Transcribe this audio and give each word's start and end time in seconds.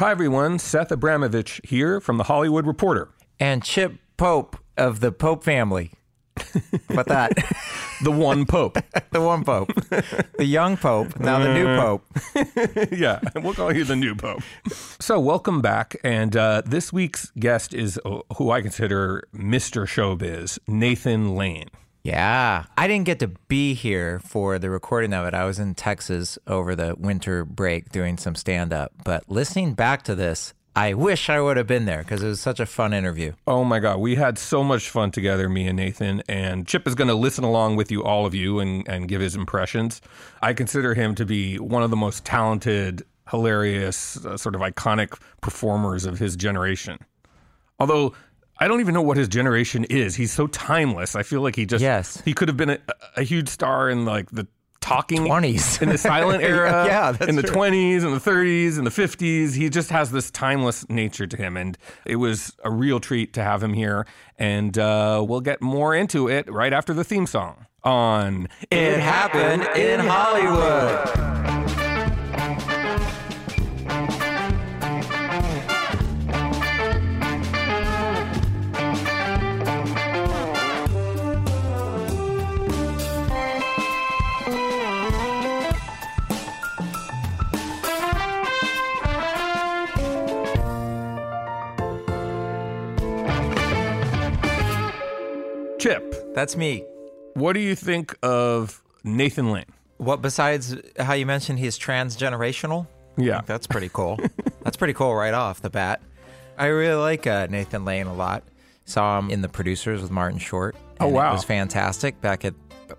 Hi, 0.00 0.12
everyone. 0.12 0.58
Seth 0.58 0.88
Abramovitch 0.88 1.60
here 1.62 2.00
from 2.00 2.16
The 2.16 2.24
Hollywood 2.24 2.66
Reporter. 2.66 3.10
And 3.38 3.62
Chip 3.62 3.98
Pope 4.16 4.56
of 4.78 5.00
the 5.00 5.12
Pope 5.12 5.44
family. 5.44 5.92
What 6.86 7.06
that? 7.08 7.32
The 8.02 8.10
one 8.10 8.46
Pope. 8.46 8.78
the 9.10 9.20
one 9.20 9.44
Pope. 9.44 9.74
The 10.38 10.46
young 10.46 10.78
Pope, 10.78 11.20
now 11.20 11.38
the 11.38 11.52
new 11.52 11.66
Pope. 11.66 12.02
yeah, 12.92 13.20
we'll 13.34 13.52
call 13.52 13.76
you 13.76 13.84
the 13.84 13.94
new 13.94 14.14
Pope. 14.14 14.40
So, 14.98 15.20
welcome 15.20 15.60
back. 15.60 15.96
And 16.02 16.34
uh, 16.34 16.62
this 16.64 16.94
week's 16.94 17.30
guest 17.38 17.74
is 17.74 18.00
uh, 18.06 18.20
who 18.38 18.50
I 18.50 18.62
consider 18.62 19.28
Mr. 19.34 19.82
Showbiz, 19.82 20.58
Nathan 20.66 21.34
Lane. 21.36 21.68
Yeah. 22.02 22.64
I 22.76 22.88
didn't 22.88 23.04
get 23.06 23.18
to 23.20 23.28
be 23.48 23.74
here 23.74 24.20
for 24.20 24.58
the 24.58 24.70
recording 24.70 25.12
of 25.12 25.26
it. 25.26 25.34
I 25.34 25.44
was 25.44 25.58
in 25.58 25.74
Texas 25.74 26.38
over 26.46 26.74
the 26.74 26.94
winter 26.98 27.44
break 27.44 27.90
doing 27.90 28.16
some 28.16 28.34
stand 28.34 28.72
up. 28.72 28.92
But 29.04 29.28
listening 29.28 29.74
back 29.74 30.02
to 30.04 30.14
this, 30.14 30.54
I 30.74 30.94
wish 30.94 31.28
I 31.28 31.40
would 31.40 31.56
have 31.56 31.66
been 31.66 31.84
there 31.84 31.98
because 31.98 32.22
it 32.22 32.28
was 32.28 32.40
such 32.40 32.60
a 32.60 32.64
fun 32.64 32.94
interview. 32.94 33.32
Oh 33.46 33.64
my 33.64 33.80
God, 33.80 33.98
we 33.98 34.14
had 34.14 34.38
so 34.38 34.62
much 34.62 34.88
fun 34.88 35.10
together, 35.10 35.48
me 35.48 35.66
and 35.66 35.76
Nathan. 35.76 36.22
And 36.28 36.66
Chip 36.66 36.86
is 36.86 36.94
going 36.94 37.08
to 37.08 37.14
listen 37.14 37.44
along 37.44 37.76
with 37.76 37.90
you, 37.90 38.02
all 38.04 38.24
of 38.24 38.34
you, 38.34 38.60
and, 38.60 38.88
and 38.88 39.08
give 39.08 39.20
his 39.20 39.34
impressions. 39.34 40.00
I 40.40 40.54
consider 40.54 40.94
him 40.94 41.14
to 41.16 41.26
be 41.26 41.58
one 41.58 41.82
of 41.82 41.90
the 41.90 41.96
most 41.96 42.24
talented, 42.24 43.02
hilarious, 43.28 44.24
uh, 44.24 44.36
sort 44.36 44.54
of 44.54 44.60
iconic 44.60 45.18
performers 45.40 46.06
of 46.06 46.18
his 46.18 46.36
generation. 46.36 46.98
Although 47.80 48.14
I 48.60 48.68
don't 48.68 48.80
even 48.80 48.92
know 48.94 49.02
what 49.02 49.16
his 49.16 49.26
generation 49.28 49.84
is. 49.84 50.14
He's 50.16 50.32
so 50.32 50.46
timeless. 50.46 51.16
I 51.16 51.22
feel 51.22 51.40
like 51.40 51.56
he 51.56 51.64
just 51.66 51.82
Yes. 51.82 52.20
he 52.24 52.34
could 52.34 52.48
have 52.48 52.56
been 52.58 52.70
a, 52.70 52.78
a 53.16 53.22
huge 53.22 53.48
star 53.48 53.88
in 53.88 54.04
like 54.04 54.30
the 54.30 54.46
talking 54.82 55.24
20s. 55.24 55.80
in 55.82 55.88
the 55.90 55.98
silent 55.98 56.42
era 56.52 56.84
Yeah, 56.86 57.16
in 57.28 57.36
the 57.36 57.42
true. 57.42 57.54
20s 57.54 58.02
and 58.04 58.14
the 58.18 58.30
30s 58.30 58.78
and 58.78 58.86
the 58.86 58.90
50s 58.90 59.54
he 59.54 59.68
just 59.68 59.90
has 59.90 60.10
this 60.10 60.30
timeless 60.30 60.88
nature 60.88 61.26
to 61.26 61.36
him 61.36 61.56
and 61.58 61.76
it 62.06 62.16
was 62.16 62.54
a 62.64 62.70
real 62.70 62.98
treat 62.98 63.34
to 63.34 63.42
have 63.42 63.62
him 63.62 63.74
here 63.74 64.06
and 64.38 64.78
uh, 64.78 65.22
we'll 65.26 65.42
get 65.42 65.60
more 65.60 65.94
into 65.94 66.28
it 66.28 66.50
right 66.50 66.72
after 66.72 66.94
the 66.94 67.04
theme 67.04 67.26
song 67.26 67.66
on 67.84 68.48
It 68.70 68.98
happened 69.00 69.62
in 69.76 70.00
Hollywood. 70.00 71.69
Chip 95.80 96.34
That's 96.34 96.56
me. 96.56 96.84
what 97.34 97.54
do 97.54 97.60
you 97.60 97.74
think 97.74 98.16
of 98.22 98.82
nathan 99.04 99.50
lane 99.50 99.64
What 99.96 100.20
besides 100.22 100.76
how 100.98 101.14
you 101.14 101.26
mentioned 101.26 101.58
he's 101.58 101.78
transgenerational? 101.78 102.86
yeah 103.16 103.40
That's 103.46 103.66
pretty 103.66 103.90
cool. 103.92 104.18
That's 104.62 104.76
pretty 104.76 104.94
cool 104.94 105.14
right 105.14 105.34
off 105.34 105.60
the 105.60 105.70
bat. 105.70 106.00
I 106.58 106.66
really 106.66 107.00
like 107.00 107.26
uh, 107.26 107.46
Nathan 107.50 107.84
Lane 107.86 108.06
a 108.06 108.14
lot. 108.14 108.42
Saw 108.84 109.18
him 109.18 109.30
in 109.30 109.40
The 109.40 109.48
Producers 109.48 110.02
with 110.02 110.10
Martin 110.10 110.38
Short. 110.38 110.76
Oh, 111.00 111.08
wow. 111.08 111.30
It 111.30 111.32
was 111.34 111.44
fantastic 111.44 112.20
back 112.20 112.44
at, 112.44 112.54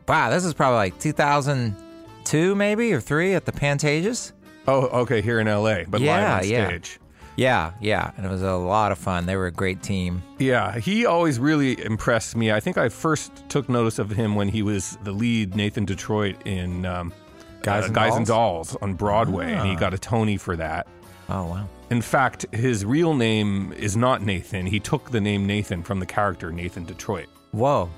wow, 0.08 0.30
this 0.32 0.44
is 0.44 0.54
probably 0.56 0.78
like 0.78 1.00
2002 1.00 2.56
maybe 2.56 2.94
or 2.94 3.00
three 3.00 3.34
at 3.36 3.46
the 3.46 3.52
Pantages. 3.52 4.32
oh 4.68 4.88
okay 5.02 5.22
here 5.22 5.40
in 5.40 5.48
la 5.48 5.84
but 5.88 6.02
Yeah, 6.02 6.14
live 6.36 6.44
on 6.44 6.50
yeah. 6.50 6.68
stage 6.68 7.00
Yeah, 7.38 7.72
yeah. 7.80 8.12
And 8.18 8.26
it 8.26 8.30
was 8.30 8.42
a 8.42 8.54
lot 8.56 8.92
of 8.92 8.98
fun. 8.98 9.26
They 9.26 9.36
were 9.36 9.48
a 9.48 9.52
great 9.52 9.82
team. 9.82 10.22
Yeah, 10.38 10.78
he 10.78 11.06
always 11.06 11.40
really 11.40 11.82
impressed 11.84 12.36
me. 12.36 12.52
I 12.52 12.60
think 12.60 12.78
I 12.78 12.90
first 12.90 13.48
took 13.50 13.70
notice 13.70 14.00
of 14.00 14.10
him 14.12 14.36
when 14.36 14.50
he 14.50 14.62
was 14.64 14.98
the 15.04 15.12
lead 15.12 15.56
Nathan 15.56 15.86
Detroit 15.86 16.36
in 16.46 16.86
um, 16.86 17.14
Guys 17.62 17.84
uh, 17.84 17.86
and 17.88 17.96
Guys 17.96 18.16
and 18.16 18.26
Dolls? 18.26 18.72
Dolls 18.74 18.82
on 18.82 18.94
Broadway, 18.96 19.54
and 19.54 19.68
he 19.68 19.76
Ah. 19.76 19.80
got 19.80 19.94
a 19.94 19.98
Tony 19.98 20.38
for 20.38 20.56
that. 20.58 20.88
Oh, 21.30 21.46
wow. 21.46 21.70
In 21.90 22.02
fact, 22.02 22.46
his 22.54 22.86
real 22.86 23.14
name 23.14 23.72
is 23.74 23.96
not 23.96 24.22
Nathan. 24.22 24.66
He 24.66 24.80
took 24.80 25.12
the 25.12 25.22
name 25.22 25.46
Nathan 25.48 25.84
from 25.84 26.00
the 26.00 26.06
character 26.06 26.52
Nathan 26.52 26.84
Detroit. 26.86 27.28
Whoa. 27.52 27.90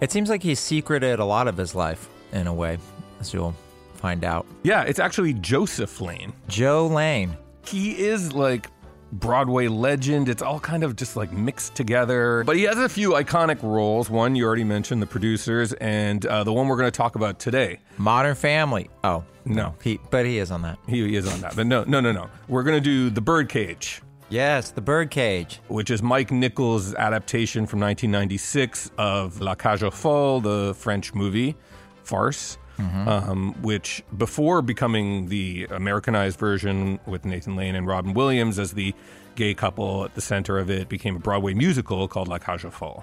It 0.00 0.10
seems 0.10 0.28
like 0.30 0.42
he's 0.42 0.58
secreted 0.60 1.18
a 1.20 1.24
lot 1.24 1.46
of 1.46 1.56
his 1.56 1.74
life 1.74 2.08
in 2.32 2.46
a 2.46 2.54
way, 2.54 2.78
as 3.20 3.32
you'll 3.34 3.54
find 3.94 4.24
out. 4.24 4.46
Yeah, 4.62 4.82
it's 4.82 4.98
actually 4.98 5.34
Joseph 5.34 6.00
Lane. 6.00 6.32
Joe 6.48 6.86
Lane. 6.86 7.36
He 7.66 7.98
is 7.98 8.32
like 8.32 8.68
Broadway 9.12 9.68
legend. 9.68 10.28
It's 10.28 10.42
all 10.42 10.60
kind 10.60 10.84
of 10.84 10.96
just 10.96 11.16
like 11.16 11.32
mixed 11.32 11.74
together. 11.74 12.44
But 12.46 12.56
he 12.56 12.62
has 12.64 12.78
a 12.78 12.88
few 12.88 13.10
iconic 13.12 13.62
roles. 13.62 14.08
One 14.10 14.34
you 14.36 14.44
already 14.44 14.64
mentioned, 14.64 15.02
the 15.02 15.06
producers, 15.06 15.72
and 15.74 16.24
uh, 16.26 16.44
the 16.44 16.52
one 16.52 16.68
we're 16.68 16.76
going 16.76 16.90
to 16.90 16.96
talk 16.96 17.16
about 17.16 17.38
today. 17.38 17.78
Modern 17.98 18.34
Family. 18.34 18.88
Oh, 19.04 19.24
No. 19.44 19.74
He, 19.82 19.98
but 20.10 20.26
he 20.26 20.38
is 20.38 20.50
on 20.50 20.62
that. 20.62 20.78
He 20.86 21.16
is 21.16 21.26
on 21.32 21.40
that. 21.40 21.56
But 21.56 21.66
no, 21.66 21.82
no, 21.84 22.00
no, 22.00 22.12
no. 22.12 22.28
We're 22.48 22.62
going 22.62 22.76
to 22.76 22.80
do 22.80 23.10
The 23.10 23.20
Birdcage, 23.20 24.02
Yes, 24.28 24.70
the 24.70 24.80
Birdcage. 24.80 25.58
which 25.66 25.90
is 25.90 26.02
Mike 26.02 26.30
Nichols' 26.30 26.94
adaptation 26.94 27.66
from 27.66 27.80
1996 27.80 28.92
of 28.96 29.40
La 29.40 29.56
Cage 29.56 29.82
aux 29.82 29.90
Folles, 29.90 30.40
the 30.42 30.72
French 30.78 31.14
movie 31.14 31.56
farce, 32.04 32.56
um, 32.80 33.54
which 33.62 34.02
before 34.16 34.62
becoming 34.62 35.28
the 35.28 35.66
Americanized 35.70 36.38
version 36.38 36.98
with 37.06 37.24
Nathan 37.24 37.56
Lane 37.56 37.74
and 37.74 37.86
Robin 37.86 38.14
Williams 38.14 38.58
as 38.58 38.72
the 38.72 38.94
gay 39.36 39.54
couple 39.54 40.04
at 40.04 40.14
the 40.14 40.20
center 40.20 40.58
of 40.58 40.70
it, 40.70 40.88
became 40.88 41.16
a 41.16 41.18
Broadway 41.18 41.54
musical 41.54 42.08
called 42.08 42.28
La 42.28 42.38
Cage 42.38 42.64
aux 42.64 42.70
Folles. 42.70 43.02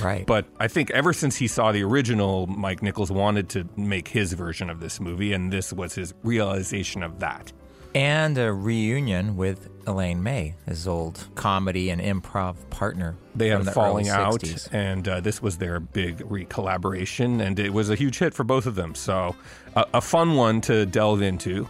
Right. 0.00 0.26
But 0.26 0.46
I 0.60 0.68
think 0.68 0.90
ever 0.90 1.12
since 1.12 1.36
he 1.36 1.48
saw 1.48 1.72
the 1.72 1.82
original, 1.82 2.46
Mike 2.46 2.82
Nichols 2.82 3.10
wanted 3.10 3.48
to 3.50 3.68
make 3.76 4.08
his 4.08 4.32
version 4.32 4.70
of 4.70 4.80
this 4.80 5.00
movie, 5.00 5.32
and 5.32 5.52
this 5.52 5.72
was 5.72 5.94
his 5.94 6.14
realization 6.22 7.02
of 7.02 7.18
that. 7.20 7.52
And 7.94 8.38
a 8.38 8.52
reunion 8.52 9.36
with 9.36 9.68
Elaine 9.86 10.22
May, 10.22 10.54
his 10.66 10.86
old 10.86 11.26
comedy 11.34 11.90
and 11.90 12.00
improv 12.00 12.56
partner. 12.70 13.16
They 13.34 13.48
had 13.48 13.64
the 13.64 13.72
falling 13.72 14.08
out, 14.08 14.44
and 14.72 15.08
uh, 15.08 15.20
this 15.20 15.40
was 15.40 15.58
their 15.58 15.80
big 15.80 16.22
re 16.30 16.44
collaboration, 16.44 17.40
and 17.40 17.58
it 17.58 17.72
was 17.72 17.88
a 17.88 17.94
huge 17.94 18.18
hit 18.18 18.34
for 18.34 18.44
both 18.44 18.66
of 18.66 18.74
them. 18.74 18.94
So, 18.94 19.34
a 19.74 20.00
fun 20.00 20.34
one 20.34 20.60
to 20.62 20.84
delve 20.86 21.22
into. 21.22 21.66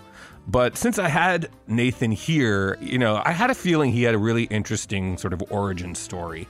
But 0.48 0.78
since 0.78 0.98
I 0.98 1.08
had 1.08 1.50
Nathan 1.66 2.10
here, 2.10 2.78
you 2.80 2.98
know, 2.98 3.22
I 3.24 3.32
had 3.32 3.50
a 3.50 3.54
feeling 3.54 3.92
he 3.92 4.02
had 4.02 4.14
a 4.14 4.18
really 4.18 4.44
interesting 4.44 5.18
sort 5.18 5.34
of 5.34 5.42
origin 5.50 5.94
story. 5.94 6.48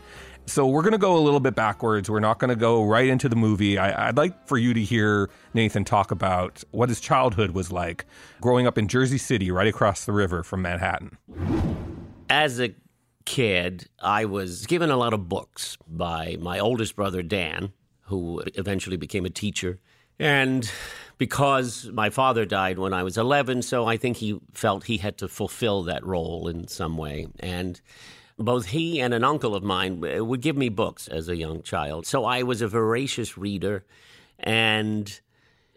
So, 0.49 0.67
we're 0.67 0.83
going 0.83 0.93
to 0.93 0.99
go 0.99 1.15
a 1.15 1.21
little 1.21 1.41
bit 1.41 1.55
backwards. 1.55 2.09
We're 2.09 2.21
not 2.21 2.39
going 2.39 2.49
to 2.49 2.57
go 2.57 2.83
right 2.83 3.07
into 3.07 3.29
the 3.29 3.37
movie. 3.37 3.77
I, 3.77 4.09
I'd 4.09 4.17
like 4.17 4.49
for 4.49 4.57
you 4.57 4.73
to 4.73 4.83
hear 4.83 5.29
Nathan 5.53 5.85
talk 5.85 6.11
about 6.11 6.65
what 6.71 6.89
his 6.89 7.01
childhood 7.01 7.51
was 7.51 7.71
like 7.71 8.07
growing 8.41 8.67
up 8.67 8.79
in 8.79 8.89
Jersey 8.89 9.19
City, 9.19 9.51
right 9.51 9.69
across 9.69 10.07
the 10.07 10.13
river 10.13 10.43
from 10.43 10.63
Manhattan. 10.63 11.19
as 12.31 12.59
a 12.61 12.75
kid, 13.27 13.91
I 14.01 14.25
was 14.25 14.65
given 14.65 14.91
a 14.91 14.97
lot 14.97 15.13
of 15.13 15.29
books 15.29 15.77
by 15.87 16.37
my 16.41 16.59
oldest 16.59 16.97
brother, 16.97 17.23
Dan, 17.23 17.75
who 18.05 18.43
eventually 18.55 18.97
became 18.97 19.27
a 19.27 19.31
teacher. 19.31 19.79
And 20.19 20.71
because 21.19 21.91
my 21.93 22.09
father 22.09 22.47
died 22.47 22.79
when 22.79 22.95
I 22.95 23.03
was 23.03 23.19
11, 23.19 23.63
so 23.63 23.87
I 23.87 23.99
think 23.99 24.17
he 24.17 24.41
felt 24.55 24.85
he 24.85 24.97
had 24.97 25.19
to 25.19 25.29
fulfill 25.29 25.83
that 25.83 26.05
role 26.07 26.49
in 26.49 26.69
some 26.69 26.97
way. 26.97 27.27
And 27.39 27.81
both 28.39 28.67
he 28.67 29.01
and 29.01 29.13
an 29.13 29.25
uncle 29.25 29.55
of 29.55 29.63
mine 29.63 30.05
uh, 30.05 30.25
would 30.25 30.41
give 30.41 30.57
me 30.57 30.69
books 30.69 31.09
as 31.09 31.29
a 31.29 31.37
young 31.37 31.63
child. 31.63 32.07
So 32.07 32.25
I 32.25 32.43
was 32.43 32.63
a 32.63 32.69
voracious 32.69 33.37
reader. 33.37 33.85
And 34.39 35.21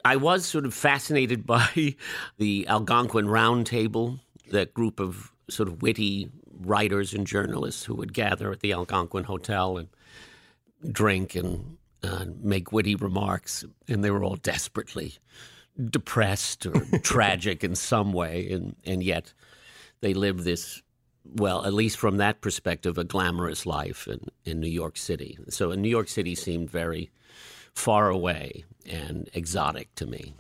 I 0.06 0.16
was 0.16 0.46
sort 0.46 0.66
of 0.66 0.74
fascinated 0.74 1.46
by 1.46 1.96
the 2.38 2.68
Algonquin 2.68 3.28
Round 3.28 3.66
Table, 3.66 4.20
that 4.52 4.74
group 4.74 5.00
of 5.00 5.32
sort 5.50 5.68
of 5.68 5.82
witty 5.82 6.30
writers 6.60 7.14
and 7.14 7.26
journalists 7.26 7.84
who 7.84 7.96
would 7.96 8.14
gather 8.14 8.52
at 8.52 8.60
the 8.60 8.74
Algonquin 8.74 9.24
Hotel 9.24 9.78
and 9.78 9.90
drink 10.92 11.36
and 11.36 11.78
uh, 12.04 12.26
make 12.42 12.72
witty 12.72 12.96
remarks, 12.96 13.64
and 13.88 14.04
they 14.04 14.12
were 14.12 14.24
all 14.24 14.36
desperately 14.36 15.16
depressed 15.90 16.66
or 16.66 16.74
tragic 17.04 17.64
in 17.64 17.76
some 17.76 18.12
way, 18.14 18.50
and 18.52 18.76
and 18.86 19.04
yet 19.04 19.34
they 20.02 20.14
lived 20.14 20.44
this. 20.44 20.82
Well, 21.34 21.66
at 21.66 21.74
least 21.74 21.98
from 21.98 22.18
that 22.18 22.42
perspective, 22.42 22.98
a 22.98 23.04
glamorous 23.04 23.66
life 23.66 24.08
in, 24.08 24.28
in 24.44 24.60
New 24.60 24.70
York 24.70 24.98
City. 24.98 25.38
So, 25.50 25.72
New 25.72 25.90
York 25.90 26.10
City 26.10 26.36
seemed 26.36 26.70
very 26.70 27.10
far 27.74 28.10
away 28.10 28.66
and 28.90 29.30
exotic 29.34 29.94
to 29.96 30.06
me. 30.06 30.34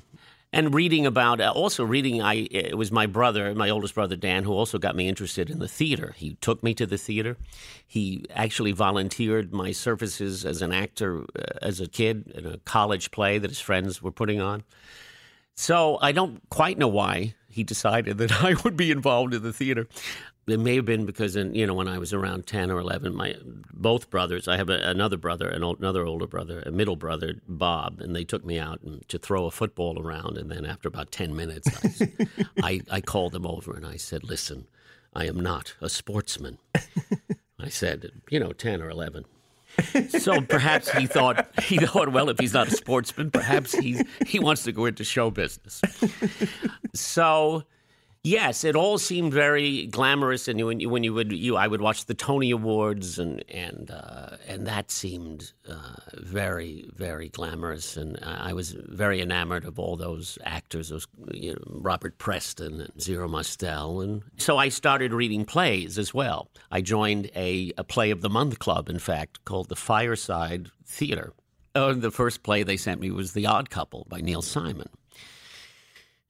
And 0.53 0.73
reading 0.73 1.05
about, 1.05 1.39
uh, 1.39 1.49
also 1.55 1.85
reading, 1.85 2.21
I 2.21 2.47
it 2.51 2.77
was 2.77 2.91
my 2.91 3.05
brother, 3.05 3.55
my 3.55 3.69
oldest 3.69 3.95
brother 3.95 4.17
Dan, 4.17 4.43
who 4.43 4.51
also 4.51 4.77
got 4.77 4.97
me 4.97 5.07
interested 5.07 5.49
in 5.49 5.59
the 5.59 5.67
theater. 5.67 6.13
He 6.17 6.35
took 6.41 6.61
me 6.61 6.73
to 6.73 6.85
the 6.85 6.97
theater. 6.97 7.37
He 7.87 8.25
actually 8.35 8.73
volunteered 8.73 9.53
my 9.53 9.71
services 9.71 10.43
as 10.43 10.61
an 10.61 10.73
actor 10.73 11.21
uh, 11.21 11.43
as 11.61 11.79
a 11.79 11.87
kid 11.87 12.33
in 12.35 12.45
a 12.45 12.57
college 12.57 13.11
play 13.11 13.37
that 13.37 13.49
his 13.49 13.61
friends 13.61 14.01
were 14.01 14.11
putting 14.11 14.41
on. 14.41 14.63
So 15.55 15.97
I 16.01 16.11
don't 16.11 16.41
quite 16.49 16.77
know 16.77 16.87
why 16.89 17.35
he 17.47 17.63
decided 17.63 18.17
that 18.17 18.31
I 18.43 18.55
would 18.65 18.75
be 18.75 18.91
involved 18.91 19.33
in 19.33 19.43
the 19.43 19.53
theater. 19.53 19.87
It 20.47 20.59
may 20.59 20.75
have 20.75 20.85
been 20.85 21.05
because, 21.05 21.35
in, 21.35 21.53
you 21.53 21.67
know, 21.67 21.73
when 21.75 21.87
I 21.87 21.99
was 21.99 22.13
around 22.13 22.47
ten 22.47 22.71
or 22.71 22.79
eleven, 22.79 23.15
my 23.15 23.35
both 23.71 24.09
brothers. 24.09 24.47
I 24.47 24.57
have 24.57 24.69
a, 24.69 24.79
another 24.89 25.17
brother, 25.17 25.47
an 25.47 25.63
old, 25.63 25.79
another 25.79 26.05
older 26.05 26.27
brother, 26.27 26.63
a 26.65 26.71
middle 26.71 26.95
brother, 26.95 27.35
Bob, 27.47 28.01
and 28.01 28.15
they 28.15 28.23
took 28.23 28.43
me 28.43 28.57
out 28.57 28.81
and, 28.81 29.07
to 29.09 29.19
throw 29.19 29.45
a 29.45 29.51
football 29.51 30.01
around. 30.01 30.37
And 30.37 30.49
then 30.49 30.65
after 30.65 30.87
about 30.87 31.11
ten 31.11 31.35
minutes, 31.35 31.69
I, 32.01 32.27
I, 32.63 32.81
I 32.89 33.01
called 33.01 33.33
them 33.33 33.45
over 33.45 33.75
and 33.75 33.85
I 33.85 33.97
said, 33.97 34.23
"Listen, 34.23 34.67
I 35.13 35.27
am 35.27 35.39
not 35.39 35.75
a 35.79 35.89
sportsman." 35.89 36.57
I 37.59 37.69
said, 37.69 38.11
you 38.29 38.39
know, 38.39 38.51
ten 38.51 38.81
or 38.81 38.89
eleven. 38.89 39.25
so 40.09 40.41
perhaps 40.41 40.91
he 40.91 41.05
thought 41.05 41.47
he 41.63 41.77
thought, 41.77 42.11
well, 42.11 42.29
if 42.29 42.39
he's 42.39 42.53
not 42.53 42.67
a 42.67 42.71
sportsman, 42.71 43.31
perhaps 43.31 43.73
he 43.73 44.01
he 44.25 44.39
wants 44.39 44.63
to 44.63 44.71
go 44.71 44.85
into 44.85 45.03
show 45.03 45.29
business. 45.31 45.81
so 46.93 47.63
Yes, 48.23 48.63
it 48.63 48.75
all 48.75 48.99
seemed 48.99 49.33
very 49.33 49.87
glamorous, 49.87 50.47
and 50.47 50.63
when 50.63 50.79
you, 50.79 50.89
when 50.89 51.03
you 51.03 51.11
would 51.11 51.31
you, 51.31 51.57
I 51.57 51.65
would 51.65 51.81
watch 51.81 52.05
the 52.05 52.13
Tony 52.13 52.51
Awards, 52.51 53.17
and 53.17 53.43
and 53.49 53.89
uh, 53.89 54.37
and 54.47 54.67
that 54.67 54.91
seemed 54.91 55.53
uh, 55.67 55.95
very 56.13 56.87
very 56.93 57.29
glamorous, 57.29 57.97
and 57.97 58.19
I 58.21 58.53
was 58.53 58.73
very 58.73 59.21
enamored 59.21 59.65
of 59.65 59.79
all 59.79 59.97
those 59.97 60.37
actors, 60.43 60.89
those 60.89 61.07
you 61.33 61.53
know, 61.53 61.61
Robert 61.65 62.19
Preston 62.19 62.81
and 62.81 63.01
Zero 63.01 63.27
Mostel, 63.27 64.01
and 64.01 64.21
so 64.37 64.55
I 64.55 64.69
started 64.69 65.13
reading 65.13 65.43
plays 65.43 65.97
as 65.97 66.13
well. 66.13 66.51
I 66.69 66.81
joined 66.81 67.31
a, 67.35 67.73
a 67.75 67.83
play 67.83 68.11
of 68.11 68.21
the 68.21 68.29
month 68.29 68.59
club, 68.59 68.87
in 68.87 68.99
fact, 68.99 69.43
called 69.45 69.69
the 69.69 69.75
Fireside 69.75 70.69
Theater. 70.85 71.33
Uh, 71.73 71.93
the 71.93 72.11
first 72.11 72.43
play 72.43 72.61
they 72.61 72.77
sent 72.77 73.01
me 73.01 73.09
was 73.09 73.33
The 73.33 73.47
Odd 73.47 73.71
Couple 73.71 74.05
by 74.09 74.21
Neil 74.21 74.43
Simon. 74.43 74.89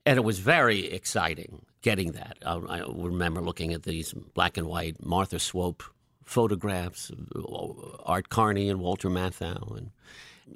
And 0.06 0.18
it 0.18 0.24
was 0.24 0.40
very 0.40 0.92
exciting 0.92 1.66
getting 1.82 2.14
that. 2.14 2.38
I, 2.46 2.56
I 2.56 2.84
remember 2.88 3.42
looking 3.42 3.74
at 3.74 3.84
these 3.84 4.14
black 4.14 4.58
and 4.58 4.68
white 4.68 5.04
Martha 5.06 5.40
Swope 5.40 5.84
photographs 6.26 7.12
Art 8.06 8.30
Carney 8.30 8.70
and 8.70 8.80
Walter 8.80 9.10
Matthau 9.10 9.78
and 9.78 9.92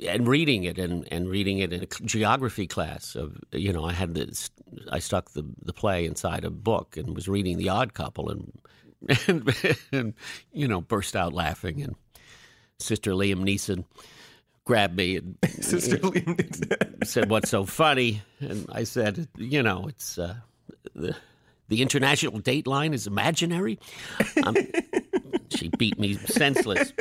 and 0.05 0.27
reading 0.27 0.63
it 0.63 0.77
and, 0.77 1.07
and 1.11 1.29
reading 1.29 1.59
it 1.59 1.71
in 1.71 1.83
a 1.83 1.85
geography 1.85 2.67
class 2.67 3.15
of 3.15 3.37
you 3.51 3.73
know 3.73 3.83
I 3.83 3.93
had 3.93 4.13
this 4.13 4.49
I 4.91 4.99
stuck 4.99 5.31
the, 5.31 5.45
the 5.61 5.73
play 5.73 6.05
inside 6.05 6.43
a 6.43 6.49
book 6.49 6.97
and 6.97 7.15
was 7.15 7.27
reading 7.27 7.57
The 7.57 7.69
Odd 7.69 7.93
Couple 7.93 8.29
and 8.29 8.51
and, 9.27 9.55
and 9.91 10.13
you 10.53 10.67
know 10.67 10.81
burst 10.81 11.15
out 11.15 11.33
laughing 11.33 11.81
and 11.81 11.95
Sister 12.79 13.11
Liam 13.11 13.43
Neeson 13.43 13.85
grabbed 14.65 14.97
me 14.97 15.17
and 15.17 15.37
Sister 15.61 15.97
Liam 15.97 17.03
said 17.05 17.29
what's 17.29 17.49
so 17.49 17.65
funny 17.65 18.21
and 18.39 18.67
I 18.71 18.83
said 18.83 19.27
you 19.37 19.61
know 19.61 19.87
it's 19.87 20.17
uh, 20.17 20.35
the, 20.95 21.15
the 21.67 21.81
international 21.81 22.39
date 22.39 22.67
line 22.67 22.93
is 22.93 23.07
imaginary. 23.07 23.79
Um, 24.43 24.55
she 25.49 25.69
beat 25.69 25.99
me 25.99 26.13
senseless. 26.13 26.93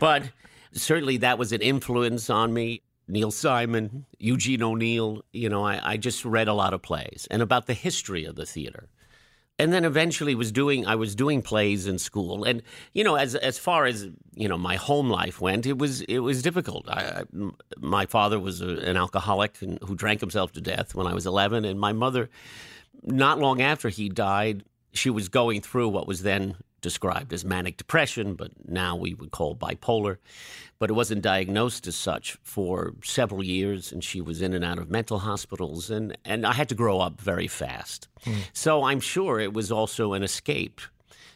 But 0.00 0.24
certainly 0.72 1.18
that 1.18 1.38
was 1.38 1.52
an 1.52 1.60
influence 1.60 2.30
on 2.30 2.52
me. 2.52 2.82
Neil 3.06 3.30
Simon, 3.30 4.04
Eugene 4.18 4.62
O'Neill, 4.62 5.22
you 5.32 5.48
know, 5.48 5.64
I, 5.64 5.80
I 5.92 5.96
just 5.96 6.24
read 6.24 6.46
a 6.46 6.52
lot 6.52 6.74
of 6.74 6.82
plays 6.82 7.26
and 7.30 7.40
about 7.40 7.66
the 7.66 7.74
history 7.74 8.24
of 8.24 8.36
the 8.36 8.44
theater 8.44 8.88
and 9.58 9.72
then 9.72 9.84
eventually 9.84 10.34
was 10.34 10.52
doing 10.52 10.86
I 10.86 10.94
was 10.94 11.14
doing 11.14 11.42
plays 11.42 11.86
in 11.86 11.98
school, 11.98 12.44
and 12.44 12.62
you 12.92 13.04
know 13.04 13.16
as 13.16 13.34
as 13.34 13.58
far 13.58 13.86
as 13.86 14.08
you 14.34 14.48
know 14.48 14.58
my 14.58 14.76
home 14.76 15.10
life 15.10 15.40
went, 15.40 15.66
it 15.66 15.78
was 15.78 16.02
it 16.02 16.20
was 16.20 16.42
difficult. 16.42 16.88
I, 16.88 17.24
my 17.78 18.06
father 18.06 18.38
was 18.38 18.60
a, 18.60 18.68
an 18.78 18.96
alcoholic 18.96 19.60
and, 19.62 19.78
who 19.82 19.94
drank 19.94 20.20
himself 20.20 20.52
to 20.52 20.60
death 20.60 20.94
when 20.94 21.06
I 21.06 21.14
was 21.14 21.26
eleven, 21.26 21.64
and 21.64 21.78
my 21.80 21.92
mother 21.92 22.30
not 23.02 23.38
long 23.38 23.60
after 23.62 23.88
he 23.88 24.08
died, 24.08 24.64
she 24.92 25.10
was 25.10 25.28
going 25.28 25.60
through 25.60 25.88
what 25.88 26.06
was 26.06 26.22
then 26.22 26.56
described 26.80 27.32
as 27.32 27.44
manic 27.44 27.76
depression, 27.76 28.34
but 28.34 28.50
now 28.66 28.96
we 28.96 29.14
would 29.14 29.30
call 29.30 29.56
bipolar. 29.56 30.18
But 30.78 30.90
it 30.90 30.92
wasn't 30.92 31.22
diagnosed 31.22 31.86
as 31.86 31.96
such 31.96 32.36
for 32.42 32.94
several 33.02 33.42
years, 33.42 33.92
and 33.92 34.02
she 34.02 34.20
was 34.20 34.40
in 34.40 34.54
and 34.54 34.64
out 34.64 34.78
of 34.78 34.90
mental 34.90 35.18
hospitals, 35.18 35.90
and, 35.90 36.16
and 36.24 36.46
I 36.46 36.52
had 36.52 36.68
to 36.68 36.74
grow 36.74 37.00
up 37.00 37.20
very 37.20 37.48
fast. 37.48 38.08
Mm. 38.24 38.36
So 38.52 38.84
I'm 38.84 39.00
sure 39.00 39.40
it 39.40 39.52
was 39.52 39.72
also 39.72 40.12
an 40.12 40.22
escape. 40.22 40.80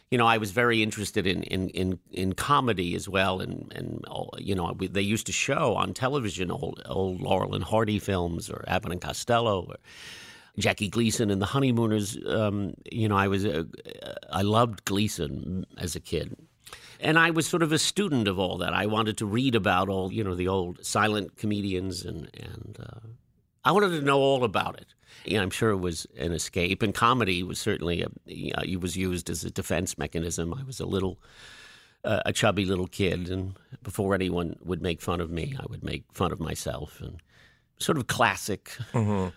You 0.09 0.17
know, 0.17 0.27
I 0.27 0.37
was 0.37 0.51
very 0.51 0.83
interested 0.83 1.25
in 1.25 1.43
in, 1.43 1.69
in, 1.69 1.99
in 2.11 2.33
comedy 2.33 2.95
as 2.95 3.09
well, 3.09 3.41
and 3.41 3.73
and 3.75 4.05
you 4.37 4.53
know, 4.55 4.73
they 4.79 5.01
used 5.01 5.25
to 5.25 5.31
show 5.31 5.75
on 5.75 5.93
television 5.93 6.51
old 6.51 6.81
old 6.85 7.19
Laurel 7.19 7.55
and 7.55 7.63
Hardy 7.63 7.99
films 7.99 8.49
or 8.49 8.63
Abbott 8.67 8.91
and 8.91 9.01
Costello. 9.01 9.65
Or, 9.69 9.77
Jackie 10.57 10.89
Gleason 10.89 11.31
and 11.31 11.41
the 11.41 11.47
Honeymooners. 11.47 12.17
Um, 12.27 12.73
you 12.91 13.07
know, 13.07 13.17
I 13.17 13.27
was 13.27 13.45
uh, 13.45 13.63
I 14.31 14.41
loved 14.41 14.85
Gleason 14.85 15.65
as 15.77 15.95
a 15.95 15.99
kid. 15.99 16.35
And 16.99 17.19
I 17.19 17.31
was 17.31 17.45
sort 17.45 17.63
of 17.63 17.71
a 17.71 17.79
student 17.79 18.27
of 18.27 18.39
all 18.39 18.57
that. 18.59 18.73
I 18.73 18.85
wanted 18.85 19.17
to 19.17 19.25
read 19.25 19.55
about 19.55 19.89
all, 19.89 20.11
you 20.11 20.23
know, 20.23 20.35
the 20.35 20.47
old 20.47 20.83
silent 20.85 21.35
comedians, 21.35 22.05
and 22.05 22.29
and 22.39 22.77
uh, 22.79 23.07
I 23.65 23.71
wanted 23.71 23.89
to 23.89 24.01
know 24.01 24.19
all 24.19 24.43
about 24.43 24.79
it. 24.79 24.93
You 25.25 25.39
I'm 25.39 25.49
sure 25.49 25.71
it 25.71 25.77
was 25.77 26.07
an 26.17 26.31
escape, 26.31 26.81
and 26.81 26.93
comedy 26.93 27.43
was 27.43 27.59
certainly 27.59 28.01
a, 28.03 28.07
you 28.25 28.53
know, 28.55 28.63
it 28.63 28.79
was 28.79 28.95
used 28.95 29.29
as 29.29 29.43
a 29.43 29.51
defense 29.51 29.97
mechanism. 29.97 30.53
I 30.53 30.63
was 30.63 30.79
a 30.79 30.85
little, 30.85 31.19
uh, 32.03 32.21
a 32.25 32.33
chubby 32.33 32.65
little 32.65 32.87
kid, 32.87 33.29
and 33.29 33.55
before 33.83 34.15
anyone 34.15 34.55
would 34.63 34.81
make 34.81 35.01
fun 35.01 35.21
of 35.21 35.29
me, 35.29 35.55
I 35.59 35.65
would 35.69 35.83
make 35.83 36.05
fun 36.13 36.31
of 36.31 36.39
myself, 36.39 37.01
and 37.01 37.21
sort 37.79 37.97
of 37.97 38.07
classic 38.07 38.71
mm-hmm. 38.93 39.29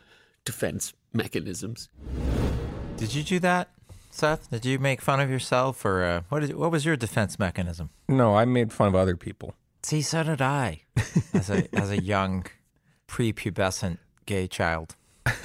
Defense 0.46 0.94
mechanisms. 1.12 1.90
Did 2.96 3.14
you 3.14 3.22
do 3.22 3.38
that, 3.40 3.68
Seth? 4.10 4.48
Did 4.50 4.64
you 4.64 4.78
make 4.78 5.02
fun 5.02 5.20
of 5.20 5.28
yourself, 5.28 5.84
or 5.84 6.02
uh, 6.02 6.22
what? 6.30 6.42
Is, 6.42 6.54
what 6.54 6.70
was 6.70 6.86
your 6.86 6.96
defense 6.96 7.38
mechanism? 7.38 7.90
No, 8.08 8.34
I 8.34 8.46
made 8.46 8.72
fun 8.72 8.88
of 8.88 8.94
other 8.94 9.16
people. 9.16 9.54
See, 9.82 10.00
so 10.00 10.22
did 10.22 10.40
I, 10.40 10.84
as 11.34 11.50
a 11.50 11.68
as 11.76 11.90
a 11.90 12.02
young, 12.02 12.46
prepubescent 13.06 13.98
gay 14.24 14.46
child. 14.46 14.96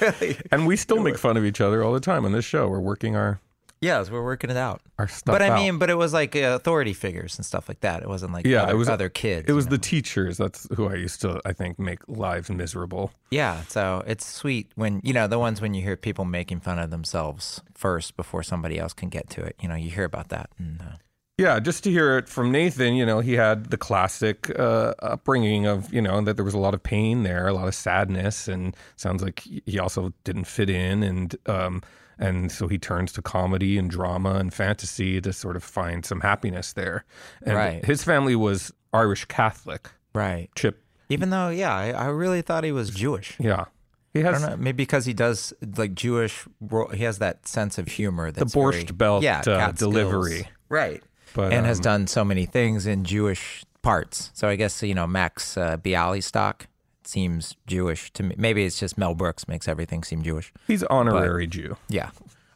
really? 0.00 0.38
And 0.50 0.66
we 0.66 0.76
still 0.76 1.00
make 1.00 1.18
fun 1.18 1.36
of 1.36 1.44
each 1.44 1.60
other 1.60 1.82
all 1.82 1.92
the 1.92 2.00
time 2.00 2.24
on 2.24 2.32
this 2.32 2.46
show. 2.46 2.68
We're 2.68 2.80
working 2.80 3.14
our 3.16 3.40
Yes, 3.82 4.10
we're 4.10 4.22
working 4.22 4.48
it 4.48 4.56
out. 4.56 4.80
Our 4.96 5.08
stuff. 5.08 5.34
But 5.34 5.42
I 5.42 5.48
out. 5.48 5.58
mean, 5.58 5.78
but 5.78 5.90
it 5.90 5.96
was 5.96 6.12
like 6.12 6.36
uh, 6.36 6.54
authority 6.54 6.92
figures 6.92 7.36
and 7.36 7.44
stuff 7.44 7.68
like 7.68 7.80
that. 7.80 8.00
It 8.02 8.08
wasn't 8.08 8.32
like 8.32 8.46
yeah, 8.46 8.62
other, 8.62 8.72
it 8.72 8.76
was 8.76 8.88
other 8.88 9.08
kids. 9.08 9.48
It 9.48 9.52
was 9.54 9.66
know? 9.66 9.72
the 9.72 9.78
teachers. 9.78 10.38
That's 10.38 10.68
who 10.76 10.88
I 10.88 10.94
used 10.94 11.20
to, 11.22 11.40
I 11.44 11.52
think, 11.52 11.80
make 11.80 11.98
lives 12.06 12.48
miserable. 12.48 13.12
Yeah, 13.32 13.62
so 13.64 14.04
it's 14.06 14.24
sweet 14.24 14.70
when 14.76 15.00
you 15.02 15.12
know 15.12 15.26
the 15.26 15.38
ones 15.38 15.60
when 15.60 15.74
you 15.74 15.82
hear 15.82 15.96
people 15.96 16.24
making 16.24 16.60
fun 16.60 16.78
of 16.78 16.90
themselves 16.90 17.60
first 17.74 18.16
before 18.16 18.44
somebody 18.44 18.78
else 18.78 18.92
can 18.92 19.08
get 19.08 19.28
to 19.30 19.42
it. 19.42 19.56
You 19.60 19.68
know, 19.68 19.74
you 19.74 19.90
hear 19.90 20.04
about 20.04 20.28
that. 20.28 20.50
And, 20.58 20.80
uh, 20.80 20.96
yeah, 21.36 21.58
just 21.58 21.82
to 21.84 21.90
hear 21.90 22.18
it 22.18 22.28
from 22.28 22.52
Nathan, 22.52 22.94
you 22.94 23.04
know, 23.04 23.18
he 23.18 23.32
had 23.32 23.70
the 23.70 23.76
classic 23.76 24.48
uh, 24.56 24.94
upbringing 25.00 25.66
of, 25.66 25.92
you 25.92 26.00
know, 26.00 26.20
that 26.20 26.36
there 26.36 26.44
was 26.44 26.54
a 26.54 26.58
lot 26.58 26.72
of 26.72 26.82
pain 26.84 27.24
there, 27.24 27.48
a 27.48 27.52
lot 27.52 27.66
of 27.66 27.74
sadness, 27.74 28.46
and 28.46 28.76
sounds 28.94 29.24
like 29.24 29.40
he 29.40 29.78
also 29.80 30.12
didn't 30.22 30.44
fit 30.44 30.70
in, 30.70 31.02
and 31.02 31.34
um, 31.46 31.82
and 32.18 32.52
so 32.52 32.68
he 32.68 32.78
turns 32.78 33.12
to 33.12 33.22
comedy 33.22 33.78
and 33.78 33.90
drama 33.90 34.34
and 34.34 34.52
fantasy 34.52 35.20
to 35.20 35.32
sort 35.32 35.56
of 35.56 35.64
find 35.64 36.04
some 36.04 36.20
happiness 36.20 36.72
there. 36.72 37.04
And 37.42 37.56
right. 37.56 37.84
his 37.84 38.04
family 38.04 38.36
was 38.36 38.72
Irish 38.92 39.24
Catholic. 39.26 39.90
Right. 40.14 40.48
Chip. 40.54 40.84
Even 41.08 41.30
though, 41.30 41.48
yeah, 41.48 41.74
I, 41.74 41.90
I 41.90 42.06
really 42.06 42.42
thought 42.42 42.64
he 42.64 42.72
was 42.72 42.90
Jewish. 42.90 43.36
Yeah. 43.38 43.66
He 44.12 44.20
has 44.20 44.42
know, 44.42 44.56
maybe 44.56 44.82
because 44.82 45.06
he 45.06 45.14
does 45.14 45.54
like 45.76 45.94
Jewish. 45.94 46.46
He 46.92 47.04
has 47.04 47.18
that 47.18 47.48
sense 47.48 47.78
of 47.78 47.88
humor. 47.88 48.30
That's 48.30 48.52
the 48.52 48.58
borscht 48.58 48.72
very, 48.72 48.84
belt 48.92 49.22
yeah, 49.22 49.40
uh, 49.46 49.72
delivery, 49.72 50.48
right? 50.68 51.02
But, 51.34 51.52
and 51.52 51.60
um, 51.60 51.64
has 51.64 51.80
done 51.80 52.06
so 52.06 52.22
many 52.22 52.44
things 52.44 52.86
in 52.86 53.04
Jewish 53.04 53.64
parts. 53.80 54.30
So 54.34 54.48
I 54.48 54.56
guess 54.56 54.82
you 54.82 54.94
know 54.94 55.06
Max 55.06 55.56
uh, 55.56 55.78
Bialystock 55.78 56.66
seems 57.06 57.56
Jewish 57.66 58.12
to 58.12 58.22
me. 58.22 58.34
Maybe 58.38 58.64
it's 58.64 58.78
just 58.78 58.96
Mel 58.98 59.14
Brooks 59.14 59.48
makes 59.48 59.68
everything 59.68 60.02
seem 60.04 60.22
Jewish. 60.22 60.52
He's 60.66 60.82
honorary 60.84 61.46
but, 61.46 61.52
Jew. 61.52 61.76
Yeah. 61.88 62.10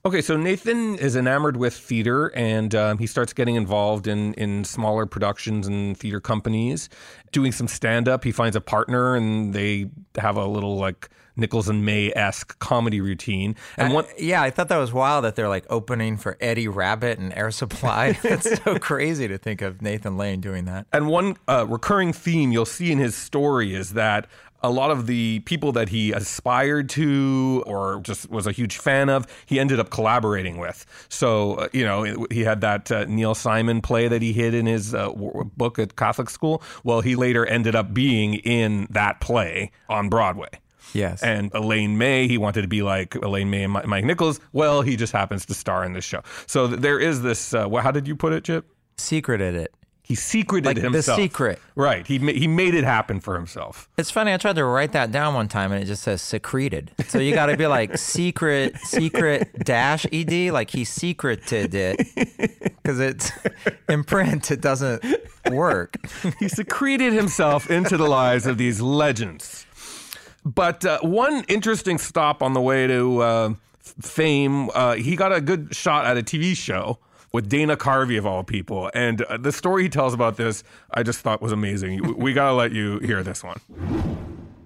Okay, 0.07 0.23
so 0.23 0.37
Nathan 0.37 0.95
is 0.95 1.17
enamored 1.17 1.57
with 1.57 1.75
theater, 1.75 2.29
and 2.29 2.73
um, 2.77 2.99
he 2.99 3.09
starts 3.09 3.33
getting 3.33 3.57
involved 3.57 4.07
in 4.07 4.35
in 4.35 4.63
smaller 4.63 5.05
productions 5.05 5.67
and 5.67 5.99
theater 5.99 6.21
companies, 6.21 6.89
doing 7.33 7.51
some 7.51 7.67
stand 7.67 8.09
up. 8.09 8.23
He 8.23 8.31
finds 8.31 8.55
a 8.55 8.61
partner, 8.61 9.17
and 9.17 9.53
they 9.53 9.91
have 10.17 10.37
a 10.37 10.47
little 10.47 10.77
like 10.77 11.11
Nichols 11.37 11.69
and 11.69 11.85
May 11.85 12.13
esque 12.15 12.59
comedy 12.59 13.01
routine. 13.01 13.57
And 13.77 13.93
one, 13.93 14.07
yeah, 14.17 14.43
I 14.43 14.51
thought 14.51 14.69
that 14.69 14.79
was 14.79 14.93
wild 14.93 15.25
that 15.25 15.37
they're 15.37 15.49
like 15.49 15.67
opening 15.71 16.17
for 16.17 16.37
Eddie 16.41 16.69
Rabbitt 16.69 17.19
and 17.19 17.33
Air 17.35 17.51
Supply. 17.51 18.13
That's 18.23 18.63
so 18.63 18.79
crazy 18.79 19.29
to 19.29 19.39
think 19.39 19.61
of 19.61 19.83
Nathan 19.83 20.17
Lane 20.17 20.41
doing 20.41 20.65
that. 20.65 20.87
And 20.93 21.09
one 21.09 21.37
uh, 21.49 21.67
recurring 21.69 22.13
theme 22.13 22.53
you'll 22.53 22.65
see 22.65 22.93
in 22.93 22.99
his 22.99 23.15
story 23.15 23.75
is 23.75 23.95
that 23.95 24.27
a 24.63 24.71
lot 24.71 24.91
of 24.91 25.07
the 25.07 25.41
people 25.41 25.73
that 25.73 25.89
he 25.89 26.13
aspired 26.13 26.89
to 26.91 27.63
or 27.67 28.01
just 28.01 28.31
was 28.31 28.47
a 28.47 28.53
huge 28.53 28.79
fan 28.79 29.09
of, 29.09 29.27
he 29.47 29.61
ended 29.61 29.79
up 29.79 29.91
collaborating 29.91 30.59
with. 30.59 30.87
So, 31.09 31.55
uh, 31.55 31.69
you 31.73 31.85
know, 31.85 32.27
he 32.31 32.45
had 32.45 32.61
that 32.63 32.91
uh, 32.91 33.05
Neil 33.05 33.35
Simon 33.35 33.81
play 33.81 34.09
that 34.09 34.23
he 34.23 34.33
hid 34.33 34.55
in 34.55 34.67
his 34.67 34.95
uh, 34.95 35.11
book 35.57 35.79
at 35.79 35.97
Catholic 35.97 36.31
school. 36.31 36.63
Well, 36.85 37.01
he 37.01 37.17
later 37.17 37.47
ended 37.47 37.75
up 37.75 37.95
being 37.95 38.35
in 38.35 38.87
that 38.91 39.21
play 39.21 39.71
on 39.89 40.09
Broadway. 40.09 40.49
Yes. 40.93 41.23
And 41.23 41.51
Elaine 41.55 41.99
May, 41.99 42.27
he 42.29 42.39
wanted 42.39 42.63
to 42.63 42.69
be 42.69 42.83
like 42.83 43.15
Elaine 43.17 43.51
May 43.51 43.65
and 43.65 43.73
Mike 43.73 44.05
Nichols. 44.05 44.41
Well, 44.53 44.83
he 44.83 44.97
just 44.97 45.13
happens 45.13 45.45
to 45.47 45.55
star 45.55 45.85
in 45.85 45.93
this 45.93 46.05
show. 46.05 46.23
So 46.47 46.67
there 46.67 46.99
is 46.99 47.23
this. 47.23 47.53
Uh, 47.53 47.69
how 47.69 47.91
did 47.91 48.09
you 48.09 48.17
put 48.17 48.33
it, 48.33 48.45
Chip? 48.45 48.67
Secreted 48.97 49.55
it. 49.55 49.75
He 50.07 50.15
secreted 50.15 50.67
Like 50.67 50.77
the 50.77 50.83
himself. 50.83 51.19
secret. 51.19 51.59
Right. 51.75 52.07
He 52.07 52.21
ma- 52.21 52.31
he 52.31 52.47
made 52.47 52.75
it 52.75 52.85
happen 52.85 53.19
for 53.19 53.35
himself. 53.35 53.89
It's 53.99 54.09
funny. 54.11 54.33
I 54.33 54.37
tried 54.37 54.55
to 54.55 54.65
write 54.65 54.93
that 54.93 55.11
down 55.11 55.35
one 55.35 55.49
time, 55.49 55.73
and 55.73 55.83
it 55.83 55.87
just 55.87 56.05
says 56.05 56.23
secreted. 56.23 56.93
So 57.09 57.19
you 57.19 57.35
got 57.35 57.47
to 57.47 57.57
be 57.57 57.67
like 57.67 57.99
secret, 58.17 58.77
secret 58.79 59.65
dash 59.65 60.07
ed. 60.13 60.53
Like 60.53 60.71
he 60.71 60.85
secreted 60.85 61.75
it 61.75 61.97
because 62.83 63.01
it's 63.01 63.33
in 63.89 64.05
print. 64.05 64.53
It 64.53 64.61
doesn't 64.61 65.03
work. 65.51 65.97
He 66.39 66.49
secreted 66.49 67.13
himself 67.13 67.69
into 67.69 67.97
the 67.97 68.07
lives 68.07 68.47
of 68.47 68.59
these 68.59 68.81
legends. 68.81 69.67
But 70.45 70.85
uh, 70.85 71.01
one 71.01 71.45
interesting 71.49 71.99
stop 71.99 72.43
on 72.45 72.53
the 72.53 72.61
way 72.61 72.87
to 72.87 73.21
uh, 73.23 73.55
fame, 74.01 74.71
uh, 74.75 74.95
he 74.95 75.17
got 75.17 75.33
a 75.33 75.41
good 75.41 75.75
shot 75.75 76.07
at 76.07 76.17
a 76.17 76.23
TV 76.23 76.57
show 76.57 76.99
with 77.37 77.49
Dana 77.50 77.76
Carvey 77.76 78.16
of 78.19 78.25
all 78.25 78.43
people, 78.43 78.90
and 78.95 79.21
uh, 79.23 79.37
the 79.37 79.52
story 79.52 79.83
he 79.85 79.88
tells 79.90 80.14
about 80.14 80.38
this, 80.38 80.64
I 80.93 81.02
just 81.02 81.21
thought 81.21 81.43
was 81.43 81.52
amazing. 81.52 82.02
We- 82.02 82.14
we 82.26 82.33
got 82.33 82.49
to 82.49 82.55
let 82.55 82.73
you 82.73 82.99
hear 83.00 83.23
this 83.23 83.45
one. 83.45 83.61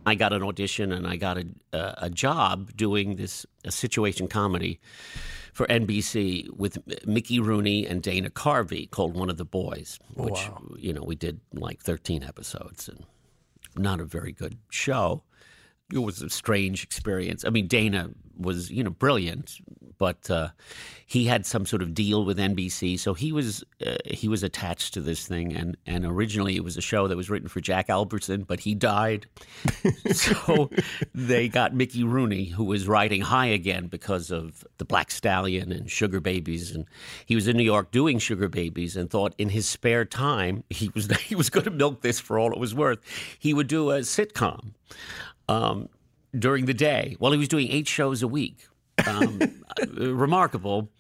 I 0.07 0.15
got 0.15 0.33
an 0.33 0.43
audition 0.43 0.93
and 0.93 1.05
I 1.07 1.17
got 1.17 1.37
a, 1.37 1.47
a, 1.73 1.95
a 2.07 2.11
job 2.11 2.71
doing 2.77 3.17
this 3.17 3.45
a 3.65 3.73
situation 3.73 4.29
comedy 4.29 4.79
for 5.53 5.67
NBC 5.67 6.49
with 6.57 6.79
Mickey 7.07 7.39
Rooney 7.41 7.87
and 7.87 8.03
Dana 8.03 8.31
Carvey 8.31 8.89
called 8.89 9.15
One 9.17 9.29
of 9.29 9.37
the 9.37 9.45
Boys, 9.45 9.99
which 10.15 10.49
you 10.79 10.93
know 10.93 11.03
we 11.03 11.17
did 11.17 11.41
like 11.53 11.83
13 11.83 12.23
episodes 12.23 12.89
and 12.89 13.05
not 13.77 14.01
a 14.01 14.05
very 14.05 14.33
good 14.33 14.57
show. 14.71 15.23
It 15.93 15.99
was 15.99 16.23
a 16.23 16.31
strange 16.31 16.85
experience. 16.85 17.45
I 17.45 17.51
mean, 17.51 17.67
Dana 17.67 18.11
was 18.39 18.71
you 18.71 18.83
know 18.85 18.91
brilliant, 18.91 19.59
but 20.01 20.31
uh, 20.31 20.49
he 21.05 21.27
had 21.27 21.45
some 21.45 21.67
sort 21.67 21.83
of 21.83 21.93
deal 21.93 22.25
with 22.25 22.39
NBC, 22.39 22.99
so 22.99 23.13
he 23.13 23.33
was 23.33 23.63
uh, 23.87 23.99
he 24.07 24.29
was 24.29 24.43
attached 24.43 24.95
to 24.95 25.03
this 25.03 25.27
thing. 25.27 25.55
And 25.55 25.77
and 25.87 26.07
originally 26.07 26.57
it 26.57 26.65
was 26.65 26.79
a 26.79 26.81
show 26.81 27.07
that 27.07 27.17
was 27.19 27.29
written 27.29 27.49
for 27.49 27.61
Jack 27.61 27.91
Albertson, 27.91 28.45
but 28.45 28.61
he 28.61 28.75
died, 28.75 29.27
so 30.13 30.71
they 31.15 31.49
got 31.49 31.75
Mickey 31.75 32.03
Rooney, 32.03 32.47
who 32.47 32.65
was 32.65 32.89
riding 32.89 33.21
high 33.21 33.49
again 33.49 33.89
because 33.89 34.31
of 34.31 34.65
the 34.79 34.87
Black 34.87 35.11
Stallion 35.11 35.71
and 35.71 35.91
Sugar 35.91 36.19
Babies, 36.19 36.75
and 36.75 36.87
he 37.27 37.35
was 37.35 37.47
in 37.47 37.59
New 37.59 37.63
York 37.63 37.91
doing 37.91 38.19
Sugar 38.19 38.49
Babies, 38.49 38.97
and 38.97 39.11
thought 39.11 39.35
in 39.37 39.51
his 39.51 39.69
spare 39.69 40.07
time 40.07 40.65
he 40.71 40.91
was 40.95 41.15
he 41.21 41.35
was 41.35 41.51
going 41.51 41.65
to 41.65 41.71
milk 41.71 42.01
this 42.01 42.19
for 42.19 42.39
all 42.39 42.53
it 42.53 42.59
was 42.59 42.75
worth. 42.75 43.01
He 43.39 43.53
would 43.53 43.69
do 43.69 43.91
a 43.91 43.99
sitcom 43.99 44.73
um, 45.47 45.91
during 46.35 46.65
the 46.65 46.75
day. 46.75 47.17
Well, 47.21 47.33
he 47.33 47.39
was 47.39 47.49
doing 47.49 47.71
eight 47.71 47.87
shows 47.87 48.23
a 48.23 48.29
week. 48.29 48.67
Um, 49.07 49.41
uh, 49.81 50.15
remarkable. 50.15 50.91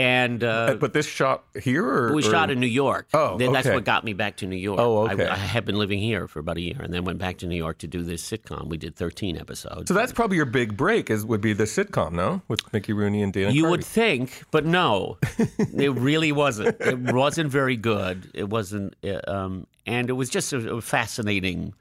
And 0.00 0.44
uh, 0.44 0.76
But 0.78 0.92
this 0.92 1.06
shot 1.06 1.42
here, 1.60 1.84
or, 1.84 2.14
we 2.14 2.20
or- 2.22 2.30
shot 2.30 2.52
in 2.52 2.60
New 2.60 2.68
York. 2.68 3.08
Oh, 3.12 3.36
Then 3.36 3.52
That's 3.52 3.66
okay. 3.66 3.74
what 3.74 3.84
got 3.84 4.04
me 4.04 4.12
back 4.12 4.36
to 4.36 4.46
New 4.46 4.54
York. 4.54 4.78
Oh, 4.78 5.08
I- 5.08 5.12
okay. 5.14 5.26
I, 5.26 5.34
had 5.34 5.64
been 5.64 5.74
living 5.74 5.98
here 5.98 6.28
for 6.28 6.38
about 6.38 6.56
a 6.56 6.60
year, 6.60 6.80
and 6.80 6.94
then 6.94 7.02
went 7.02 7.18
back 7.18 7.38
to 7.38 7.48
New 7.48 7.56
York 7.56 7.78
to 7.78 7.88
do 7.88 8.04
this 8.04 8.22
sitcom. 8.22 8.68
We 8.68 8.76
did 8.76 8.94
13 8.94 9.36
episodes. 9.36 9.88
So 9.88 9.94
that's 9.94 10.12
probably 10.12 10.36
your 10.36 10.46
big 10.46 10.76
break. 10.76 11.10
Is 11.10 11.26
would 11.26 11.40
be 11.40 11.52
the 11.52 11.64
sitcom, 11.64 12.12
no, 12.12 12.42
with 12.46 12.72
Mickey 12.72 12.92
Rooney 12.92 13.22
and 13.24 13.32
Dana. 13.32 13.50
You 13.50 13.64
Carvey. 13.64 13.70
would 13.70 13.84
think, 13.84 14.44
but 14.52 14.64
no, 14.64 15.18
it 15.58 15.90
really 15.94 16.30
wasn't. 16.30 16.80
It 16.80 17.00
wasn't 17.00 17.50
very 17.50 17.76
good. 17.76 18.30
It 18.34 18.48
wasn't, 18.48 18.94
uh, 19.02 19.18
um, 19.28 19.66
and 19.84 20.08
it 20.10 20.12
was 20.12 20.30
just 20.30 20.52
a, 20.52 20.74
a 20.76 20.80
fascinating 20.80 21.74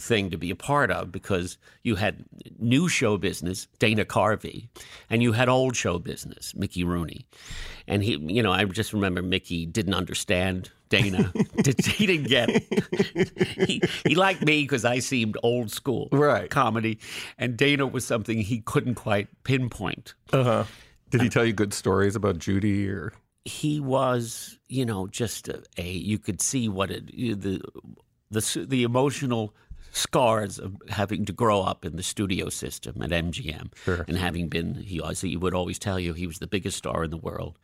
thing 0.00 0.30
to 0.30 0.36
be 0.36 0.50
a 0.50 0.56
part 0.56 0.90
of 0.90 1.10
because 1.12 1.58
you 1.82 1.96
had 1.96 2.24
new 2.58 2.88
show 2.88 3.16
business, 3.18 3.66
Dana 3.78 4.04
Carvey, 4.04 4.68
and 5.10 5.22
you 5.22 5.32
had 5.32 5.48
old 5.48 5.76
show 5.76 5.98
business, 5.98 6.54
Mickey 6.54 6.84
Rooney, 6.84 7.26
and 7.86 8.02
he, 8.02 8.16
you 8.16 8.42
know, 8.42 8.52
I 8.52 8.64
just 8.64 8.92
remember 8.92 9.22
Mickey 9.22 9.66
didn't 9.66 9.94
understand 9.94 10.70
Dana. 10.88 11.32
Did- 11.62 11.84
he 11.86 12.06
didn't 12.06 12.28
get 12.28 12.48
it. 12.50 13.68
he, 13.68 13.82
he 14.06 14.14
liked 14.14 14.42
me 14.44 14.62
because 14.62 14.84
I 14.84 14.98
seemed 15.00 15.36
old 15.42 15.70
school, 15.70 16.08
Right. 16.12 16.48
Comedy, 16.50 16.98
and 17.38 17.56
Dana 17.56 17.86
was 17.86 18.04
something 18.04 18.38
he 18.38 18.60
couldn't 18.60 18.94
quite 18.96 19.28
pinpoint. 19.44 20.14
Uh-huh. 20.32 20.64
Did 21.10 21.22
he 21.22 21.28
tell 21.28 21.44
you 21.44 21.52
good 21.52 21.72
stories 21.72 22.16
about 22.16 22.38
Judy 22.38 22.88
or? 22.88 23.12
he 23.44 23.78
was, 23.78 24.58
you 24.68 24.84
know, 24.84 25.06
just 25.06 25.46
a, 25.48 25.62
a 25.78 25.88
you 25.88 26.18
could 26.18 26.40
see 26.40 26.68
what 26.68 26.90
it 26.90 27.06
the 27.40 27.60
the 28.28 28.66
the 28.68 28.82
emotional 28.82 29.54
scars 29.96 30.58
of 30.58 30.76
having 30.90 31.24
to 31.24 31.32
grow 31.32 31.62
up 31.62 31.84
in 31.84 31.96
the 31.96 32.02
studio 32.02 32.50
system 32.50 33.00
at 33.00 33.10
MGM 33.10 33.72
and 34.06 34.18
having 34.18 34.48
been 34.48 34.74
he 34.74 35.00
always 35.00 35.20
he 35.22 35.36
would 35.36 35.54
always 35.54 35.78
tell 35.78 35.98
you 35.98 36.12
he 36.12 36.26
was 36.26 36.38
the 36.38 36.46
biggest 36.46 36.76
star 36.76 37.04
in 37.04 37.10
the 37.10 37.16
world. 37.16 37.58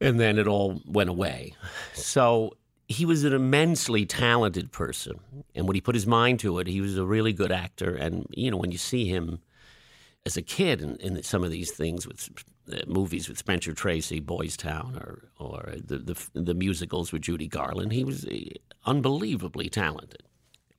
And 0.00 0.20
then 0.20 0.38
it 0.38 0.46
all 0.46 0.80
went 0.86 1.10
away. 1.10 1.54
So 1.94 2.56
he 2.86 3.04
was 3.04 3.24
an 3.24 3.32
immensely 3.32 4.06
talented 4.06 4.70
person. 4.70 5.18
And 5.54 5.66
when 5.66 5.74
he 5.74 5.80
put 5.80 5.94
his 5.94 6.06
mind 6.06 6.40
to 6.40 6.58
it 6.60 6.68
he 6.68 6.80
was 6.80 6.96
a 6.96 7.04
really 7.04 7.32
good 7.32 7.50
actor. 7.50 7.94
And 7.94 8.26
you 8.30 8.50
know 8.50 8.56
when 8.56 8.70
you 8.70 8.78
see 8.78 9.06
him 9.06 9.40
as 10.24 10.36
a 10.36 10.42
kid 10.42 10.80
in, 10.80 10.96
in 10.96 11.22
some 11.22 11.42
of 11.42 11.50
these 11.50 11.72
things 11.72 12.06
with 12.06 12.28
uh, 12.72 12.76
movies 12.86 13.28
with 13.28 13.36
Spencer 13.36 13.72
Tracy, 13.72 14.20
Boys 14.20 14.56
Town, 14.56 14.96
or 14.96 15.28
or 15.38 15.74
the, 15.76 15.98
the 15.98 16.16
the 16.34 16.54
musicals 16.54 17.12
with 17.12 17.22
Judy 17.22 17.48
Garland, 17.48 17.92
he 17.92 18.04
was 18.04 18.24
uh, 18.26 18.38
unbelievably 18.86 19.68
talented. 19.70 20.22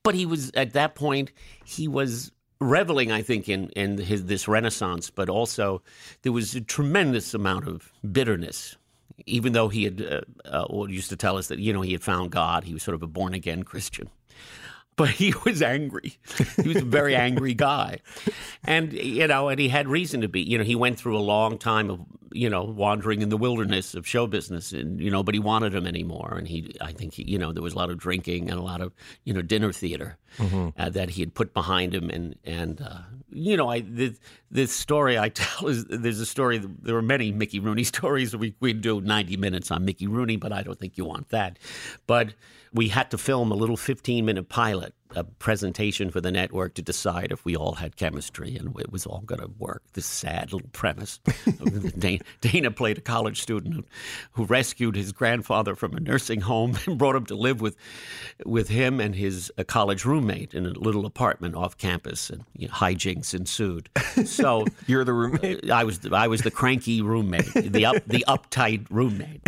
But 0.06 0.14
he 0.14 0.24
was 0.24 0.50
at 0.54 0.72
that 0.72 0.94
point 0.94 1.32
he 1.64 1.88
was 1.88 2.32
reveling, 2.60 3.12
I 3.12 3.22
think, 3.22 3.48
in 3.48 3.70
in 3.70 3.98
his 3.98 4.26
this 4.26 4.48
renaissance. 4.48 5.10
But 5.10 5.28
also 5.28 5.82
there 6.22 6.32
was 6.32 6.54
a 6.54 6.60
tremendous 6.60 7.34
amount 7.34 7.66
of 7.68 7.92
bitterness. 8.10 8.76
Even 9.24 9.54
though 9.54 9.68
he 9.68 9.84
had, 9.84 10.02
uh, 10.02 10.20
uh, 10.44 10.84
used 10.88 11.08
to 11.08 11.16
tell 11.16 11.38
us 11.38 11.48
that 11.48 11.58
you 11.58 11.72
know 11.72 11.80
he 11.80 11.92
had 11.92 12.02
found 12.02 12.30
God, 12.30 12.64
he 12.64 12.72
was 12.72 12.82
sort 12.82 12.94
of 12.94 13.02
a 13.02 13.06
born 13.06 13.34
again 13.34 13.62
Christian 13.62 14.10
but 14.96 15.10
he 15.10 15.34
was 15.44 15.62
angry. 15.62 16.18
He 16.62 16.68
was 16.68 16.78
a 16.78 16.84
very 16.84 17.14
angry 17.14 17.54
guy, 17.54 18.00
and 18.64 18.92
you 18.92 19.26
know, 19.26 19.48
and 19.48 19.60
he 19.60 19.68
had 19.68 19.88
reason 19.88 20.22
to 20.22 20.28
be. 20.28 20.40
You 20.40 20.58
know, 20.58 20.64
he 20.64 20.74
went 20.74 20.98
through 20.98 21.16
a 21.16 21.20
long 21.20 21.58
time 21.58 21.90
of 21.90 22.00
you 22.32 22.48
know 22.50 22.64
wandering 22.64 23.22
in 23.22 23.28
the 23.28 23.36
wilderness 23.36 23.94
of 23.94 24.06
show 24.06 24.26
business, 24.26 24.72
and 24.72 25.00
you 25.00 25.10
know, 25.10 25.22
but 25.22 25.34
he 25.34 25.40
wanted 25.40 25.74
him 25.74 25.86
anymore. 25.86 26.34
And 26.36 26.46
he, 26.46 26.74
I 26.80 26.92
think, 26.92 27.14
he, 27.14 27.24
you 27.24 27.38
know, 27.38 27.52
there 27.52 27.62
was 27.62 27.74
a 27.74 27.76
lot 27.76 27.90
of 27.90 27.98
drinking 27.98 28.50
and 28.50 28.58
a 28.58 28.62
lot 28.62 28.80
of 28.80 28.92
you 29.24 29.32
know 29.32 29.42
dinner 29.42 29.72
theater 29.72 30.18
uh, 30.76 30.90
that 30.90 31.10
he 31.10 31.22
had 31.22 31.34
put 31.34 31.54
behind 31.54 31.94
him, 31.94 32.10
and 32.10 32.36
and 32.44 32.80
uh, 32.80 32.98
you 33.30 33.56
know, 33.56 33.68
I 33.68 33.80
this, 33.80 34.18
this 34.50 34.72
story 34.72 35.18
I 35.18 35.28
tell 35.34 35.68
is 35.68 35.84
there's 35.86 36.20
a 36.20 36.26
story. 36.26 36.58
There 36.58 36.96
are 36.96 37.02
many 37.02 37.32
Mickey 37.32 37.60
Rooney 37.60 37.84
stories. 37.94 38.36
We 38.36 38.54
we 38.60 38.72
do 38.72 39.00
90 39.00 39.36
minutes 39.36 39.70
on 39.70 39.84
Mickey 39.84 40.06
Rooney, 40.06 40.36
but 40.36 40.52
I 40.52 40.62
don't 40.62 40.78
think 40.78 40.96
you 40.96 41.04
want 41.04 41.30
that. 41.30 41.58
But 42.06 42.34
we 42.72 42.88
had 42.88 43.10
to 43.10 43.18
film 43.18 43.50
a 43.50 43.54
little 43.54 43.76
15 43.76 44.24
minute 44.24 44.48
pilot, 44.48 44.94
a 45.14 45.24
presentation 45.24 46.10
for 46.10 46.20
the 46.20 46.30
network 46.30 46.74
to 46.74 46.82
decide 46.82 47.32
if 47.32 47.44
we 47.44 47.56
all 47.56 47.74
had 47.74 47.96
chemistry 47.96 48.56
and 48.56 48.78
it 48.78 48.92
was 48.92 49.06
all 49.06 49.20
going 49.20 49.40
to 49.40 49.50
work. 49.58 49.82
This 49.92 50.06
sad 50.06 50.52
little 50.52 50.68
premise. 50.72 51.20
Dana, 51.98 52.22
Dana 52.40 52.70
played 52.70 52.98
a 52.98 53.00
college 53.00 53.40
student 53.40 53.74
who, 53.74 53.84
who 54.32 54.44
rescued 54.44 54.96
his 54.96 55.12
grandfather 55.12 55.74
from 55.74 55.94
a 55.94 56.00
nursing 56.00 56.40
home 56.40 56.76
and 56.86 56.98
brought 56.98 57.16
him 57.16 57.26
to 57.26 57.34
live 57.34 57.60
with, 57.60 57.76
with 58.44 58.68
him 58.68 59.00
and 59.00 59.14
his 59.14 59.52
a 59.58 59.64
college 59.64 60.04
roommate 60.04 60.54
in 60.54 60.66
a 60.66 60.70
little 60.70 61.06
apartment 61.06 61.54
off 61.54 61.76
campus, 61.78 62.30
and 62.30 62.44
you 62.56 62.68
know, 62.68 62.74
hijinks 62.74 63.34
ensued. 63.34 63.88
So 64.24 64.66
You're 64.86 65.04
the 65.04 65.12
roommate. 65.12 65.70
I 65.70 65.84
was 65.84 66.00
the, 66.00 66.14
I 66.14 66.28
was 66.28 66.42
the 66.42 66.50
cranky 66.50 67.02
roommate, 67.02 67.52
the 67.54 67.86
up 67.86 67.96
the 68.06 68.24
uptight 68.28 68.86
roommate, 68.90 69.46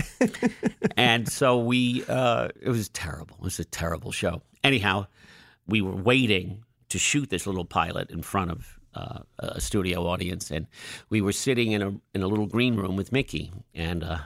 and 0.96 1.28
so 1.28 1.58
we 1.58 2.04
uh, 2.08 2.48
it 2.60 2.68
was 2.68 2.88
terrible. 2.90 3.36
It 3.36 3.44
was 3.44 3.58
a 3.58 3.64
terrible 3.64 4.12
show. 4.12 4.42
Anyhow, 4.64 5.06
we 5.68 5.80
were 5.80 5.94
waiting 5.94 6.64
to 6.88 6.98
shoot 6.98 7.30
this 7.30 7.46
little 7.46 7.64
pilot 7.64 8.10
in 8.10 8.22
front 8.22 8.50
of 8.50 8.78
uh, 8.94 9.20
a 9.38 9.60
studio 9.60 10.06
audience, 10.06 10.50
and 10.50 10.66
we 11.10 11.20
were 11.20 11.32
sitting 11.32 11.72
in 11.72 11.82
a 11.82 11.88
in 12.14 12.22
a 12.22 12.26
little 12.26 12.46
green 12.46 12.76
room 12.76 12.96
with 12.96 13.12
Mickey, 13.12 13.52
and 13.74 14.02
uh, 14.02 14.18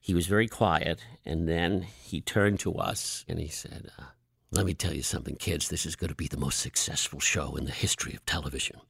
he 0.00 0.14
was 0.14 0.26
very 0.26 0.48
quiet, 0.48 1.04
and 1.24 1.46
then 1.46 1.82
he 1.82 2.20
turned 2.20 2.58
to 2.60 2.74
us 2.74 3.24
and 3.28 3.38
he 3.38 3.48
said. 3.48 3.90
Uh, 3.98 4.04
let 4.52 4.66
me 4.66 4.74
tell 4.74 4.92
you 4.92 5.02
something, 5.02 5.36
kids. 5.36 5.68
This 5.68 5.86
is 5.86 5.94
going 5.94 6.08
to 6.08 6.16
be 6.16 6.26
the 6.26 6.36
most 6.36 6.58
successful 6.58 7.20
show 7.20 7.54
in 7.54 7.66
the 7.66 7.70
history 7.70 8.14
of 8.14 8.26
television. 8.26 8.80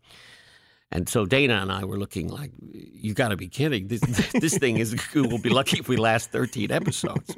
And 0.93 1.09
so 1.09 1.25
Dana 1.25 1.55
and 1.55 1.71
I 1.71 1.85
were 1.85 1.99
looking 1.99 2.29
like, 2.29 2.51
you 2.61 3.15
got 3.15 3.29
to 3.29 3.37
be 3.37 3.49
kidding. 3.49 3.87
This, 3.89 4.01
this 4.33 4.59
thing 4.59 4.79
is, 4.79 4.97
we'll 5.15 5.39
be 5.39 5.49
lucky 5.49 5.79
if 5.79 5.89
we 5.89 5.97
last 5.97 6.33
13 6.33 6.73
episodes. 6.73 7.35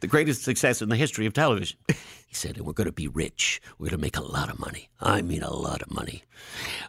The 0.00 0.06
greatest 0.06 0.42
success 0.42 0.82
in 0.82 0.88
the 0.90 0.96
history 0.96 1.26
of 1.26 1.32
television. 1.32 1.78
He 1.88 2.34
said, 2.34 2.56
and 2.58 2.66
we're 2.66 2.74
going 2.74 2.86
to 2.86 2.92
be 2.92 3.08
rich. 3.08 3.60
We're 3.78 3.88
going 3.88 3.98
to 3.98 4.02
make 4.02 4.16
a 4.16 4.22
lot 4.22 4.50
of 4.50 4.58
money. 4.60 4.88
I 5.00 5.20
mean, 5.22 5.42
a 5.42 5.52
lot 5.52 5.82
of 5.82 5.90
money. 5.90 6.22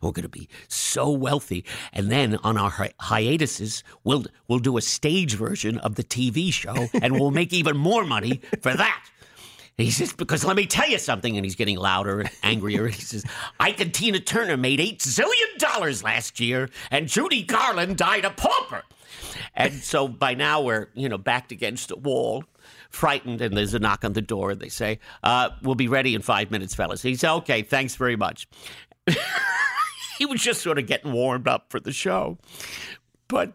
We're 0.02 0.12
going 0.12 0.24
to 0.24 0.30
be 0.30 0.48
so 0.68 1.10
wealthy. 1.10 1.66
And 1.94 2.12
then 2.12 2.38
on 2.44 2.58
our 2.58 2.70
hi- 2.70 2.94
hiatuses, 3.00 3.84
we'll, 4.04 4.26
we'll 4.48 4.60
do 4.60 4.78
a 4.78 4.82
stage 4.82 5.36
version 5.36 5.78
of 5.80 5.96
the 5.96 6.04
TV 6.04 6.54
show 6.54 6.90
and 7.02 7.20
we'll 7.20 7.32
make 7.32 7.54
even 7.54 7.76
more 7.76 8.04
money 8.06 8.42
for 8.62 8.74
that. 8.74 9.04
He 9.78 9.90
says, 9.90 10.14
because 10.14 10.46
let 10.46 10.56
me 10.56 10.66
tell 10.68 10.88
you 10.88 11.00
something. 11.00 11.38
And 11.38 11.46
he's 11.46 11.56
getting 11.56 11.78
louder 11.78 12.20
and 12.20 12.30
angrier. 12.44 12.88
He 12.88 13.02
says, 13.02 13.26
Ike 13.60 13.80
and 13.82 13.94
Tina 13.94 14.20
Turner 14.20 14.58
made 14.58 14.80
$8 14.80 14.98
zillion 15.00 16.04
last 16.04 16.40
year, 16.40 16.70
and 16.92 17.08
Judy 17.08 17.44
Garland 17.44 17.98
died 17.98 18.26
a 18.26 18.30
pauper. 18.30 18.84
And 19.56 19.74
so 19.74 20.08
by 20.08 20.34
now 20.34 20.62
we're, 20.62 20.90
you 20.94 21.10
know, 21.10 21.18
backed 21.18 21.52
against 21.52 21.92
a 21.92 21.96
wall, 21.96 22.44
frightened, 22.90 23.42
and 23.42 23.56
there's 23.56 23.74
a 23.74 23.80
knock 23.80 24.06
on 24.06 24.14
the 24.14 24.22
door. 24.22 24.52
And 24.52 24.60
they 24.60 24.70
say, 24.70 25.00
uh, 25.24 25.50
we'll 25.62 25.76
be 25.76 25.88
ready 25.88 26.16
in 26.16 26.22
five 26.22 26.52
minutes, 26.52 26.76
fellas. 26.76 27.02
He 27.02 27.16
said, 27.16 27.34
okay, 27.38 27.62
thanks 27.62 27.96
very 27.96 28.16
much. 28.16 28.48
he 30.18 30.26
was 30.26 30.42
just 30.42 30.62
sort 30.62 30.78
of 30.78 30.86
getting 30.86 31.12
warmed 31.12 31.48
up 31.48 31.68
for 31.70 31.80
the 31.80 31.92
show. 31.92 32.38
But 33.28 33.54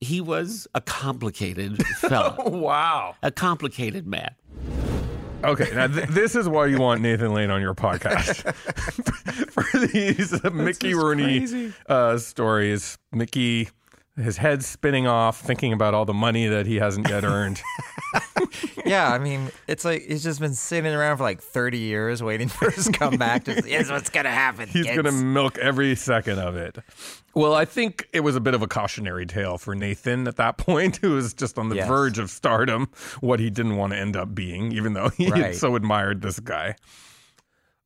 he 0.00 0.20
was 0.20 0.66
a 0.74 0.80
complicated 0.80 1.84
fellow. 1.96 2.48
wow. 2.48 3.16
A 3.22 3.30
complicated 3.30 4.06
man. 4.06 4.34
Okay, 5.44 5.70
now 5.74 5.86
th- 5.88 6.08
this 6.08 6.34
is 6.36 6.48
why 6.48 6.66
you 6.66 6.78
want 6.78 7.00
Nathan 7.00 7.34
Lane 7.34 7.50
on 7.50 7.60
your 7.60 7.74
podcast 7.74 8.54
for 9.50 9.86
these 9.86 10.32
uh, 10.44 10.50
Mickey 10.50 10.94
Rooney 10.94 11.72
uh, 11.88 12.18
stories. 12.18 12.96
Mickey, 13.10 13.68
his 14.16 14.36
head 14.36 14.62
spinning 14.62 15.06
off, 15.06 15.40
thinking 15.40 15.72
about 15.72 15.94
all 15.94 16.04
the 16.04 16.12
money 16.12 16.46
that 16.46 16.66
he 16.66 16.76
hasn't 16.76 17.08
yet 17.08 17.24
earned. 17.24 17.62
yeah, 18.84 19.10
I 19.10 19.18
mean, 19.18 19.50
it's 19.66 19.84
like 19.86 20.02
he's 20.02 20.22
just 20.22 20.38
been 20.38 20.54
sitting 20.54 20.92
around 20.92 21.16
for 21.16 21.22
like 21.22 21.40
30 21.40 21.78
years 21.78 22.22
waiting 22.22 22.48
for 22.48 22.70
his 22.70 22.88
comeback. 22.88 23.44
Just, 23.44 23.66
here's 23.66 23.90
what's 23.90 24.10
going 24.10 24.24
to 24.24 24.30
happen. 24.30 24.68
He's 24.68 24.84
going 24.86 25.04
to 25.04 25.12
milk 25.12 25.56
every 25.58 25.94
second 25.94 26.38
of 26.38 26.56
it. 26.56 26.76
Well, 27.34 27.54
I 27.54 27.64
think 27.64 28.06
it 28.12 28.20
was 28.20 28.36
a 28.36 28.40
bit 28.40 28.52
of 28.52 28.60
a 28.60 28.66
cautionary 28.66 29.24
tale 29.24 29.56
for 29.56 29.74
Nathan 29.74 30.28
at 30.28 30.36
that 30.36 30.58
point, 30.58 30.96
who 30.98 31.12
was 31.12 31.32
just 31.32 31.56
on 31.58 31.70
the 31.70 31.76
Yes. 31.76 31.88
verge 31.88 32.18
of 32.18 32.28
stardom, 32.30 32.90
what 33.20 33.40
he 33.40 33.48
didn't 33.48 33.76
want 33.76 33.94
to 33.94 33.98
end 33.98 34.14
up 34.16 34.34
being, 34.34 34.72
even 34.72 34.92
though 34.92 35.08
he 35.08 35.30
Right. 35.30 35.54
so 35.54 35.74
admired 35.74 36.20
this 36.20 36.38
guy. 36.38 36.76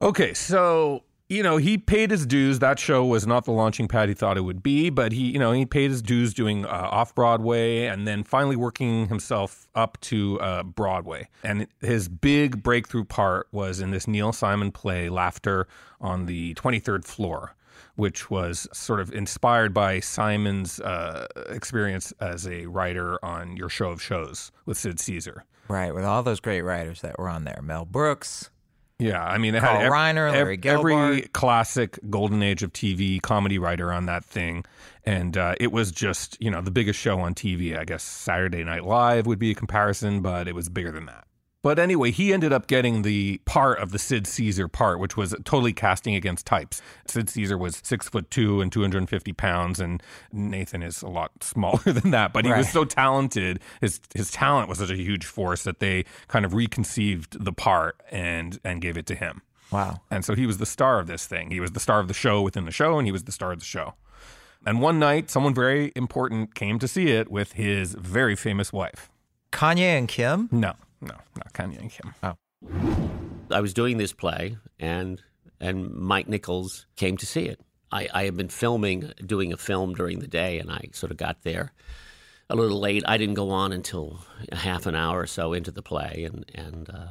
Okay, 0.01 0.33
so 0.33 1.03
you 1.29 1.43
know 1.43 1.57
he 1.57 1.77
paid 1.77 2.11
his 2.11 2.25
dues. 2.25 2.59
That 2.59 2.79
show 2.79 3.05
was 3.05 3.27
not 3.27 3.45
the 3.45 3.51
launching 3.51 3.87
pad 3.87 4.09
he 4.09 4.15
thought 4.15 4.37
it 4.37 4.41
would 4.41 4.63
be, 4.63 4.89
but 4.89 5.11
he, 5.11 5.31
you 5.31 5.39
know, 5.39 5.51
he 5.51 5.65
paid 5.65 5.91
his 5.91 6.01
dues 6.01 6.33
doing 6.33 6.65
uh, 6.65 6.69
off 6.69 7.13
Broadway, 7.15 7.85
and 7.85 8.07
then 8.07 8.23
finally 8.23 8.55
working 8.55 9.07
himself 9.07 9.67
up 9.75 9.99
to 10.01 10.39
uh, 10.39 10.63
Broadway. 10.63 11.27
And 11.43 11.67
his 11.81 12.07
big 12.09 12.63
breakthrough 12.63 13.05
part 13.05 13.47
was 13.51 13.79
in 13.79 13.91
this 13.91 14.07
Neil 14.07 14.31
Simon 14.31 14.71
play, 14.71 15.09
Laughter 15.09 15.67
on 15.99 16.25
the 16.25 16.53
Twenty 16.55 16.79
Third 16.79 17.05
Floor. 17.05 17.53
Which 17.95 18.29
was 18.29 18.67
sort 18.73 18.99
of 18.99 19.11
inspired 19.11 19.73
by 19.73 20.01
Simon's 20.01 20.79
uh, 20.79 21.25
experience 21.49 22.13
as 22.19 22.47
a 22.47 22.67
writer 22.67 23.23
on 23.25 23.57
Your 23.57 23.69
Show 23.69 23.89
of 23.89 24.01
Shows 24.03 24.51
with 24.67 24.77
Sid 24.77 24.99
Caesar. 24.99 25.45
Right, 25.67 25.93
with 25.93 26.05
all 26.05 26.21
those 26.21 26.39
great 26.39 26.61
writers 26.61 27.01
that 27.01 27.17
were 27.17 27.27
on 27.27 27.43
there. 27.43 27.59
Mel 27.63 27.85
Brooks. 27.85 28.51
Yeah, 28.99 29.23
I 29.23 29.37
mean, 29.37 29.53
it 29.53 29.59
Carl 29.59 29.75
had 29.77 29.85
ev- 29.85 29.91
Reiner, 29.91 30.31
Larry 30.31 30.57
ev- 30.57 30.65
every 30.65 31.21
classic 31.33 31.99
golden 32.09 32.41
age 32.41 32.63
of 32.63 32.73
TV 32.73 33.21
comedy 33.21 33.59
writer 33.59 33.93
on 33.93 34.07
that 34.07 34.25
thing, 34.25 34.65
and 35.05 35.37
uh, 35.37 35.53
it 35.59 35.71
was 35.71 35.91
just 35.91 36.35
you 36.41 36.49
know 36.49 36.61
the 36.61 36.71
biggest 36.71 36.99
show 36.99 37.19
on 37.19 37.35
TV. 37.35 37.77
I 37.77 37.85
guess 37.85 38.01
Saturday 38.01 38.63
Night 38.63 38.85
Live 38.85 39.27
would 39.27 39.37
be 39.37 39.51
a 39.51 39.55
comparison, 39.55 40.21
but 40.21 40.47
it 40.47 40.55
was 40.55 40.67
bigger 40.67 40.91
than 40.91 41.05
that. 41.05 41.27
But 41.63 41.79
anyway, 41.79 42.11
he 42.11 42.33
ended 42.33 42.53
up 42.53 42.67
getting 42.67 43.01
the 43.01 43.39
part 43.45 43.79
of 43.79 43.91
the 43.91 43.99
Sid 43.99 44.27
Caesar 44.27 44.67
part, 44.67 44.99
which 44.99 45.17
was 45.17 45.35
totally 45.43 45.73
casting 45.73 46.15
against 46.15 46.45
types. 46.45 46.81
Sid 47.07 47.29
Caesar 47.29 47.57
was 47.57 47.81
six 47.83 48.07
foot 48.07 48.29
two 48.29 48.61
and 48.61 48.71
250 48.71 49.33
pounds, 49.33 49.79
and 49.79 50.01
Nathan 50.31 50.83
is 50.83 51.01
a 51.01 51.07
lot 51.07 51.43
smaller 51.43 51.79
than 51.85 52.11
that. 52.11 52.31
But 52.31 52.45
he 52.45 52.51
was 52.51 52.69
so 52.69 52.85
talented. 52.85 53.59
His 53.81 53.99
his 54.13 54.31
talent 54.31 54.69
was 54.69 54.77
such 54.77 54.91
a 54.91 54.95
huge 54.95 55.25
force 55.25 55.63
that 55.63 55.79
they 55.79 56.05
kind 56.27 56.45
of 56.45 56.53
reconceived 56.53 57.43
the 57.43 57.53
part 57.53 58.01
and 58.11 58.59
and 58.63 58.81
gave 58.81 58.97
it 58.97 59.07
to 59.07 59.15
him. 59.15 59.41
Wow. 59.71 60.01
And 60.09 60.23
so 60.23 60.35
he 60.35 60.45
was 60.45 60.59
the 60.59 60.65
star 60.65 60.99
of 60.99 61.07
this 61.07 61.25
thing. 61.25 61.51
He 61.51 61.59
was 61.59 61.71
the 61.71 61.79
star 61.79 61.99
of 61.99 62.07
the 62.07 62.13
show 62.13 62.41
within 62.41 62.65
the 62.65 62.71
show, 62.71 62.97
and 62.97 63.05
he 63.05 63.11
was 63.11 63.23
the 63.23 63.31
star 63.31 63.51
of 63.51 63.59
the 63.59 63.65
show. 63.65 63.95
And 64.65 64.81
one 64.81 64.99
night, 64.99 65.29
someone 65.29 65.53
very 65.53 65.91
important 65.95 66.55
came 66.55 66.79
to 66.79 66.87
see 66.87 67.09
it 67.09 67.29
with 67.29 67.53
his 67.53 67.93
very 67.93 68.35
famous 68.35 68.71
wife. 68.71 69.09
Kanye 69.51 69.97
and 69.97 70.07
Kim? 70.07 70.49
No, 70.51 70.73
no, 71.01 71.15
not 71.35 71.53
Kanye 71.53 71.91
Kim. 71.91 72.13
Oh. 72.23 72.35
I 73.51 73.61
was 73.61 73.73
doing 73.73 73.97
this 73.97 74.13
play, 74.13 74.57
and 74.79 75.21
and 75.59 75.93
Mike 75.93 76.27
Nichols 76.27 76.85
came 76.95 77.17
to 77.17 77.25
see 77.25 77.45
it. 77.45 77.59
I, 77.91 78.09
I 78.13 78.23
had 78.25 78.35
been 78.35 78.49
filming, 78.49 79.13
doing 79.25 79.53
a 79.53 79.57
film 79.57 79.93
during 79.93 80.19
the 80.19 80.27
day, 80.27 80.59
and 80.59 80.69
I 80.69 80.89
sort 80.91 81.11
of 81.11 81.17
got 81.17 81.43
there 81.43 81.71
a 82.49 82.55
little 82.55 82.79
late. 82.79 83.03
I 83.07 83.17
didn't 83.17 83.35
go 83.35 83.49
on 83.51 83.71
until 83.71 84.19
half 84.51 84.85
an 84.85 84.95
hour 84.95 85.21
or 85.21 85.27
so 85.27 85.53
into 85.53 85.71
the 85.71 85.81
play, 85.81 86.27
and 86.29 86.49
and 86.53 86.89
uh, 86.89 87.07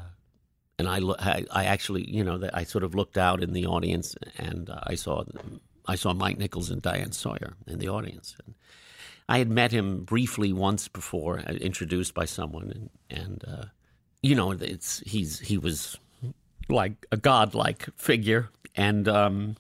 and 0.79 0.89
I 0.89 1.45
I 1.51 1.65
actually 1.65 2.11
you 2.11 2.25
know 2.25 2.49
I 2.53 2.65
sort 2.65 2.85
of 2.85 2.95
looked 2.95 3.19
out 3.19 3.43
in 3.43 3.53
the 3.53 3.67
audience, 3.67 4.15
and 4.39 4.71
uh, 4.71 4.81
I 4.85 4.95
saw 4.95 5.25
I 5.87 5.95
saw 5.95 6.13
Mike 6.13 6.39
Nichols 6.39 6.71
and 6.71 6.83
Diane 6.83 7.13
Sawyer 7.13 7.55
in 7.67 7.79
the 7.79 7.89
audience. 7.89 8.37
And 8.45 8.55
I 9.29 9.39
had 9.39 9.51
met 9.51 9.73
him 9.73 10.05
briefly 10.05 10.53
once 10.53 10.89
before, 10.89 11.41
uh, 11.41 11.53
introduced 11.55 12.15
by 12.15 12.25
someone, 12.25 12.71
and 12.71 12.91
and 13.11 13.45
uh, 13.47 13.65
you 14.27 14.35
know 14.35 14.51
it's 14.51 15.01
he's 15.07 15.39
he 15.39 15.57
was 15.57 15.97
like 16.69 17.07
a 17.13 17.17
godlike 17.17 17.89
figure, 17.97 18.49
and 18.75 19.09
um, 19.09 19.57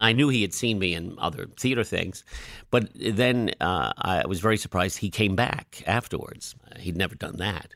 I 0.00 0.12
knew 0.12 0.28
he 0.28 0.42
had 0.42 0.52
seen 0.52 0.78
me 0.80 0.94
in 0.94 1.16
other 1.18 1.46
theater 1.56 1.84
things, 1.84 2.24
but 2.70 2.88
then 2.94 3.52
uh, 3.60 3.92
I 3.96 4.26
was 4.26 4.40
very 4.40 4.56
surprised 4.56 4.98
he 4.98 5.10
came 5.10 5.36
back 5.36 5.84
afterwards. 5.86 6.56
He'd 6.78 6.96
never 6.96 7.14
done 7.14 7.36
that, 7.36 7.74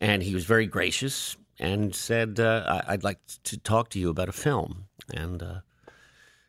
and 0.00 0.22
he 0.22 0.34
was 0.34 0.44
very 0.44 0.66
gracious 0.66 1.36
and 1.60 1.94
said, 1.94 2.40
uh, 2.40 2.82
"I'd 2.88 3.04
like 3.04 3.20
to 3.44 3.56
talk 3.56 3.90
to 3.90 4.00
you 4.00 4.10
about 4.10 4.28
a 4.28 4.32
film." 4.32 4.86
And 5.14 5.40
uh, 5.40 5.60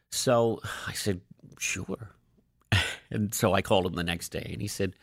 so 0.10 0.62
I 0.88 0.93
said, 0.93 1.21
"Sure." 1.60 2.10
and 3.12 3.34
so 3.36 3.54
I 3.54 3.62
called 3.62 3.86
him 3.86 3.93
the 3.93 4.04
next 4.04 4.30
day, 4.30 4.50
and 4.52 4.62
he 4.62 4.67
said. 4.67 4.93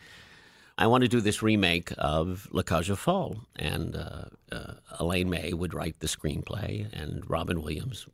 I 0.77 0.89
want 0.89 1.03
to 1.03 1.09
do 1.09 1.21
this 1.21 1.43
remake 1.43 1.93
of 1.99 2.49
La 2.51 2.63
Cage 2.63 2.91
aux 2.91 2.97
Folles, 2.97 3.37
and 3.57 3.95
uh, 3.95 4.25
uh, 4.51 4.75
Elaine 4.99 5.31
May 5.31 5.53
would 5.53 5.73
write 5.73 6.01
the 6.01 6.09
screenplay, 6.09 6.93
and 6.93 7.29
Robin 7.31 7.63
Williams 7.63 8.09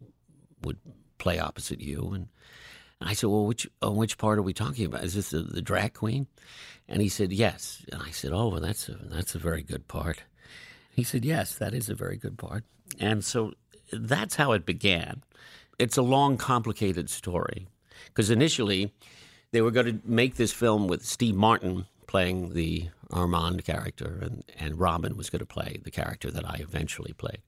would 0.62 0.78
play 1.18 1.38
opposite 1.38 1.80
you. 1.80 2.10
And 2.12 2.28
I 3.00 3.14
said, 3.14 3.30
"Well, 3.30 3.46
which 3.46 3.66
oh, 3.80 3.92
which 3.92 4.18
part 4.18 4.38
are 4.38 4.42
we 4.42 4.52
talking 4.52 4.84
about? 4.84 5.04
Is 5.04 5.14
this 5.14 5.30
the, 5.30 5.40
the 5.40 5.62
drag 5.62 5.94
queen?" 5.94 6.26
And 6.86 7.00
he 7.00 7.08
said, 7.08 7.32
"Yes." 7.32 7.82
And 7.90 8.02
I 8.02 8.10
said, 8.10 8.32
"Oh, 8.32 8.48
well, 8.48 8.60
that's 8.60 8.88
a 8.90 8.98
that's 9.04 9.34
a 9.34 9.38
very 9.38 9.62
good 9.62 9.88
part." 9.88 10.24
He 10.94 11.02
said, 11.02 11.24
"Yes, 11.24 11.54
that 11.54 11.72
is 11.72 11.88
a 11.88 11.94
very 11.94 12.18
good 12.18 12.36
part." 12.36 12.64
And 12.98 13.24
so 13.24 13.54
that's 13.90 14.36
how 14.36 14.52
it 14.52 14.66
began. 14.66 15.22
It's 15.78 15.96
a 15.96 16.02
long, 16.02 16.36
complicated 16.36 17.08
story 17.08 17.68
because 18.08 18.28
initially 18.28 18.92
they 19.52 19.62
were 19.62 19.70
going 19.70 19.86
to 19.86 20.00
make 20.04 20.36
this 20.36 20.52
film 20.52 20.88
with 20.88 21.06
Steve 21.06 21.34
Martin 21.34 21.86
playing 22.10 22.54
the 22.54 22.88
Armand 23.12 23.64
character, 23.64 24.18
and, 24.20 24.42
and 24.58 24.80
Robin 24.80 25.16
was 25.16 25.30
going 25.30 25.38
to 25.38 25.46
play 25.46 25.80
the 25.84 25.92
character 25.92 26.28
that 26.28 26.44
I 26.44 26.56
eventually 26.58 27.12
played. 27.12 27.38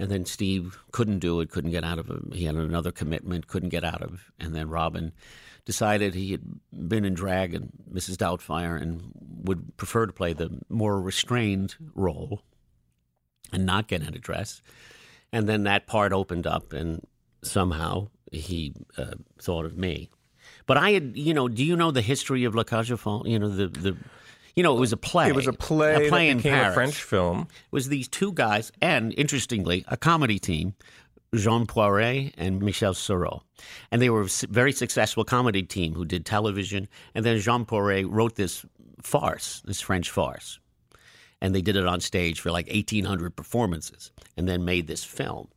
And 0.00 0.10
then 0.10 0.24
Steve 0.26 0.76
couldn't 0.90 1.20
do 1.20 1.38
it, 1.38 1.52
couldn't 1.52 1.70
get 1.70 1.84
out 1.84 2.00
of 2.00 2.10
it. 2.10 2.34
He 2.34 2.44
had 2.44 2.56
another 2.56 2.90
commitment, 2.90 3.46
couldn't 3.46 3.68
get 3.68 3.84
out 3.84 4.02
of. 4.02 4.32
And 4.40 4.52
then 4.52 4.68
Robin 4.68 5.12
decided 5.64 6.12
he 6.12 6.32
had 6.32 6.42
been 6.72 7.04
in 7.04 7.14
drag 7.14 7.54
and 7.54 7.70
Mrs. 7.88 8.16
Doubtfire 8.16 8.82
and 8.82 9.12
would 9.44 9.76
prefer 9.76 10.06
to 10.06 10.12
play 10.12 10.32
the 10.32 10.50
more 10.68 11.00
restrained 11.00 11.76
role 11.94 12.42
and 13.52 13.64
not 13.64 13.86
get 13.86 14.02
in 14.02 14.08
a 14.08 14.18
dress. 14.18 14.60
And 15.32 15.48
then 15.48 15.62
that 15.62 15.86
part 15.86 16.12
opened 16.12 16.48
up, 16.48 16.72
and 16.72 17.06
somehow 17.42 18.08
he 18.32 18.74
uh, 18.98 19.14
thought 19.40 19.66
of 19.66 19.78
me. 19.78 20.10
But 20.66 20.76
I 20.76 20.92
had, 20.92 21.16
you 21.16 21.34
know, 21.34 21.48
do 21.48 21.64
you 21.64 21.76
know 21.76 21.90
the 21.90 22.02
history 22.02 22.44
of 22.44 22.54
La 22.54 22.62
Cage 22.62 22.90
aux 22.90 22.96
Folles? 22.96 23.26
You 23.26 23.38
know, 23.38 23.48
the, 23.48 23.68
the 23.68 23.96
you 24.56 24.62
know, 24.62 24.76
it 24.76 24.80
was 24.80 24.92
a 24.92 24.96
play. 24.96 25.28
It 25.28 25.34
was 25.34 25.46
a 25.46 25.52
play, 25.52 26.06
a 26.06 26.08
play 26.08 26.26
that 26.26 26.30
in 26.30 26.36
became 26.38 26.52
Paris. 26.52 26.70
a 26.70 26.74
French 26.74 27.02
film. 27.02 27.40
It 27.40 27.72
was 27.72 27.88
these 27.88 28.08
two 28.08 28.32
guys, 28.32 28.70
and 28.80 29.12
interestingly, 29.16 29.84
a 29.88 29.96
comedy 29.96 30.38
team, 30.38 30.74
Jean 31.34 31.66
Poiret 31.66 32.32
and 32.36 32.62
Michel 32.62 32.94
Serrault. 32.94 33.42
And 33.90 34.00
they 34.00 34.10
were 34.10 34.22
a 34.22 34.28
very 34.48 34.72
successful 34.72 35.24
comedy 35.24 35.62
team 35.62 35.94
who 35.94 36.04
did 36.04 36.24
television. 36.24 36.88
And 37.14 37.24
then 37.24 37.38
Jean 37.40 37.64
Poiret 37.64 38.06
wrote 38.08 38.36
this 38.36 38.64
farce, 39.02 39.62
this 39.64 39.80
French 39.80 40.10
farce. 40.10 40.58
And 41.40 41.54
they 41.54 41.62
did 41.62 41.76
it 41.76 41.86
on 41.86 42.00
stage 42.00 42.40
for 42.40 42.50
like 42.50 42.68
1,800 42.68 43.36
performances 43.36 44.12
and 44.36 44.48
then 44.48 44.64
made 44.64 44.86
this 44.86 45.04
film. 45.04 45.48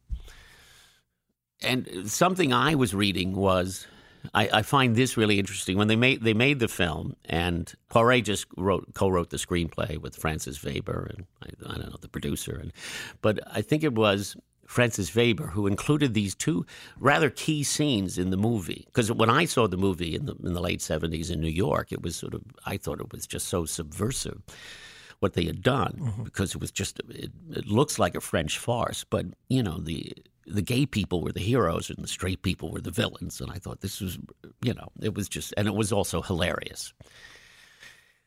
And 1.61 2.09
something 2.09 2.53
I 2.53 2.75
was 2.75 2.93
reading 2.93 3.35
was 3.35 3.87
I, 4.33 4.49
I, 4.53 4.61
find 4.61 4.95
this 4.95 5.17
really 5.17 5.39
interesting. 5.39 5.77
When 5.77 5.87
they 5.87 5.95
made 5.95 6.23
they 6.23 6.33
made 6.33 6.59
the 6.59 6.67
film, 6.67 7.15
and 7.25 7.71
Poiret 7.91 8.23
just 8.23 8.45
wrote 8.57 8.93
co-wrote 8.93 9.29
the 9.29 9.37
screenplay 9.37 9.97
with 9.97 10.15
Francis 10.15 10.57
Veber, 10.57 11.11
and 11.15 11.25
I, 11.43 11.73
I 11.73 11.77
don't 11.77 11.89
know 11.89 11.97
the 11.99 12.09
producer, 12.09 12.55
and 12.55 12.71
but 13.21 13.39
I 13.51 13.61
think 13.61 13.83
it 13.83 13.95
was 13.95 14.35
Francis 14.67 15.09
Veber 15.09 15.47
who 15.47 15.65
included 15.65 16.13
these 16.13 16.35
two 16.35 16.65
rather 16.99 17.29
key 17.29 17.63
scenes 17.63 18.17
in 18.17 18.29
the 18.29 18.37
movie. 18.37 18.83
Because 18.87 19.11
when 19.11 19.29
I 19.29 19.45
saw 19.45 19.67
the 19.67 19.77
movie 19.77 20.15
in 20.15 20.25
the 20.25 20.35
in 20.43 20.53
the 20.53 20.61
late 20.61 20.81
seventies 20.81 21.31
in 21.31 21.39
New 21.39 21.47
York, 21.47 21.91
it 21.91 22.01
was 22.01 22.15
sort 22.15 22.33
of 22.33 22.43
I 22.65 22.77
thought 22.77 22.99
it 22.99 23.11
was 23.11 23.25
just 23.25 23.47
so 23.47 23.65
subversive 23.65 24.41
what 25.19 25.33
they 25.33 25.45
had 25.45 25.63
done 25.63 25.97
mm-hmm. 25.99 26.23
because 26.23 26.53
it 26.53 26.61
was 26.61 26.71
just 26.71 26.99
it, 27.09 27.31
it 27.51 27.67
looks 27.67 27.97
like 27.97 28.15
a 28.15 28.21
French 28.21 28.57
farce, 28.59 29.03
but 29.03 29.25
you 29.49 29.63
know 29.63 29.79
the 29.79 30.13
the 30.47 30.61
gay 30.61 30.85
people 30.85 31.21
were 31.21 31.31
the 31.31 31.39
heroes 31.39 31.89
and 31.89 31.99
the 31.99 32.07
straight 32.07 32.41
people 32.41 32.71
were 32.71 32.81
the 32.81 32.91
villains. 32.91 33.41
And 33.41 33.51
I 33.51 33.55
thought 33.55 33.81
this 33.81 34.01
was, 34.01 34.17
you 34.61 34.73
know, 34.73 34.89
it 35.01 35.13
was 35.13 35.27
just, 35.27 35.53
and 35.57 35.67
it 35.67 35.75
was 35.75 35.91
also 35.91 36.21
hilarious. 36.21 36.93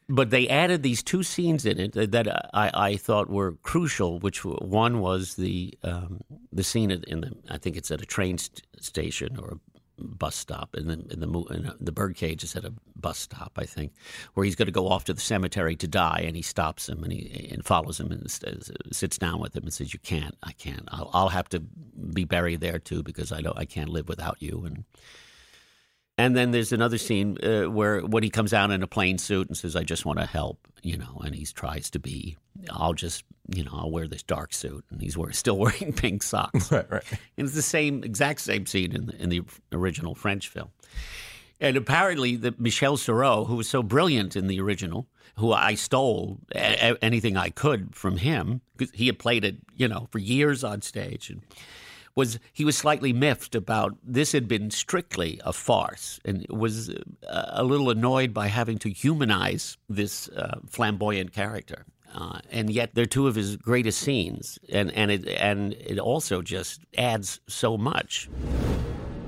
But 0.08 0.30
they 0.30 0.48
added 0.48 0.82
these 0.82 1.04
two 1.04 1.22
scenes 1.22 1.64
in 1.64 1.78
it 1.78 1.92
that 2.10 2.50
I, 2.52 2.70
I 2.74 2.96
thought 2.96 3.30
were 3.30 3.52
crucial. 3.62 4.18
Which 4.18 4.44
one 4.44 4.98
was 4.98 5.36
the 5.36 5.78
um, 5.84 6.22
the 6.52 6.64
scene 6.64 6.90
in 6.90 7.20
the 7.20 7.32
I 7.48 7.58
think 7.58 7.76
it's 7.76 7.92
at 7.92 8.02
a 8.02 8.06
train 8.06 8.36
st- 8.36 8.66
station 8.80 9.38
or 9.38 9.60
bus 10.00 10.36
stop, 10.36 10.74
and 10.74 10.88
then 10.88 11.06
in 11.10 11.20
the 11.20 11.28
in 11.50 11.66
uh, 11.66 11.74
the 11.80 11.92
birdcage 11.92 12.42
is 12.44 12.56
at 12.56 12.64
a 12.64 12.72
bus 12.96 13.18
stop, 13.18 13.52
I 13.56 13.64
think, 13.64 13.92
where 14.34 14.44
he's 14.44 14.56
going 14.56 14.66
to 14.66 14.72
go 14.72 14.88
off 14.88 15.04
to 15.04 15.14
the 15.14 15.20
cemetery 15.20 15.76
to 15.76 15.88
die, 15.88 16.22
and 16.26 16.36
he 16.36 16.42
stops 16.42 16.88
him 16.88 17.02
and 17.04 17.12
he 17.12 17.48
and 17.50 17.64
follows 17.64 18.00
him 18.00 18.10
and 18.12 18.24
uh, 18.46 18.90
sits 18.92 19.18
down 19.18 19.40
with 19.40 19.56
him 19.56 19.64
and 19.64 19.72
says, 19.72 19.92
"You 19.92 20.00
can't, 20.00 20.36
I 20.42 20.52
can't. 20.52 20.88
I'll, 20.88 21.10
I'll 21.12 21.28
have 21.28 21.48
to 21.50 21.60
be 21.60 22.24
buried 22.24 22.60
there 22.60 22.78
too 22.78 23.02
because 23.02 23.32
I 23.32 23.40
don't, 23.40 23.58
I 23.58 23.64
can't 23.64 23.90
live 23.90 24.08
without 24.08 24.40
you." 24.40 24.64
And 24.64 24.84
and 26.20 26.36
then 26.36 26.50
there's 26.50 26.72
another 26.72 26.98
scene 26.98 27.38
uh, 27.42 27.70
where 27.70 28.00
when 28.00 28.22
he 28.22 28.30
comes 28.30 28.52
out 28.52 28.70
in 28.70 28.82
a 28.82 28.86
plain 28.86 29.18
suit 29.18 29.48
and 29.48 29.56
says, 29.56 29.74
"I 29.74 29.82
just 29.84 30.04
want 30.04 30.18
to 30.18 30.26
help," 30.26 30.58
you 30.82 30.96
know, 30.96 31.20
and 31.24 31.34
he 31.34 31.46
tries 31.46 31.88
to 31.90 31.98
be, 31.98 32.36
"I'll 32.70 32.92
just, 32.92 33.24
you 33.48 33.64
know, 33.64 33.70
I'll 33.72 33.90
wear 33.90 34.06
this 34.06 34.22
dark 34.22 34.52
suit," 34.52 34.84
and 34.90 35.00
he's 35.00 35.16
wear, 35.16 35.32
still 35.44 35.56
wearing 35.58 35.92
pink 35.92 36.22
socks. 36.22 36.70
Right, 36.72 36.90
right. 36.90 37.04
And 37.36 37.46
it's 37.46 37.54
the 37.54 37.62
same, 37.62 38.04
exact 38.04 38.40
same 38.40 38.66
scene 38.66 38.94
in 38.94 39.06
the, 39.06 39.22
in 39.22 39.28
the 39.30 39.42
original 39.72 40.14
French 40.14 40.48
film. 40.48 40.68
And 41.60 41.76
apparently, 41.76 42.36
the 42.36 42.54
Michel 42.58 42.96
Serrault, 42.96 43.46
who 43.46 43.56
was 43.56 43.68
so 43.68 43.82
brilliant 43.82 44.36
in 44.36 44.46
the 44.46 44.60
original, 44.60 45.06
who 45.36 45.52
I 45.52 45.74
stole 45.74 46.38
a- 46.54 47.02
anything 47.02 47.36
I 47.36 47.50
could 47.50 47.94
from 47.94 48.18
him 48.18 48.60
because 48.76 48.92
he 48.94 49.06
had 49.06 49.18
played 49.18 49.44
it, 49.44 49.56
you 49.76 49.88
know, 49.88 50.08
for 50.10 50.18
years 50.18 50.64
on 50.64 50.82
stage 50.82 51.30
and 51.30 51.42
was 52.14 52.38
he 52.52 52.64
was 52.64 52.76
slightly 52.76 53.12
miffed 53.12 53.54
about 53.54 53.96
this 54.02 54.32
had 54.32 54.48
been 54.48 54.70
strictly 54.70 55.40
a 55.44 55.52
farce 55.52 56.20
and 56.24 56.46
was 56.50 56.90
uh, 56.90 57.46
a 57.48 57.64
little 57.64 57.90
annoyed 57.90 58.34
by 58.34 58.48
having 58.48 58.78
to 58.78 58.90
humanize 58.90 59.76
this 59.88 60.28
uh, 60.30 60.58
flamboyant 60.68 61.32
character. 61.32 61.86
Uh, 62.14 62.40
and 62.50 62.70
yet 62.70 62.90
they're 62.94 63.06
two 63.06 63.28
of 63.28 63.36
his 63.36 63.56
greatest 63.56 64.00
scenes, 64.00 64.58
and 64.72 64.90
and 64.92 65.12
it 65.12 65.28
and 65.28 65.74
it 65.74 65.98
also 65.98 66.42
just 66.42 66.80
adds 66.98 67.40
so 67.46 67.78
much. 67.78 68.28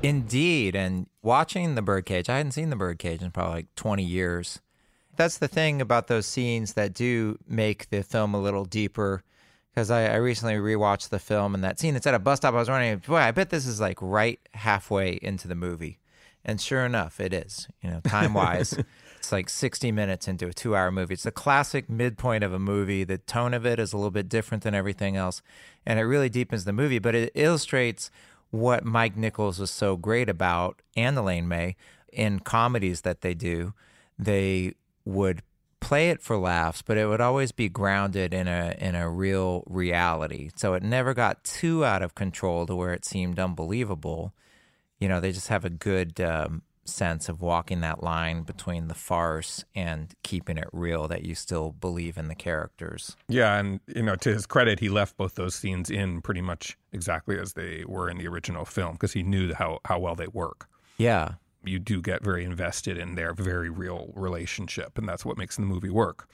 Indeed, 0.03 0.75
and 0.75 1.07
watching 1.23 1.77
the 1.77 1.83
Birdcage, 1.83 2.29
I 2.29 2.39
hadn't 2.39 2.53
seen 2.53 2.71
the 2.71 2.77
Birdcage 2.77 3.23
in 3.23 3.31
probably 3.31 3.55
like 3.55 3.75
twenty 3.77 4.03
years. 4.03 4.61
That's 5.15 5.39
the 5.39 5.47
thing 5.47 5.81
about 5.81 6.09
those 6.09 6.27
scenes 6.27 6.73
that 6.73 6.93
do 6.93 7.39
make 7.47 7.91
the 7.91 8.03
film 8.03 8.35
a 8.35 8.41
little 8.41 8.65
deeper 8.65 9.23
because 9.75 9.91
I, 9.91 10.07
I, 10.07 10.17
recently 10.17 10.55
rewatched 10.55 11.09
the 11.09 11.19
film 11.19 11.55
and 11.55 11.65
that 11.65 11.81
scene 11.81 11.97
It's 11.97 12.07
at 12.07 12.15
a 12.15 12.19
bus 12.19 12.39
stop. 12.39 12.55
I 12.55 12.59
was 12.59 12.69
wondering, 12.69 12.99
boy, 12.99 13.17
I 13.17 13.31
bet 13.31 13.51
this 13.51 13.67
is 13.67 13.81
like 13.81 13.99
right 14.01 14.39
halfway 14.55 15.19
into 15.23 15.49
the 15.49 15.55
movie, 15.55 15.99
and 16.45 16.61
sure 16.61 16.85
enough, 16.85 17.21
it 17.21 17.33
is. 17.33 17.69
You 17.83 17.91
know, 17.91 18.01
time 18.01 18.35
wise, 18.35 18.79
it's 19.19 19.33
like 19.33 19.49
sixty 19.49 19.91
minutes 19.91 20.29
into 20.29 20.47
a 20.47 20.53
two-hour 20.53 20.91
movie. 20.91 21.15
It's 21.15 21.23
the 21.23 21.31
classic 21.31 21.89
midpoint 21.89 22.45
of 22.45 22.53
a 22.53 22.59
movie. 22.59 23.05
The 23.05 23.19
tone 23.19 23.55
of 23.55 23.65
it 23.65 23.79
is 23.79 23.93
a 23.93 23.97
little 23.97 24.11
bit 24.11 24.29
different 24.29 24.63
than 24.63 24.75
everything 24.75 25.17
else, 25.17 25.43
and 25.87 25.99
it 25.99 26.05
really 26.05 26.29
deepens 26.29 26.65
the 26.65 26.73
movie. 26.73 26.99
But 26.99 27.15
it 27.15 27.33
illustrates 27.35 28.11
what 28.51 28.85
Mike 28.85 29.17
Nichols 29.17 29.59
was 29.59 29.71
so 29.71 29.97
great 29.97 30.29
about, 30.29 30.83
and 30.97 31.17
Elaine 31.17 31.49
May 31.49 31.77
in 32.13 32.41
comedies 32.41 33.01
that 33.01 33.23
they 33.23 33.33
do. 33.33 33.73
They 34.19 34.75
would 35.05 35.43
play 35.93 36.09
it 36.09 36.23
for 36.23 36.39
laughs, 36.39 36.81
but 36.81 36.97
it 36.97 37.05
would 37.05 37.21
always 37.21 37.53
be 37.53 37.69
grounded 37.69 38.33
in 38.33 38.49
a 38.49 38.75
in 38.79 38.95
a 38.95 39.11
real 39.11 39.63
reality. 39.67 40.49
So 40.57 40.73
it 40.73 40.83
never 40.83 41.13
got 41.13 41.45
too 41.45 41.85
out 41.85 42.01
of 42.01 42.15
control 42.15 42.65
to 42.65 42.75
where 42.75 42.95
it 42.95 43.05
seemed 43.05 43.39
unbelievable. 43.39 44.33
You 44.99 45.09
know, 45.09 45.21
they 45.21 45.33
just 45.33 45.49
have 45.49 45.67
a 45.67 45.71
good 45.71 46.19
um, 46.19 46.63
sense 46.87 47.29
of 47.29 47.43
walking 47.43 47.81
that 47.81 48.03
line 48.03 48.41
between 48.41 48.89
the 48.89 48.95
farce 48.95 49.67
and 49.75 50.15
keeping 50.23 50.57
it 50.57 50.69
real 50.73 51.09
that 51.09 51.27
you 51.27 51.35
still 51.35 51.73
believe 51.73 52.17
in 52.17 52.29
the 52.29 52.35
characters. 52.35 53.15
Yeah, 53.29 53.59
and 53.59 53.79
you 53.87 54.03
know, 54.03 54.17
to 54.17 54.33
his 54.33 54.47
credit, 54.47 54.81
he 54.81 54.89
left 54.89 55.19
both 55.19 55.35
those 55.35 55.55
scenes 55.55 55.91
in 55.91 56.23
pretty 56.23 56.41
much 56.41 56.79
exactly 56.95 57.39
as 57.39 57.53
they 57.53 57.85
were 57.87 58.09
in 58.09 58.17
the 58.17 58.29
original 58.29 58.65
film 58.65 58.93
because 58.93 59.13
he 59.13 59.23
knew 59.23 59.53
how 59.53 59.81
how 59.85 59.99
well 59.99 60.15
they 60.15 60.29
work. 60.29 60.71
Yeah 60.97 61.35
you 61.65 61.79
do 61.79 62.01
get 62.01 62.23
very 62.23 62.45
invested 62.45 62.99
in 62.99 63.15
their 63.15 63.33
very 63.33 63.71
real 63.71 64.13
relationship, 64.15 64.99
and 64.99 65.09
that's 65.09 65.25
what 65.25 65.37
makes 65.39 65.57
the 65.57 65.63
movie 65.63 65.91
work. 65.91 66.29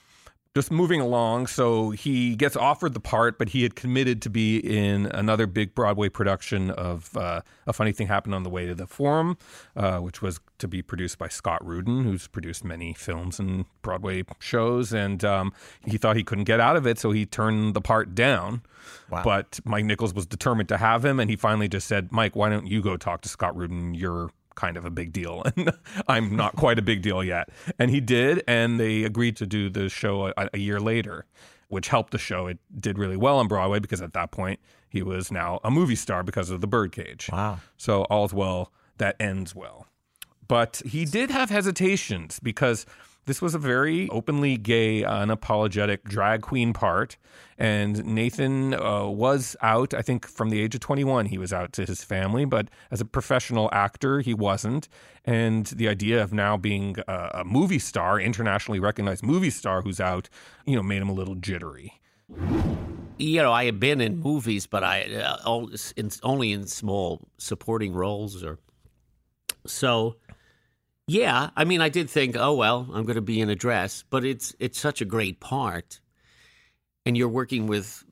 Just 0.55 0.73
moving 0.73 1.01
along, 1.01 1.47
so 1.47 1.91
he 1.91 2.35
gets 2.35 2.57
offered 2.57 2.95
the 2.95 3.01
part, 3.01 3.39
but 3.39 3.51
he 3.51 3.63
had 3.63 3.77
committed 3.77 4.23
to 4.23 4.31
be 4.31 4.59
in 4.59 5.07
another 5.07 5.47
big 5.47 5.75
Broadway 5.75 6.09
production 6.09 6.71
of 6.71 7.17
uh, 7.17 7.43
A 7.67 7.73
Funny 7.73 7.93
Thing 7.93 8.09
Happened 8.09 8.35
on 8.35 8.43
the 8.43 8.51
Way 8.51 8.67
to 8.67 8.75
the 8.75 8.87
Forum, 8.87 9.37
uh, 9.77 9.99
which 9.99 10.21
was 10.21 10.41
to 10.59 10.67
be 10.67 10.83
produced 10.83 11.19
by 11.19 11.29
Scott 11.29 11.65
Rudin, 11.65 12.03
who's 12.03 12.27
produced 12.27 12.65
many 12.65 12.95
films 12.95 13.39
and 13.39 13.67
Broadway 13.83 14.25
shows. 14.41 14.93
And 14.93 15.23
um, 15.23 15.53
he 15.85 15.99
thought 15.99 16.17
he 16.17 16.25
couldn't 16.25 16.45
get 16.45 16.61
out 16.61 16.77
of 16.77 16.87
it, 16.87 16.99
so 16.99 17.13
he 17.13 17.25
turned 17.27 17.75
the 17.75 17.83
part 17.83 18.15
down. 18.15 18.63
Wow. 19.11 19.23
But 19.23 19.61
Mike 19.65 19.85
Nichols 19.85 20.15
was 20.15 20.27
determined 20.27 20.71
to 20.71 20.79
have 20.79 21.05
him, 21.05 21.21
and 21.21 21.31
he 21.31 21.37
finally 21.37 21.69
just 21.69 21.87
said, 21.87 22.11
Mike, 22.11 22.35
why 22.35 22.49
don't 22.49 22.67
you 22.67 22.83
go 22.83 22.97
talk 22.97 23.21
to 23.21 23.29
Scott 23.29 23.55
Rudin? 23.55 23.95
You're 23.95 24.31
kind 24.59 24.77
of 24.77 24.85
a 24.85 24.91
big 24.91 25.13
deal, 25.13 25.43
and 25.57 25.71
I'm 26.09 26.35
not 26.35 26.57
quite 26.57 26.79
a 26.79 26.83
big 26.83 27.01
deal 27.01 27.23
yet. 27.23 27.49
And 27.79 27.91
he 27.91 28.01
did, 28.01 28.43
and 28.47 28.79
they 28.79 29.05
agreed 29.05 29.37
to 29.37 29.47
do 29.47 29.71
the 29.71 29.89
show 29.89 30.27
a, 30.37 30.51
a 30.53 30.59
year 30.59 30.81
later, 30.81 31.25
which 31.69 31.89
helped 31.89 32.11
the 32.11 32.19
show. 32.19 32.49
It 32.49 32.59
did 32.79 32.99
really 32.99 33.17
well 33.17 33.39
on 33.39 33.47
Broadway 33.47 33.79
because 33.79 34.03
at 34.03 34.13
that 34.15 34.33
point 34.33 34.59
he 34.89 35.03
was 35.03 35.31
now 35.31 35.61
a 35.63 35.71
movie 35.71 35.95
star 35.95 36.23
because 36.25 36.51
of 36.51 36.61
the 36.61 36.67
Birdcage. 36.67 37.31
Wow! 37.33 37.61
So 37.77 38.03
all's 38.05 38.35
well 38.35 38.73
that 38.99 39.15
ends 39.21 39.55
well. 39.55 39.87
But 40.49 40.83
he 40.85 41.05
did 41.05 41.31
have 41.31 41.51
hesitations 41.51 42.41
because 42.41 42.85
this 43.29 43.43
was 43.43 43.55
a 43.55 43.59
very 43.59 44.09
openly 44.09 44.57
gay, 44.57 45.03
unapologetic 45.03 46.03
drag 46.05 46.41
queen 46.41 46.73
part. 46.73 47.19
And 47.59 48.03
Nathan 48.07 48.73
uh, 48.73 49.07
was 49.07 49.55
out, 49.61 49.93
I 49.93 50.01
think 50.01 50.27
from 50.27 50.49
the 50.49 50.61
age 50.61 50.75
of 50.75 50.81
21, 50.81 51.27
he 51.27 51.37
was 51.37 51.53
out 51.53 51.73
to 51.75 51.85
his 51.85 52.03
family, 52.03 52.47
but 52.47 52.69
as 52.91 53.03
a 53.03 53.05
professional 53.05 53.69
actor, 53.71 54.21
he 54.21 54.33
wasn't. 54.33 54.89
And 55.27 55.67
the 55.67 55.89
idea 55.89 56.23
of 56.23 56.33
now 56.33 56.57
being 56.57 56.97
a, 57.07 57.31
a 57.35 57.45
movie 57.45 57.79
star, 57.79 58.19
internationally 58.19 58.81
recognized 58.81 59.23
movie 59.23 59.51
star 59.51 59.83
who's 59.83 60.01
out, 60.01 60.31
you 60.65 60.75
know, 60.75 60.83
made 60.83 61.03
him 61.03 61.11
a 61.11 61.15
little 61.15 61.35
jittery. 61.35 62.01
You 63.19 63.43
know, 63.43 63.53
I 63.53 63.67
had 63.67 63.79
been 63.79 64.01
in 64.01 64.21
movies, 64.21 64.67
but 64.67 64.83
I 64.83 65.03
uh, 65.15 65.37
only 66.23 66.53
in 66.53 66.67
small 66.67 67.29
supporting 67.37 67.93
roles 67.93 68.43
or 68.43 68.59
so 69.67 70.17
yeah, 71.09 71.51
I 71.57 71.65
mean, 71.65 71.81
I 71.81 71.89
did 71.89 72.11
think, 72.11 72.37
oh 72.37 72.55
well, 72.55 72.87
I'm 72.93 73.05
going 73.05 73.17
to 73.17 73.23
be 73.23 73.41
in 73.41 73.49
a 73.49 73.57
dress, 73.57 74.05
but 74.11 74.25
it's 74.25 74.55
it's 74.61 74.79
such 74.79 75.01
a 75.01 75.07
great 75.07 75.41
part, 75.41 76.01
and 77.07 77.17
you're 77.17 77.31
working 77.31 77.67
with, 77.67 78.05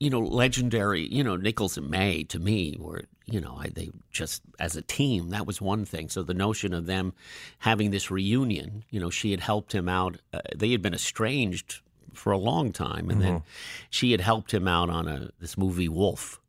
you 0.00 0.08
know, 0.08 0.20
legendary, 0.20 1.06
you 1.06 1.22
know, 1.22 1.36
Nichols 1.36 1.76
and 1.76 1.90
May 1.90 2.24
to 2.24 2.38
me 2.38 2.78
were, 2.80 3.04
you 3.26 3.38
know, 3.38 3.58
I, 3.60 3.68
they 3.68 3.90
just 4.10 4.40
as 4.58 4.76
a 4.76 4.82
team 4.82 5.28
that 5.28 5.46
was 5.46 5.60
one 5.60 5.84
thing. 5.84 6.08
So 6.08 6.22
the 6.22 6.32
notion 6.32 6.72
of 6.72 6.86
them 6.86 7.12
having 7.58 7.90
this 7.90 8.10
reunion, 8.10 8.82
you 8.88 8.98
know, 8.98 9.10
she 9.10 9.30
had 9.30 9.40
helped 9.40 9.74
him 9.74 9.86
out. 9.86 10.16
Uh, 10.32 10.40
they 10.56 10.70
had 10.70 10.80
been 10.80 10.94
estranged 10.94 11.82
for 12.14 12.32
a 12.32 12.38
long 12.38 12.72
time, 12.72 13.10
and 13.10 13.20
mm-hmm. 13.20 13.34
then 13.34 13.42
she 13.90 14.12
had 14.12 14.22
helped 14.22 14.54
him 14.54 14.66
out 14.66 14.88
on 14.88 15.06
a 15.06 15.30
this 15.38 15.58
movie 15.58 15.90
Wolf, 15.90 16.40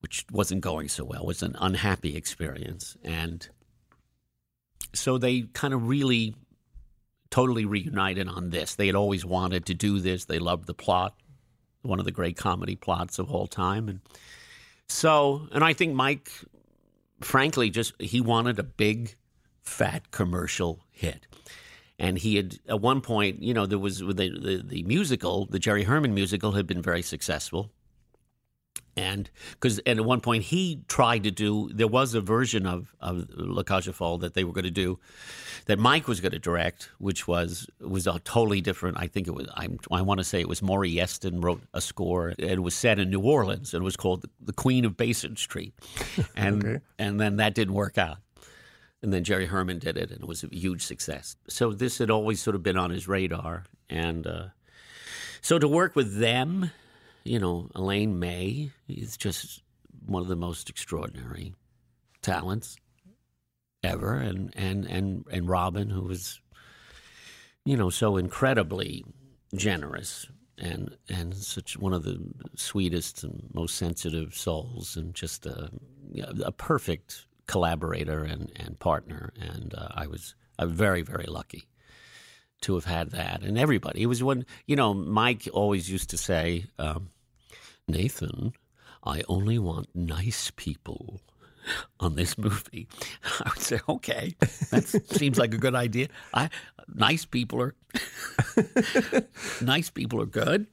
which 0.00 0.24
wasn't 0.32 0.62
going 0.62 0.88
so 0.88 1.04
well. 1.04 1.20
It 1.20 1.26
was 1.26 1.42
an 1.42 1.54
unhappy 1.60 2.16
experience, 2.16 2.96
and 3.04 3.46
so 4.96 5.18
they 5.18 5.42
kind 5.52 5.74
of 5.74 5.88
really 5.88 6.34
totally 7.30 7.64
reunited 7.64 8.28
on 8.28 8.50
this. 8.50 8.74
They 8.74 8.86
had 8.86 8.94
always 8.94 9.24
wanted 9.24 9.66
to 9.66 9.74
do 9.74 9.98
this. 9.98 10.24
They 10.24 10.38
loved 10.38 10.66
the 10.66 10.74
plot, 10.74 11.14
one 11.82 11.98
of 11.98 12.04
the 12.04 12.12
great 12.12 12.36
comedy 12.36 12.76
plots 12.76 13.18
of 13.18 13.30
all 13.30 13.46
time. 13.46 13.88
And 13.88 14.00
so, 14.88 15.48
and 15.52 15.64
I 15.64 15.72
think 15.72 15.94
Mike, 15.94 16.30
frankly, 17.20 17.70
just 17.70 18.00
he 18.00 18.20
wanted 18.20 18.58
a 18.58 18.62
big, 18.62 19.16
fat 19.62 20.10
commercial 20.10 20.80
hit. 20.90 21.26
And 21.98 22.18
he 22.18 22.36
had, 22.36 22.58
at 22.68 22.80
one 22.80 23.00
point, 23.00 23.42
you 23.42 23.54
know, 23.54 23.66
there 23.66 23.78
was 23.78 24.00
the, 24.00 24.12
the, 24.12 24.62
the 24.64 24.82
musical, 24.82 25.46
the 25.46 25.58
Jerry 25.58 25.84
Herman 25.84 26.14
musical 26.14 26.52
had 26.52 26.66
been 26.66 26.82
very 26.82 27.02
successful. 27.02 27.72
And 28.96 29.28
because 29.52 29.78
and 29.80 29.98
at 29.98 30.04
one 30.06 30.20
point 30.20 30.44
he 30.44 30.80
tried 30.88 31.24
to 31.24 31.30
do 31.30 31.68
there 31.74 31.86
was 31.88 32.14
a 32.14 32.20
version 32.20 32.64
of 32.66 32.94
of 33.00 33.26
La 33.36 33.62
Cage 33.62 33.88
aux 33.88 33.92
Folles 33.92 34.20
that 34.20 34.32
they 34.34 34.42
were 34.42 34.52
going 34.52 34.64
to 34.64 34.70
do 34.70 34.98
that 35.66 35.78
Mike 35.78 36.08
was 36.08 36.20
going 36.20 36.32
to 36.32 36.38
direct, 36.38 36.88
which 36.98 37.28
was 37.28 37.68
was 37.80 38.06
a 38.06 38.18
totally 38.20 38.60
different. 38.60 38.96
I 38.98 39.06
think 39.06 39.26
it 39.28 39.34
was 39.34 39.48
I'm, 39.54 39.78
I 39.92 40.00
want 40.00 40.18
to 40.18 40.24
say 40.24 40.40
it 40.40 40.48
was 40.48 40.62
Maury 40.62 40.92
Yeston 40.94 41.44
wrote 41.44 41.60
a 41.74 41.80
score. 41.80 42.32
It 42.38 42.62
was 42.62 42.74
set 42.74 42.98
in 42.98 43.10
New 43.10 43.20
Orleans 43.20 43.74
and 43.74 43.82
it 43.82 43.84
was 43.84 43.96
called 43.96 44.24
The 44.40 44.52
Queen 44.54 44.84
of 44.86 44.96
Basin 44.96 45.36
Street, 45.36 45.74
and 46.36 46.64
Okay. 46.64 46.80
and 46.98 47.20
then 47.20 47.36
that 47.36 47.54
didn't 47.54 47.74
work 47.74 47.98
out. 47.98 48.18
And 49.02 49.12
then 49.12 49.24
Jerry 49.24 49.46
Herman 49.46 49.78
did 49.78 49.98
it, 49.98 50.10
and 50.10 50.22
it 50.22 50.26
was 50.26 50.42
a 50.42 50.48
huge 50.50 50.82
success. 50.82 51.36
So 51.48 51.72
this 51.72 51.98
had 51.98 52.10
always 52.10 52.40
sort 52.40 52.56
of 52.56 52.62
been 52.62 52.78
on 52.78 52.90
his 52.90 53.06
radar, 53.06 53.64
and 53.90 54.26
uh, 54.26 54.46
so 55.42 55.58
to 55.58 55.68
work 55.68 55.94
with 55.94 56.18
them, 56.18 56.70
you 57.26 57.38
know, 57.38 57.68
Elaine 57.74 58.18
May 58.18 58.70
is 58.88 59.16
just 59.16 59.62
one 60.04 60.22
of 60.22 60.28
the 60.28 60.36
most 60.36 60.70
extraordinary 60.70 61.54
talents 62.22 62.76
ever, 63.82 64.14
and 64.14 64.52
and 64.56 64.84
and 64.86 65.24
and 65.30 65.48
Robin, 65.48 65.90
who 65.90 66.02
was, 66.02 66.40
you 67.64 67.76
know, 67.76 67.90
so 67.90 68.16
incredibly 68.16 69.04
generous 69.54 70.26
and 70.58 70.96
and 71.08 71.34
such 71.34 71.76
one 71.76 71.92
of 71.92 72.04
the 72.04 72.18
sweetest 72.54 73.24
and 73.24 73.48
most 73.52 73.76
sensitive 73.76 74.34
souls, 74.34 74.96
and 74.96 75.14
just 75.14 75.46
a 75.46 75.70
a 76.44 76.52
perfect 76.52 77.26
collaborator 77.46 78.24
and 78.24 78.52
and 78.56 78.78
partner. 78.78 79.32
And 79.40 79.74
uh, 79.74 79.88
I 79.94 80.06
was 80.06 80.34
I'm 80.58 80.70
very 80.70 81.02
very 81.02 81.26
lucky 81.26 81.66
to 82.62 82.74
have 82.74 82.84
had 82.84 83.10
that, 83.10 83.42
and 83.42 83.58
everybody. 83.58 84.02
It 84.02 84.06
was 84.06 84.22
when 84.22 84.46
you 84.66 84.76
know 84.76 84.94
Mike 84.94 85.48
always 85.52 85.90
used 85.90 86.10
to 86.10 86.18
say, 86.18 86.66
um, 86.78 87.10
Nathan, 87.88 88.52
I 89.04 89.22
only 89.28 89.58
want 89.60 89.88
nice 89.94 90.50
people 90.56 91.20
on 92.00 92.16
this 92.16 92.36
movie. 92.36 92.88
I 93.44 93.50
would 93.50 93.62
say, 93.62 93.78
okay, 93.88 94.34
that 94.70 94.86
seems 95.10 95.38
like 95.38 95.54
a 95.54 95.58
good 95.58 95.74
idea. 95.76 96.08
I 96.34 96.50
nice 96.92 97.24
people 97.24 97.62
are 97.62 97.74
nice 99.60 99.88
people 99.90 100.20
are 100.20 100.26
good. 100.26 100.66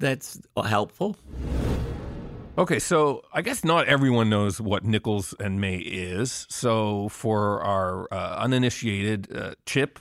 That's 0.00 0.40
helpful. 0.64 1.16
Okay, 2.58 2.80
so 2.80 3.22
I 3.32 3.42
guess 3.42 3.64
not 3.64 3.86
everyone 3.86 4.28
knows 4.28 4.60
what 4.60 4.84
Nichols 4.84 5.34
and 5.38 5.60
May 5.60 5.76
is. 5.76 6.46
So 6.50 7.08
for 7.10 7.62
our 7.62 8.12
uh, 8.12 8.36
uninitiated, 8.38 9.34
uh, 9.34 9.54
Chip, 9.66 10.00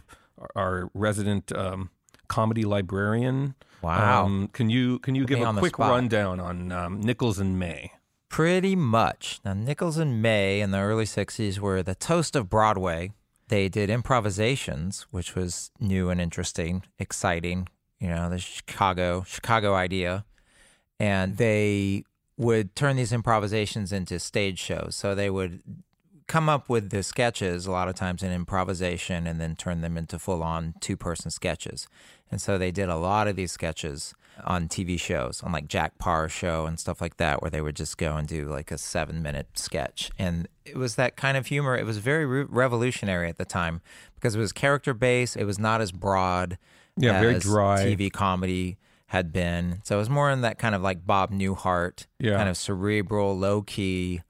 our 0.55 0.89
resident 0.95 1.55
um, 1.55 1.91
comedy 2.27 2.63
librarian, 2.63 3.53
Wow. 3.81 4.25
um, 4.25 4.49
can 4.53 4.69
you 4.69 4.99
can 4.99 5.15
you 5.15 5.23
Put 5.23 5.29
give 5.29 5.47
a 5.47 5.53
quick 5.53 5.79
rundown 5.79 6.39
on 6.39 6.71
um, 6.71 7.01
Nichols 7.01 7.39
and 7.39 7.57
May? 7.57 7.91
Pretty 8.29 8.75
much. 8.75 9.39
Now, 9.43 9.53
Nichols 9.53 9.97
and 9.97 10.21
May 10.21 10.61
in 10.61 10.69
the 10.69 10.77
early 10.77 11.05
60s 11.05 11.57
were 11.57 11.81
the 11.81 11.95
toast 11.95 12.35
of 12.35 12.47
Broadway. 12.47 13.11
They 13.47 13.69
did 13.69 13.89
improvisations, 13.89 15.07
which 15.09 15.35
was 15.35 15.71
new 15.79 16.11
and 16.11 16.21
interesting, 16.21 16.83
exciting, 16.99 17.67
you 17.99 18.07
know, 18.07 18.29
the 18.29 18.37
Chicago 18.37 19.23
Chicago 19.27 19.73
idea. 19.73 20.25
And 20.99 21.37
they 21.37 22.03
would 22.37 22.75
turn 22.75 22.97
these 22.97 23.11
improvisations 23.11 23.91
into 23.91 24.19
stage 24.19 24.59
shows. 24.59 24.95
So 24.95 25.15
they 25.15 25.29
would 25.29 25.61
come 26.29 26.47
up 26.47 26.69
with 26.69 26.91
the 26.91 27.03
sketches 27.03 27.65
a 27.65 27.71
lot 27.71 27.89
of 27.89 27.95
times 27.95 28.23
in 28.23 28.31
improvisation 28.31 29.27
and 29.27 29.41
then 29.41 29.55
turn 29.57 29.81
them 29.81 29.97
into 29.97 30.17
full 30.17 30.41
on 30.41 30.75
two 30.79 30.95
person 30.95 31.29
sketches. 31.31 31.87
And 32.31 32.39
so 32.41 32.57
they 32.57 32.71
did 32.71 32.87
a 32.87 32.95
lot 32.95 33.27
of 33.27 33.35
these 33.35 33.51
sketches 33.51 34.13
on 34.45 34.69
TV 34.69 34.97
shows, 34.97 35.43
on 35.43 35.51
like 35.51 35.67
Jack 35.67 35.97
Paar 35.97 36.29
show 36.29 36.65
and 36.65 36.79
stuff 36.79 37.01
like 37.01 37.17
that, 37.17 37.41
where 37.41 37.51
they 37.51 37.59
would 37.59 37.75
just 37.75 37.97
go 37.97 38.15
and 38.15 38.25
do 38.27 38.47
like 38.47 38.71
a 38.71 38.77
seven 38.77 39.21
minute 39.21 39.47
sketch. 39.55 40.11
And 40.17 40.47
it 40.63 40.77
was 40.77 40.95
that 40.95 41.17
kind 41.17 41.35
of 41.35 41.47
humor. 41.47 41.75
It 41.75 41.85
was 41.85 41.97
very 41.97 42.25
re- 42.25 42.45
revolutionary 42.47 43.27
at 43.27 43.37
the 43.37 43.43
time 43.45 43.81
because 44.15 44.35
it 44.35 44.39
was 44.39 44.53
character 44.53 44.93
based, 44.93 45.35
it 45.35 45.43
was 45.45 45.59
not 45.59 45.81
as 45.81 45.91
broad 45.91 46.57
Yeah, 46.95 47.19
very 47.19 47.35
as 47.35 47.43
dry. 47.43 47.83
TV 47.83 48.09
comedy 48.11 48.77
had 49.07 49.33
been. 49.33 49.81
So 49.83 49.95
it 49.95 49.99
was 49.99 50.09
more 50.09 50.29
in 50.29 50.41
that 50.41 50.59
kind 50.59 50.75
of 50.75 50.81
like 50.83 51.05
Bob 51.05 51.31
Newhart, 51.31 52.05
Yeah. 52.19 52.37
kind 52.37 52.47
of 52.47 52.55
cerebral, 52.55 53.35
low 53.37 53.63
key. 53.63 54.21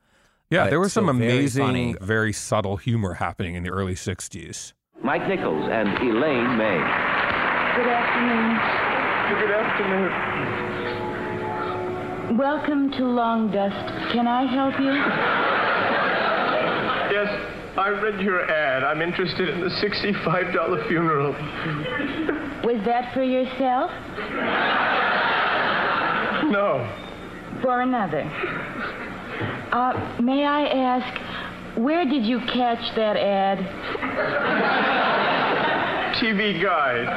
Yeah, 0.52 0.64
But 0.64 0.70
there 0.72 0.80
was 0.80 0.94
some 0.94 1.04
still 1.06 1.14
very 1.20 1.32
amazing, 1.32 1.64
funny. 1.64 1.96
very 2.02 2.34
subtle 2.34 2.78
humor 2.78 3.14
happening 3.14 3.54
in 3.54 3.62
the 3.62 3.70
early 3.70 3.94
'60s. 3.94 4.74
Mike 5.04 5.28
Nichols 5.28 5.70
and 5.72 5.90
Elaine 6.00 6.58
May. 6.58 6.80
Good 7.78 7.88
afternoon. 7.88 8.58
Good 9.42 9.52
afternoon. 9.52 10.10
Welcome 12.38 12.90
to 12.94 13.06
Lawn 13.06 13.52
Dust. 13.52 13.76
Can 14.12 14.26
I 14.28 14.46
help 14.52 14.80
you? 14.80 14.94
Yes, 17.16 17.30
I 17.78 17.90
read 17.90 18.20
your 18.20 18.50
ad. 18.50 18.84
I'm 18.84 19.04
interested 19.04 19.50
in 19.50 19.60
the 19.62 19.70
$65 19.70 20.88
funeral. 20.88 21.34
Was 22.64 22.84
that 22.86 23.14
for 23.14 23.22
yourself? 23.22 23.92
No. 26.52 26.88
For 27.62 27.82
another? 27.82 28.24
Uh, 29.72 30.18
may 30.22 30.46
I 30.46 30.66
ask, 30.68 31.78
where 31.78 32.06
did 32.06 32.26
you 32.26 32.40
catch 32.40 32.96
that 32.96 33.16
ad? 33.18 33.60
TV 36.16 36.62
Guide. 36.62 37.08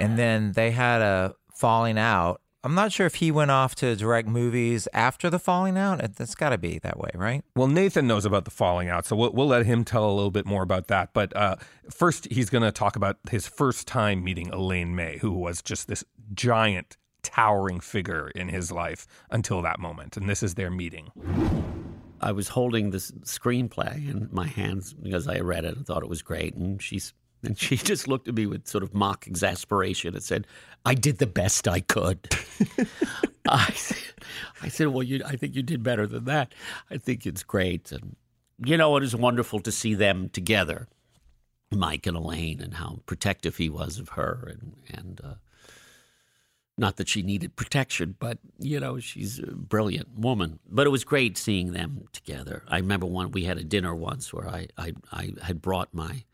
And 0.00 0.18
then 0.18 0.52
they 0.52 0.70
had 0.70 1.02
a 1.02 1.34
falling 1.54 1.98
out. 1.98 2.40
I'm 2.62 2.74
not 2.74 2.92
sure 2.92 3.06
if 3.06 3.16
he 3.16 3.30
went 3.30 3.50
off 3.50 3.74
to 3.76 3.96
direct 3.96 4.28
movies 4.28 4.86
after 4.92 5.30
the 5.30 5.38
falling 5.38 5.78
out. 5.78 6.00
It- 6.00 6.16
That's 6.16 6.34
got 6.34 6.50
to 6.50 6.58
be 6.58 6.78
that 6.80 6.98
way, 6.98 7.10
right? 7.14 7.42
Well, 7.56 7.68
Nathan 7.68 8.06
knows 8.06 8.24
about 8.24 8.44
the 8.44 8.50
falling 8.50 8.88
out, 8.88 9.06
so 9.06 9.16
we'll, 9.16 9.32
we'll 9.32 9.46
let 9.46 9.64
him 9.66 9.84
tell 9.84 10.04
a 10.10 10.12
little 10.14 10.30
bit 10.30 10.46
more 10.46 10.62
about 10.62 10.88
that. 10.88 11.12
But 11.14 11.34
uh, 11.36 11.56
first, 11.90 12.26
he's 12.30 12.50
going 12.50 12.62
to 12.64 12.72
talk 12.72 12.96
about 12.96 13.16
his 13.30 13.46
first 13.46 13.86
time 13.86 14.22
meeting 14.24 14.48
Elaine 14.50 14.94
May, 14.94 15.18
who 15.18 15.32
was 15.32 15.62
just 15.62 15.88
this 15.88 16.04
giant, 16.34 16.96
towering 17.22 17.80
figure 17.80 18.28
in 18.28 18.48
his 18.48 18.70
life 18.70 19.06
until 19.30 19.62
that 19.62 19.78
moment. 19.78 20.16
And 20.16 20.28
this 20.28 20.42
is 20.42 20.54
their 20.54 20.70
meeting. 20.70 21.10
I 22.20 22.32
was 22.32 22.48
holding 22.48 22.90
this 22.90 23.10
screenplay 23.22 24.08
in 24.08 24.28
my 24.30 24.46
hands 24.46 24.92
because 24.92 25.26
I 25.26 25.40
read 25.40 25.64
it 25.64 25.76
and 25.76 25.86
thought 25.86 26.02
it 26.02 26.08
was 26.08 26.22
great, 26.22 26.54
and 26.54 26.80
she's 26.82 27.14
and 27.42 27.56
she 27.58 27.76
just 27.92 28.06
looked 28.08 28.28
at 28.28 28.34
me 28.34 28.46
with 28.46 28.68
sort 28.68 28.84
of 28.84 28.92
mock 28.94 29.26
exasperation 29.26 30.14
and 30.14 30.22
said, 30.22 30.46
"I 30.84 30.94
did 30.94 31.18
the 31.18 31.26
best 31.26 31.66
I 31.66 31.80
could." 31.80 32.28
I, 33.48 33.70
said- 33.72 33.96
I 34.62 34.68
said, 34.68 34.88
"Well, 34.88 35.02
you, 35.02 35.22
I 35.26 35.36
think 35.36 35.54
you 35.54 35.62
did 35.62 35.82
better 35.82 36.06
than 36.06 36.26
that. 36.26 36.54
I 36.90 36.98
think 36.98 37.26
it's 37.26 37.42
great, 37.42 37.90
and 37.90 38.16
you 38.62 38.76
know, 38.76 38.96
it 38.98 39.02
is 39.02 39.16
wonderful 39.16 39.60
to 39.60 39.72
see 39.72 39.94
them 39.94 40.28
together, 40.28 40.88
Mike 41.70 42.06
and 42.06 42.18
Elaine, 42.18 42.60
and 42.60 42.74
how 42.74 43.00
protective 43.06 43.56
he 43.56 43.70
was 43.70 43.98
of 43.98 44.10
her, 44.10 44.46
and 44.52 44.76
and." 44.92 45.20
Uh, 45.24 45.34
not 46.80 46.96
that 46.96 47.08
she 47.08 47.22
needed 47.22 47.54
protection, 47.54 48.16
but 48.18 48.38
you 48.58 48.80
know 48.80 48.98
she's 48.98 49.38
a 49.38 49.52
brilliant 49.52 50.18
woman. 50.18 50.58
But 50.68 50.86
it 50.86 50.90
was 50.90 51.04
great 51.04 51.36
seeing 51.36 51.72
them 51.72 52.08
together. 52.12 52.64
I 52.66 52.78
remember 52.78 53.06
one 53.06 53.30
we 53.30 53.44
had 53.44 53.58
a 53.58 53.64
dinner 53.64 53.94
once 53.94 54.32
where 54.32 54.48
I 54.48 54.66
I, 54.76 54.94
I 55.12 55.32
had 55.42 55.60
brought 55.60 55.92
my 55.92 56.24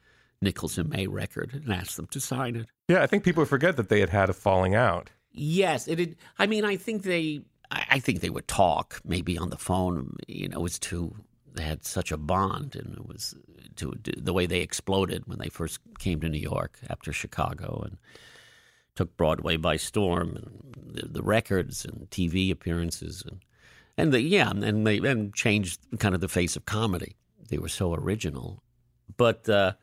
Nichols 0.40 0.78
and 0.78 0.88
May 0.88 1.08
record 1.08 1.52
and 1.52 1.72
asked 1.72 1.96
them 1.96 2.06
to 2.06 2.20
sign 2.20 2.56
it. 2.56 2.68
Yeah, 2.88 3.02
I 3.02 3.06
think 3.08 3.24
people 3.24 3.44
forget 3.44 3.76
that 3.76 3.88
they 3.88 4.00
had 4.00 4.10
had 4.10 4.30
a 4.30 4.32
falling 4.32 4.74
out. 4.74 5.10
Yes, 5.32 5.88
it. 5.88 5.98
Had, 5.98 6.16
I 6.38 6.46
mean, 6.46 6.64
I 6.64 6.76
think 6.76 7.02
they. 7.02 7.42
I, 7.70 7.84
I 7.90 7.98
think 7.98 8.20
they 8.20 8.30
would 8.30 8.46
talk 8.46 9.00
maybe 9.04 9.36
on 9.36 9.50
the 9.50 9.58
phone. 9.58 10.16
You 10.28 10.48
know, 10.48 10.60
it 10.60 10.62
was 10.62 10.78
too. 10.78 11.16
They 11.54 11.64
had 11.64 11.84
such 11.84 12.12
a 12.12 12.16
bond, 12.16 12.76
and 12.76 12.96
it 12.96 13.06
was 13.06 13.34
to 13.76 13.94
the 14.16 14.32
way 14.32 14.46
they 14.46 14.60
exploded 14.60 15.26
when 15.26 15.38
they 15.38 15.48
first 15.48 15.80
came 15.98 16.20
to 16.20 16.28
New 16.28 16.38
York 16.38 16.78
after 16.88 17.12
Chicago 17.12 17.82
and 17.84 17.98
took 18.96 19.16
Broadway 19.16 19.56
by 19.56 19.76
storm, 19.76 20.36
and 20.36 20.96
the, 20.96 21.06
the 21.06 21.22
records 21.22 21.84
and 21.84 22.10
TV 22.10 22.50
appearances, 22.50 23.22
and 23.26 23.40
and 23.96 24.12
the 24.12 24.20
yeah, 24.20 24.50
and 24.50 24.86
they 24.86 24.98
and 24.98 25.32
changed 25.34 25.80
kind 25.98 26.14
of 26.14 26.20
the 26.20 26.28
face 26.28 26.56
of 26.56 26.66
comedy. 26.66 27.16
They 27.48 27.58
were 27.58 27.68
so 27.68 27.94
original, 27.94 28.62
but 29.16 29.48
uh, 29.48 29.74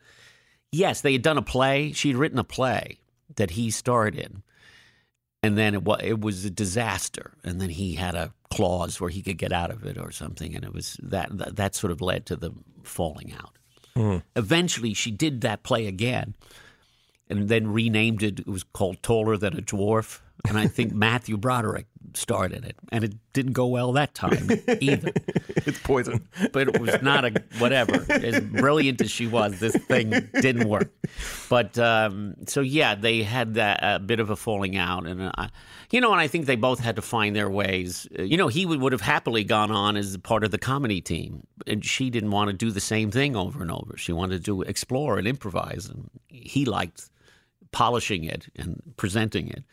yes, 0.70 1.00
they 1.00 1.12
had 1.12 1.22
done 1.22 1.38
a 1.38 1.42
play. 1.42 1.92
She'd 1.92 2.16
written 2.16 2.38
a 2.38 2.44
play 2.44 2.98
that 3.36 3.52
he 3.52 3.70
starred 3.70 4.14
in. 4.14 4.42
And 5.42 5.58
then 5.58 5.74
it 5.74 5.82
was, 5.82 6.00
it 6.02 6.20
was 6.20 6.44
a 6.44 6.50
disaster. 6.50 7.32
And 7.44 7.60
then 7.60 7.68
he 7.68 7.94
had 7.94 8.14
a 8.14 8.32
clause 8.50 9.00
where 9.00 9.10
he 9.10 9.22
could 9.22 9.36
get 9.36 9.52
out 9.52 9.70
of 9.70 9.84
it 9.84 9.98
or 9.98 10.10
something. 10.10 10.54
And 10.54 10.64
it 10.64 10.72
was 10.72 10.98
that 11.02 11.36
that, 11.36 11.56
that 11.56 11.74
sort 11.74 11.90
of 11.90 12.00
led 12.00 12.26
to 12.26 12.36
the 12.36 12.52
falling 12.82 13.34
out. 13.34 13.58
Eventually 14.36 14.94
she 14.94 15.10
did 15.10 15.42
that 15.42 15.62
play 15.62 15.86
again 15.86 16.34
and 17.38 17.48
then 17.48 17.66
renamed 17.72 18.22
it 18.22 18.40
it 18.40 18.46
was 18.46 18.62
called 18.62 19.02
taller 19.02 19.36
than 19.36 19.56
a 19.56 19.62
dwarf 19.62 20.20
and 20.48 20.58
i 20.58 20.66
think 20.66 20.92
matthew 21.06 21.36
broderick 21.36 21.86
started 22.16 22.64
it, 22.64 22.76
and 22.92 23.02
it 23.02 23.14
didn't 23.32 23.52
go 23.52 23.66
well 23.66 23.92
that 23.92 24.14
time 24.14 24.48
either. 24.80 25.12
It's 25.66 25.78
poison. 25.78 26.28
but 26.52 26.68
it 26.68 26.78
was 26.78 27.00
not 27.00 27.24
a 27.24 27.42
whatever. 27.58 28.04
As 28.10 28.38
brilliant 28.40 29.00
as 29.00 29.10
she 29.10 29.26
was, 29.26 29.60
this 29.60 29.74
thing 29.74 30.10
didn't 30.40 30.68
work. 30.68 30.90
But 31.48 31.78
um, 31.78 32.34
so 32.46 32.60
yeah, 32.60 32.94
they 32.94 33.22
had 33.22 33.54
that 33.54 33.80
a 33.82 33.98
bit 33.98 34.20
of 34.20 34.28
a 34.28 34.36
falling 34.36 34.76
out, 34.76 35.06
and 35.06 35.22
uh, 35.22 35.48
you 35.90 36.02
know, 36.02 36.12
and 36.12 36.20
I 36.20 36.26
think 36.28 36.44
they 36.44 36.56
both 36.56 36.80
had 36.80 36.96
to 36.96 37.02
find 37.02 37.34
their 37.34 37.48
ways. 37.48 38.06
Uh, 38.18 38.22
You 38.24 38.36
know, 38.36 38.48
he 38.48 38.66
would, 38.66 38.80
would 38.80 38.92
have 38.92 39.00
happily 39.00 39.42
gone 39.42 39.70
on 39.70 39.96
as 39.96 40.16
part 40.18 40.44
of 40.44 40.50
the 40.50 40.58
comedy 40.58 41.00
team, 41.00 41.46
and 41.66 41.82
she 41.82 42.10
didn't 42.10 42.30
want 42.30 42.48
to 42.50 42.52
do 42.52 42.70
the 42.70 42.80
same 42.80 43.10
thing 43.10 43.34
over 43.36 43.62
and 43.62 43.70
over. 43.70 43.96
She 43.96 44.12
wanted 44.12 44.44
to 44.44 44.62
explore 44.62 45.18
and 45.18 45.26
improvise, 45.26 45.88
and 45.88 46.10
he 46.28 46.66
liked 46.66 47.08
polishing 47.74 48.22
it 48.22 48.46
and 48.54 48.80
presenting 48.96 49.48
it. 49.48 49.64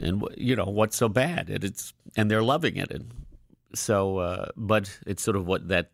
And 0.00 0.24
you 0.36 0.56
know 0.56 0.66
what's 0.66 0.96
so 0.96 1.08
bad? 1.08 1.48
And 1.48 1.64
it's 1.64 1.94
and 2.16 2.30
they're 2.30 2.42
loving 2.42 2.76
it, 2.76 2.90
and 2.90 3.10
so 3.74 4.18
uh, 4.18 4.48
but 4.56 4.98
it's 5.06 5.22
sort 5.22 5.36
of 5.36 5.46
what 5.46 5.68
that 5.68 5.92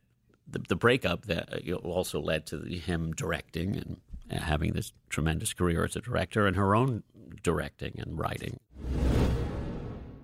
the, 0.48 0.58
the 0.58 0.76
breakup 0.76 1.26
that 1.26 1.68
uh, 1.68 1.74
also 1.74 2.20
led 2.20 2.46
to 2.46 2.56
the, 2.56 2.78
him 2.78 3.12
directing 3.12 3.76
and, 3.76 4.00
and 4.30 4.40
having 4.40 4.72
this 4.72 4.92
tremendous 5.10 5.52
career 5.52 5.84
as 5.84 5.94
a 5.94 6.00
director 6.00 6.46
and 6.46 6.56
her 6.56 6.74
own 6.74 7.02
directing 7.42 7.94
and 7.98 8.18
writing. 8.18 8.58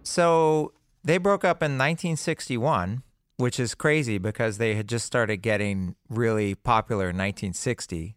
So 0.03 0.73
they 1.05 1.19
broke 1.19 1.45
up 1.45 1.63
in 1.63 1.73
1961, 1.73 3.03
which 3.37 3.61
is 3.61 3.75
crazy 3.75 4.19
because 4.19 4.59
they 4.59 4.75
had 4.75 4.89
just 4.89 5.07
started 5.07 5.39
getting 5.39 5.95
really 6.09 6.55
popular 6.55 7.05
in 7.05 7.17
1960. 7.17 8.17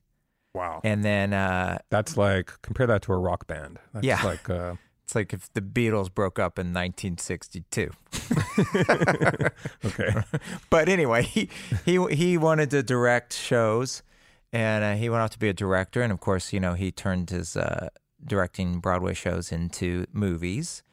Wow. 0.53 0.81
And 0.83 1.03
then 1.03 1.33
uh, 1.33 1.79
That's 1.89 2.15
like 2.17 2.51
compare 2.61 2.87
that 2.87 3.01
to 3.03 3.13
a 3.13 3.17
rock 3.17 3.47
band. 3.47 3.79
That's 3.93 4.05
Yeah. 4.05 4.21
like 4.23 4.49
uh, 4.49 4.75
it's 5.03 5.15
like 5.15 5.33
if 5.33 5.51
the 5.53 5.61
Beatles 5.61 6.13
broke 6.13 6.37
up 6.39 6.59
in 6.59 6.73
1962. 6.73 7.91
okay. 9.85 10.13
But 10.69 10.89
anyway, 10.89 11.23
he 11.23 11.49
he 11.85 12.03
he 12.13 12.37
wanted 12.37 12.69
to 12.71 12.83
direct 12.83 13.33
shows, 13.33 14.03
and 14.51 14.83
uh, 14.83 14.93
he 14.95 15.09
went 15.09 15.21
off 15.21 15.29
to 15.31 15.39
be 15.39 15.49
a 15.49 15.53
director. 15.53 16.01
And 16.01 16.11
of 16.11 16.19
course, 16.19 16.51
you 16.53 16.59
know, 16.59 16.73
he 16.73 16.91
turned 16.91 17.29
his 17.29 17.55
uh, 17.55 17.89
directing 18.25 18.79
Broadway 18.79 19.13
shows 19.13 19.51
into 19.51 20.05
movies. 20.11 20.83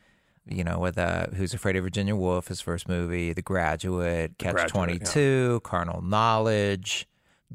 You 0.46 0.64
know, 0.64 0.78
with 0.80 0.98
uh, 0.98 1.26
Who's 1.36 1.54
Afraid 1.54 1.76
of 1.76 1.84
Virginia 1.84 2.16
Woolf, 2.16 2.48
his 2.48 2.60
first 2.60 2.88
movie, 2.88 3.32
The 3.32 3.42
Graduate, 3.42 4.36
Catch 4.38 4.70
Twenty 4.70 4.98
Two, 4.98 5.60
Carnal 5.64 6.02
Knowledge, 6.02 7.06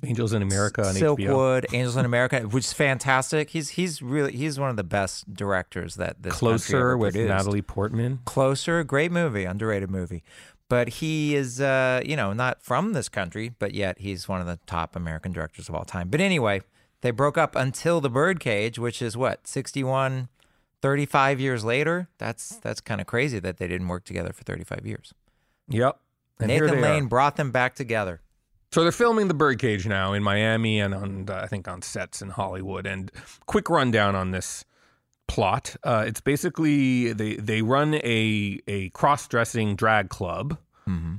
Angels 0.03 0.33
in 0.33 0.41
America 0.41 0.85
on. 0.85 0.93
Silkwood, 0.93 1.65
Angels 1.73 1.95
in 1.95 2.05
America, 2.05 2.41
which 2.41 2.65
is 2.65 2.73
fantastic. 2.73 3.51
He's 3.51 3.69
he's 3.69 4.01
really 4.01 4.33
he's 4.33 4.59
one 4.59 4.69
of 4.69 4.75
the 4.75 4.83
best 4.83 5.33
directors 5.33 5.95
that 5.95 6.21
this 6.21 6.33
Closer 6.33 6.77
ever 6.77 6.97
with 6.97 7.13
produced. 7.13 7.29
Natalie 7.29 7.61
Portman. 7.61 8.19
Closer, 8.25 8.83
great 8.83 9.11
movie, 9.11 9.45
underrated 9.45 9.89
movie. 9.89 10.23
But 10.67 10.89
he 10.89 11.35
is, 11.35 11.61
uh, 11.61 12.01
you 12.03 12.15
know, 12.15 12.33
not 12.33 12.63
from 12.63 12.93
this 12.93 13.07
country, 13.07 13.53
but 13.59 13.73
yet 13.73 13.99
he's 13.99 14.27
one 14.27 14.41
of 14.41 14.47
the 14.47 14.59
top 14.65 14.95
American 14.95 15.31
directors 15.31 15.69
of 15.69 15.75
all 15.75 15.85
time. 15.85 16.09
But 16.09 16.21
anyway, 16.21 16.61
they 17.01 17.11
broke 17.11 17.37
up 17.37 17.55
until 17.55 18.01
The 18.01 18.09
Birdcage, 18.09 18.79
which 18.79 18.99
is 18.99 19.15
what, 19.15 19.47
61, 19.47 20.27
35 20.81 21.39
years 21.39 21.63
later? 21.63 22.09
That's 22.17 22.57
that's 22.57 22.81
kind 22.81 22.99
of 22.99 23.07
crazy 23.07 23.39
that 23.39 23.57
they 23.57 23.67
didn't 23.67 23.87
work 23.87 24.05
together 24.05 24.33
for 24.33 24.43
35 24.43 24.85
years. 24.85 25.13
Yep. 25.69 25.99
And 26.39 26.47
Nathan 26.47 26.67
they 26.67 26.77
are. 26.77 26.81
Lane 26.81 27.05
brought 27.05 27.37
them 27.37 27.51
back 27.51 27.75
together. 27.75 28.21
So 28.75 28.81
they're 28.81 28.91
filming 28.91 29.29
the 29.29 29.33
Birdcage 29.33 29.87
now 29.87 30.11
in 30.11 30.21
Miami 30.21 30.81
and 30.81 30.93
on 30.93 31.29
uh, 31.29 31.39
I 31.41 31.47
think 31.47 31.65
on 31.65 31.81
sets 31.81 32.21
in 32.21 32.27
Hollywood. 32.27 32.85
And 32.85 33.09
quick 33.45 33.69
rundown 33.69 34.17
on 34.17 34.31
this 34.31 34.65
plot: 35.29 35.77
uh, 35.85 36.03
it's 36.05 36.19
basically 36.19 37.13
they 37.13 37.35
they 37.35 37.61
run 37.61 37.93
a 37.95 38.59
a 38.67 38.89
cross 38.89 39.29
dressing 39.29 39.77
drag 39.77 40.09
club, 40.09 40.57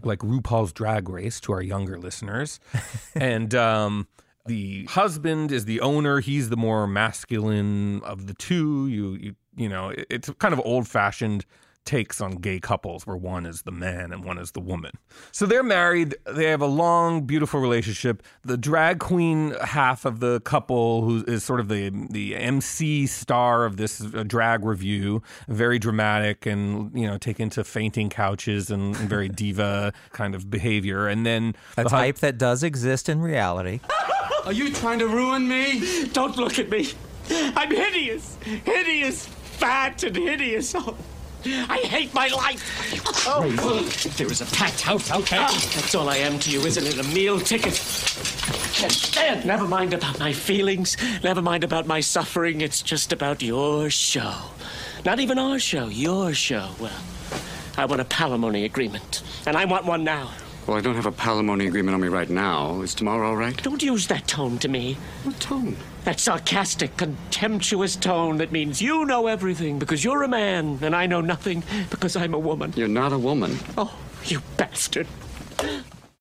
like 0.05 0.19
RuPaul's 0.19 0.75
Drag 0.75 1.09
Race 1.09 1.41
to 1.41 1.53
our 1.53 1.63
younger 1.63 1.99
listeners, 1.99 2.61
and. 3.15 3.55
um 3.55 4.07
the 4.45 4.85
husband 4.85 5.51
is 5.51 5.65
the 5.65 5.81
owner. 5.81 6.21
He's 6.21 6.51
the 6.51 6.57
more 6.57 6.87
masculine 6.87 8.01
of 8.03 8.29
the 8.29 8.35
two. 8.35 8.87
You, 8.87 9.15
you, 9.15 9.35
you 9.57 9.69
know, 9.69 9.93
it's 10.09 10.31
kind 10.39 10.55
of 10.55 10.61
old 10.65 10.87
fashioned 10.87 11.45
takes 11.87 12.21
on 12.21 12.33
gay 12.33 12.61
couples 12.61 13.07
where 13.07 13.17
one 13.17 13.47
is 13.47 13.63
the 13.63 13.73
man 13.73 14.13
and 14.13 14.25
one 14.25 14.37
is 14.39 14.51
the 14.53 14.61
woman. 14.61 14.93
So 15.33 15.47
they're 15.47 15.63
married. 15.63 16.15
They 16.27 16.45
have 16.47 16.61
a 16.61 16.67
long, 16.67 17.23
beautiful 17.25 17.61
relationship. 17.61 18.23
The 18.45 18.57
drag 18.57 18.99
queen 18.99 19.55
half 19.63 20.05
of 20.05 20.21
the 20.21 20.41
couple, 20.41 21.03
who 21.03 21.25
is 21.27 21.45
sort 21.45 21.61
of 21.61 21.69
the 21.69 21.91
the 22.11 22.37
MC 22.37 23.07
star 23.07 23.65
of 23.65 23.77
this 23.77 24.01
uh, 24.03 24.25
drag 24.27 24.65
revue, 24.65 25.21
very 25.49 25.79
dramatic 25.79 26.45
and 26.45 26.91
you 26.99 27.07
know 27.07 27.17
taken 27.19 27.49
to 27.51 27.65
fainting 27.65 28.11
couches 28.11 28.71
and, 28.71 28.97
and 28.97 29.09
very 29.09 29.29
diva 29.41 29.93
kind 30.13 30.35
of 30.35 30.51
behavior. 30.51 31.07
And 31.07 31.25
then 31.25 31.55
A 31.77 31.85
the 31.85 31.89
hu- 31.91 31.97
type 31.97 32.17
that 32.19 32.37
does 32.39 32.63
exist 32.63 33.09
in 33.09 33.21
reality. 33.21 33.81
Are 34.45 34.53
you 34.53 34.73
trying 34.73 34.99
to 35.01 35.09
ruin 35.09 35.49
me? 35.49 36.07
Don't 36.13 36.37
look 36.37 36.59
at 36.59 36.69
me. 36.71 36.93
I'm 37.31 37.71
hideous. 37.71 38.37
Hideous. 38.45 39.27
Fat 39.27 40.03
and 40.03 40.15
hideous. 40.15 40.75
I 41.47 41.79
hate 41.79 42.13
my 42.13 42.29
life. 42.29 43.27
Oh, 43.27 43.83
there 44.17 44.31
is 44.31 44.41
a 44.41 44.47
packed 44.47 44.81
house 44.81 45.11
out 45.11 45.27
there. 45.27 45.41
Ah, 45.43 45.71
that's 45.75 45.95
all 45.95 46.09
I 46.09 46.17
am 46.17 46.39
to 46.41 46.51
you, 46.51 46.61
isn't 46.61 46.87
it? 46.87 46.99
A 46.99 47.09
meal 47.15 47.39
ticket. 47.39 47.75
Can't 48.73 48.93
stand. 48.93 49.45
Never 49.45 49.67
mind 49.67 49.95
about 49.95 50.19
my 50.19 50.33
feelings. 50.33 50.97
Never 51.23 51.43
mind 51.43 51.65
about 51.65 51.87
my 51.87 52.01
suffering. 52.01 52.61
It's 52.61 52.83
just 52.83 53.13
about 53.13 53.43
your 53.43 53.91
show. 53.91 54.35
Not 55.05 55.21
even 55.21 55.39
our 55.39 55.59
show, 55.59 55.87
your 55.87 56.35
show. 56.35 56.71
Well, 56.81 56.99
I 57.79 57.85
want 57.85 58.01
a 58.01 58.05
palimony 58.05 58.65
agreement. 58.65 59.23
And 59.47 59.57
I 59.57 59.65
want 59.65 59.85
one 59.85 60.03
now. 60.05 60.31
Well, 60.67 60.77
I 60.77 60.81
don't 60.81 60.97
have 60.97 61.07
a 61.07 61.13
palimony 61.13 61.69
agreement 61.69 61.95
on 61.95 62.01
me 62.01 62.09
right 62.09 62.29
now. 62.29 62.81
Is 62.81 62.95
tomorrow 62.95 63.29
all 63.29 63.37
right? 63.37 63.57
Don't 63.63 63.83
use 63.83 64.09
that 64.09 64.27
tone 64.27 64.59
to 64.59 64.69
me. 64.69 64.97
What 65.23 65.39
tone? 65.39 65.77
That 66.07 66.21
sarcastic, 66.21 66.97
contemptuous 66.97 67.97
tone 67.97 68.37
that 68.37 68.53
means 68.53 68.81
you 68.81 69.05
know 69.05 69.27
everything 69.27 69.81
because 69.81 70.05
you're 70.05 70.23
a 70.23 70.29
man 70.29 70.79
and 70.81 70.95
I 70.95 71.07
know 71.07 71.21
nothing 71.21 71.65
because 71.91 72.15
I'm 72.15 72.33
a 72.33 72.39
woman. 72.39 72.73
You're 72.77 72.87
not 72.87 73.13
a 73.13 73.19
woman. 73.19 73.59
Oh, 73.77 73.93
you 74.25 74.41
bastard. 74.57 75.09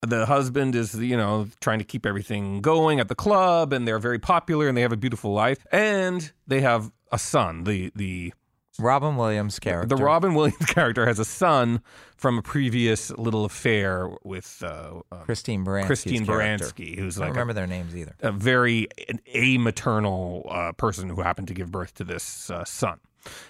the 0.01 0.25
husband 0.25 0.73
is 0.73 0.95
you 0.95 1.15
know 1.15 1.47
trying 1.61 1.77
to 1.77 1.85
keep 1.85 2.03
everything 2.07 2.61
going 2.61 2.99
at 2.99 3.09
the 3.09 3.15
club 3.15 3.73
and 3.73 3.87
they're 3.87 3.99
very 3.99 4.17
popular 4.17 4.67
and 4.67 4.75
they 4.75 4.81
have 4.81 4.91
a 4.91 4.97
beautiful 4.97 5.33
life 5.33 5.63
and 5.71 6.31
they 6.47 6.61
have 6.61 6.91
a 7.11 7.19
son 7.19 7.63
the 7.63 7.91
the 7.95 8.33
Robin 8.79 9.15
Williams 9.15 9.59
character. 9.59 9.95
the 9.95 10.01
Robin 10.03 10.33
Williams 10.33 10.65
character 10.67 11.05
has 11.05 11.19
a 11.19 11.25
son 11.25 11.81
from 12.17 12.37
a 12.37 12.41
previous 12.41 13.11
little 13.11 13.45
affair 13.45 14.09
with 14.23 14.61
uh, 14.65 15.01
uh, 15.11 15.17
Christine 15.23 15.65
Baranski's 15.65 15.87
Christine. 15.87 16.25
Baranski, 16.25 16.97
who's 16.97 17.17
like 17.17 17.25
I 17.25 17.27
don't 17.27 17.35
remember 17.35 17.51
a, 17.51 17.53
their 17.55 17.67
names 17.67 17.95
either. 17.95 18.15
a 18.21 18.31
very 18.31 18.87
a 19.33 19.57
maternal 19.57 20.47
uh, 20.49 20.71
person 20.73 21.09
who 21.09 21.21
happened 21.21 21.47
to 21.49 21.53
give 21.53 21.71
birth 21.71 21.93
to 21.95 22.03
this 22.03 22.49
uh, 22.49 22.63
son. 22.65 22.99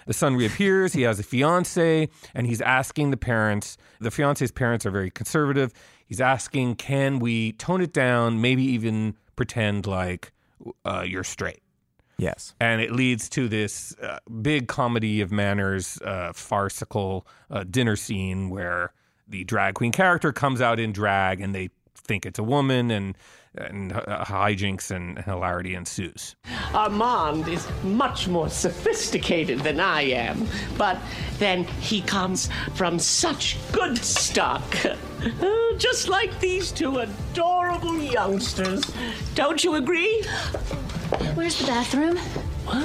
The 0.06 0.14
son 0.14 0.36
reappears. 0.36 0.94
He 0.94 1.02
has 1.02 1.18
a 1.18 1.22
fiance, 1.22 2.08
and 2.34 2.46
he's 2.46 2.62
asking 2.62 3.10
the 3.10 3.16
parents. 3.18 3.76
The 4.00 4.10
fiance's 4.10 4.50
parents 4.50 4.86
are 4.86 4.90
very 4.90 5.10
conservative. 5.10 5.72
He's 6.06 6.20
asking, 6.20 6.76
"Can 6.76 7.18
we 7.18 7.52
tone 7.52 7.82
it 7.82 7.92
down? 7.92 8.40
Maybe 8.40 8.62
even 8.64 9.16
pretend 9.34 9.86
like 9.86 10.32
uh, 10.84 11.04
you're 11.06 11.24
straight." 11.24 11.60
Yes. 12.18 12.54
and 12.60 12.80
it 12.80 12.92
leads 12.92 13.28
to 13.30 13.48
this 13.48 13.94
uh, 14.02 14.18
big 14.40 14.68
comedy 14.68 15.20
of 15.20 15.30
manners, 15.30 16.00
uh, 16.02 16.32
farcical 16.32 17.26
uh, 17.50 17.64
dinner 17.64 17.96
scene 17.96 18.48
where 18.48 18.92
the 19.28 19.44
drag 19.44 19.74
queen 19.74 19.92
character 19.92 20.32
comes 20.32 20.60
out 20.60 20.78
in 20.78 20.92
drag, 20.92 21.40
and 21.40 21.54
they 21.54 21.70
think 21.94 22.24
it's 22.24 22.38
a 22.38 22.44
woman, 22.44 22.90
and 22.90 23.16
and 23.58 23.92
uh, 23.92 24.24
hijinks 24.24 24.90
and 24.90 25.18
hilarity 25.20 25.74
ensues. 25.74 26.36
Armand 26.74 27.48
is 27.48 27.66
much 27.82 28.28
more 28.28 28.48
sophisticated 28.48 29.60
than 29.60 29.80
I 29.80 30.02
am, 30.02 30.46
but 30.76 30.98
then 31.38 31.64
he 31.64 32.02
comes 32.02 32.50
from 32.74 32.98
such 32.98 33.56
good 33.72 33.98
stock. 33.98 34.76
Oh, 35.40 35.74
Just 35.78 36.08
like 36.08 36.38
these 36.40 36.70
two 36.72 36.98
adorable 36.98 37.96
youngsters. 37.98 38.82
Don't 39.34 39.62
you 39.62 39.74
agree? 39.76 40.22
Where's 41.34 41.58
the 41.58 41.66
bathroom? 41.66 42.18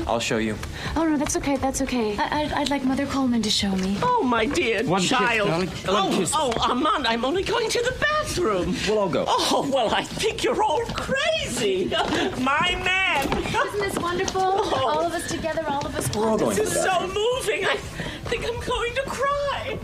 I'll 0.08 0.20
show 0.20 0.38
you. 0.38 0.56
Oh 0.96 1.06
no, 1.08 1.18
that's 1.18 1.36
okay. 1.38 1.56
That's 1.58 1.82
okay. 1.82 2.16
I, 2.18 2.42
I'd, 2.42 2.52
I'd 2.54 2.70
like 2.70 2.84
Mother 2.84 3.08
Coleman 3.08 3.42
to 3.42 3.50
show 3.50 3.76
me. 3.78 3.98
Oh, 4.04 4.22
my 4.24 4.46
dear 4.46 4.84
One 4.86 5.02
child. 5.02 5.48
darling. 5.50 5.70
oh, 5.88 6.08
One 6.10 6.18
kiss. 6.20 6.32
oh, 6.36 6.54
Armand, 6.62 7.08
I'm 7.08 7.26
only 7.26 7.42
going 7.44 7.68
to 7.70 7.80
the 7.82 7.96
bathroom. 8.00 8.76
We'll 8.88 9.00
all 9.00 9.10
go. 9.10 9.26
Oh, 9.28 9.68
well, 9.74 9.90
I 9.94 10.04
think 10.04 10.44
you're 10.44 10.62
all 10.62 10.86
crazy. 10.94 11.88
My 12.40 12.80
man. 12.84 13.28
Isn't 13.38 13.80
this 13.80 13.98
wonderful? 13.98 14.42
Oh. 14.44 14.88
All 14.88 15.02
of 15.06 15.14
us 15.14 15.28
together, 15.32 15.64
all 15.68 15.84
of 15.86 15.96
us. 15.96 16.14
We're 16.16 16.28
all 16.28 16.38
going 16.38 16.56
This 16.56 16.76
is 16.76 16.84
so 16.84 17.00
moving. 17.08 17.66
I 17.66 17.76
think 18.26 18.46
I'm 18.46 18.60
going 18.68 18.94
to 18.96 19.04
cry. 19.08 19.80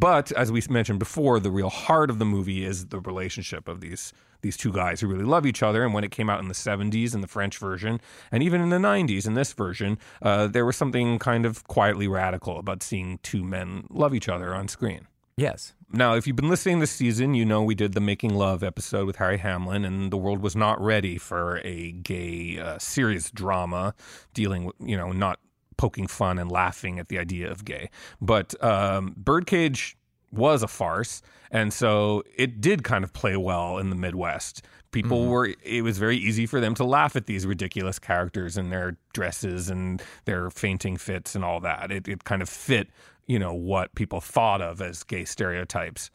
But 0.00 0.32
as 0.32 0.50
we 0.50 0.62
mentioned 0.70 0.98
before, 0.98 1.40
the 1.40 1.50
real 1.50 1.68
heart 1.68 2.08
of 2.08 2.18
the 2.18 2.24
movie 2.24 2.64
is 2.64 2.86
the 2.86 3.00
relationship 3.00 3.68
of 3.68 3.80
these 3.80 4.14
these 4.40 4.56
two 4.56 4.72
guys 4.72 5.02
who 5.02 5.06
really 5.06 5.24
love 5.24 5.44
each 5.44 5.62
other. 5.62 5.84
And 5.84 5.92
when 5.92 6.02
it 6.02 6.10
came 6.10 6.30
out 6.30 6.40
in 6.40 6.48
the 6.48 6.54
70s 6.54 7.14
in 7.14 7.20
the 7.20 7.26
French 7.26 7.58
version, 7.58 8.00
and 8.32 8.42
even 8.42 8.62
in 8.62 8.70
the 8.70 8.78
90s 8.78 9.26
in 9.26 9.34
this 9.34 9.52
version, 9.52 9.98
uh, 10.22 10.46
there 10.46 10.64
was 10.64 10.76
something 10.76 11.18
kind 11.18 11.44
of 11.44 11.64
quietly 11.64 12.08
radical 12.08 12.58
about 12.58 12.82
seeing 12.82 13.18
two 13.22 13.44
men 13.44 13.86
love 13.90 14.14
each 14.14 14.30
other 14.30 14.54
on 14.54 14.66
screen. 14.66 15.06
Yes. 15.36 15.74
Now, 15.92 16.14
if 16.14 16.26
you've 16.26 16.36
been 16.36 16.48
listening 16.48 16.78
this 16.78 16.90
season, 16.90 17.34
you 17.34 17.44
know 17.44 17.62
we 17.62 17.74
did 17.74 17.92
the 17.92 18.00
Making 18.00 18.34
Love 18.34 18.62
episode 18.62 19.06
with 19.06 19.16
Harry 19.16 19.36
Hamlin, 19.38 19.84
and 19.84 20.10
the 20.10 20.16
world 20.16 20.40
was 20.40 20.56
not 20.56 20.80
ready 20.80 21.18
for 21.18 21.60
a 21.62 21.92
gay, 21.92 22.58
uh, 22.58 22.78
serious 22.78 23.30
drama 23.30 23.94
dealing 24.32 24.64
with, 24.64 24.76
you 24.80 24.96
know, 24.96 25.12
not 25.12 25.38
poking 25.80 26.06
fun 26.06 26.38
and 26.38 26.52
laughing 26.52 26.98
at 26.98 27.08
the 27.08 27.18
idea 27.18 27.50
of 27.50 27.64
gay. 27.64 27.88
But 28.20 28.54
um, 28.62 29.14
Birdcage 29.16 29.96
was 30.30 30.62
a 30.62 30.68
farce, 30.68 31.22
and 31.50 31.72
so 31.72 32.22
it 32.36 32.60
did 32.60 32.84
kind 32.84 33.02
of 33.02 33.14
play 33.14 33.34
well 33.34 33.78
in 33.78 33.88
the 33.88 33.96
Midwest. 33.96 34.62
People 34.92 35.26
were, 35.26 35.54
it 35.62 35.82
was 35.82 35.96
very 35.96 36.18
easy 36.18 36.44
for 36.44 36.60
them 36.60 36.74
to 36.74 36.84
laugh 36.84 37.16
at 37.16 37.24
these 37.24 37.46
ridiculous 37.46 37.98
characters 37.98 38.58
and 38.58 38.70
their 38.70 38.98
dresses 39.14 39.70
and 39.70 40.02
their 40.26 40.50
fainting 40.50 40.98
fits 40.98 41.34
and 41.34 41.44
all 41.44 41.60
that. 41.60 41.90
It, 41.90 42.06
it 42.08 42.24
kind 42.24 42.42
of 42.42 42.48
fit, 42.50 42.88
you 43.26 43.38
know, 43.38 43.54
what 43.54 43.94
people 43.94 44.20
thought 44.20 44.60
of 44.60 44.82
as 44.82 45.02
gay 45.02 45.24
stereotypes. 45.24 46.10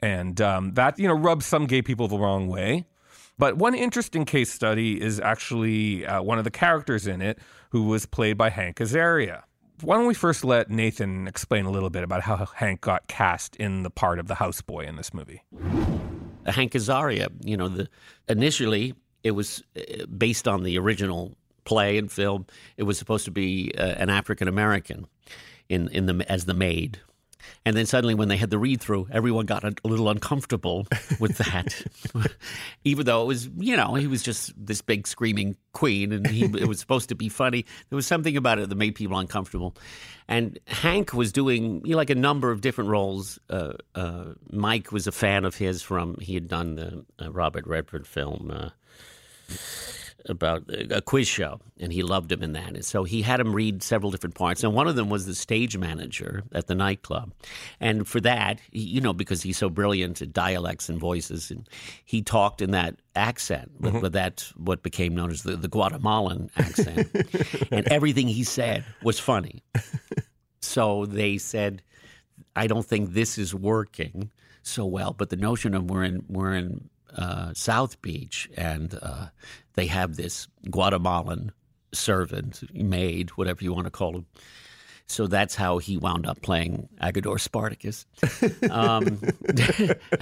And 0.00 0.40
um, 0.40 0.72
that, 0.74 0.98
you 0.98 1.06
know, 1.06 1.14
rubs 1.14 1.44
some 1.44 1.66
gay 1.66 1.82
people 1.82 2.08
the 2.08 2.18
wrong 2.18 2.48
way. 2.48 2.86
But 3.42 3.56
one 3.56 3.74
interesting 3.74 4.24
case 4.24 4.52
study 4.52 5.02
is 5.02 5.18
actually 5.18 6.06
uh, 6.06 6.22
one 6.22 6.38
of 6.38 6.44
the 6.44 6.50
characters 6.52 7.08
in 7.08 7.20
it 7.20 7.40
who 7.70 7.88
was 7.88 8.06
played 8.06 8.38
by 8.38 8.50
Hank 8.50 8.76
Azaria. 8.76 9.42
Why 9.80 9.96
don't 9.96 10.06
we 10.06 10.14
first 10.14 10.44
let 10.44 10.70
Nathan 10.70 11.26
explain 11.26 11.64
a 11.64 11.70
little 11.72 11.90
bit 11.90 12.04
about 12.04 12.22
how 12.22 12.46
Hank 12.54 12.82
got 12.82 13.08
cast 13.08 13.56
in 13.56 13.82
the 13.82 13.90
part 13.90 14.20
of 14.20 14.28
the 14.28 14.34
houseboy 14.34 14.86
in 14.86 14.94
this 14.94 15.12
movie? 15.12 15.42
Hank 16.46 16.74
Azaria, 16.74 17.30
you 17.44 17.56
know, 17.56 17.66
the 17.66 17.88
initially 18.28 18.94
it 19.24 19.32
was 19.32 19.60
uh, 19.76 20.06
based 20.06 20.46
on 20.46 20.62
the 20.62 20.78
original 20.78 21.36
play 21.64 21.98
and 21.98 22.12
film. 22.12 22.46
It 22.76 22.84
was 22.84 22.96
supposed 22.96 23.24
to 23.24 23.32
be 23.32 23.72
uh, 23.76 23.82
an 23.82 24.08
African 24.08 24.46
American 24.46 25.08
in 25.68 25.88
in 25.88 26.06
the 26.06 26.24
as 26.30 26.44
the 26.44 26.54
maid. 26.54 27.00
And 27.64 27.76
then 27.76 27.86
suddenly, 27.86 28.14
when 28.14 28.28
they 28.28 28.36
had 28.36 28.50
the 28.50 28.58
read 28.58 28.80
through, 28.80 29.08
everyone 29.10 29.46
got 29.46 29.64
a, 29.64 29.74
little 29.84 30.08
uncomfortable 30.08 30.86
with 31.20 31.38
that. 31.38 31.74
Even 32.84 33.06
though 33.06 33.22
it 33.22 33.26
was, 33.26 33.48
you 33.58 33.76
know, 33.76 33.94
he 33.94 34.06
was 34.06 34.22
just 34.22 34.52
this 34.56 34.80
big 34.80 35.06
screaming 35.06 35.56
queen 35.72 36.12
and 36.12 36.26
he, 36.26 36.44
it 36.44 36.68
was 36.68 36.80
supposed 36.80 37.08
to 37.10 37.14
be 37.14 37.28
funny. 37.28 37.64
There 37.88 37.96
was 37.96 38.06
something 38.06 38.36
about 38.36 38.58
it 38.58 38.68
that 38.68 38.74
made 38.74 38.94
people 38.94 39.18
uncomfortable. 39.18 39.76
And 40.28 40.58
Hank 40.66 41.12
was 41.12 41.32
doing, 41.32 41.84
you 41.84 41.92
know, 41.92 41.96
like 41.96 42.10
a 42.10 42.14
number 42.14 42.50
of 42.50 42.60
different 42.60 42.90
roles. 42.90 43.38
Uh, 43.50 43.74
uh, 43.94 44.24
Mike 44.50 44.92
was 44.92 45.06
a 45.06 45.12
fan 45.12 45.44
of 45.44 45.56
his 45.56 45.82
from, 45.82 46.16
he 46.20 46.34
had 46.34 46.48
done 46.48 46.76
the 46.76 47.04
uh, 47.20 47.30
Robert 47.32 47.66
Redford 47.66 48.06
film. 48.06 48.72
About 50.28 50.64
a 50.68 51.02
quiz 51.02 51.26
show, 51.26 51.60
and 51.80 51.92
he 51.92 52.02
loved 52.02 52.30
him 52.30 52.42
in 52.42 52.52
that. 52.52 52.74
And 52.74 52.84
so 52.84 53.02
he 53.02 53.22
had 53.22 53.40
him 53.40 53.52
read 53.52 53.82
several 53.82 54.10
different 54.10 54.36
parts, 54.36 54.62
and 54.62 54.72
one 54.72 54.86
of 54.86 54.94
them 54.94 55.08
was 55.08 55.26
the 55.26 55.34
stage 55.34 55.76
manager 55.76 56.44
at 56.52 56.68
the 56.68 56.74
nightclub. 56.74 57.32
And 57.80 58.06
for 58.06 58.20
that, 58.20 58.60
he, 58.70 58.80
you 58.80 59.00
know, 59.00 59.12
because 59.12 59.42
he's 59.42 59.58
so 59.58 59.68
brilliant 59.68 60.22
at 60.22 60.32
dialects 60.32 60.88
and 60.88 60.98
voices, 60.98 61.50
and 61.50 61.68
he 62.04 62.22
talked 62.22 62.62
in 62.62 62.70
that 62.70 62.96
accent, 63.16 63.72
with, 63.80 63.94
mm-hmm. 63.94 64.02
with 64.02 64.12
that 64.12 64.46
what 64.56 64.82
became 64.82 65.14
known 65.14 65.30
as 65.30 65.42
the, 65.42 65.56
the 65.56 65.68
Guatemalan 65.68 66.50
accent, 66.56 67.08
and 67.72 67.88
everything 67.88 68.28
he 68.28 68.44
said 68.44 68.84
was 69.02 69.18
funny. 69.18 69.62
So 70.60 71.06
they 71.06 71.38
said, 71.38 71.82
"I 72.54 72.66
don't 72.66 72.86
think 72.86 73.12
this 73.12 73.38
is 73.38 73.54
working." 73.54 74.30
So 74.62 74.86
well, 74.86 75.12
but 75.12 75.30
the 75.30 75.36
notion 75.36 75.74
of 75.74 75.90
we're 75.90 76.04
in 76.04 76.24
we're 76.28 76.54
in 76.54 76.88
uh, 77.16 77.52
South 77.54 78.00
Beach, 78.02 78.48
and 78.56 78.98
uh, 79.02 79.26
they 79.74 79.86
have 79.86 80.16
this 80.16 80.48
Guatemalan 80.70 81.52
servant, 81.92 82.62
maid, 82.74 83.30
whatever 83.30 83.62
you 83.62 83.72
want 83.72 83.86
to 83.86 83.90
call 83.90 84.16
him. 84.16 84.26
So 85.06 85.26
that's 85.26 85.54
how 85.54 85.78
he 85.78 85.98
wound 85.98 86.26
up 86.26 86.40
playing 86.40 86.88
Agador 87.00 87.38
Spartacus. 87.38 88.06
Um, 88.70 89.04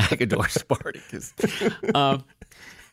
Agador 0.01 0.49
Spartacus. 0.51 1.33
Um, 1.95 2.25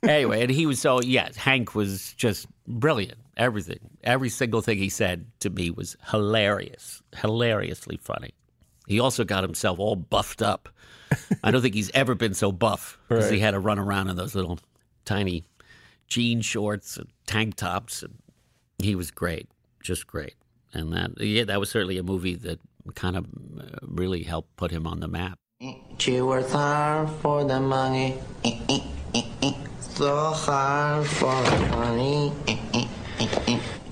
anyway, 0.04 0.42
and 0.42 0.52
he 0.52 0.66
was 0.66 0.80
so, 0.80 1.02
yes, 1.02 1.36
Hank 1.36 1.74
was 1.74 2.14
just 2.14 2.48
brilliant. 2.68 3.18
Everything, 3.36 3.80
every 4.04 4.30
single 4.30 4.62
thing 4.62 4.78
he 4.78 4.90
said 4.90 5.26
to 5.40 5.50
me 5.50 5.72
was 5.72 5.96
hilarious, 6.12 7.02
hilariously 7.16 7.98
funny. 7.98 8.34
He 8.88 9.00
also 9.00 9.24
got 9.24 9.44
himself 9.44 9.80
all 9.80 9.96
buffed 9.96 10.42
up. 10.42 10.70
I 11.44 11.52
don't 11.52 11.62
think 11.62 11.76
he's 11.76 11.92
ever 11.94 12.16
been 12.16 12.34
so 12.34 12.52
buff 12.52 12.98
because 13.08 13.30
he 13.30 13.40
had 13.40 13.52
to 13.52 13.60
run 13.60 13.78
around 13.78 14.10
in 14.10 14.16
those 14.16 14.34
little 14.34 14.60
tiny 15.06 15.44
jean 16.08 16.42
shorts 16.42 16.98
and 16.98 17.08
tank 17.26 17.56
tops, 17.56 18.02
and 18.02 18.16
he 18.80 18.96
was 18.96 19.12
great, 19.12 19.50
just 19.84 20.08
great. 20.08 20.36
And 20.74 20.92
that, 20.94 21.20
yeah, 21.20 21.44
that 21.44 21.60
was 21.60 21.70
certainly 21.70 21.98
a 21.98 22.04
movie 22.04 22.36
that 22.36 22.60
kind 22.96 23.18
of 23.18 23.26
uh, 23.60 23.64
really 23.82 24.24
helped 24.24 24.56
put 24.56 24.72
him 24.72 24.88
on 24.88 25.00
the 25.02 25.08
map. 25.08 25.38
She 25.98 26.22
worked 26.22 26.52
hard 26.52 27.10
for 27.22 27.44
the 27.44 27.60
money. 27.60 28.18
So 29.80 30.32
hard 30.32 31.08
for 31.08 31.42
the 31.44 31.68
money. 31.72 32.32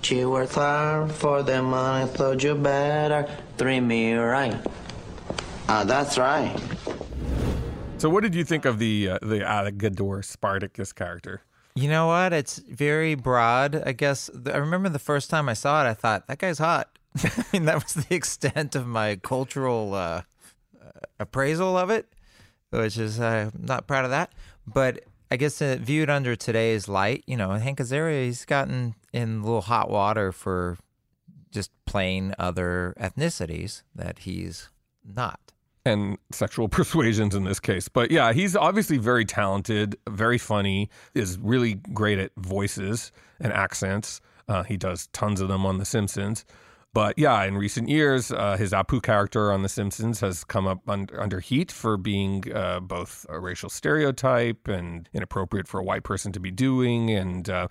She 0.01 0.23
worked 0.23 0.53
hard 0.53 1.11
for 1.11 1.41
the 1.43 1.61
money, 1.63 2.11
so 2.15 2.31
you 2.33 2.55
better 2.55 3.27
treat 3.57 3.79
me 3.79 4.13
right. 4.13 4.55
Ah, 5.67 5.83
that's 5.83 6.17
right. 6.17 6.55
So, 7.97 8.09
what 8.09 8.21
did 8.21 8.35
you 8.35 8.43
think 8.43 8.65
of 8.65 8.77
the 8.77 9.09
uh, 9.11 9.19
the 9.21 9.39
Agador 9.39 10.23
Spartacus 10.23 10.93
character? 10.93 11.41
You 11.75 11.89
know 11.89 12.07
what? 12.07 12.33
It's 12.33 12.59
very 12.59 13.15
broad. 13.15 13.81
I 13.85 13.91
guess 13.91 14.29
I 14.45 14.57
remember 14.57 14.89
the 14.89 14.99
first 14.99 15.29
time 15.29 15.49
I 15.49 15.53
saw 15.53 15.85
it, 15.85 15.89
I 15.89 15.93
thought 15.93 16.27
that 16.27 16.37
guy's 16.37 16.59
hot. 16.59 16.97
I 17.23 17.43
mean, 17.51 17.65
that 17.65 17.83
was 17.83 17.93
the 17.93 18.15
extent 18.15 18.75
of 18.75 18.85
my 18.85 19.15
cultural 19.15 19.93
uh, 19.93 20.21
uh, 20.79 20.91
appraisal 21.19 21.77
of 21.77 21.89
it, 21.89 22.13
which 22.69 22.97
is 22.97 23.19
uh, 23.19 23.49
not 23.57 23.87
proud 23.87 24.05
of 24.05 24.11
that. 24.11 24.33
But 24.67 25.01
I 25.31 25.37
guess 25.37 25.61
uh, 25.61 25.77
viewed 25.81 26.09
under 26.09 26.35
today's 26.35 26.87
light, 26.87 27.23
you 27.25 27.37
know, 27.37 27.49
Hank 27.51 27.79
Azaria, 27.79 28.25
he's 28.25 28.45
gotten 28.45 28.95
in 29.11 29.39
a 29.39 29.43
little 29.43 29.61
hot 29.61 29.89
water 29.89 30.31
for 30.31 30.77
just 31.51 31.71
playing 31.85 32.33
other 32.37 32.93
ethnicities 32.99 33.81
that 33.95 34.19
he's 34.19 34.69
not. 35.03 35.44
And 35.85 36.17
sexual 36.31 36.67
persuasions 36.69 37.35
in 37.35 37.43
this 37.43 37.59
case. 37.59 37.87
But 37.87 38.11
yeah, 38.11 38.33
he's 38.33 38.55
obviously 38.55 38.97
very 38.97 39.25
talented, 39.25 39.97
very 40.09 40.37
funny, 40.37 40.89
is 41.13 41.37
really 41.37 41.75
great 41.93 42.19
at 42.19 42.31
voices 42.37 43.11
and 43.39 43.53
accents. 43.53 44.21
Uh, 44.47 44.63
he 44.63 44.77
does 44.77 45.07
tons 45.07 45.41
of 45.41 45.47
them 45.47 45.65
on 45.65 45.77
The 45.77 45.85
Simpsons. 45.85 46.45
But 46.95 47.19
yeah, 47.19 47.43
in 47.43 47.57
recent 47.57 47.89
years, 47.89 48.31
uh, 48.31 48.55
his 48.55 48.71
Apu 48.71 49.03
character 49.03 49.51
on 49.51 49.63
The 49.63 49.69
Simpsons 49.69 50.21
has 50.21 50.45
come 50.45 50.65
up 50.65 50.79
under, 50.87 51.21
under 51.21 51.41
heat 51.41 51.69
for 51.69 51.97
being 51.97 52.45
uh, 52.55 52.79
both 52.79 53.25
a 53.27 53.37
racial 53.37 53.69
stereotype 53.69 54.69
and 54.69 55.09
inappropriate 55.13 55.67
for 55.67 55.81
a 55.81 55.83
white 55.83 56.03
person 56.03 56.31
to 56.31 56.39
be 56.39 56.51
doing, 56.51 57.11
and 57.11 57.49
uh, 57.49 57.67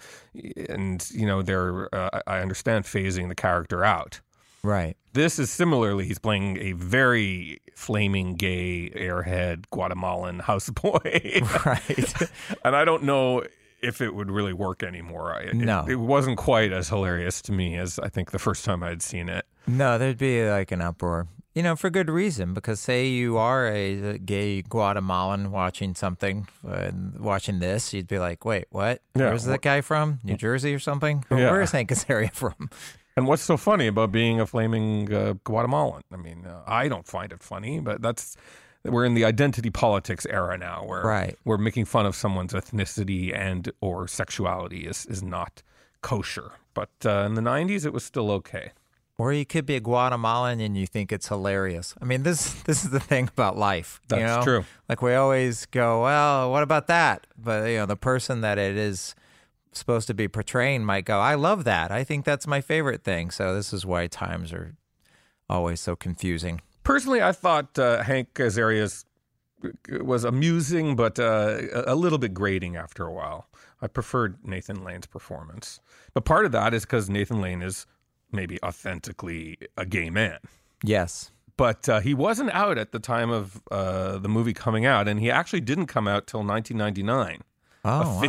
and 0.68 1.08
you 1.10 1.24
know 1.24 1.40
they're 1.40 1.88
uh, 1.94 2.20
I 2.26 2.40
understand 2.40 2.84
phasing 2.84 3.28
the 3.28 3.34
character 3.34 3.82
out. 3.82 4.20
Right. 4.64 4.96
This 5.12 5.38
is 5.38 5.50
similarly, 5.50 6.06
he's 6.06 6.18
playing 6.18 6.56
a 6.58 6.72
very 6.72 7.60
flaming 7.76 8.34
gay 8.34 8.90
airhead 8.90 9.66
Guatemalan 9.70 10.40
houseboy. 10.40 11.64
right. 11.66 12.30
and 12.64 12.74
I 12.74 12.84
don't 12.84 13.02
know 13.04 13.44
if 13.82 14.00
it 14.00 14.14
would 14.14 14.30
really 14.30 14.54
work 14.54 14.82
anymore. 14.82 15.34
I- 15.34 15.42
It, 15.50 15.54
No. 15.54 15.84
It, 15.86 15.96
wasn't 15.96 16.38
quite 16.38 16.72
as 16.72 16.88
hilarious 16.88 17.42
to 17.42 17.52
me 17.52 17.76
as 17.76 17.98
I 17.98 18.08
think 18.08 18.30
the 18.30 18.38
first 18.38 18.64
time 18.64 18.82
I'd 18.82 19.02
seen 19.02 19.28
it. 19.28 19.44
No, 19.66 19.98
there'd 19.98 20.18
be 20.18 20.48
like 20.48 20.72
an 20.72 20.80
uproar. 20.80 21.28
You 21.54 21.62
know, 21.62 21.76
for 21.76 21.88
good 21.90 22.10
reason, 22.10 22.52
because 22.54 22.80
say 22.80 23.06
you 23.06 23.36
are 23.36 23.68
a 23.68 24.18
gay 24.18 24.62
Guatemalan 24.62 25.52
watching 25.52 25.94
something, 25.94 26.48
uh, 26.68 26.90
watching 27.18 27.60
this, 27.60 27.92
you'd 27.94 28.08
be 28.08 28.18
like, 28.18 28.44
wait, 28.44 28.64
what? 28.70 29.02
Yeah, 29.14 29.26
Where's 29.28 29.44
that 29.44 29.62
guy 29.62 29.80
from? 29.82 30.18
New 30.24 30.36
Jersey 30.36 30.74
or 30.74 30.80
something? 30.80 31.24
Yeah. 31.30 31.52
Where 31.52 31.60
is 31.60 31.70
Hank 31.70 31.90
Azaria 31.90 32.32
from? 32.32 32.70
And 33.16 33.26
what's 33.28 33.42
so 33.42 33.56
funny 33.56 33.86
about 33.86 34.10
being 34.10 34.40
a 34.40 34.46
flaming 34.46 35.12
uh, 35.12 35.34
Guatemalan? 35.44 36.02
I 36.12 36.16
mean, 36.16 36.44
uh, 36.46 36.62
I 36.66 36.88
don't 36.88 37.06
find 37.06 37.32
it 37.32 37.42
funny, 37.42 37.78
but 37.80 38.02
that's 38.02 38.36
we're 38.84 39.04
in 39.04 39.14
the 39.14 39.24
identity 39.24 39.70
politics 39.70 40.26
era 40.26 40.58
now, 40.58 40.84
where 40.84 41.02
Right. 41.02 41.38
we're 41.44 41.56
making 41.58 41.84
fun 41.86 42.06
of 42.06 42.14
someone's 42.16 42.52
ethnicity 42.52 43.32
and 43.34 43.70
or 43.80 44.08
sexuality 44.08 44.86
is 44.86 45.06
is 45.06 45.22
not 45.22 45.62
kosher. 46.02 46.52
But 46.74 46.90
uh, 47.04 47.24
in 47.26 47.34
the 47.34 47.40
'90s, 47.42 47.86
it 47.86 47.92
was 47.92 48.04
still 48.04 48.30
okay. 48.32 48.72
Or 49.16 49.32
you 49.32 49.46
could 49.46 49.64
be 49.64 49.76
a 49.76 49.80
Guatemalan 49.80 50.58
and 50.58 50.76
you 50.76 50.88
think 50.88 51.12
it's 51.12 51.28
hilarious. 51.28 51.94
I 52.02 52.04
mean, 52.04 52.24
this 52.24 52.52
this 52.64 52.84
is 52.84 52.90
the 52.90 52.98
thing 53.00 53.28
about 53.28 53.56
life. 53.56 54.00
you 54.10 54.16
That's 54.16 54.38
know? 54.38 54.42
true. 54.42 54.64
Like 54.88 55.02
we 55.02 55.14
always 55.14 55.66
go, 55.66 56.02
well, 56.02 56.50
what 56.50 56.64
about 56.64 56.88
that? 56.88 57.28
But 57.38 57.68
you 57.70 57.76
know, 57.78 57.86
the 57.86 57.96
person 57.96 58.40
that 58.40 58.58
it 58.58 58.76
is 58.76 59.14
supposed 59.80 60.06
to 60.08 60.14
be 60.14 60.28
portraying 60.28 60.84
might 60.84 61.04
go, 61.04 61.20
I 61.20 61.34
love 61.34 61.64
that. 61.64 61.90
I 61.90 62.04
think 62.04 62.24
that's 62.24 62.46
my 62.46 62.60
favorite 62.60 63.02
thing. 63.02 63.30
So 63.30 63.54
this 63.54 63.72
is 63.72 63.84
why 63.84 64.06
times 64.06 64.52
are 64.52 64.74
always 65.48 65.80
so 65.80 65.96
confusing. 65.96 66.60
Personally, 66.82 67.22
I 67.22 67.32
thought 67.32 67.78
uh, 67.78 68.02
Hank 68.02 68.38
Azaria's 68.38 69.04
was 70.00 70.24
amusing, 70.24 70.94
but 70.94 71.18
uh, 71.18 71.58
a 71.86 71.94
little 71.94 72.18
bit 72.18 72.34
grating 72.34 72.76
after 72.76 73.06
a 73.06 73.12
while. 73.12 73.48
I 73.80 73.86
preferred 73.86 74.36
Nathan 74.44 74.84
Lane's 74.84 75.06
performance, 75.06 75.80
but 76.12 76.24
part 76.24 76.44
of 76.44 76.52
that 76.52 76.74
is 76.74 76.82
because 76.82 77.08
Nathan 77.08 77.40
Lane 77.40 77.62
is 77.62 77.86
maybe 78.30 78.58
authentically 78.62 79.58
a 79.76 79.86
gay 79.86 80.10
man. 80.10 80.38
Yes. 80.82 81.30
But 81.56 81.88
uh, 81.88 82.00
he 82.00 82.14
wasn't 82.14 82.50
out 82.52 82.78
at 82.78 82.92
the 82.92 82.98
time 82.98 83.30
of 83.30 83.62
uh, 83.70 84.18
the 84.18 84.28
movie 84.28 84.52
coming 84.52 84.84
out, 84.84 85.08
and 85.08 85.20
he 85.20 85.30
actually 85.30 85.60
didn't 85.60 85.86
come 85.86 86.08
out 86.08 86.26
till 86.26 86.40
1999 86.44 87.42
Oh, 87.84 88.16
wow. 88.16 88.20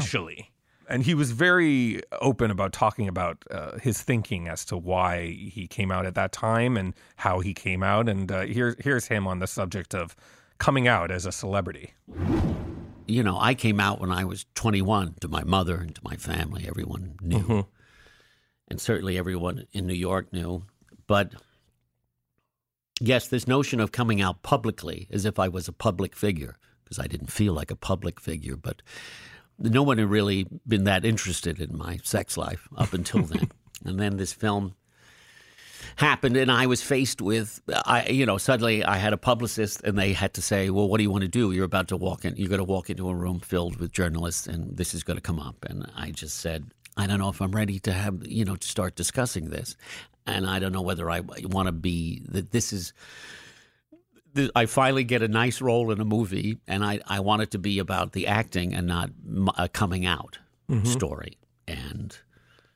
And 0.87 1.03
he 1.03 1.13
was 1.13 1.31
very 1.31 2.01
open 2.21 2.51
about 2.51 2.73
talking 2.73 3.07
about 3.07 3.43
uh, 3.49 3.77
his 3.79 4.01
thinking 4.01 4.47
as 4.47 4.65
to 4.65 4.77
why 4.77 5.27
he 5.27 5.67
came 5.67 5.91
out 5.91 6.05
at 6.05 6.15
that 6.15 6.31
time 6.31 6.77
and 6.77 6.93
how 7.15 7.39
he 7.39 7.53
came 7.53 7.81
out. 7.83 8.07
And 8.07 8.31
uh, 8.31 8.41
here, 8.41 8.75
here's 8.79 9.07
him 9.07 9.27
on 9.27 9.39
the 9.39 9.47
subject 9.47 9.95
of 9.95 10.15
coming 10.59 10.87
out 10.87 11.11
as 11.11 11.25
a 11.25 11.31
celebrity. 11.31 11.93
You 13.07 13.23
know, 13.23 13.37
I 13.39 13.53
came 13.55 13.79
out 13.79 13.99
when 13.99 14.11
I 14.11 14.25
was 14.25 14.45
21 14.55 15.15
to 15.21 15.27
my 15.27 15.43
mother 15.43 15.77
and 15.77 15.95
to 15.95 16.01
my 16.03 16.15
family. 16.15 16.65
Everyone 16.67 17.15
knew. 17.21 17.43
Mhm. 17.43 17.67
And 18.67 18.81
certainly 18.81 19.17
everyone 19.17 19.67
in 19.73 19.85
New 19.85 19.93
York 19.93 20.33
knew. 20.33 20.63
But 21.07 21.33
yes, 22.99 23.27
this 23.27 23.47
notion 23.47 23.79
of 23.79 23.91
coming 23.91 24.21
out 24.21 24.41
publicly 24.43 25.07
as 25.11 25.25
if 25.25 25.37
I 25.39 25.47
was 25.47 25.67
a 25.67 25.73
public 25.73 26.15
figure, 26.15 26.57
because 26.83 26.99
I 26.99 27.07
didn't 27.07 27.31
feel 27.31 27.53
like 27.53 27.69
a 27.69 27.75
public 27.75 28.19
figure, 28.19 28.55
but 28.55 28.81
no 29.59 29.83
one 29.83 29.97
had 29.97 30.09
really 30.09 30.47
been 30.67 30.83
that 30.85 31.05
interested 31.05 31.59
in 31.59 31.77
my 31.77 31.99
sex 32.03 32.37
life 32.37 32.67
up 32.77 32.93
until 32.93 33.21
then. 33.23 33.49
and 33.85 33.99
then 33.99 34.17
this 34.17 34.33
film 34.33 34.75
happened 35.97 36.35
and 36.35 36.51
I 36.51 36.65
was 36.65 36.81
faced 36.81 37.21
with 37.21 37.61
I 37.85 38.07
you 38.09 38.25
know 38.25 38.37
suddenly 38.37 38.83
I 38.83 38.97
had 38.97 39.13
a 39.13 39.17
publicist 39.17 39.81
and 39.83 39.97
they 39.97 40.13
had 40.13 40.33
to 40.33 40.41
say 40.41 40.69
well 40.69 40.89
what 40.89 40.97
do 40.97 41.03
you 41.03 41.11
want 41.11 41.21
to 41.21 41.27
do? 41.27 41.51
You're 41.51 41.65
about 41.65 41.87
to 41.89 41.97
walk 41.97 42.25
in 42.25 42.35
you're 42.35 42.49
going 42.49 42.59
to 42.59 42.63
walk 42.63 42.89
into 42.89 43.07
a 43.09 43.15
room 43.15 43.39
filled 43.39 43.79
with 43.79 43.91
journalists 43.91 44.47
and 44.47 44.75
this 44.75 44.93
is 44.93 45.03
going 45.03 45.17
to 45.17 45.21
come 45.21 45.39
up. 45.39 45.63
And 45.65 45.89
I 45.95 46.11
just 46.11 46.39
said 46.39 46.65
I 46.97 47.07
don't 47.07 47.19
know 47.19 47.29
if 47.29 47.41
I'm 47.41 47.51
ready 47.51 47.79
to 47.79 47.93
have 47.93 48.25
you 48.27 48.43
know 48.43 48.55
to 48.55 48.67
start 48.67 48.95
discussing 48.95 49.49
this. 49.49 49.75
And 50.27 50.47
I 50.47 50.57
don't 50.57 50.71
know 50.71 50.81
whether 50.81 51.09
I 51.09 51.21
want 51.21 51.67
to 51.67 51.71
be 51.71 52.23
that 52.29 52.51
this 52.51 52.73
is 52.73 52.93
I 54.55 54.65
finally 54.65 55.03
get 55.03 55.21
a 55.21 55.27
nice 55.27 55.61
role 55.61 55.91
in 55.91 55.99
a 56.01 56.05
movie, 56.05 56.57
and 56.67 56.83
I, 56.83 56.99
I 57.07 57.19
want 57.21 57.41
it 57.41 57.51
to 57.51 57.57
be 57.59 57.79
about 57.79 58.11
the 58.13 58.27
acting 58.27 58.73
and 58.73 58.87
not 58.87 59.09
a 59.57 59.69
coming 59.69 60.05
out 60.05 60.39
Mhm. 60.69 60.87
story. 60.87 61.37
And 61.67 62.17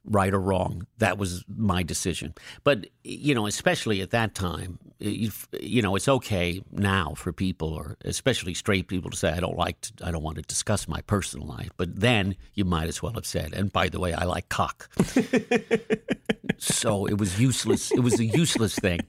right 0.06 0.34
or 0.34 0.40
wrong, 0.40 0.88
that 0.98 1.18
was 1.18 1.44
my 1.56 1.84
decision. 1.84 2.34
But 2.64 2.88
you 3.04 3.36
know, 3.36 3.46
especially 3.46 4.02
at 4.02 4.12
that 4.12 4.34
time, 4.36 4.80
you, 5.00 5.32
you 5.60 5.82
know, 5.82 5.96
it's 5.96 6.08
okay 6.08 6.62
now 6.72 7.14
for 7.16 7.32
people, 7.34 7.70
or 7.74 7.96
especially 8.06 8.54
straight 8.54 8.88
people, 8.88 9.12
to 9.12 9.18
say 9.18 9.30
I 9.32 9.40
don't 9.40 9.58
like, 9.58 9.80
to, 9.82 9.94
I 10.04 10.12
don't 10.12 10.24
want 10.24 10.38
to 10.38 10.42
discuss 10.44 10.88
my 10.88 11.02
personal 11.02 11.48
life. 11.48 11.70
But 11.78 12.00
then 12.00 12.36
you 12.54 12.66
might 12.66 12.88
as 12.88 13.02
well 13.04 13.14
have 13.14 13.26
said, 13.26 13.54
and 13.54 13.72
by 13.72 13.90
the 13.90 14.00
way, 14.00 14.14
I 14.14 14.24
like 14.26 14.50
cock. 14.50 14.90
so 16.58 17.06
it 17.06 17.18
was 17.18 17.40
useless. 17.40 17.92
It 17.92 18.00
was 18.02 18.20
a 18.20 18.26
useless 18.26 18.76
thing. 18.78 19.00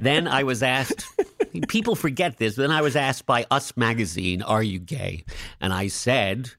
Then 0.00 0.26
I 0.26 0.42
was 0.42 0.62
asked. 0.62 1.04
People 1.68 1.94
forget 1.94 2.38
this. 2.38 2.56
Then 2.56 2.70
I 2.70 2.82
was 2.82 2.96
asked 2.96 3.26
by 3.26 3.46
Us 3.50 3.76
Magazine, 3.76 4.42
"Are 4.42 4.62
you 4.62 4.78
gay?" 4.78 5.24
And 5.60 5.72
I 5.72 5.88
said, 5.88 6.50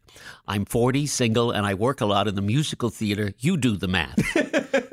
"I'm 0.47 0.65
40, 0.65 1.07
single, 1.07 1.51
and 1.51 1.65
I 1.65 1.73
work 1.73 2.01
a 2.01 2.05
lot 2.05 2.27
in 2.27 2.35
the 2.35 2.41
musical 2.41 2.89
theater. 2.89 3.33
You 3.39 3.57
do 3.57 3.77
the 3.77 3.87
math. 3.87 4.19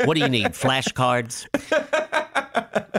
what 0.05 0.15
do 0.15 0.21
you 0.21 0.29
need? 0.29 0.47
Flashcards?" 0.49 1.47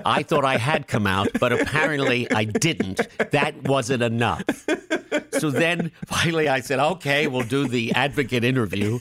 I 0.05 0.23
thought 0.23 0.45
I 0.45 0.57
had 0.57 0.87
come 0.87 1.05
out, 1.05 1.27
but 1.39 1.51
apparently 1.51 2.31
I 2.31 2.45
didn't. 2.45 3.01
That 3.31 3.63
wasn't 3.63 4.03
enough. 4.03 4.43
So 5.31 5.51
then 5.51 5.91
finally 6.05 6.47
I 6.47 6.61
said, 6.61 6.79
okay, 6.79 7.27
we'll 7.27 7.41
do 7.41 7.67
the 7.67 7.93
advocate 7.93 8.43
interview. 8.43 8.99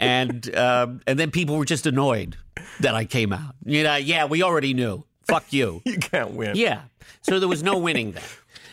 And 0.00 0.54
um, 0.56 1.00
and 1.06 1.18
then 1.18 1.30
people 1.30 1.56
were 1.56 1.64
just 1.64 1.86
annoyed 1.86 2.36
that 2.80 2.94
I 2.94 3.04
came 3.04 3.32
out. 3.32 3.54
You 3.64 3.84
know, 3.84 3.96
yeah, 3.96 4.24
we 4.24 4.42
already 4.42 4.74
knew. 4.74 5.04
Fuck 5.28 5.52
you. 5.52 5.82
you 5.86 5.98
can't 5.98 6.32
win. 6.32 6.56
Yeah. 6.56 6.82
So 7.20 7.38
there 7.38 7.48
was 7.48 7.62
no 7.62 7.76
winning 7.76 8.12
there. 8.12 8.22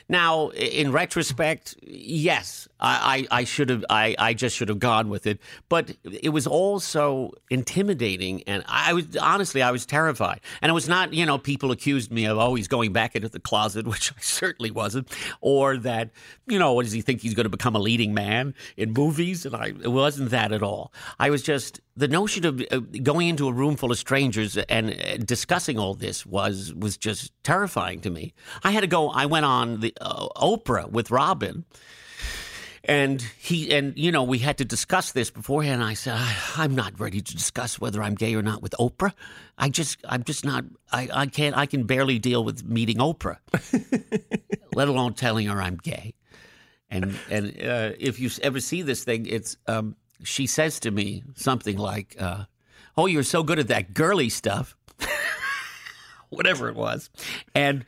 Now, 0.07 0.49
in 0.49 0.91
retrospect, 0.93 1.75
yes, 1.83 2.68
I, 2.81 3.27
I, 3.29 3.43
should 3.43 3.69
have. 3.69 3.85
I, 3.89 4.15
I 4.17 4.33
just 4.33 4.55
should 4.55 4.69
have 4.69 4.79
gone 4.79 5.09
with 5.09 5.27
it. 5.27 5.39
But 5.67 5.95
it 6.03 6.29
was 6.29 6.47
all 6.47 6.79
so 6.79 7.33
intimidating, 7.49 8.43
and 8.43 8.63
I 8.67 8.93
was 8.93 9.17
honestly, 9.17 9.61
I 9.61 9.71
was 9.71 9.85
terrified. 9.85 10.39
And 10.61 10.69
it 10.69 10.73
was 10.73 10.87
not, 10.87 11.13
you 11.13 11.25
know, 11.25 11.37
people 11.37 11.71
accused 11.71 12.11
me 12.11 12.25
of 12.25 12.37
always 12.37 12.67
going 12.67 12.93
back 12.93 13.15
into 13.15 13.29
the 13.29 13.39
closet, 13.39 13.87
which 13.87 14.11
I 14.11 14.21
certainly 14.21 14.71
wasn't, 14.71 15.09
or 15.41 15.77
that, 15.77 16.11
you 16.47 16.59
know, 16.59 16.73
what 16.73 16.83
does 16.83 16.93
he 16.93 17.01
think 17.01 17.21
he's 17.21 17.33
going 17.33 17.45
to 17.45 17.49
become 17.49 17.75
a 17.75 17.79
leading 17.79 18.13
man 18.13 18.53
in 18.77 18.93
movies? 18.93 19.45
And 19.45 19.55
I, 19.55 19.67
it 19.67 19.91
wasn't 19.91 20.29
that 20.31 20.51
at 20.51 20.63
all. 20.63 20.93
I 21.19 21.29
was 21.29 21.43
just 21.43 21.81
the 21.99 22.07
notion 22.07 22.45
of 22.45 22.63
uh, 22.71 22.79
going 23.03 23.27
into 23.27 23.47
a 23.49 23.51
room 23.51 23.75
full 23.75 23.91
of 23.91 23.97
strangers 23.97 24.57
and 24.57 24.91
uh, 24.91 25.17
discussing 25.17 25.77
all 25.77 25.93
this 25.93 26.25
was 26.25 26.73
was 26.73 26.95
just 26.95 27.33
terrifying 27.43 27.99
to 28.01 28.09
me. 28.09 28.33
I 28.63 28.71
had 28.71 28.81
to 28.81 28.87
go. 28.87 29.09
I 29.09 29.25
went 29.25 29.45
on 29.45 29.81
the 29.81 29.93
uh, 29.99 30.27
Oprah 30.37 30.89
with 30.89 31.11
Robin, 31.11 31.65
and 32.83 33.21
he 33.21 33.71
and 33.75 33.97
you 33.97 34.11
know 34.11 34.23
we 34.23 34.39
had 34.39 34.57
to 34.59 34.65
discuss 34.65 35.11
this 35.11 35.29
beforehand. 35.29 35.83
I 35.83 35.93
said 35.93 36.15
I, 36.17 36.35
I'm 36.57 36.75
not 36.75 36.99
ready 36.99 37.21
to 37.21 37.35
discuss 37.35 37.79
whether 37.79 38.01
I'm 38.01 38.15
gay 38.15 38.35
or 38.35 38.41
not 38.41 38.61
with 38.61 38.73
Oprah. 38.79 39.13
I 39.57 39.69
just 39.69 39.99
I'm 40.07 40.23
just 40.23 40.45
not. 40.45 40.65
I 40.91 41.09
I 41.13 41.25
can't. 41.27 41.57
I 41.57 41.65
can 41.65 41.83
barely 41.83 42.19
deal 42.19 42.43
with 42.43 42.63
meeting 42.63 42.97
Oprah, 42.97 43.37
let 44.73 44.87
alone 44.87 45.13
telling 45.13 45.47
her 45.47 45.61
I'm 45.61 45.77
gay. 45.77 46.13
And 46.89 47.15
and 47.29 47.49
uh, 47.61 47.91
if 47.99 48.19
you 48.19 48.29
ever 48.41 48.59
see 48.59 48.81
this 48.81 49.03
thing, 49.03 49.25
it's 49.25 49.57
um, 49.67 49.95
she 50.23 50.47
says 50.47 50.79
to 50.81 50.91
me 50.91 51.23
something 51.35 51.77
like, 51.77 52.15
uh, 52.19 52.45
"Oh, 52.97 53.05
you're 53.05 53.23
so 53.23 53.43
good 53.43 53.59
at 53.59 53.67
that 53.67 53.93
girly 53.93 54.29
stuff." 54.29 54.75
Whatever 56.29 56.69
it 56.69 56.75
was, 56.75 57.09
and 57.55 57.85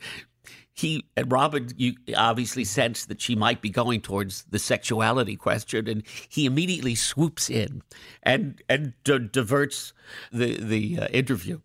he 0.74 1.04
and 1.16 1.30
Robin, 1.30 1.68
you 1.76 1.94
obviously 2.16 2.64
sensed 2.64 3.08
that 3.08 3.20
she 3.20 3.34
might 3.34 3.60
be 3.60 3.70
going 3.70 4.00
towards 4.00 4.44
the 4.44 4.58
sexuality 4.58 5.36
question, 5.36 5.88
and 5.88 6.02
he 6.28 6.46
immediately 6.46 6.94
swoops 6.94 7.50
in 7.50 7.82
and 8.22 8.62
and 8.68 8.94
di- 9.04 9.18
diverts 9.18 9.92
the 10.32 10.56
the 10.56 10.98
uh, 11.00 11.06
interview 11.08 11.60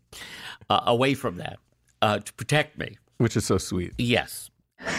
uh, 0.69 0.81
away 0.85 1.13
from 1.13 1.37
that 1.37 1.59
uh, 2.01 2.19
to 2.19 2.33
protect 2.33 2.77
me. 2.77 2.97
Which 3.17 3.37
is 3.37 3.45
so 3.45 3.57
sweet. 3.57 3.93
Yes. 3.97 4.49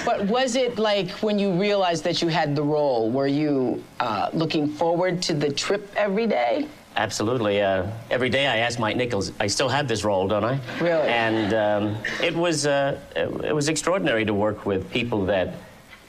But 0.05 0.25
was 0.27 0.57
it 0.57 0.77
like 0.79 1.11
when 1.23 1.39
you 1.39 1.53
realized 1.53 2.03
that 2.05 2.21
you 2.21 2.29
had 2.29 2.57
the 2.57 2.63
role, 2.63 3.11
were 3.11 3.29
you 3.29 3.85
uh, 4.01 4.29
looking 4.33 4.67
forward 4.69 5.23
to 5.23 5.35
the 5.35 5.53
trip 5.53 5.93
every 5.97 6.27
day? 6.27 6.67
Absolutely. 6.99 7.63
Uh, 7.63 7.87
every 8.11 8.29
day 8.29 8.49
I 8.49 8.57
ask 8.59 8.81
Mike 8.81 8.97
Nichols, 8.97 9.31
I 9.39 9.47
still 9.47 9.69
have 9.69 9.87
this 9.87 10.03
role, 10.03 10.27
don't 10.27 10.43
I? 10.45 10.59
Really? 10.81 11.07
And 11.09 11.55
um, 11.55 11.97
it 12.21 12.35
was 12.35 12.67
uh, 12.67 12.99
it 13.15 13.31
it 13.45 13.55
was 13.55 13.69
extraordinary 13.69 14.25
to 14.25 14.35
work 14.35 14.67
with 14.67 14.91
people 14.91 15.25
that, 15.27 15.55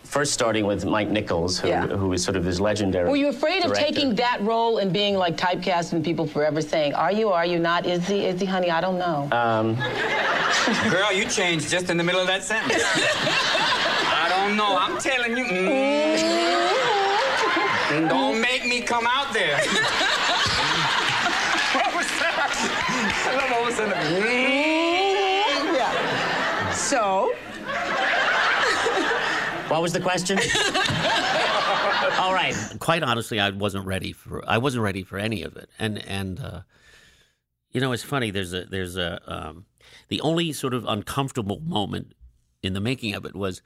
first 0.04 0.34
starting 0.34 0.66
with 0.66 0.86
Mike 0.86 1.10
Nichols, 1.10 1.60
who, 1.60 1.68
Yeah. 1.68 1.86
who 1.86 2.10
was 2.10 2.24
sort 2.24 2.36
of 2.36 2.44
this 2.44 2.60
legendary. 2.60 3.08
Were 3.08 3.16
you 3.16 3.28
afraid 3.28 3.64
of 3.64 3.74
taking 3.76 4.16
that 4.16 4.42
role 4.42 4.80
and 4.80 4.92
being 4.92 5.16
like 5.16 5.38
typecast 5.38 5.94
and 5.94 6.04
people 6.04 6.26
forever 6.26 6.60
saying, 6.60 6.96
are 6.96 7.12
you, 7.12 7.30
are 7.30 7.46
you 7.46 7.60
not? 7.60 7.86
Is 7.86 8.08
he, 8.08 8.26
is 8.26 8.40
he, 8.42 8.48
honey? 8.48 8.72
I 8.72 8.82
don't 8.82 8.98
know. 8.98 9.30
Um, 9.32 9.76
Girl, 10.90 11.14
you 11.14 11.26
changed 11.26 11.70
just 11.70 11.92
in 11.92 11.98
the 11.98 12.04
middle 12.04 12.20
of 12.22 12.26
that 12.26 12.42
sentence. 12.44 12.82
I 12.84 14.26
don't 14.34 14.58
know. 14.58 14.76
I'm 14.84 14.98
telling 14.98 15.38
you. 15.38 15.46
mm. 15.46 16.50
Don't 18.10 18.42
make 18.42 18.66
me 18.66 18.82
come 18.82 19.06
out 19.06 19.32
there. 19.34 19.60
I 22.02 23.36
love 23.36 23.52
all 23.52 23.64
of 23.64 23.70
a 23.70 23.76
sudden. 23.76 24.24
Yeah. 25.76 26.72
So? 26.74 27.34
What 29.70 29.82
was 29.82 29.94
the 29.94 30.00
question? 30.00 30.40
All 32.20 32.34
right. 32.34 32.56
Quite 32.80 33.04
honestly, 33.04 33.40
I 33.40 33.52
wasn't 33.52 33.86
ready 33.86 34.14
for. 34.14 34.44
I 34.50 34.58
wasn't 34.58 34.84
ready 34.84 35.04
for 35.04 35.20
any 35.20 35.44
of 35.44 35.56
it. 35.58 35.70
And 35.78 36.00
and 36.08 36.40
uh, 36.40 36.62
you 37.72 37.80
know, 37.80 37.92
it's 37.92 38.04
funny. 38.04 38.32
There's 38.32 38.54
a 38.54 38.66
there's 38.66 38.98
a 38.98 39.22
um, 39.28 39.66
the 40.08 40.22
only 40.22 40.54
sort 40.54 40.74
of 40.74 40.86
uncomfortable 40.88 41.60
moment 41.60 42.14
in 42.64 42.74
the 42.74 42.82
making 42.82 43.14
of 43.14 43.26
it 43.26 43.36
was 43.36 43.62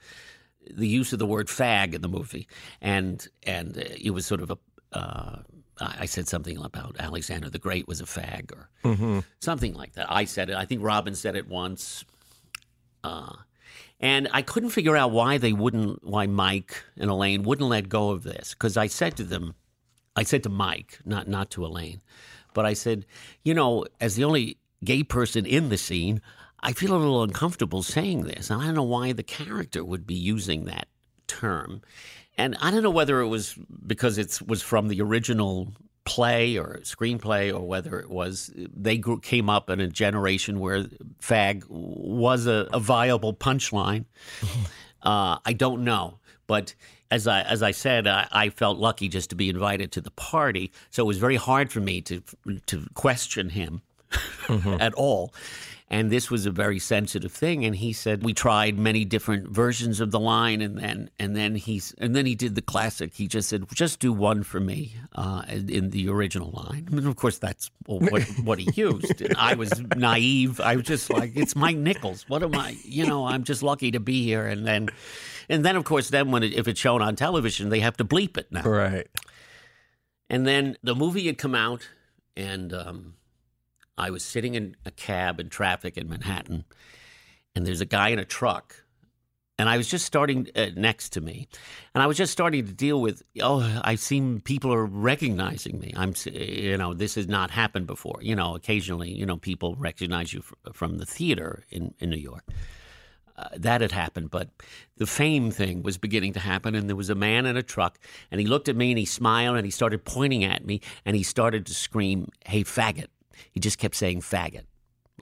the 0.70 0.88
use 0.88 1.12
of 1.12 1.18
the 1.18 1.26
word 1.26 1.48
fag 1.48 1.94
in 1.94 2.02
the 2.02 2.08
movie, 2.08 2.48
and 2.82 3.26
and 3.44 3.76
it 3.76 4.10
was 4.10 4.26
sort 4.26 4.42
of 4.42 4.50
a. 4.50 4.58
Uh, 4.92 5.38
I 5.80 6.06
said 6.06 6.28
something 6.28 6.56
about 6.58 6.96
Alexander 6.98 7.50
the 7.50 7.58
Great 7.58 7.88
was 7.88 8.00
a 8.00 8.04
fag, 8.04 8.52
or 8.52 8.68
Mm-hmm. 8.84 9.20
something 9.40 9.74
like 9.74 9.94
that. 9.94 10.06
I 10.10 10.24
said 10.24 10.50
it. 10.50 10.56
I 10.56 10.64
think 10.64 10.82
Robin 10.82 11.14
said 11.14 11.34
it 11.36 11.48
once. 11.48 12.04
Uh, 13.02 13.32
and 14.00 14.28
I 14.32 14.42
couldn't 14.42 14.70
figure 14.70 14.96
out 14.96 15.10
why 15.10 15.38
they 15.38 15.52
wouldn't, 15.52 16.04
why 16.04 16.26
Mike 16.26 16.82
and 16.96 17.10
Elaine 17.10 17.42
wouldn't 17.42 17.68
let 17.68 17.88
go 17.88 18.10
of 18.10 18.22
this. 18.22 18.50
Because 18.54 18.76
I 18.76 18.86
said 18.86 19.16
to 19.16 19.24
them, 19.24 19.54
I 20.16 20.22
said 20.22 20.42
to 20.44 20.48
Mike, 20.48 21.00
not 21.04 21.26
not 21.28 21.50
to 21.50 21.64
Elaine, 21.66 22.00
but 22.52 22.64
I 22.64 22.74
said, 22.74 23.04
you 23.42 23.52
know, 23.54 23.84
as 24.00 24.14
the 24.16 24.24
only 24.24 24.58
gay 24.84 25.02
person 25.02 25.44
in 25.44 25.70
the 25.70 25.76
scene, 25.78 26.20
I 26.60 26.72
feel 26.72 26.94
a 26.94 26.96
little 26.96 27.22
uncomfortable 27.22 27.82
saying 27.82 28.22
this, 28.24 28.48
and 28.50 28.62
I 28.62 28.66
don't 28.66 28.74
know 28.74 28.82
why 28.84 29.12
the 29.12 29.22
character 29.22 29.84
would 29.84 30.06
be 30.06 30.14
using 30.14 30.64
that 30.66 30.86
term. 31.26 31.82
And 32.36 32.56
I 32.60 32.70
don't 32.70 32.82
know 32.82 32.90
whether 32.90 33.20
it 33.20 33.28
was 33.28 33.54
because 33.86 34.18
it 34.18 34.40
was 34.46 34.62
from 34.62 34.88
the 34.88 35.00
original 35.00 35.72
play 36.04 36.58
or 36.58 36.80
screenplay, 36.82 37.52
or 37.52 37.66
whether 37.66 37.98
it 37.98 38.10
was 38.10 38.50
they 38.54 38.98
grew, 38.98 39.20
came 39.20 39.48
up 39.48 39.70
in 39.70 39.80
a 39.80 39.88
generation 39.88 40.60
where 40.60 40.84
fag 41.20 41.64
was 41.68 42.46
a, 42.46 42.68
a 42.72 42.80
viable 42.80 43.34
punchline. 43.34 44.04
uh, 45.02 45.38
I 45.44 45.52
don't 45.52 45.84
know, 45.84 46.18
but 46.46 46.74
as 47.10 47.26
I 47.26 47.42
as 47.42 47.62
I 47.62 47.70
said, 47.70 48.06
I, 48.06 48.26
I, 48.32 48.48
felt 48.50 48.78
lucky 48.78 49.08
just 49.08 49.30
to 49.30 49.36
be 49.36 49.48
invited 49.48 49.92
to 49.92 50.00
the 50.00 50.10
party, 50.10 50.72
so 50.90 51.04
it 51.04 51.06
was 51.06 51.18
very 51.18 51.36
hard 51.36 51.70
for 51.72 51.80
me 51.80 52.00
to 52.02 52.22
to 52.66 52.86
question 52.94 53.50
him 53.50 53.82
mm-hmm. 54.10 54.76
at 54.80 54.94
all. 54.94 55.32
And 55.94 56.10
this 56.10 56.28
was 56.28 56.44
a 56.44 56.50
very 56.50 56.80
sensitive 56.80 57.30
thing. 57.30 57.64
And 57.64 57.76
he 57.76 57.92
said 57.92 58.24
we 58.24 58.34
tried 58.34 58.76
many 58.76 59.04
different 59.04 59.46
versions 59.46 60.00
of 60.00 60.10
the 60.10 60.18
line, 60.18 60.60
and 60.60 60.76
then 60.76 61.08
and 61.20 61.36
then 61.36 61.54
he's 61.54 61.94
and 61.98 62.16
then 62.16 62.26
he 62.26 62.34
did 62.34 62.56
the 62.56 62.62
classic. 62.62 63.14
He 63.14 63.28
just 63.28 63.48
said, 63.48 63.64
"Just 63.72 64.00
do 64.00 64.12
one 64.12 64.42
for 64.42 64.58
me," 64.58 64.96
uh, 65.14 65.44
in 65.48 65.90
the 65.90 66.08
original 66.08 66.50
line. 66.50 66.88
And 66.90 67.06
of 67.06 67.14
course, 67.14 67.38
that's 67.38 67.70
what, 67.86 68.24
what 68.42 68.58
he 68.58 68.68
used. 68.74 69.22
And 69.22 69.36
I 69.38 69.54
was 69.54 69.70
naive. 69.94 70.60
I 70.60 70.74
was 70.74 70.84
just 70.84 71.10
like, 71.10 71.36
"It's 71.36 71.54
Mike 71.54 71.76
Nichols. 71.76 72.28
What 72.28 72.42
am 72.42 72.56
I? 72.56 72.76
You 72.82 73.06
know, 73.06 73.26
I'm 73.26 73.44
just 73.44 73.62
lucky 73.62 73.92
to 73.92 74.00
be 74.00 74.24
here." 74.24 74.48
And 74.48 74.66
then, 74.66 74.88
and 75.48 75.64
then 75.64 75.76
of 75.76 75.84
course, 75.84 76.10
then 76.10 76.32
when 76.32 76.42
it, 76.42 76.54
if 76.54 76.66
it's 76.66 76.80
shown 76.80 77.02
on 77.02 77.14
television, 77.14 77.68
they 77.68 77.78
have 77.78 77.96
to 77.98 78.04
bleep 78.04 78.36
it 78.36 78.50
now. 78.50 78.62
Right. 78.62 79.06
And 80.28 80.44
then 80.44 80.76
the 80.82 80.96
movie 80.96 81.26
had 81.28 81.38
come 81.38 81.54
out, 81.54 81.88
and. 82.36 82.72
Um, 82.72 83.14
I 83.96 84.10
was 84.10 84.24
sitting 84.24 84.54
in 84.54 84.76
a 84.84 84.90
cab 84.90 85.40
in 85.40 85.48
traffic 85.48 85.96
in 85.96 86.08
Manhattan, 86.08 86.64
and 87.54 87.66
there's 87.66 87.80
a 87.80 87.86
guy 87.86 88.08
in 88.08 88.18
a 88.18 88.24
truck. 88.24 88.76
And 89.56 89.68
I 89.68 89.76
was 89.76 89.86
just 89.86 90.04
starting 90.04 90.48
uh, 90.56 90.70
next 90.74 91.10
to 91.10 91.20
me, 91.20 91.46
and 91.94 92.02
I 92.02 92.08
was 92.08 92.16
just 92.16 92.32
starting 92.32 92.66
to 92.66 92.72
deal 92.72 93.00
with. 93.00 93.22
Oh, 93.40 93.80
I 93.84 93.94
seem 93.94 94.40
people 94.40 94.74
are 94.74 94.84
recognizing 94.84 95.78
me. 95.78 95.92
I'm, 95.96 96.12
you 96.24 96.76
know, 96.76 96.92
this 96.92 97.14
has 97.14 97.28
not 97.28 97.52
happened 97.52 97.86
before. 97.86 98.18
You 98.20 98.34
know, 98.34 98.56
occasionally, 98.56 99.12
you 99.12 99.24
know, 99.24 99.36
people 99.36 99.76
recognize 99.76 100.32
you 100.32 100.42
from 100.72 100.98
the 100.98 101.06
theater 101.06 101.62
in 101.70 101.94
in 102.00 102.10
New 102.10 102.16
York. 102.16 102.42
Uh, 103.36 103.48
that 103.56 103.80
had 103.80 103.90
happened, 103.90 104.30
but 104.30 104.48
the 104.96 105.06
fame 105.06 105.50
thing 105.50 105.82
was 105.82 105.98
beginning 105.98 106.32
to 106.32 106.38
happen. 106.40 106.76
And 106.76 106.88
there 106.88 106.94
was 106.94 107.10
a 107.10 107.16
man 107.16 107.46
in 107.46 107.56
a 107.56 107.64
truck, 107.64 107.98
and 108.30 108.40
he 108.40 108.46
looked 108.46 108.68
at 108.68 108.76
me 108.76 108.90
and 108.92 108.98
he 108.98 109.04
smiled 109.04 109.56
and 109.56 109.64
he 109.64 109.72
started 109.72 110.04
pointing 110.04 110.44
at 110.44 110.64
me 110.64 110.80
and 111.04 111.16
he 111.16 111.24
started 111.24 111.66
to 111.66 111.74
scream, 111.74 112.28
Hey, 112.44 112.62
faggot 112.62 113.08
he 113.52 113.60
just 113.60 113.78
kept 113.78 113.94
saying 113.94 114.20
faggot 114.20 114.64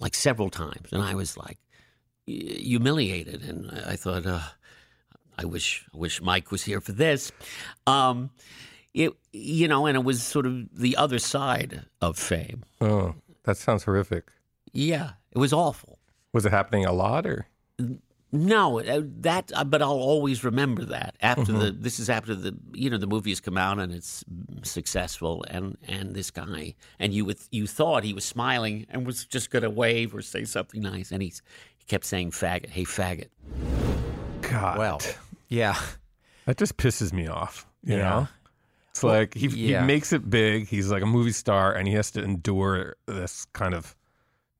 like 0.00 0.14
several 0.14 0.50
times. 0.50 0.92
And 0.92 1.02
I 1.02 1.14
was 1.14 1.36
like 1.36 1.58
humiliated. 2.26 3.42
And 3.42 3.70
I 3.86 3.96
thought, 3.96 4.26
uh, 4.26 4.40
I 5.38 5.44
wish, 5.44 5.86
I 5.94 5.96
wish 5.96 6.20
Mike 6.20 6.50
was 6.50 6.64
here 6.64 6.80
for 6.80 6.92
this. 6.92 7.32
Um, 7.86 8.30
it, 8.94 9.12
you 9.32 9.68
know, 9.68 9.86
and 9.86 9.96
it 9.96 10.04
was 10.04 10.22
sort 10.22 10.46
of 10.46 10.68
the 10.76 10.96
other 10.96 11.18
side 11.18 11.86
of 12.00 12.18
fame. 12.18 12.64
Oh, 12.80 13.14
that 13.44 13.56
sounds 13.56 13.84
horrific. 13.84 14.30
Yeah, 14.72 15.12
it 15.30 15.38
was 15.38 15.52
awful. 15.52 15.98
Was 16.32 16.46
it 16.46 16.52
happening 16.52 16.84
a 16.84 16.92
lot 16.92 17.26
or? 17.26 17.46
No, 18.34 18.80
uh, 18.80 19.02
that. 19.20 19.52
Uh, 19.54 19.62
but 19.62 19.82
I'll 19.82 19.90
always 19.90 20.42
remember 20.42 20.86
that 20.86 21.16
after 21.20 21.52
mm-hmm. 21.52 21.58
the. 21.58 21.70
This 21.72 22.00
is 22.00 22.08
after 22.08 22.34
the. 22.34 22.56
You 22.72 22.88
know, 22.88 22.96
the 22.96 23.06
movie 23.06 23.30
has 23.30 23.40
come 23.40 23.58
out 23.58 23.78
and 23.78 23.92
it's 23.92 24.24
successful, 24.62 25.44
and 25.48 25.76
and 25.86 26.14
this 26.14 26.30
guy, 26.30 26.74
and 26.98 27.12
you 27.12 27.26
with 27.26 27.46
you 27.52 27.66
thought 27.66 28.04
he 28.04 28.14
was 28.14 28.24
smiling 28.24 28.86
and 28.88 29.06
was 29.06 29.26
just 29.26 29.50
going 29.50 29.64
to 29.64 29.70
wave 29.70 30.14
or 30.14 30.22
say 30.22 30.44
something 30.44 30.80
nice, 30.80 31.12
and 31.12 31.22
he's 31.22 31.42
he 31.76 31.84
kept 31.84 32.06
saying 32.06 32.30
faggot. 32.30 32.70
Hey, 32.70 32.84
faggot. 32.84 33.28
God. 34.40 34.78
Well, 34.78 35.00
yeah. 35.48 35.78
That 36.44 36.56
just 36.56 36.76
pisses 36.76 37.12
me 37.12 37.28
off. 37.28 37.68
You 37.84 37.98
yeah. 37.98 38.10
know. 38.10 38.28
It's 38.90 39.00
well, 39.00 39.14
like 39.14 39.32
he 39.32 39.46
yeah. 39.46 39.82
he 39.82 39.86
makes 39.86 40.12
it 40.12 40.28
big. 40.28 40.66
He's 40.66 40.90
like 40.90 41.04
a 41.04 41.06
movie 41.06 41.30
star, 41.30 41.72
and 41.72 41.86
he 41.86 41.94
has 41.94 42.10
to 42.12 42.24
endure 42.24 42.96
this 43.06 43.44
kind 43.52 43.72
of 43.72 43.94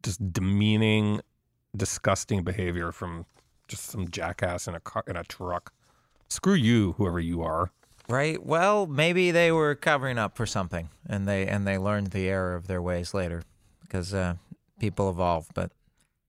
just 0.05 0.33
demeaning, 0.33 1.21
disgusting 1.77 2.45
behavior 2.45 2.93
from 2.93 3.27
just 3.73 3.87
some 3.87 4.09
jackass 4.09 4.69
in 4.69 4.75
a 4.75 4.81
car, 4.81 5.03
in 5.07 5.17
a 5.17 5.25
truck. 5.25 5.73
Screw 6.29 6.55
you, 6.55 6.93
whoever 6.99 7.19
you 7.19 7.43
are. 7.43 7.73
Right. 8.09 8.45
Well, 8.45 8.87
maybe 8.87 9.31
they 9.31 9.51
were 9.51 9.75
covering 9.75 10.19
up 10.19 10.37
for 10.37 10.47
something, 10.47 10.91
and 11.09 11.27
they 11.27 11.47
and 11.47 11.67
they 11.67 11.79
learned 11.79 12.09
the 12.09 12.29
error 12.29 12.55
of 12.55 12.67
their 12.67 12.83
ways 12.83 13.15
later, 13.15 13.43
because 13.81 14.13
uh, 14.13 14.35
people 14.79 15.09
evolve. 15.09 15.49
But 15.55 15.73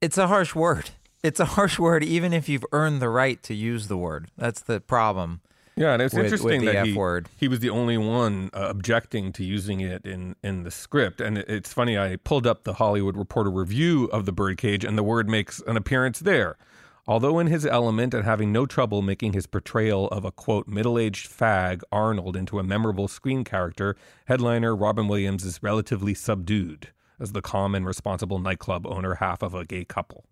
it's 0.01 0.17
a 0.17 0.27
harsh 0.27 0.55
word. 0.55 0.91
It's 1.21 1.39
a 1.39 1.45
harsh 1.45 1.79
word, 1.79 2.03
even 2.03 2.33
if 2.33 2.47
you've 2.47 2.65
earned 2.71 3.01
the 3.01 3.09
right 3.09 3.41
to 3.43 3.53
use 3.53 3.87
the 3.87 3.97
word. 3.97 4.29
That's 4.37 4.61
the 4.61 4.79
problem. 4.79 5.41
Yeah, 5.75 5.93
and 5.93 6.01
it's 6.01 6.13
with, 6.13 6.25
interesting 6.25 6.65
with 6.65 6.73
that 6.73 6.85
he, 6.85 6.93
word. 6.93 7.29
he 7.35 7.47
was 7.47 7.59
the 7.59 7.69
only 7.69 7.97
one 7.97 8.51
uh, 8.53 8.67
objecting 8.69 9.33
to 9.33 9.43
using 9.43 9.79
it 9.79 10.05
in, 10.05 10.35
in 10.43 10.63
the 10.63 10.69
script. 10.69 11.19
And 11.19 11.39
it, 11.39 11.49
it's 11.49 11.73
funny, 11.73 11.97
I 11.97 12.17
pulled 12.17 12.45
up 12.45 12.63
the 12.63 12.73
Hollywood 12.73 13.17
Reporter 13.17 13.49
review 13.49 14.05
of 14.13 14.25
the 14.25 14.31
Birdcage, 14.31 14.85
and 14.85 14.97
the 14.97 15.03
word 15.03 15.27
makes 15.27 15.61
an 15.65 15.75
appearance 15.75 16.19
there. 16.19 16.57
Although 17.05 17.39
in 17.39 17.47
his 17.47 17.65
element 17.65 18.13
and 18.13 18.23
having 18.23 18.51
no 18.51 18.65
trouble 18.65 19.01
making 19.01 19.33
his 19.33 19.45
portrayal 19.45 20.07
of 20.07 20.23
a 20.23 20.31
quote 20.31 20.67
middle 20.67 20.97
aged 20.97 21.29
fag 21.29 21.81
Arnold 21.91 22.37
into 22.37 22.59
a 22.59 22.63
memorable 22.63 23.09
screen 23.09 23.43
character, 23.43 23.97
headliner 24.25 24.75
Robin 24.75 25.07
Williams 25.07 25.43
is 25.43 25.61
relatively 25.61 26.13
subdued 26.13 26.89
as 27.19 27.33
the 27.33 27.41
calm 27.41 27.75
and 27.75 27.85
responsible 27.85 28.39
nightclub 28.39 28.87
owner 28.87 29.15
half 29.15 29.41
of 29.41 29.53
a 29.53 29.65
gay 29.65 29.83
couple. 29.83 30.25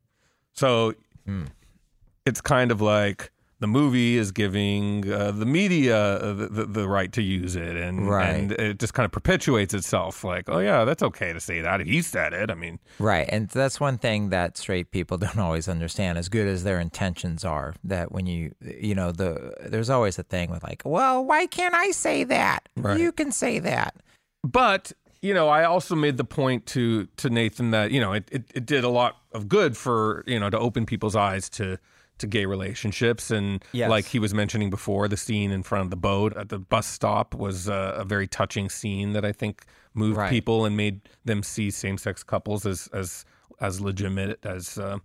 So 0.54 0.94
mm. 1.28 1.48
it's 2.26 2.42
kind 2.42 2.72
of 2.72 2.82
like 2.82 3.32
the 3.62 3.68
movie 3.68 4.18
is 4.18 4.32
giving 4.32 5.10
uh, 5.10 5.30
the 5.30 5.46
media 5.46 6.18
the, 6.20 6.48
the, 6.48 6.66
the, 6.66 6.88
right 6.88 7.14
to 7.14 7.22
use 7.22 7.56
it, 7.56 7.78
and, 7.78 8.10
right. 8.10 8.26
and 8.26 8.52
it 8.54 8.80
just 8.80 8.96
kind 8.96 9.06
of 9.06 9.12
perpetuates 9.12 9.76
itself. 9.76 10.24
Like, 10.24 10.50
oh 10.50 10.58
yeah, 10.58 10.84
that's 10.84 11.04
okay 11.04 11.32
to 11.32 11.40
say 11.40 11.62
that. 11.62 11.80
He 11.82 12.02
said 12.02 12.34
it. 12.34 12.50
I 12.50 12.56
mean, 12.56 12.80
right, 12.98 13.30
and 13.30 13.48
that's 13.50 13.80
one 13.80 14.00
thing 14.00 14.30
that 14.30 14.58
straight 14.58 14.90
people 14.90 15.18
don't 15.20 15.38
always 15.38 15.70
understand. 15.70 16.18
As 16.18 16.28
good 16.28 16.48
as 16.48 16.64
their 16.64 16.80
intentions 16.80 17.46
are, 17.46 17.76
that 17.84 18.12
when 18.12 18.26
you 18.26 18.56
you 18.62 18.96
know 18.96 19.12
the 19.12 19.54
there's 19.64 19.92
always 19.92 20.18
a 20.18 20.24
thing 20.24 20.50
with 20.50 20.64
like, 20.64 20.82
well, 20.84 21.24
why 21.24 21.46
can't 21.46 21.76
I 21.76 21.92
say 21.92 22.24
that? 22.24 22.68
Right. 22.76 23.00
You 23.00 23.12
can 23.12 23.32
say 23.32 23.60
that, 23.60 23.96
but 24.44 24.92
you 25.22 25.34
know, 25.34 25.50
I 25.50 25.64
also 25.64 25.96
made 25.96 26.18
the 26.18 26.24
point 26.24 26.66
to 26.68 27.08
to 27.18 27.30
Nathan 27.30 27.72
that 27.72 27.92
you 27.92 28.00
know 28.00 28.14
it, 28.14 28.28
it, 28.32 28.44
it 28.54 28.66
did 28.66 28.84
a 28.84 28.90
lot 28.90 29.18
of 29.32 29.48
good 29.48 29.78
for 29.78 30.24
you 30.28 30.40
know 30.40 30.50
to 30.50 30.58
open 30.58 30.86
people's 30.86 31.16
eyes 31.16 31.50
to 31.52 31.78
to 32.22 32.28
gay 32.28 32.46
relationships. 32.46 33.30
And 33.30 33.64
yes. 33.72 33.90
like 33.90 34.06
he 34.06 34.20
was 34.20 34.34
mentioning 34.34 34.70
before, 34.70 35.08
the 35.08 35.18
scene 35.18 35.52
in 35.52 35.64
front 35.64 35.84
of 35.86 35.90
the 35.90 35.98
boat 35.98 36.36
at 36.38 36.50
the 36.50 36.60
bus 36.60 36.88
stop 36.88 37.36
was 37.36 37.68
a, 37.68 37.96
a 37.98 38.06
very 38.06 38.28
touching 38.28 38.70
scene 38.70 39.14
that 39.14 39.26
I 39.26 39.32
think 39.32 39.66
moved 39.94 40.18
right. 40.18 40.30
people 40.30 40.66
and 40.66 40.78
made 40.78 41.02
them 41.26 41.44
see 41.44 41.70
same 41.70 41.98
sex 41.98 42.24
couples 42.24 42.66
as 42.66 42.88
as 42.94 43.26
as 43.60 43.80
legitimate 43.82 44.44
as 44.44 44.78
uh, 44.78 44.98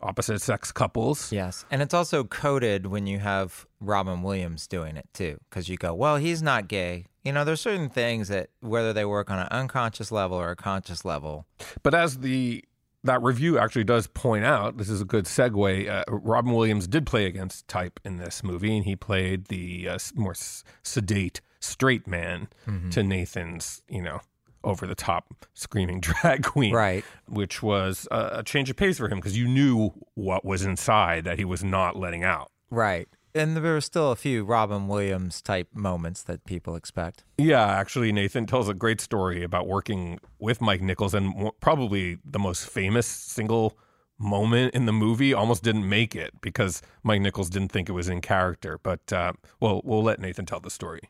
opposite 0.00 0.40
sex 0.40 0.72
couples. 0.72 1.32
Yes, 1.32 1.64
and 1.70 1.82
it's 1.82 1.94
also 1.94 2.24
coded 2.24 2.86
when 2.86 3.06
you 3.06 3.18
have 3.18 3.66
Robin 3.80 4.22
Williams 4.22 4.66
doing 4.66 4.96
it 4.96 5.08
too, 5.12 5.38
because 5.50 5.68
you 5.68 5.76
go, 5.76 5.92
well, 5.92 6.16
he's 6.16 6.42
not 6.42 6.68
gay. 6.68 7.06
You 7.28 7.34
know, 7.34 7.44
there's 7.44 7.60
certain 7.60 7.90
things 7.90 8.28
that 8.28 8.48
whether 8.60 8.94
they 8.94 9.04
work 9.04 9.30
on 9.30 9.38
an 9.38 9.48
unconscious 9.50 10.10
level 10.10 10.38
or 10.38 10.50
a 10.50 10.56
conscious 10.56 11.04
level. 11.04 11.44
But 11.82 11.94
as 11.94 12.20
the 12.20 12.64
that 13.04 13.22
review 13.22 13.58
actually 13.58 13.84
does 13.84 14.06
point 14.06 14.46
out 14.46 14.78
this 14.78 14.88
is 14.88 15.02
a 15.02 15.04
good 15.04 15.26
segue. 15.26 15.90
Uh, 15.90 16.04
Robin 16.08 16.54
Williams 16.54 16.86
did 16.86 17.04
play 17.04 17.26
against 17.26 17.68
type 17.68 18.00
in 18.02 18.16
this 18.16 18.42
movie, 18.42 18.74
and 18.74 18.86
he 18.86 18.96
played 18.96 19.48
the 19.48 19.90
uh, 19.90 19.98
more 20.14 20.34
sedate 20.82 21.42
straight 21.60 22.06
man 22.06 22.48
mm-hmm. 22.66 22.88
to 22.88 23.02
Nathan's, 23.02 23.82
you 23.90 24.00
know, 24.00 24.20
over 24.64 24.86
the 24.86 24.94
top 24.94 25.44
screaming 25.52 26.00
drag 26.00 26.44
queen, 26.44 26.74
right? 26.74 27.04
Which 27.26 27.62
was 27.62 28.08
a, 28.10 28.38
a 28.38 28.42
change 28.42 28.70
of 28.70 28.76
pace 28.76 28.96
for 28.96 29.06
him 29.10 29.18
because 29.18 29.36
you 29.36 29.46
knew 29.46 29.90
what 30.14 30.46
was 30.46 30.62
inside 30.62 31.24
that 31.24 31.38
he 31.38 31.44
was 31.44 31.62
not 31.62 31.94
letting 31.94 32.24
out, 32.24 32.50
right? 32.70 33.06
And 33.38 33.56
there 33.56 33.62
were 33.62 33.80
still 33.80 34.10
a 34.10 34.16
few 34.16 34.44
Robin 34.44 34.88
Williams 34.88 35.40
type 35.40 35.68
moments 35.72 36.22
that 36.24 36.44
people 36.44 36.76
expect. 36.76 37.24
Yeah, 37.38 37.64
actually, 37.64 38.12
Nathan 38.12 38.46
tells 38.46 38.68
a 38.68 38.74
great 38.74 39.00
story 39.00 39.42
about 39.42 39.66
working 39.66 40.18
with 40.38 40.60
Mike 40.60 40.82
Nichols, 40.82 41.14
and 41.14 41.50
probably 41.60 42.18
the 42.24 42.38
most 42.38 42.68
famous 42.68 43.06
single 43.06 43.78
moment 44.18 44.74
in 44.74 44.86
the 44.86 44.92
movie 44.92 45.32
almost 45.32 45.62
didn't 45.62 45.88
make 45.88 46.16
it 46.16 46.32
because 46.40 46.82
Mike 47.04 47.20
Nichols 47.20 47.48
didn't 47.48 47.70
think 47.70 47.88
it 47.88 47.92
was 47.92 48.08
in 48.08 48.20
character. 48.20 48.78
But 48.82 49.12
uh, 49.12 49.32
well, 49.60 49.80
we'll 49.84 50.02
let 50.02 50.18
Nathan 50.18 50.44
tell 50.44 50.60
the 50.60 50.70
story 50.70 51.02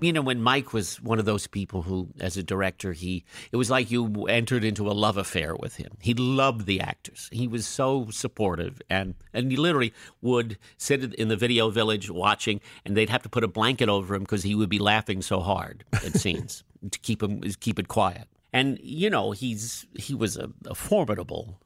you 0.00 0.12
know, 0.12 0.22
when 0.22 0.42
Mike 0.42 0.72
was 0.72 1.00
one 1.00 1.18
of 1.18 1.24
those 1.24 1.46
people 1.46 1.82
who, 1.82 2.08
as 2.20 2.36
a 2.36 2.42
director, 2.42 2.92
he 2.92 3.24
it 3.50 3.56
was 3.56 3.70
like 3.70 3.90
you 3.90 4.26
entered 4.26 4.64
into 4.64 4.90
a 4.90 4.92
love 4.92 5.16
affair 5.16 5.56
with 5.56 5.76
him. 5.76 5.96
He 6.00 6.14
loved 6.14 6.66
the 6.66 6.80
actors. 6.80 7.28
He 7.32 7.48
was 7.48 7.66
so 7.66 8.08
supportive, 8.10 8.80
and 8.90 9.14
and 9.32 9.50
he 9.50 9.56
literally 9.56 9.92
would 10.20 10.58
sit 10.76 11.14
in 11.14 11.28
the 11.28 11.36
video 11.36 11.70
village 11.70 12.10
watching, 12.10 12.60
and 12.84 12.96
they'd 12.96 13.10
have 13.10 13.22
to 13.22 13.28
put 13.28 13.44
a 13.44 13.48
blanket 13.48 13.88
over 13.88 14.14
him 14.14 14.22
because 14.22 14.42
he 14.42 14.54
would 14.54 14.68
be 14.68 14.78
laughing 14.78 15.22
so 15.22 15.40
hard 15.40 15.84
at 15.92 16.14
scenes 16.20 16.62
to 16.90 16.98
keep 16.98 17.22
him 17.22 17.40
keep 17.60 17.78
it 17.78 17.88
quiet. 17.88 18.28
And 18.52 18.78
you 18.82 19.10
know, 19.10 19.30
he's 19.32 19.86
he 19.98 20.14
was 20.14 20.36
a, 20.36 20.50
a 20.66 20.74
formidable 20.74 21.58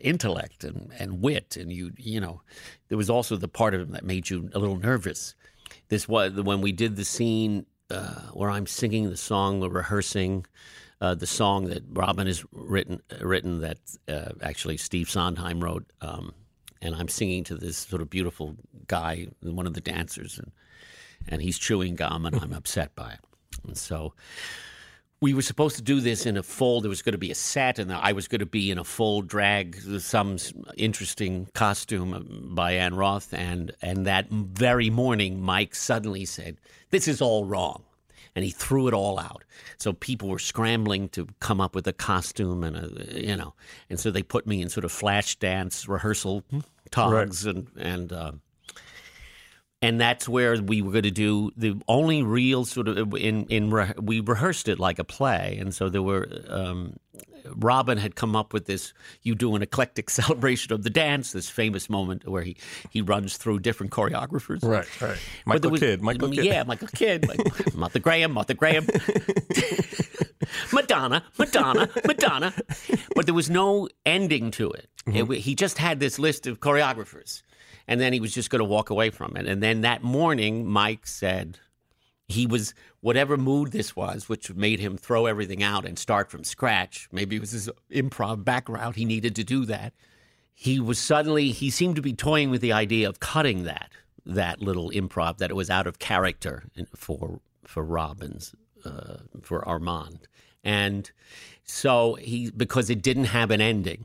intellect 0.00 0.64
and, 0.64 0.92
and 0.98 1.20
wit, 1.22 1.56
and 1.56 1.72
you 1.72 1.92
you 1.96 2.20
know, 2.20 2.42
there 2.88 2.98
was 2.98 3.10
also 3.10 3.36
the 3.36 3.48
part 3.48 3.74
of 3.74 3.80
him 3.80 3.90
that 3.92 4.04
made 4.04 4.30
you 4.30 4.50
a 4.54 4.58
little 4.58 4.78
nervous. 4.78 5.34
This 5.90 6.08
was 6.08 6.32
when 6.32 6.60
we 6.60 6.72
did 6.72 6.96
the 6.96 7.04
scene 7.04 7.66
uh, 7.90 8.20
where 8.32 8.48
I'm 8.48 8.66
singing 8.66 9.10
the 9.10 9.16
song, 9.16 9.60
we're 9.60 9.68
rehearsing 9.68 10.46
uh, 11.00 11.16
the 11.16 11.26
song 11.26 11.66
that 11.66 11.82
Robin 11.90 12.28
has 12.28 12.44
written 12.52 13.02
written 13.20 13.60
that 13.60 13.78
uh, 14.08 14.30
actually 14.40 14.76
Steve 14.76 15.10
Sondheim 15.10 15.62
wrote, 15.62 15.92
um, 16.00 16.32
and 16.80 16.94
I'm 16.94 17.08
singing 17.08 17.42
to 17.44 17.56
this 17.56 17.76
sort 17.76 18.02
of 18.02 18.08
beautiful 18.08 18.56
guy, 18.86 19.26
one 19.42 19.66
of 19.66 19.74
the 19.74 19.80
dancers, 19.80 20.38
and 20.38 20.52
and 21.28 21.42
he's 21.42 21.58
chewing 21.58 21.96
gum, 21.96 22.24
and 22.24 22.36
I'm 22.36 22.52
upset 22.52 22.94
by 22.94 23.12
it, 23.12 23.20
and 23.66 23.76
so 23.76 24.14
we 25.20 25.34
were 25.34 25.42
supposed 25.42 25.76
to 25.76 25.82
do 25.82 26.00
this 26.00 26.24
in 26.24 26.36
a 26.36 26.42
full. 26.42 26.80
There 26.80 26.88
was 26.88 27.02
going 27.02 27.12
to 27.12 27.18
be 27.18 27.30
a 27.30 27.34
set, 27.34 27.78
and 27.78 27.92
I 27.92 28.12
was 28.12 28.26
going 28.26 28.38
to 28.40 28.46
be 28.46 28.70
in 28.70 28.78
a 28.78 28.84
full 28.84 29.20
drag, 29.20 29.76
some 30.00 30.38
interesting 30.76 31.48
costume 31.54 32.50
by 32.54 32.72
Ann 32.72 32.94
Roth. 32.94 33.34
And 33.34 33.72
and 33.82 34.06
that 34.06 34.30
very 34.30 34.88
morning, 34.88 35.42
Mike 35.42 35.74
suddenly 35.74 36.24
said, 36.24 36.56
"This 36.88 37.06
is 37.06 37.20
all 37.20 37.44
wrong," 37.44 37.82
and 38.34 38.44
he 38.44 38.50
threw 38.50 38.88
it 38.88 38.94
all 38.94 39.18
out. 39.18 39.44
So 39.76 39.92
people 39.92 40.30
were 40.30 40.38
scrambling 40.38 41.10
to 41.10 41.28
come 41.40 41.60
up 41.60 41.74
with 41.74 41.86
a 41.86 41.92
costume 41.92 42.64
and 42.64 42.76
a 42.76 43.20
you 43.20 43.36
know, 43.36 43.54
and 43.90 44.00
so 44.00 44.10
they 44.10 44.22
put 44.22 44.46
me 44.46 44.62
in 44.62 44.70
sort 44.70 44.84
of 44.84 44.92
flash 44.92 45.36
dance 45.36 45.86
rehearsal 45.86 46.44
togs 46.90 47.44
and 47.44 47.68
and. 47.76 48.12
Uh, 48.12 48.32
and 49.82 50.00
that's 50.00 50.28
where 50.28 50.60
we 50.60 50.82
were 50.82 50.92
going 50.92 51.04
to 51.04 51.10
do 51.10 51.50
the 51.56 51.80
only 51.88 52.22
real 52.22 52.64
sort 52.64 52.88
of 52.88 53.14
in 53.14 53.46
in 53.46 53.70
re, 53.70 53.92
we 54.00 54.20
rehearsed 54.20 54.68
it 54.68 54.78
like 54.78 54.98
a 54.98 55.04
play, 55.04 55.56
and 55.60 55.74
so 55.74 55.88
there 55.88 56.02
were. 56.02 56.28
Um, 56.48 56.96
Robin 57.56 57.96
had 57.96 58.16
come 58.16 58.36
up 58.36 58.52
with 58.52 58.66
this. 58.66 58.92
You 59.22 59.34
do 59.34 59.56
an 59.56 59.62
eclectic 59.62 60.10
celebration 60.20 60.74
of 60.74 60.82
the 60.82 60.90
dance. 60.90 61.32
This 61.32 61.48
famous 61.48 61.88
moment 61.88 62.28
where 62.28 62.42
he 62.42 62.56
he 62.90 63.00
runs 63.00 63.38
through 63.38 63.60
different 63.60 63.92
choreographers. 63.92 64.62
Right, 64.62 64.86
right. 65.00 65.18
Michael 65.46 65.70
was- 65.70 65.80
Kidd, 65.80 66.02
Michael 66.02 66.30
Kidd. 66.30 66.44
Yeah, 66.44 66.62
Michael 66.64 66.88
Kidd, 66.88 67.26
like, 67.26 67.40
Martha 67.74 67.98
Graham, 67.98 68.32
Martha 68.32 68.52
Graham, 68.52 68.86
Madonna, 70.72 71.24
Madonna, 71.38 71.88
Madonna. 72.06 72.52
But 73.14 73.26
there 73.26 73.34
was 73.34 73.50
no 73.50 73.88
ending 74.04 74.50
to 74.52 74.70
it. 74.72 74.88
Mm-hmm. 75.06 75.32
It 75.32 75.38
he 75.38 75.54
just 75.54 75.78
had 75.78 76.00
this 76.00 76.18
list 76.18 76.46
of 76.46 76.60
choreographers, 76.60 77.42
and 77.90 78.00
then 78.00 78.12
he 78.12 78.20
was 78.20 78.32
just 78.32 78.50
going 78.50 78.60
to 78.60 78.64
walk 78.64 78.88
away 78.88 79.10
from 79.10 79.36
it. 79.36 79.46
And 79.46 79.60
then 79.60 79.80
that 79.80 80.04
morning, 80.04 80.64
Mike 80.64 81.08
said 81.08 81.58
he 82.28 82.46
was 82.46 82.72
whatever 83.00 83.36
mood 83.36 83.72
this 83.72 83.96
was, 83.96 84.28
which 84.28 84.54
made 84.54 84.78
him 84.78 84.96
throw 84.96 85.26
everything 85.26 85.60
out 85.60 85.84
and 85.84 85.98
start 85.98 86.30
from 86.30 86.44
scratch. 86.44 87.08
Maybe 87.10 87.34
it 87.34 87.40
was 87.40 87.50
his 87.50 87.68
improv 87.90 88.44
background; 88.44 88.94
he 88.94 89.04
needed 89.04 89.34
to 89.34 89.44
do 89.44 89.64
that. 89.66 89.92
He 90.54 90.78
was 90.78 91.00
suddenly 91.00 91.50
he 91.50 91.68
seemed 91.68 91.96
to 91.96 92.02
be 92.02 92.12
toying 92.12 92.48
with 92.48 92.60
the 92.60 92.72
idea 92.72 93.08
of 93.08 93.18
cutting 93.18 93.64
that 93.64 93.90
that 94.24 94.62
little 94.62 94.90
improv 94.90 95.38
that 95.38 95.50
it 95.50 95.56
was 95.56 95.68
out 95.68 95.88
of 95.88 95.98
character 95.98 96.62
for 96.94 97.40
for 97.64 97.82
Robin's 97.82 98.54
uh, 98.84 99.16
for 99.42 99.66
Armand, 99.66 100.28
and 100.62 101.10
so 101.64 102.14
he 102.14 102.52
because 102.52 102.88
it 102.88 103.02
didn't 103.02 103.24
have 103.24 103.50
an 103.50 103.60
ending. 103.60 104.04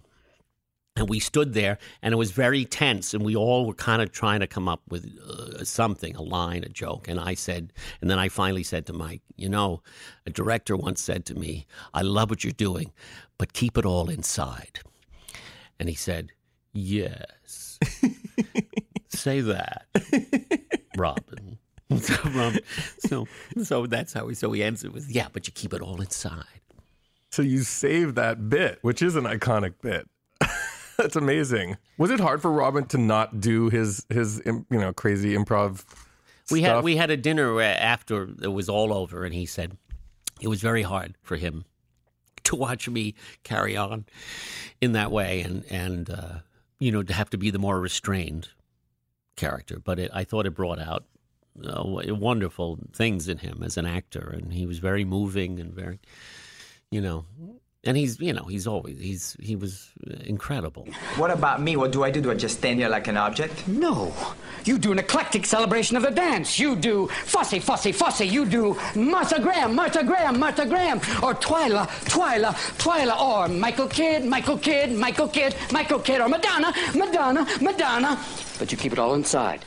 And 0.97 1.09
we 1.09 1.19
stood 1.19 1.53
there, 1.53 1.77
and 2.01 2.13
it 2.13 2.17
was 2.17 2.31
very 2.31 2.63
tense, 2.63 3.13
and 3.13 3.25
we 3.25 3.35
all 3.35 3.65
were 3.65 3.73
kind 3.73 4.01
of 4.01 4.13
trying 4.13 4.39
to 4.39 4.47
come 4.47 4.69
up 4.69 4.81
with 4.87 5.05
uh, 5.19 5.65
something, 5.65 6.15
a 6.15 6.21
line, 6.21 6.63
a 6.63 6.69
joke. 6.69 7.09
And 7.09 7.19
I 7.19 7.33
said, 7.33 7.73
and 7.99 8.09
then 8.09 8.17
I 8.17 8.29
finally 8.29 8.63
said 8.63 8.85
to 8.85 8.93
Mike, 8.93 9.21
you 9.35 9.49
know, 9.49 9.81
a 10.25 10.29
director 10.29 10.77
once 10.77 11.01
said 11.01 11.25
to 11.25 11.35
me, 11.35 11.67
I 11.93 12.01
love 12.01 12.29
what 12.29 12.45
you're 12.45 12.53
doing, 12.53 12.93
but 13.37 13.51
keep 13.51 13.77
it 13.77 13.85
all 13.85 14.09
inside. 14.09 14.79
And 15.77 15.89
he 15.89 15.95
said, 15.95 16.31
Yes. 16.75 17.79
Say 19.09 19.41
that, 19.41 19.87
Robin. 20.97 21.57
So, 22.01 22.15
Robin, 22.31 22.61
so, 22.97 23.27
so 23.63 23.85
that's 23.85 24.11
how 24.11 24.25
we. 24.25 24.33
So 24.33 24.51
he 24.51 24.63
ends 24.63 24.83
it 24.83 24.91
with, 24.91 25.07
"Yeah, 25.07 25.27
but 25.31 25.45
you 25.45 25.53
keep 25.53 25.71
it 25.71 25.81
all 25.81 26.01
inside." 26.01 26.61
So 27.29 27.43
you 27.43 27.61
save 27.61 28.15
that 28.15 28.49
bit, 28.49 28.79
which 28.81 29.03
is 29.03 29.15
an 29.15 29.25
iconic 29.25 29.75
bit. 29.83 30.09
That's 30.97 31.15
amazing. 31.15 31.77
Was 31.97 32.11
it 32.11 32.19
hard 32.19 32.41
for 32.41 32.51
Robin 32.51 32.85
to 32.87 32.97
not 32.97 33.41
do 33.41 33.69
his 33.69 34.05
his 34.09 34.41
you 34.45 34.65
know 34.69 34.93
crazy 34.93 35.35
improv? 35.35 35.83
We 36.51 36.61
had 36.61 36.83
we 36.83 36.95
had 36.95 37.09
a 37.09 37.17
dinner 37.17 37.59
after 37.61 38.29
it 38.41 38.53
was 38.53 38.69
all 38.69 38.93
over, 38.93 39.25
and 39.25 39.33
he 39.33 39.45
said 39.45 39.77
it 40.41 40.47
was 40.47 40.61
very 40.61 40.83
hard 40.83 41.15
for 41.21 41.37
him 41.37 41.65
to 42.43 42.55
watch 42.55 42.87
me 42.87 43.15
carry 43.43 43.75
on 43.75 44.05
in 44.79 44.93
that 44.93 45.11
way, 45.11 45.41
and 45.41 45.65
and 45.69 46.09
uh, 46.09 46.39
you 46.79 46.91
know 46.91 47.03
to 47.03 47.13
have 47.13 47.29
to 47.31 47.37
be 47.37 47.49
the 47.49 47.59
more 47.59 47.79
restrained 47.79 48.49
character. 49.35 49.79
But 49.79 49.99
it, 49.99 50.11
I 50.13 50.23
thought 50.23 50.45
it 50.45 50.51
brought 50.51 50.79
out 50.79 51.05
uh, 51.63 51.83
wonderful 51.85 52.79
things 52.93 53.27
in 53.27 53.39
him 53.39 53.63
as 53.63 53.77
an 53.77 53.85
actor, 53.85 54.29
and 54.37 54.53
he 54.53 54.65
was 54.65 54.79
very 54.79 55.03
moving 55.03 55.59
and 55.59 55.73
very, 55.73 55.99
you 56.89 57.01
know. 57.01 57.25
And 57.85 57.95
he's, 57.95 58.19
you 58.19 58.33
know, 58.33 58.45
he's 58.45 58.65
always 58.65 58.99
he's 58.99 59.37
he 59.39 59.55
was 59.55 59.91
incredible. 60.23 60.87
What 61.17 61.29
about 61.29 61.61
me? 61.61 61.75
What 61.75 61.91
do 61.91 62.03
I 62.03 62.09
do? 62.09 62.19
Do 62.19 62.31
I 62.31 62.35
just 62.35 62.57
stand 62.57 62.79
here 62.79 62.89
like 62.89 63.07
an 63.07 63.15
object? 63.15 63.67
No. 63.67 64.11
You 64.65 64.79
do 64.79 64.91
an 64.91 64.97
eclectic 64.97 65.45
celebration 65.45 65.95
of 65.95 66.01
the 66.01 66.09
dance. 66.09 66.57
You 66.57 66.75
do 66.75 67.07
fussy, 67.07 67.59
fussy, 67.59 67.91
fussy. 67.91 68.25
You 68.25 68.45
do 68.45 68.75
Martha 68.95 69.39
Graham, 69.39 69.75
Martha 69.75 70.03
Graham, 70.03 70.39
Martha 70.39 70.65
Graham. 70.65 70.97
Or 71.21 71.35
Twyla, 71.35 71.87
Twyla, 72.05 72.53
Twyla. 72.79 73.21
Or 73.21 73.47
Michael 73.47 73.87
Kidd, 73.87 74.25
Michael 74.25 74.57
Kidd, 74.57 74.91
Michael 74.91 75.27
Kidd, 75.27 75.55
Michael 75.71 75.99
Kidd. 75.99 76.21
Or 76.21 76.27
Madonna, 76.27 76.73
Madonna, 76.95 77.45
Madonna. 77.61 78.19
But 78.57 78.71
you 78.71 78.77
keep 78.79 78.93
it 78.93 78.97
all 78.97 79.13
inside. 79.13 79.63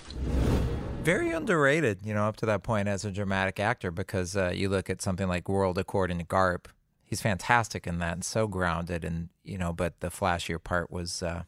Very 1.05 1.31
underrated, 1.31 2.01
you 2.05 2.13
know, 2.13 2.25
up 2.25 2.37
to 2.39 2.47
that 2.47 2.65
point 2.65 2.89
as 2.89 3.05
a 3.05 3.13
dramatic 3.13 3.61
actor 3.61 3.93
because 3.93 4.37
uh, 4.37 4.51
you 4.53 4.69
look 4.69 4.91
at 4.91 5.01
something 5.01 5.29
like 5.29 5.49
World 5.49 5.79
According 5.79 6.19
to 6.19 6.25
Garp. 6.25 6.67
He's 7.09 7.23
fantastic 7.23 7.87
in 7.87 7.99
that 8.01 8.13
and 8.13 8.25
so 8.25 8.47
grounded. 8.47 9.03
And, 9.03 9.31
you 9.43 9.57
know, 9.57 9.73
but 9.73 10.01
the 10.01 10.11
flashier 10.11 10.63
part 10.63 10.91
was 10.91 11.23
uh, 11.23 11.45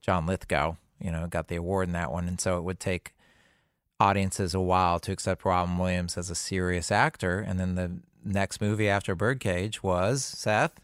John 0.00 0.24
Lithgow, 0.24 0.76
you 1.00 1.10
know, 1.10 1.26
got 1.26 1.48
the 1.48 1.56
award 1.56 1.88
in 1.88 1.92
that 1.94 2.12
one. 2.12 2.28
And 2.28 2.40
so 2.40 2.58
it 2.58 2.62
would 2.62 2.78
take 2.78 3.14
audiences 3.98 4.54
a 4.54 4.60
while 4.60 5.00
to 5.00 5.10
accept 5.10 5.44
Robin 5.44 5.78
Williams 5.78 6.16
as 6.16 6.30
a 6.30 6.36
serious 6.36 6.92
actor. 6.92 7.40
And 7.40 7.58
then 7.58 7.74
the 7.74 8.00
next 8.24 8.60
movie 8.60 8.88
after 8.88 9.16
Birdcage 9.16 9.82
was 9.82 10.24
Seth. 10.24 10.80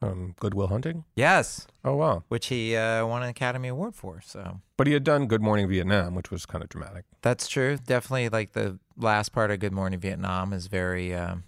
Um, 0.00 0.34
Good 0.38 0.54
Will 0.54 0.68
Hunting. 0.68 1.04
Yes. 1.14 1.66
Oh 1.84 1.96
wow. 1.96 2.22
Which 2.28 2.46
he 2.46 2.76
uh, 2.76 3.06
won 3.06 3.22
an 3.22 3.28
Academy 3.28 3.68
Award 3.68 3.94
for. 3.94 4.20
So 4.24 4.60
But 4.76 4.86
he 4.86 4.92
had 4.92 5.02
done 5.04 5.26
Good 5.26 5.42
Morning 5.42 5.68
Vietnam, 5.68 6.14
which 6.14 6.30
was 6.30 6.46
kind 6.46 6.62
of 6.62 6.70
dramatic. 6.70 7.04
That's 7.22 7.48
true. 7.48 7.78
Definitely, 7.84 8.28
like 8.28 8.52
the 8.52 8.78
last 8.96 9.30
part 9.30 9.50
of 9.50 9.58
Good 9.58 9.72
Morning 9.72 9.98
Vietnam 9.98 10.52
is 10.52 10.68
very 10.68 11.14
um, 11.14 11.44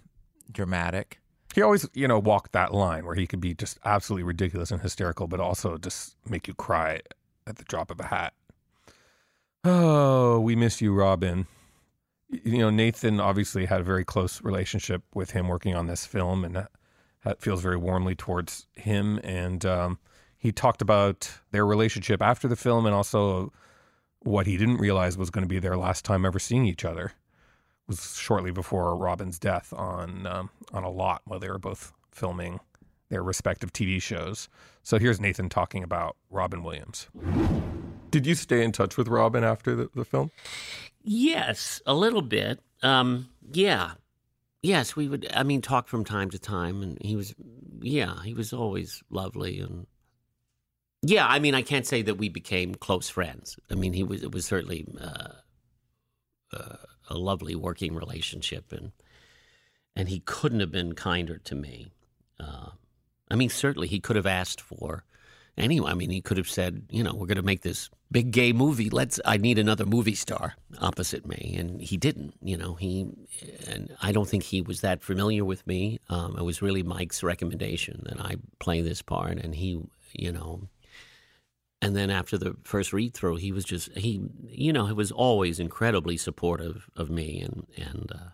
dramatic. 0.51 1.20
He 1.53 1.61
always, 1.61 1.87
you 1.93 2.07
know, 2.07 2.19
walked 2.19 2.53
that 2.53 2.73
line 2.73 3.05
where 3.05 3.15
he 3.15 3.27
could 3.27 3.41
be 3.41 3.53
just 3.53 3.77
absolutely 3.83 4.23
ridiculous 4.23 4.71
and 4.71 4.81
hysterical, 4.81 5.27
but 5.27 5.39
also 5.39 5.77
just 5.77 6.15
make 6.27 6.47
you 6.47 6.53
cry 6.53 7.01
at 7.45 7.57
the 7.57 7.63
drop 7.65 7.91
of 7.91 7.99
a 7.99 8.05
hat. 8.05 8.33
Oh, 9.63 10.39
we 10.39 10.55
miss 10.55 10.81
you, 10.81 10.93
Robin. 10.93 11.47
You 12.29 12.59
know, 12.59 12.69
Nathan 12.69 13.19
obviously 13.19 13.65
had 13.65 13.81
a 13.81 13.83
very 13.83 14.05
close 14.05 14.41
relationship 14.41 15.03
with 15.13 15.31
him 15.31 15.47
working 15.47 15.75
on 15.75 15.87
this 15.87 16.05
film, 16.05 16.45
and 16.45 16.55
that, 16.55 17.41
feels 17.41 17.61
very 17.61 17.77
warmly 17.77 18.15
towards 18.15 18.65
him. 18.73 19.19
And 19.23 19.65
um, 19.65 19.99
he 20.37 20.51
talked 20.51 20.81
about 20.81 21.29
their 21.51 21.65
relationship 21.65 22.21
after 22.21 22.47
the 22.47 22.55
film, 22.55 22.85
and 22.85 22.95
also 22.95 23.51
what 24.19 24.47
he 24.47 24.55
didn't 24.57 24.77
realize 24.77 25.17
was 25.17 25.29
going 25.29 25.43
to 25.43 25.49
be 25.49 25.59
their 25.59 25.77
last 25.77 26.05
time 26.05 26.25
ever 26.25 26.39
seeing 26.39 26.65
each 26.65 26.85
other 26.85 27.11
was 27.91 28.17
shortly 28.17 28.51
before 28.51 28.95
Robin's 28.95 29.37
death 29.37 29.73
on 29.73 30.25
um, 30.25 30.49
on 30.71 30.83
a 30.83 30.89
lot 30.89 31.21
while 31.25 31.39
they 31.39 31.49
were 31.49 31.59
both 31.59 31.91
filming 32.11 32.59
their 33.09 33.21
respective 33.21 33.73
TV 33.73 34.01
shows. 34.01 34.47
So 34.83 34.97
here's 34.97 35.19
Nathan 35.19 35.49
talking 35.49 35.83
about 35.83 36.15
Robin 36.29 36.63
Williams. 36.63 37.09
Did 38.09 38.25
you 38.25 38.35
stay 38.35 38.63
in 38.63 38.71
touch 38.71 38.95
with 38.95 39.09
Robin 39.09 39.43
after 39.43 39.75
the, 39.75 39.89
the 39.93 40.05
film? 40.05 40.31
Yes, 41.03 41.81
a 41.85 41.93
little 41.93 42.21
bit. 42.21 42.59
Um, 42.81 43.27
yeah. 43.51 43.91
Yes, 44.63 44.95
we 44.95 45.09
would, 45.09 45.27
I 45.33 45.43
mean, 45.43 45.61
talk 45.61 45.89
from 45.89 46.05
time 46.05 46.29
to 46.29 46.39
time. 46.39 46.81
And 46.81 46.97
he 47.01 47.17
was, 47.17 47.35
yeah, 47.81 48.23
he 48.23 48.33
was 48.33 48.53
always 48.53 49.03
lovely. 49.09 49.59
And 49.59 49.87
yeah, 51.01 51.27
I 51.27 51.39
mean, 51.39 51.55
I 51.55 51.63
can't 51.63 51.85
say 51.85 52.01
that 52.03 52.15
we 52.15 52.29
became 52.29 52.75
close 52.75 53.09
friends. 53.09 53.57
I 53.69 53.75
mean, 53.75 53.91
he 53.91 54.03
was, 54.03 54.23
it 54.23 54.31
was 54.31 54.45
certainly 54.45 54.85
uh, 55.01 55.33
uh, 56.53 56.75
a 57.11 57.17
lovely 57.17 57.55
working 57.55 57.95
relationship. 57.95 58.71
And, 58.71 58.91
and 59.95 60.09
he 60.09 60.19
couldn't 60.19 60.61
have 60.61 60.71
been 60.71 60.93
kinder 60.93 61.37
to 61.37 61.55
me. 61.55 61.91
Uh, 62.39 62.69
I 63.29 63.35
mean, 63.35 63.49
certainly 63.49 63.87
he 63.87 63.99
could 63.99 64.15
have 64.15 64.25
asked 64.25 64.61
for 64.61 65.03
anyway. 65.57 65.91
I 65.91 65.93
mean, 65.93 66.09
he 66.09 66.21
could 66.21 66.37
have 66.37 66.49
said, 66.49 66.83
you 66.89 67.03
know, 67.03 67.13
we're 67.13 67.27
going 67.27 67.37
to 67.37 67.43
make 67.43 67.61
this 67.61 67.89
big 68.11 68.31
gay 68.31 68.53
movie. 68.53 68.89
Let's. 68.89 69.19
I 69.25 69.37
need 69.37 69.59
another 69.59 69.85
movie 69.85 70.15
star 70.15 70.55
opposite 70.79 71.25
me, 71.25 71.55
and 71.57 71.81
he 71.81 71.97
didn't. 71.97 72.33
You 72.41 72.57
know, 72.57 72.75
he 72.75 73.07
and 73.67 73.95
I 74.01 74.11
don't 74.11 74.27
think 74.27 74.43
he 74.43 74.61
was 74.61 74.81
that 74.81 75.03
familiar 75.03 75.45
with 75.45 75.65
me. 75.65 75.99
Um, 76.09 76.35
it 76.37 76.43
was 76.43 76.61
really 76.61 76.83
Mike's 76.83 77.23
recommendation 77.23 78.03
that 78.09 78.19
I 78.19 78.35
play 78.59 78.81
this 78.81 79.01
part, 79.01 79.37
and 79.37 79.55
he, 79.55 79.81
you 80.13 80.31
know, 80.31 80.67
and 81.81 81.95
then 81.95 82.09
after 82.09 82.37
the 82.37 82.55
first 82.63 82.93
read 82.93 83.13
through, 83.13 83.37
he 83.37 83.51
was 83.51 83.65
just 83.65 83.95
he 83.97 84.23
you 84.47 84.71
know 84.71 84.85
he 84.85 84.93
was 84.93 85.11
always 85.11 85.59
incredibly 85.59 86.15
supportive 86.15 86.89
of 86.95 87.09
me, 87.09 87.41
and 87.41 87.65
and 87.75 88.11
uh, 88.13 88.29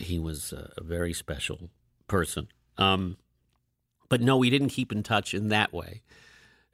he 0.00 0.18
was 0.18 0.52
a, 0.52 0.82
very 0.82 1.12
special 1.12 1.70
person. 2.08 2.48
Um, 2.78 3.16
but 4.08 4.20
no, 4.20 4.36
we 4.36 4.50
didn't 4.50 4.70
keep 4.70 4.90
in 4.90 5.02
touch 5.02 5.34
in 5.34 5.48
that 5.48 5.72
way. 5.72 6.02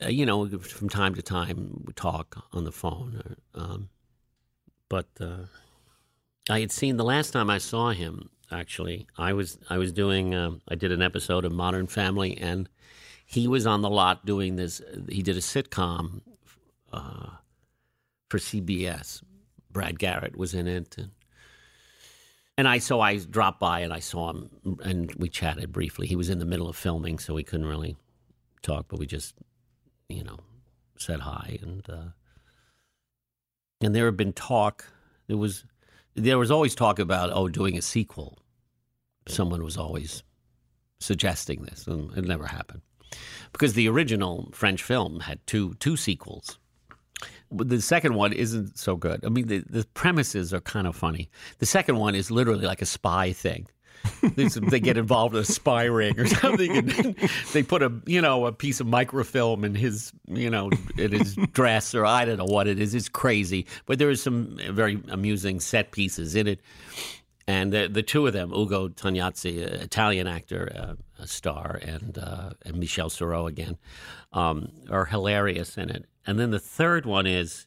Uh, 0.03 0.09
you 0.09 0.25
know, 0.25 0.49
from 0.59 0.89
time 0.89 1.15
to 1.15 1.23
time, 1.23 1.83
we 1.87 1.93
talk 1.93 2.47
on 2.53 2.65
the 2.65 2.73
phone. 2.73 3.37
Or, 3.55 3.61
um, 3.61 3.89
but 4.89 5.09
uh, 5.21 5.47
I 6.49 6.61
had 6.61 6.73
seen 6.73 6.97
the 6.97 7.05
last 7.05 7.33
time 7.33 7.51
I 7.51 7.59
saw 7.59 7.91
him. 7.91 8.31
Actually, 8.51 9.07
I 9.19 9.33
was 9.33 9.59
I 9.69 9.77
was 9.77 9.93
doing 9.93 10.35
um, 10.35 10.63
I 10.69 10.77
did 10.77 10.93
an 10.93 11.03
episode 11.03 11.45
of 11.45 11.53
Modern 11.53 11.89
Family, 11.89 12.39
and 12.39 12.69
he 13.27 13.49
was 13.49 13.67
on 13.67 13.83
the 13.83 13.91
lot 13.91 14.25
doing 14.25 14.55
this. 14.55 14.81
He 15.09 15.23
did 15.23 15.37
a 15.37 15.41
sitcom 15.41 16.21
uh, 16.93 17.31
for 18.31 18.39
CBS. 18.39 19.23
Brad 19.71 19.99
Garrett 19.99 20.37
was 20.37 20.55
in 20.55 20.69
it, 20.69 20.97
and 20.97 21.11
and 22.57 22.69
I 22.69 22.79
so 22.79 23.01
I 23.01 23.19
dropped 23.19 23.61
by 23.61 23.81
and 23.81 23.93
I 23.93 23.99
saw 23.99 24.31
him 24.31 24.79
and 24.83 25.13
we 25.17 25.29
chatted 25.29 25.73
briefly. 25.73 26.07
He 26.07 26.17
was 26.17 26.31
in 26.31 26.39
the 26.39 26.47
middle 26.47 26.69
of 26.69 26.77
filming, 26.77 27.19
so 27.19 27.35
we 27.35 27.43
couldn't 27.43 27.67
really 27.67 27.97
talk, 28.63 28.87
but 28.89 29.01
we 29.01 29.07
just 29.07 29.35
you 30.09 30.23
know 30.23 30.39
said 30.97 31.21
hi 31.21 31.59
and 31.61 31.85
uh, 31.91 32.11
and 33.83 33.95
there 33.95 34.07
had 34.07 34.17
been 34.17 34.33
talk. 34.33 34.87
There 35.27 35.37
was 35.37 35.65
there 36.15 36.39
was 36.39 36.53
always 36.53 36.77
talk 36.77 37.01
about 37.01 37.31
oh 37.33 37.49
doing 37.49 37.77
a 37.77 37.83
sequel. 37.83 38.39
Someone 39.29 39.65
was 39.65 39.77
always 39.77 40.23
suggesting 41.01 41.63
this, 41.65 41.89
and 41.89 42.17
it 42.17 42.25
never 42.25 42.47
happened 42.47 42.83
because 43.53 43.75
the 43.75 43.89
original 43.89 44.49
French 44.53 44.83
film 44.83 45.21
had 45.21 45.45
two 45.47 45.75
two 45.75 45.97
sequels. 45.97 46.59
The 47.51 47.81
second 47.81 48.15
one 48.15 48.33
isn't 48.33 48.77
so 48.77 48.97
good. 48.97 49.25
I 49.25 49.29
mean, 49.29 49.47
the, 49.47 49.63
the 49.71 49.85
premises 49.95 50.53
are 50.53 50.61
kind 50.61 50.87
of 50.87 50.97
funny. 50.97 51.31
The 51.59 51.67
second 51.67 51.97
one 51.97 52.17
is 52.17 52.31
literally 52.31 52.67
like 52.67 52.83
a 52.83 52.87
spy 52.87 53.33
thing. 53.33 53.69
they 54.23 54.81
get 54.81 54.97
involved 54.97 55.35
in 55.35 55.41
a 55.41 55.45
spy 55.45 55.85
ring 55.85 56.19
or 56.19 56.27
something, 56.43 56.77
and 56.77 57.17
they 57.53 57.63
put 57.63 57.83
a 57.83 57.93
you 58.07 58.21
know 58.21 58.47
a 58.47 58.53
piece 58.53 58.81
of 58.81 58.87
microfilm 58.87 59.65
in 59.65 59.75
his 59.75 60.13
you 60.27 60.51
know 60.51 60.71
in 60.99 61.13
his 61.13 61.37
dress 61.53 61.95
or 61.95 62.05
I 62.05 62.25
don't 62.25 62.39
know 62.39 62.45
what 62.45 62.69
it 62.69 62.81
is. 62.81 62.95
It's 62.95 63.09
crazy, 63.09 63.67
but 63.87 63.99
there 63.99 64.11
is 64.11 64.23
some 64.23 64.59
very 64.71 65.03
amusing 65.09 65.61
set 65.61 65.93
pieces 65.93 66.35
in 66.35 66.47
it. 66.47 66.61
And 67.49 67.73
the, 67.73 67.89
the 67.89 68.03
two 68.03 68.27
of 68.27 68.33
them, 68.33 68.53
Ugo 68.53 68.89
Tognazzi, 68.89 69.59
Italian 69.59 70.27
actor, 70.27 70.73
uh, 70.75 71.23
a 71.23 71.27
star, 71.29 71.79
and 71.81 72.19
uh, 72.19 72.51
and 72.65 72.77
Michel 72.77 73.09
Serrault 73.09 73.49
again, 73.49 73.77
um, 74.33 74.73
are 74.91 75.05
hilarious 75.05 75.79
in 75.79 75.89
it. 75.91 76.07
And 76.27 76.41
then 76.41 76.51
the 76.51 76.59
third 76.59 77.07
one 77.07 77.27
is 77.27 77.67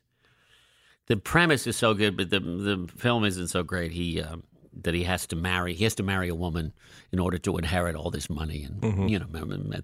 the 1.08 1.16
premise 1.16 1.66
is 1.66 1.78
so 1.78 1.94
good, 1.94 2.18
but 2.18 2.30
the 2.30 2.40
the 2.42 2.90
film 2.98 3.24
isn't 3.24 3.48
so 3.48 3.64
great. 3.64 3.94
He 3.94 4.22
um, 4.22 4.44
that 4.84 4.94
he 4.94 5.04
has 5.04 5.26
to 5.28 5.36
marry. 5.36 5.74
He 5.74 5.86
has 5.86 5.96
to 5.96 6.04
marry 6.04 6.28
a 6.28 6.36
woman 6.36 6.74
in 7.12 7.20
order 7.20 7.38
to 7.40 7.58
inherit 7.58 7.96
all 7.96 8.12
this 8.12 8.30
money. 8.30 8.64
And 8.64 8.82
Mm-hmm. 8.82 9.08
you 9.08 9.20
know, 9.20 9.28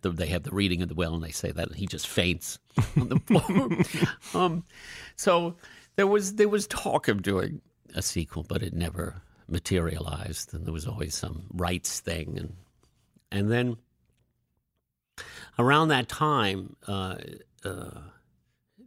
the, 0.02 0.12
they 0.12 0.28
have 0.28 0.44
the 0.44 0.52
reading 0.52 0.82
of 0.82 0.90
the 0.90 0.96
will, 0.96 1.14
and 1.16 1.24
they 1.24 1.32
say 1.32 1.52
that 1.52 1.68
and 1.68 1.76
he 1.76 1.88
just 1.88 2.08
faints 2.08 2.60
on 2.98 3.10
the 3.10 3.20
floor. 3.20 3.70
um, 4.44 4.66
so 5.16 5.56
there 5.96 6.08
was 6.08 6.36
there 6.36 6.50
was 6.50 6.68
talk 6.68 7.08
of 7.08 7.22
doing 7.22 7.62
a 7.94 8.02
sequel, 8.02 8.46
but 8.48 8.62
it 8.62 8.74
never 8.74 9.22
materialized. 9.48 10.54
And 10.54 10.66
there 10.66 10.74
was 10.74 10.88
always 10.88 11.16
some 11.16 11.46
rights 11.54 12.00
thing, 12.00 12.38
and 12.38 12.54
and 13.32 13.52
then 13.52 13.78
around 15.60 15.90
that 15.90 16.10
time. 16.10 16.76
Uh, 16.88 17.16
uh, 17.64 18.02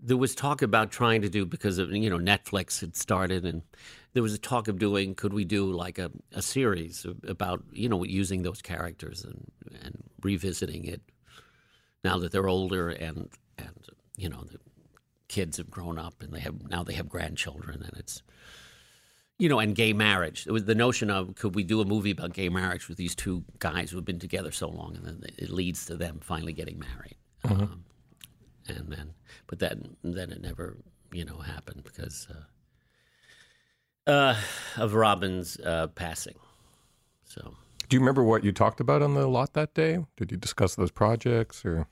there 0.00 0.16
was 0.16 0.34
talk 0.34 0.62
about 0.62 0.90
trying 0.90 1.22
to 1.22 1.28
do 1.28 1.44
because 1.44 1.78
of 1.78 1.90
you 1.90 2.08
know 2.08 2.18
Netflix 2.18 2.80
had 2.80 2.96
started 2.96 3.44
and 3.44 3.62
there 4.12 4.22
was 4.22 4.34
a 4.34 4.38
talk 4.38 4.68
of 4.68 4.78
doing 4.78 5.14
could 5.14 5.32
we 5.32 5.44
do 5.44 5.66
like 5.66 5.98
a, 5.98 6.10
a 6.32 6.42
series 6.42 7.06
about 7.26 7.62
you 7.72 7.88
know 7.88 8.04
using 8.04 8.42
those 8.42 8.62
characters 8.62 9.24
and 9.24 9.50
and 9.82 10.02
revisiting 10.22 10.84
it 10.84 11.02
now 12.04 12.18
that 12.18 12.32
they're 12.32 12.48
older 12.48 12.88
and 12.88 13.28
and 13.58 13.86
you 14.16 14.28
know 14.28 14.44
the 14.44 14.58
kids 15.28 15.58
have 15.58 15.70
grown 15.70 15.98
up 15.98 16.22
and 16.22 16.32
they 16.32 16.40
have 16.40 16.68
now 16.68 16.82
they 16.82 16.94
have 16.94 17.08
grandchildren 17.08 17.82
and 17.82 17.96
it's 17.98 18.22
you 19.38 19.48
know 19.48 19.58
and 19.58 19.74
gay 19.74 19.92
marriage 19.92 20.46
it 20.46 20.52
was 20.52 20.64
the 20.64 20.74
notion 20.74 21.10
of 21.10 21.34
could 21.36 21.54
we 21.54 21.62
do 21.62 21.80
a 21.80 21.84
movie 21.84 22.10
about 22.10 22.32
gay 22.32 22.48
marriage 22.48 22.88
with 22.88 22.98
these 22.98 23.14
two 23.14 23.44
guys 23.60 23.90
who 23.90 23.96
have 23.96 24.04
been 24.04 24.18
together 24.18 24.50
so 24.50 24.68
long 24.68 24.96
and 24.96 25.04
then 25.06 25.22
it 25.38 25.50
leads 25.50 25.86
to 25.86 25.96
them 25.96 26.18
finally 26.20 26.52
getting 26.52 26.78
married 26.78 27.16
Mhm. 27.44 27.62
um, 27.62 27.84
and 28.66 28.92
then 28.92 29.14
but 29.46 29.58
then 29.60 29.96
then 30.02 30.30
it 30.32 30.40
never 30.42 30.76
you 31.12 31.24
know 31.24 31.38
happened 31.38 31.84
because 31.84 32.26
uh, 32.30 34.10
uh, 34.10 34.36
of 34.76 34.94
Robin's 34.94 35.58
uh, 35.60 35.86
passing. 35.88 36.36
So 37.24 37.54
Do 37.88 37.96
you 37.96 38.00
remember 38.00 38.22
what 38.22 38.44
you 38.44 38.52
talked 38.52 38.80
about 38.80 39.00
on 39.02 39.14
the 39.14 39.26
lot 39.26 39.54
that 39.54 39.74
day? 39.74 40.04
Did 40.16 40.30
you 40.30 40.36
discuss 40.36 40.74
those 40.74 40.90
projects 40.90 41.64
or? 41.64 41.86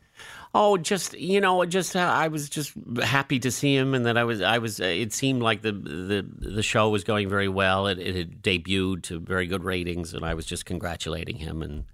oh, 0.54 0.76
just 0.76 1.12
you 1.18 1.40
know, 1.40 1.64
just 1.64 1.94
uh, 1.96 2.00
I 2.00 2.28
was 2.28 2.48
just 2.48 2.72
happy 3.02 3.38
to 3.40 3.50
see 3.50 3.74
him, 3.76 3.94
and 3.94 4.04
that 4.06 4.16
I 4.18 4.24
was 4.24 4.40
I 4.42 4.58
was. 4.58 4.80
Uh, 4.80 4.84
it 4.84 5.12
seemed 5.12 5.42
like 5.42 5.62
the 5.62 5.72
the 5.72 6.26
the 6.38 6.62
show 6.62 6.88
was 6.90 7.02
going 7.04 7.28
very 7.28 7.48
well. 7.48 7.86
It, 7.86 7.98
it 7.98 8.14
had 8.14 8.42
debuted 8.42 9.02
to 9.04 9.18
very 9.20 9.46
good 9.46 9.64
ratings, 9.64 10.12
and 10.14 10.24
I 10.24 10.34
was 10.34 10.46
just 10.46 10.64
congratulating 10.66 11.36
him 11.36 11.62
and. 11.62 11.84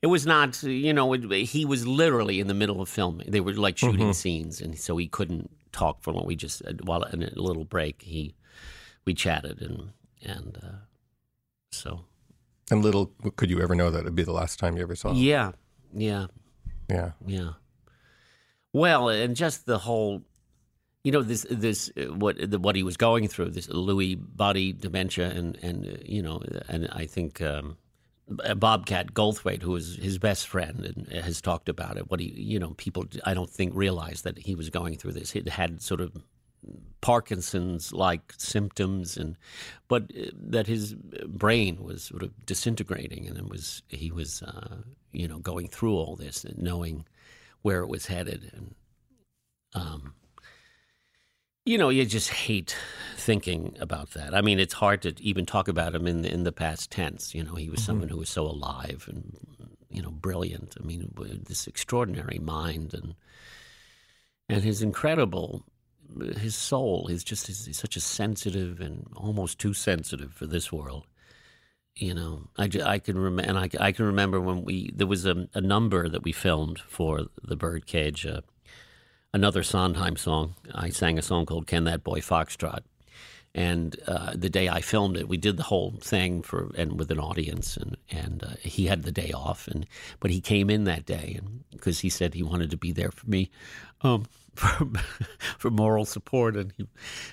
It 0.00 0.06
was 0.06 0.24
not, 0.24 0.62
you 0.62 0.92
know, 0.92 1.12
it, 1.12 1.28
he 1.48 1.64
was 1.64 1.84
literally 1.84 2.38
in 2.38 2.46
the 2.46 2.54
middle 2.54 2.80
of 2.80 2.88
filming. 2.88 3.32
They 3.32 3.40
were 3.40 3.52
like 3.54 3.76
shooting 3.76 4.10
Mhm. 4.10 4.14
scenes, 4.14 4.60
and 4.60 4.78
so 4.78 4.96
he 4.96 5.08
couldn't 5.08 5.50
talk 5.72 6.02
for 6.02 6.12
long. 6.12 6.24
We 6.24 6.36
just, 6.36 6.62
uh, 6.64 6.74
while 6.84 7.02
in 7.02 7.24
a 7.24 7.32
little 7.34 7.64
break, 7.64 8.02
he, 8.02 8.36
we 9.04 9.12
chatted, 9.12 9.60
and 9.60 9.90
and 10.22 10.56
uh, 10.62 10.76
so 11.72 12.04
And 12.70 12.82
little 12.82 13.06
could 13.36 13.50
you 13.50 13.60
ever 13.60 13.74
know 13.74 13.90
that 13.90 14.00
it'd 14.00 14.14
be 14.14 14.24
the 14.24 14.32
last 14.32 14.58
time 14.58 14.76
you 14.76 14.82
ever 14.82 14.94
saw? 14.96 15.10
him? 15.10 15.16
yeah, 15.16 15.52
yeah, 15.94 16.26
Yeah. 16.88 17.12
yeah. 17.26 17.50
Well, 18.72 19.08
and 19.08 19.34
just 19.34 19.64
the 19.64 19.78
whole, 19.78 20.22
you 21.02 21.12
know, 21.12 21.22
this 21.22 21.46
this 21.50 21.90
uh, 21.96 22.12
what 22.14 22.36
the, 22.50 22.58
what 22.58 22.76
he 22.76 22.82
was 22.82 22.96
going 22.96 23.26
through, 23.28 23.50
this 23.50 23.66
Lewy 23.68 24.18
body 24.18 24.72
dementia, 24.72 25.30
and 25.30 25.56
and 25.62 25.86
uh, 25.86 25.96
you 26.04 26.22
know, 26.22 26.42
and 26.68 26.88
I 26.92 27.06
think 27.06 27.40
um, 27.40 27.78
Bobcat 28.56 29.14
Goldthwait, 29.14 29.62
who 29.62 29.74
is 29.76 29.96
his 29.96 30.18
best 30.18 30.46
friend, 30.46 30.84
and 30.84 31.24
has 31.24 31.40
talked 31.40 31.70
about 31.70 31.96
it. 31.96 32.10
What 32.10 32.20
he, 32.20 32.28
you 32.36 32.58
know, 32.58 32.74
people 32.76 33.06
I 33.24 33.32
don't 33.32 33.50
think 33.50 33.74
realized 33.74 34.24
that 34.24 34.38
he 34.38 34.54
was 34.54 34.68
going 34.68 34.96
through 34.98 35.12
this. 35.12 35.30
He 35.30 35.42
had 35.48 35.80
sort 35.80 36.02
of 36.02 36.12
Parkinson's 37.00 37.92
like 37.92 38.34
symptoms, 38.38 39.16
and 39.16 39.36
but 39.86 40.04
uh, 40.18 40.30
that 40.34 40.66
his 40.66 40.94
brain 40.94 41.82
was 41.82 42.02
sort 42.04 42.22
of 42.22 42.46
disintegrating, 42.46 43.26
and 43.26 43.36
it 43.38 43.48
was 43.48 43.82
he 43.88 44.10
was 44.10 44.42
uh, 44.42 44.78
you 45.12 45.28
know 45.28 45.38
going 45.38 45.68
through 45.68 45.94
all 45.94 46.16
this 46.16 46.44
and 46.44 46.58
knowing 46.58 47.04
where 47.62 47.80
it 47.82 47.88
was 47.88 48.06
headed, 48.06 48.50
and 48.54 48.74
um, 49.74 50.14
you 51.64 51.78
know 51.78 51.88
you 51.88 52.04
just 52.04 52.30
hate 52.30 52.76
thinking 53.16 53.76
about 53.80 54.10
that. 54.12 54.34
I 54.34 54.40
mean, 54.40 54.58
it's 54.58 54.74
hard 54.74 55.02
to 55.02 55.14
even 55.22 55.46
talk 55.46 55.68
about 55.68 55.94
him 55.94 56.06
in 56.06 56.22
the, 56.22 56.32
in 56.32 56.44
the 56.44 56.52
past 56.52 56.90
tense. 56.90 57.34
You 57.34 57.44
know, 57.44 57.54
he 57.54 57.68
was 57.70 57.80
Mhm. 57.80 57.84
someone 57.84 58.08
who 58.08 58.18
was 58.18 58.28
so 58.30 58.44
alive 58.46 59.06
and 59.08 59.36
you 59.90 60.02
know 60.02 60.10
brilliant. 60.10 60.76
I 60.80 60.84
mean, 60.84 61.12
with 61.16 61.44
this 61.46 61.66
extraordinary 61.66 62.38
mind 62.38 62.92
and 62.94 63.14
and 64.48 64.62
his 64.64 64.82
incredible 64.82 65.64
his 66.36 66.54
soul 66.54 67.08
is 67.08 67.24
just 67.24 67.48
is, 67.48 67.68
such 67.76 67.96
a 67.96 68.00
sensitive 68.00 68.80
and 68.80 69.06
almost 69.16 69.58
too 69.58 69.74
sensitive 69.74 70.32
for 70.32 70.46
this 70.46 70.72
world. 70.72 71.06
You 71.96 72.14
know 72.14 72.48
i, 72.56 72.70
I 72.84 72.98
can 73.00 73.18
remember 73.18 73.50
and 73.50 73.58
I, 73.58 73.68
I 73.80 73.90
can 73.90 74.06
remember 74.06 74.40
when 74.40 74.62
we 74.62 74.92
there 74.94 75.08
was 75.08 75.26
a, 75.26 75.48
a 75.52 75.60
number 75.60 76.08
that 76.08 76.22
we 76.22 76.30
filmed 76.30 76.78
for 76.78 77.26
the 77.42 77.56
birdcage 77.56 78.24
uh, 78.24 78.42
another 79.32 79.62
sondheim 79.62 80.16
song. 80.16 80.54
I 80.74 80.90
sang 80.90 81.18
a 81.18 81.22
song 81.22 81.46
called 81.46 81.66
can 81.66 81.84
that 81.84 82.04
boy 82.04 82.20
foxtrot? 82.20 82.80
And 83.54 83.96
uh, 84.06 84.34
the 84.36 84.50
day 84.50 84.68
I 84.68 84.80
filmed 84.82 85.16
it, 85.16 85.28
we 85.28 85.36
did 85.36 85.56
the 85.56 85.64
whole 85.64 85.94
thing 86.00 86.42
for 86.42 86.70
and 86.76 86.98
with 86.98 87.10
an 87.10 87.18
audience, 87.18 87.76
and 87.76 87.96
and 88.10 88.44
uh, 88.44 88.56
he 88.60 88.86
had 88.86 89.02
the 89.02 89.12
day 89.12 89.32
off, 89.32 89.66
and 89.66 89.86
but 90.20 90.30
he 90.30 90.40
came 90.40 90.68
in 90.70 90.84
that 90.84 91.06
day, 91.06 91.40
because 91.72 92.00
he 92.00 92.10
said 92.10 92.34
he 92.34 92.42
wanted 92.42 92.70
to 92.70 92.76
be 92.76 92.92
there 92.92 93.10
for 93.10 93.28
me, 93.28 93.50
um, 94.02 94.26
for, 94.58 94.88
for 95.58 95.70
moral 95.70 96.04
support, 96.04 96.56
and 96.56 96.72
he, 96.76 96.86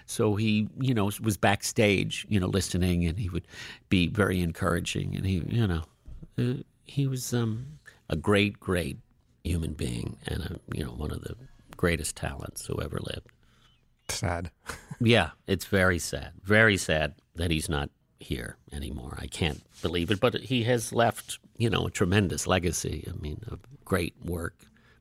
so 0.06 0.36
he 0.36 0.68
you 0.80 0.94
know 0.94 1.10
was 1.22 1.38
backstage, 1.38 2.26
you 2.30 2.40
know, 2.40 2.48
listening, 2.48 3.06
and 3.06 3.20
he 3.20 3.30
would 3.30 3.48
be 3.90 4.08
very 4.08 4.42
encouraging, 4.42 5.16
and 5.16 5.26
he 5.26 5.44
you 5.48 5.68
know 5.68 5.84
uh, 6.38 6.62
he 6.84 7.08
was 7.08 7.34
um, 7.34 7.80
a 8.10 8.16
great 8.16 8.60
great 8.60 8.98
human 9.44 9.74
being, 9.74 10.18
and 10.28 10.44
a, 10.44 10.60
you 10.76 10.84
know 10.84 10.92
one 10.92 11.12
of 11.12 11.22
the 11.22 11.36
greatest 11.76 12.16
talents 12.16 12.66
who 12.66 12.80
ever 12.82 13.00
lived. 13.02 13.28
Sad. 14.10 14.52
Yeah, 15.02 15.32
it's 15.46 15.66
very 15.66 16.00
sad. 16.00 16.32
Very 16.42 16.78
sad 16.78 17.16
that 17.36 17.52
he's 17.52 17.68
not 17.68 17.90
here 18.18 18.56
anymore. 18.72 19.18
I 19.20 19.28
can't 19.28 19.62
believe 19.82 20.10
it, 20.10 20.22
but 20.22 20.36
he 20.36 20.64
has 20.64 20.94
left, 20.94 21.38
you 21.58 21.70
know, 21.70 21.88
a 21.88 21.92
tremendous 21.92 22.48
legacy. 22.48 23.06
I 23.14 23.22
mean, 23.22 23.42
of 23.52 23.60
great 23.84 24.14
work, 24.24 24.56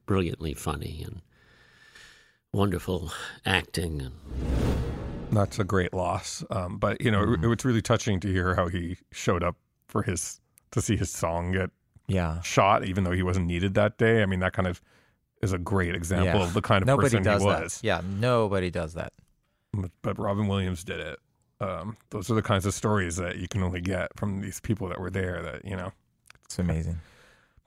brilliantly 0.04 0.52
funny 0.54 1.04
and 1.06 1.20
wonderful 2.54 3.12
acting. 3.44 4.00
And 4.00 4.12
That's 5.32 5.58
a 5.58 5.64
great 5.64 5.92
loss. 5.92 6.44
Um, 6.50 6.78
but 6.78 7.00
you 7.00 7.10
know, 7.10 7.24
Mm-hmm. 7.24 7.44
it, 7.44 7.52
it's 7.52 7.64
really 7.64 7.82
touching 7.82 8.20
to 8.20 8.28
hear 8.28 8.54
how 8.54 8.68
he 8.68 8.96
showed 9.12 9.42
up 9.42 9.56
for 9.88 10.02
his 10.02 10.40
to 10.70 10.80
see 10.80 10.96
his 10.96 11.10
song 11.10 11.52
get 11.52 11.70
Yeah. 12.06 12.40
shot, 12.42 12.84
even 12.84 13.04
though 13.04 13.12
he 13.12 13.22
wasn't 13.22 13.46
needed 13.46 13.74
that 13.74 13.98
day. 13.98 14.22
I 14.22 14.26
mean, 14.26 14.40
that 14.40 14.52
kind 14.52 14.68
of 14.68 14.80
is 15.42 15.52
a 15.52 15.58
great 15.58 15.94
example 15.94 16.40
Yeah. 16.40 16.46
of 16.46 16.54
the 16.54 16.62
kind 16.62 16.82
of 16.82 16.86
nobody 16.86 17.08
person 17.10 17.22
does 17.22 17.42
he 17.42 17.48
that. 17.48 17.62
was. 17.62 17.80
Yeah, 17.82 18.00
nobody 18.18 18.70
does 18.70 18.94
that. 18.94 19.12
But, 19.72 19.90
but 20.02 20.18
Robin 20.18 20.46
Williams 20.46 20.84
did 20.84 21.00
it. 21.00 21.18
Um, 21.60 21.96
those 22.10 22.30
are 22.30 22.34
the 22.34 22.42
kinds 22.42 22.66
of 22.66 22.74
stories 22.74 23.16
that 23.16 23.36
you 23.38 23.48
can 23.48 23.62
only 23.62 23.80
get 23.80 24.08
from 24.16 24.40
these 24.40 24.60
people 24.60 24.88
that 24.88 25.00
were 25.00 25.10
there. 25.10 25.42
That 25.42 25.64
you 25.64 25.76
know, 25.76 25.92
It's 26.44 26.58
amazing. 26.58 27.00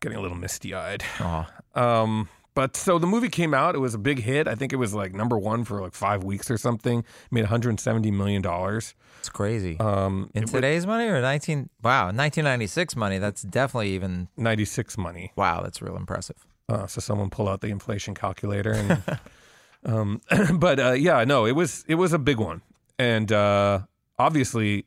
getting 0.02 0.18
a 0.18 0.22
little 0.22 0.38
misty 0.38 0.74
eyed. 0.74 1.04
Aw. 1.20 1.50
Um, 1.76 2.30
but 2.58 2.76
so 2.76 2.97
the 2.97 3.05
movie 3.05 3.30
came 3.30 3.53
out. 3.53 3.76
It 3.76 3.78
was 3.78 3.93
a 3.93 3.99
big 3.99 4.18
hit. 4.18 4.47
I 4.47 4.55
think 4.55 4.74
it 4.74 4.78
was 4.78 4.91
like 4.91 5.14
number 5.14 5.38
one 5.38 5.64
for 5.64 5.80
like 5.80 5.93
five 5.93 6.24
weeks 6.24 6.49
or 6.49 6.58
something. 6.58 7.03
Made 7.30 7.41
170 7.41 8.10
million 8.10 8.41
dollars. 8.41 8.95
It's 9.20 9.30
crazy. 9.30 9.80
Um, 9.80 10.32
In 10.34 10.41
it 10.41 10.45
was 10.45 10.53
today's 10.53 10.88
money 10.88 11.05
or 11.05 11.22
19 11.22 11.70
Wow, 11.84 12.05
1996 12.05 12.95
money, 12.95 13.20
that's 13.20 13.43
definitely 13.43 13.91
even 13.91 14.30
96 14.38 14.97
money. 14.97 15.34
Wow, 15.36 15.62
that's 15.62 15.84
real 15.84 15.95
impressive. 15.95 16.47
Uh, 16.68 16.88
so 16.88 16.99
someone 16.99 17.30
pull 17.30 17.47
out 17.47 17.62
the 17.62 17.68
inflation 17.68 18.16
calculator. 18.16 18.72
And, 18.72 19.03
um, 19.86 20.22
but 20.58 20.80
uh, 20.80 20.93
yeah, 20.93 21.24
no, 21.26 21.45
it 21.45 21.55
was 21.55 21.86
it 21.88 21.95
was 21.95 22.12
a 22.12 22.20
big 22.20 22.39
one, 22.39 22.64
and 22.97 23.32
uh, 23.32 23.82
obviously, 24.18 24.86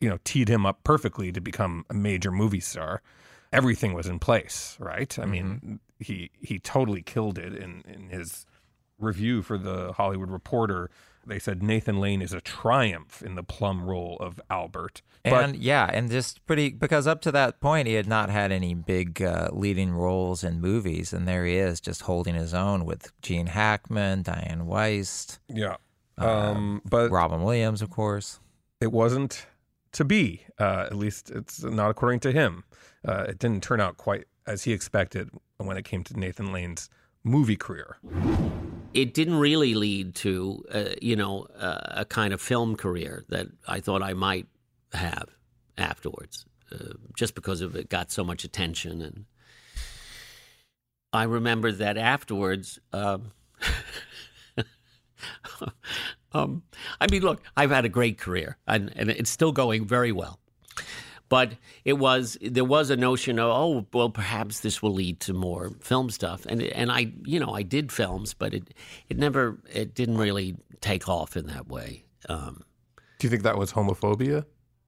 you 0.00 0.08
know, 0.08 0.16
teed 0.24 0.48
him 0.48 0.64
up 0.64 0.82
perfectly 0.84 1.32
to 1.32 1.42
become 1.42 1.84
a 1.90 1.94
major 1.94 2.30
movie 2.30 2.60
star. 2.60 3.02
Everything 3.52 3.92
was 3.92 4.06
in 4.06 4.18
place, 4.18 4.76
right? 4.80 5.16
I 5.18 5.26
mean, 5.26 5.80
he 5.98 6.30
he 6.40 6.58
totally 6.58 7.02
killed 7.02 7.38
it 7.38 7.54
in 7.54 7.82
in 7.86 8.08
his 8.10 8.46
review 8.98 9.42
for 9.42 9.58
the 9.58 9.92
Hollywood 9.92 10.30
Reporter. 10.30 10.90
They 11.26 11.38
said 11.38 11.62
Nathan 11.62 12.00
Lane 12.00 12.20
is 12.20 12.34
a 12.34 12.40
triumph 12.42 13.22
in 13.22 13.34
the 13.34 13.42
plum 13.42 13.84
role 13.86 14.18
of 14.20 14.38
Albert. 14.50 15.00
But 15.22 15.32
And 15.32 15.56
yeah, 15.56 15.88
and 15.90 16.10
just 16.10 16.44
pretty 16.46 16.70
because 16.70 17.06
up 17.06 17.22
to 17.22 17.32
that 17.32 17.60
point 17.60 17.88
he 17.88 17.94
had 17.94 18.06
not 18.06 18.28
had 18.28 18.52
any 18.52 18.74
big 18.74 19.22
uh, 19.22 19.48
leading 19.52 19.92
roles 19.92 20.44
in 20.44 20.60
movies, 20.60 21.14
and 21.14 21.26
there 21.26 21.46
he 21.46 21.56
is, 21.56 21.80
just 21.80 22.02
holding 22.02 22.34
his 22.34 22.52
own 22.52 22.84
with 22.84 23.10
Gene 23.22 23.46
Hackman, 23.46 24.22
Diane 24.22 24.66
Wiest, 24.66 25.38
yeah, 25.48 25.76
um, 26.18 26.82
but 26.84 27.10
Robin 27.10 27.42
Williams, 27.42 27.80
of 27.80 27.88
course. 27.88 28.38
it 28.80 28.92
wasn't 28.92 29.46
to 29.92 30.04
be. 30.04 30.42
Uh, 30.58 30.84
at 30.90 30.94
least 30.96 31.30
it's 31.30 31.62
not 31.62 31.90
according 31.90 32.20
to 32.20 32.32
him. 32.32 32.64
Uh, 33.06 33.24
it 33.28 33.38
didn't 33.38 33.62
turn 33.62 33.80
out 33.80 33.96
quite 33.96 34.24
as 34.46 34.64
he 34.64 34.72
expected 34.72 35.30
when 35.58 35.76
it 35.76 35.84
came 35.84 36.04
to 36.04 36.18
Nathan 36.18 36.52
Lane's 36.52 36.88
movie 37.22 37.56
career. 37.56 37.96
it 38.94 39.12
didn't 39.12 39.36
really 39.36 39.74
lead 39.74 40.14
to, 40.14 40.64
uh, 40.72 40.84
you 41.02 41.16
know, 41.16 41.48
uh, 41.58 41.80
a 41.88 42.04
kind 42.04 42.32
of 42.32 42.40
film 42.40 42.76
career 42.76 43.24
that 43.28 43.48
I 43.66 43.80
thought 43.80 44.02
I 44.02 44.14
might 44.14 44.46
have 44.92 45.28
afterwards, 45.76 46.46
uh, 46.72 46.94
just 47.16 47.34
because 47.34 47.60
of 47.60 47.74
it 47.74 47.88
got 47.88 48.12
so 48.12 48.22
much 48.22 48.44
attention. 48.44 49.02
And 49.02 49.24
I 51.12 51.24
remember 51.24 51.72
that 51.72 51.96
afterwards. 51.96 52.78
Um, 52.92 53.32
um, 56.32 56.62
I 57.00 57.10
mean, 57.10 57.22
look, 57.22 57.42
I've 57.56 57.70
had 57.70 57.84
a 57.84 57.88
great 57.88 58.18
career, 58.18 58.58
and, 58.66 58.92
and 58.94 59.10
it's 59.10 59.30
still 59.30 59.52
going 59.52 59.86
very 59.86 60.12
well. 60.12 60.38
But 61.28 61.52
it 61.84 61.94
was 61.94 62.36
there 62.40 62.64
was 62.64 62.90
a 62.90 62.96
notion 62.96 63.38
of 63.38 63.50
oh 63.50 63.86
well 63.92 64.10
perhaps 64.10 64.60
this 64.60 64.82
will 64.82 64.92
lead 64.92 65.20
to 65.20 65.32
more 65.32 65.70
film 65.80 66.10
stuff 66.10 66.46
and 66.46 66.62
and 66.62 66.92
I 66.92 67.12
you 67.24 67.40
know 67.40 67.52
I 67.54 67.62
did 67.62 67.90
films 67.90 68.34
but 68.34 68.52
it 68.54 68.74
it 69.08 69.16
never 69.18 69.58
it 69.72 69.94
didn't 69.94 70.18
really 70.18 70.56
take 70.80 71.08
off 71.08 71.36
in 71.36 71.46
that 71.46 71.66
way. 71.68 72.04
Um, 72.28 72.62
Do 73.18 73.26
you 73.26 73.30
think 73.30 73.42
that 73.42 73.56
was 73.58 73.72
homophobia? 73.72 74.44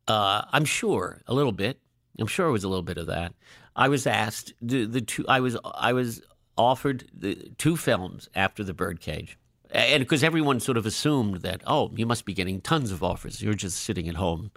uh, 0.09 0.43
I'm 0.53 0.64
sure 0.64 1.22
a 1.26 1.34
little 1.34 1.53
bit. 1.53 1.80
I'm 2.18 2.26
sure 2.28 2.47
it 2.47 2.53
was 2.53 2.64
a 2.64 2.68
little 2.68 2.84
bit 2.84 2.99
of 2.99 3.07
that. 3.09 3.32
I 3.74 3.89
was 3.89 4.07
asked 4.07 4.53
the 4.62 4.84
the 4.87 5.01
two. 5.01 5.24
I 5.28 5.41
was 5.41 5.57
I 5.74 5.93
was 5.95 6.22
offered 6.57 7.09
the 7.12 7.34
two 7.59 7.76
films 7.76 8.28
after 8.34 8.62
the 8.64 8.72
Birdcage, 8.72 9.37
and 9.70 10.01
because 10.03 10.22
everyone 10.22 10.61
sort 10.61 10.76
of 10.78 10.87
assumed 10.87 11.43
that 11.43 11.62
oh 11.66 11.91
you 11.97 12.07
must 12.07 12.24
be 12.24 12.32
getting 12.34 12.61
tons 12.61 12.93
of 12.93 13.03
offers. 13.03 13.43
You're 13.43 13.55
just 13.55 13.78
sitting 13.80 14.09
at 14.09 14.14
home 14.16 14.51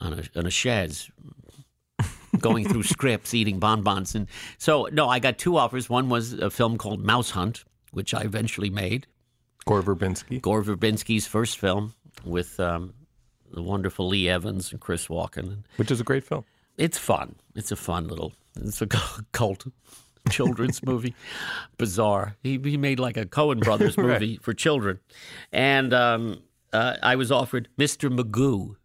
on 0.00 0.12
a 0.14 0.38
on 0.38 0.46
a 0.46 0.50
chaise, 0.50 1.10
going 2.40 2.68
through 2.68 2.82
scripts, 2.94 3.34
eating 3.34 3.58
bonbons, 3.58 4.14
and 4.14 4.26
so 4.58 4.88
no, 4.92 5.08
I 5.08 5.18
got 5.18 5.38
two 5.38 5.56
offers. 5.56 5.88
One 5.88 6.08
was 6.08 6.32
a 6.32 6.50
film 6.50 6.78
called 6.78 7.04
Mouse 7.04 7.30
Hunt, 7.30 7.64
which 7.92 8.14
I 8.14 8.22
eventually 8.22 8.70
made. 8.70 9.06
Gore 9.66 9.82
Verbinski. 9.82 10.42
Gore 10.42 10.62
Verbinski's 10.62 11.26
first 11.26 11.58
film 11.58 11.94
with 12.24 12.60
um, 12.60 12.92
the 13.52 13.62
wonderful 13.62 14.08
Lee 14.08 14.28
Evans 14.28 14.72
and 14.72 14.80
Chris 14.80 15.06
Walken. 15.08 15.64
Which 15.76 15.90
is 15.90 16.00
a 16.00 16.04
great 16.04 16.24
film. 16.24 16.44
It's 16.76 16.98
fun. 16.98 17.36
It's 17.54 17.72
a 17.72 17.76
fun 17.76 18.08
little. 18.08 18.34
It's 18.60 18.82
a 18.82 18.86
cult 19.32 19.66
children's 20.28 20.82
movie. 20.86 21.14
Bizarre. 21.78 22.36
He 22.42 22.58
he 22.62 22.76
made 22.76 22.98
like 22.98 23.16
a 23.16 23.24
Coen 23.24 23.60
Brothers 23.60 23.96
Right. 23.96 24.06
movie 24.20 24.36
for 24.42 24.52
children, 24.52 24.98
and 25.52 25.94
um, 25.94 26.42
uh, 26.72 26.96
I 27.02 27.16
was 27.16 27.30
offered 27.32 27.68
Mr. 27.78 28.10
Magoo. 28.14 28.76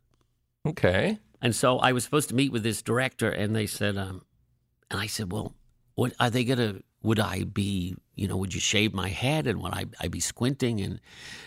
Okay. 0.68 1.20
And 1.42 1.56
so 1.56 1.80
I 1.80 1.94
was 1.94 2.04
supposed 2.04 2.30
to 2.30 2.36
meet 2.36 2.52
with 2.52 2.64
this 2.64 2.82
director, 2.82 3.30
and 3.30 3.56
they 3.56 3.66
said, 3.66 3.98
um, 3.98 4.24
and 4.92 5.00
I 5.00 5.08
said, 5.08 5.32
well, 5.32 5.54
what 5.96 6.14
are 6.20 6.30
they 6.30 6.44
gonna? 6.44 6.82
Would 7.02 7.20
I 7.20 7.44
be, 7.44 7.96
you 8.16 8.28
know, 8.28 8.36
would 8.36 8.54
you 8.54 8.60
shave 8.60 8.94
my 8.94 9.08
head, 9.08 9.48
and 9.48 9.62
would 9.62 9.74
I, 9.74 9.86
I 10.02 10.10
be 10.10 10.20
squinting? 10.20 10.82
And 10.82 11.00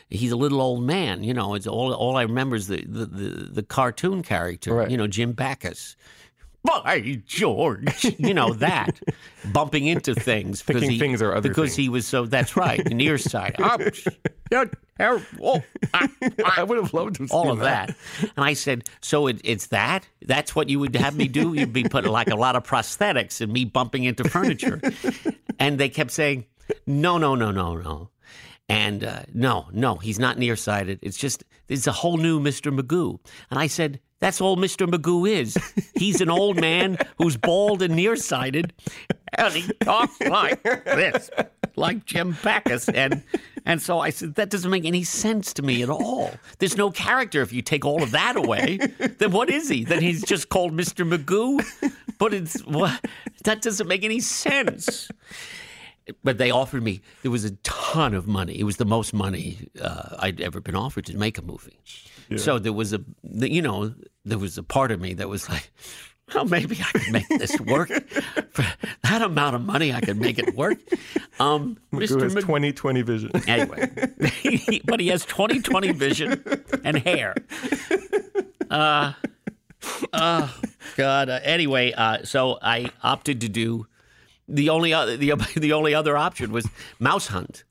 he's 0.08 0.32
a 0.32 0.36
little 0.36 0.62
old 0.62 0.82
man, 0.82 1.22
you 1.24 1.34
know. 1.34 1.54
It's 1.54 1.66
all 1.66 1.92
all 1.92 2.16
I 2.16 2.22
remember 2.22 2.56
is 2.56 2.68
the 2.68 2.84
the 2.86 3.04
the, 3.06 3.28
the 3.52 3.62
cartoon 3.62 4.22
character, 4.22 4.70
you 4.88 4.96
know, 4.96 5.06
Jim 5.06 5.32
Backus. 5.32 5.96
By 6.64 7.20
George, 7.26 8.04
you 8.18 8.34
know 8.34 8.52
that 8.54 9.00
bumping 9.52 9.86
into 9.86 10.14
things 10.14 10.62
Thinking 10.62 10.90
he, 10.90 10.98
things 10.98 11.20
are 11.20 11.34
other 11.34 11.48
because 11.48 11.70
things. 11.70 11.76
he 11.76 11.88
was 11.88 12.06
so. 12.06 12.24
That's 12.24 12.56
right, 12.56 12.84
nearsighted. 12.86 13.60
Oh, 13.60 13.64
Ouch. 13.64 14.06
Yeah, 14.52 14.64
oh, 14.66 14.70
terrible. 14.98 15.64
Ah. 15.94 16.08
I 16.44 16.62
would 16.62 16.76
have 16.76 16.92
loved 16.94 17.16
to 17.16 17.22
have 17.22 17.32
all 17.32 17.44
seen 17.44 17.52
of 17.52 17.58
that. 17.60 17.96
And 18.20 18.44
I 18.44 18.52
said, 18.52 18.84
so 19.00 19.26
it, 19.26 19.40
it's 19.44 19.66
that? 19.68 20.06
That's 20.20 20.54
what 20.54 20.68
you 20.68 20.78
would 20.78 20.94
have 20.94 21.16
me 21.16 21.26
do? 21.26 21.54
You'd 21.54 21.72
be 21.72 21.84
putting 21.84 22.12
like 22.12 22.28
a 22.28 22.36
lot 22.36 22.54
of 22.54 22.62
prosthetics 22.62 23.40
and 23.40 23.52
me 23.52 23.64
bumping 23.64 24.04
into 24.04 24.28
furniture. 24.28 24.80
and 25.58 25.78
they 25.78 25.88
kept 25.88 26.10
saying, 26.10 26.44
no, 26.86 27.18
no, 27.18 27.34
no, 27.34 27.50
no, 27.50 27.76
no. 27.76 28.10
And 28.72 29.04
uh, 29.04 29.24
no, 29.34 29.66
no, 29.70 29.96
he's 29.96 30.18
not 30.18 30.38
nearsighted. 30.38 30.98
It's 31.02 31.18
just, 31.18 31.44
it's 31.68 31.86
a 31.86 31.92
whole 31.92 32.16
new 32.16 32.40
Mr. 32.40 32.74
Magoo. 32.74 33.18
And 33.50 33.60
I 33.60 33.66
said, 33.66 34.00
that's 34.18 34.40
all 34.40 34.56
Mr. 34.56 34.88
Magoo 34.88 35.28
is. 35.30 35.58
He's 35.94 36.22
an 36.22 36.30
old 36.30 36.58
man 36.58 36.96
who's 37.18 37.36
bald 37.36 37.82
and 37.82 37.94
nearsighted, 37.94 38.72
and 39.34 39.52
he 39.52 39.70
talks 39.80 40.18
like 40.20 40.62
this, 40.62 41.28
like 41.76 42.06
Jim 42.06 42.34
Backus. 42.42 42.88
And 42.88 43.22
and 43.66 43.82
so 43.82 43.98
I 43.98 44.08
said, 44.08 44.36
that 44.36 44.48
doesn't 44.48 44.70
make 44.70 44.86
any 44.86 45.04
sense 45.04 45.52
to 45.54 45.62
me 45.62 45.82
at 45.82 45.90
all. 45.90 46.30
There's 46.58 46.76
no 46.76 46.90
character 46.90 47.42
if 47.42 47.52
you 47.52 47.60
take 47.60 47.84
all 47.84 48.02
of 48.02 48.12
that 48.12 48.36
away. 48.36 48.78
then 49.18 49.32
what 49.32 49.50
is 49.50 49.68
he? 49.68 49.84
Then 49.84 50.00
he's 50.00 50.24
just 50.24 50.48
called 50.48 50.72
Mr. 50.72 51.06
Magoo. 51.06 51.62
But 52.18 52.32
it's 52.32 52.60
what 52.60 53.04
that 53.44 53.60
doesn't 53.60 53.88
make 53.88 54.04
any 54.04 54.20
sense. 54.20 55.10
But 56.24 56.38
they 56.38 56.50
offered 56.50 56.82
me. 56.82 57.00
There 57.22 57.30
was 57.30 57.44
a 57.44 57.52
ton 57.62 58.14
of 58.14 58.26
money. 58.26 58.58
It 58.58 58.64
was 58.64 58.76
the 58.76 58.84
most 58.84 59.12
money 59.12 59.68
uh, 59.80 60.16
I'd 60.18 60.40
ever 60.40 60.60
been 60.60 60.76
offered 60.76 61.06
to 61.06 61.16
make 61.16 61.38
a 61.38 61.42
movie. 61.42 61.78
So 62.36 62.58
there 62.58 62.72
was 62.72 62.94
a, 62.94 63.00
you 63.22 63.60
know, 63.60 63.92
there 64.24 64.38
was 64.38 64.56
a 64.56 64.62
part 64.62 64.90
of 64.90 65.00
me 65.00 65.12
that 65.14 65.28
was 65.28 65.50
like, 65.50 65.70
well, 66.34 66.46
maybe 66.46 66.80
I 66.80 66.98
could 66.98 67.12
make 67.12 67.28
this 67.28 67.60
work. 67.60 67.88
For 68.52 68.64
that 69.02 69.20
amount 69.22 69.54
of 69.54 69.62
money, 69.62 69.92
I 69.92 70.00
could 70.00 70.18
make 70.18 70.38
it 70.38 70.54
work. 70.54 70.78
Um, 71.38 71.76
Magoo 71.92 72.22
has 72.22 72.34
Mag- 72.34 72.44
2020 72.44 73.02
vision. 73.02 73.30
Anyway, 73.46 73.90
but 74.86 75.00
he 75.00 75.08
has 75.08 75.26
20/20 75.26 75.94
vision 75.94 76.42
and 76.84 76.96
hair. 76.98 77.34
Uh, 78.70 79.12
oh 80.12 80.54
God. 80.96 81.28
Uh, 81.28 81.40
anyway, 81.42 81.92
uh, 81.92 82.24
so 82.24 82.58
I 82.62 82.90
opted 83.02 83.40
to 83.42 83.48
do 83.48 83.86
the 84.48 84.68
only 84.70 84.92
other 84.92 85.16
the, 85.16 85.32
the 85.56 85.72
only 85.72 85.94
other 85.94 86.16
option 86.16 86.52
was 86.52 86.66
Mouse 86.98 87.26
Hunt, 87.28 87.64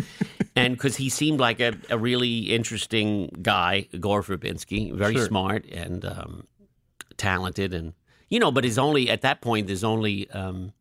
and 0.56 0.74
because 0.74 0.96
he 0.96 1.08
seemed 1.08 1.40
like 1.40 1.60
a, 1.60 1.74
a 1.90 1.98
really 1.98 2.52
interesting 2.54 3.28
guy, 3.42 3.88
Gore 4.00 4.22
Verbinski, 4.22 4.92
very 4.94 5.14
Sure. 5.14 5.26
smart 5.26 5.66
and 5.66 6.04
um, 6.04 6.46
talented, 7.16 7.74
and 7.74 7.92
you 8.28 8.38
know, 8.38 8.50
but 8.52 8.64
his 8.64 8.78
only 8.78 9.10
at 9.10 9.22
that 9.22 9.40
point 9.40 9.66
there's 9.66 9.84
only. 9.84 10.30
Um, 10.30 10.72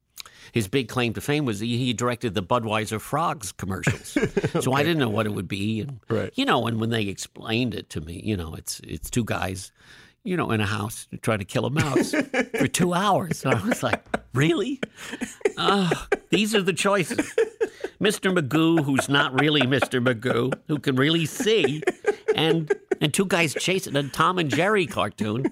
his 0.53 0.67
big 0.67 0.89
claim 0.89 1.13
to 1.13 1.21
fame 1.21 1.45
was 1.45 1.61
he, 1.61 1.77
he 1.77 1.93
directed 1.93 2.33
the 2.33 2.43
Budweiser 2.43 2.99
frogs 2.99 3.53
commercials, 3.53 4.17
so 4.61 4.73
I 4.73 4.83
didn't 4.83 4.97
know 4.97 5.07
what 5.09 5.25
it 5.25 5.29
would 5.29 5.47
be, 5.47 5.79
and 5.79 6.01
Right. 6.09 6.29
you 6.35 6.43
know, 6.43 6.67
and 6.67 6.77
when 6.81 6.89
they 6.89 7.03
explained 7.03 7.73
it 7.73 7.89
to 7.91 8.01
me, 8.01 8.21
you 8.25 8.35
know, 8.35 8.53
it's 8.55 8.81
it's 8.83 9.09
two 9.09 9.23
guys, 9.23 9.71
you 10.23 10.37
know, 10.37 10.51
in 10.51 10.61
a 10.61 10.65
house 10.65 11.07
trying 11.21 11.39
to 11.39 11.45
kill 11.45 11.65
a 11.65 11.69
mouse 11.69 12.11
for 12.57 12.67
two 12.67 12.93
hours. 13.05 13.43
And 13.43 13.55
I 13.55 13.65
was 13.65 13.81
like, 13.83 14.03
really? 14.33 14.79
These 16.29 16.55
are 16.55 16.61
the 16.61 16.73
choices. 16.73 17.33
Mr. 17.99 18.35
Magoo, 18.35 18.83
who's 18.83 19.09
not 19.09 19.39
really 19.39 19.61
Mr. 19.61 20.03
Magoo, 20.03 20.53
who 20.67 20.79
can 20.79 20.95
really 20.95 21.25
see, 21.25 21.83
and 22.35 22.73
and 22.99 23.13
two 23.13 23.25
guys 23.25 23.53
chasing 23.53 23.95
a 23.95 24.03
Tom 24.09 24.39
and 24.39 24.49
Jerry 24.49 24.87
cartoon. 24.87 25.45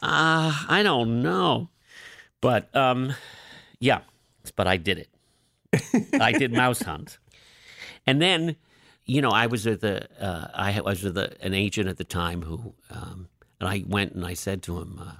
Uh, 0.00 0.52
I 0.68 0.82
don't 0.82 1.22
know. 1.22 1.68
But 2.40 2.74
um, 2.74 3.14
yeah, 3.78 4.00
but 4.56 4.66
I 4.66 4.76
did 4.76 4.98
it. 4.98 5.08
I 6.20 6.32
did 6.32 6.52
Mouse 6.52 6.82
Hunt. 6.82 7.18
And 8.06 8.20
then, 8.20 8.56
you 9.04 9.22
know, 9.22 9.30
I 9.30 9.46
was 9.46 9.64
with 9.64 9.84
a, 9.84 10.08
uh, 10.22 10.48
I 10.54 10.80
was 10.80 11.02
with 11.02 11.16
a, 11.16 11.36
an 11.44 11.54
agent 11.54 11.88
at 11.88 11.96
the 11.98 12.04
time 12.04 12.42
who, 12.42 12.74
um, 12.90 13.28
and 13.62 13.70
I 13.70 13.84
went 13.86 14.12
and 14.12 14.26
I 14.26 14.34
said 14.34 14.60
to 14.64 14.78
him, 14.78 14.98
uh, 15.00 15.12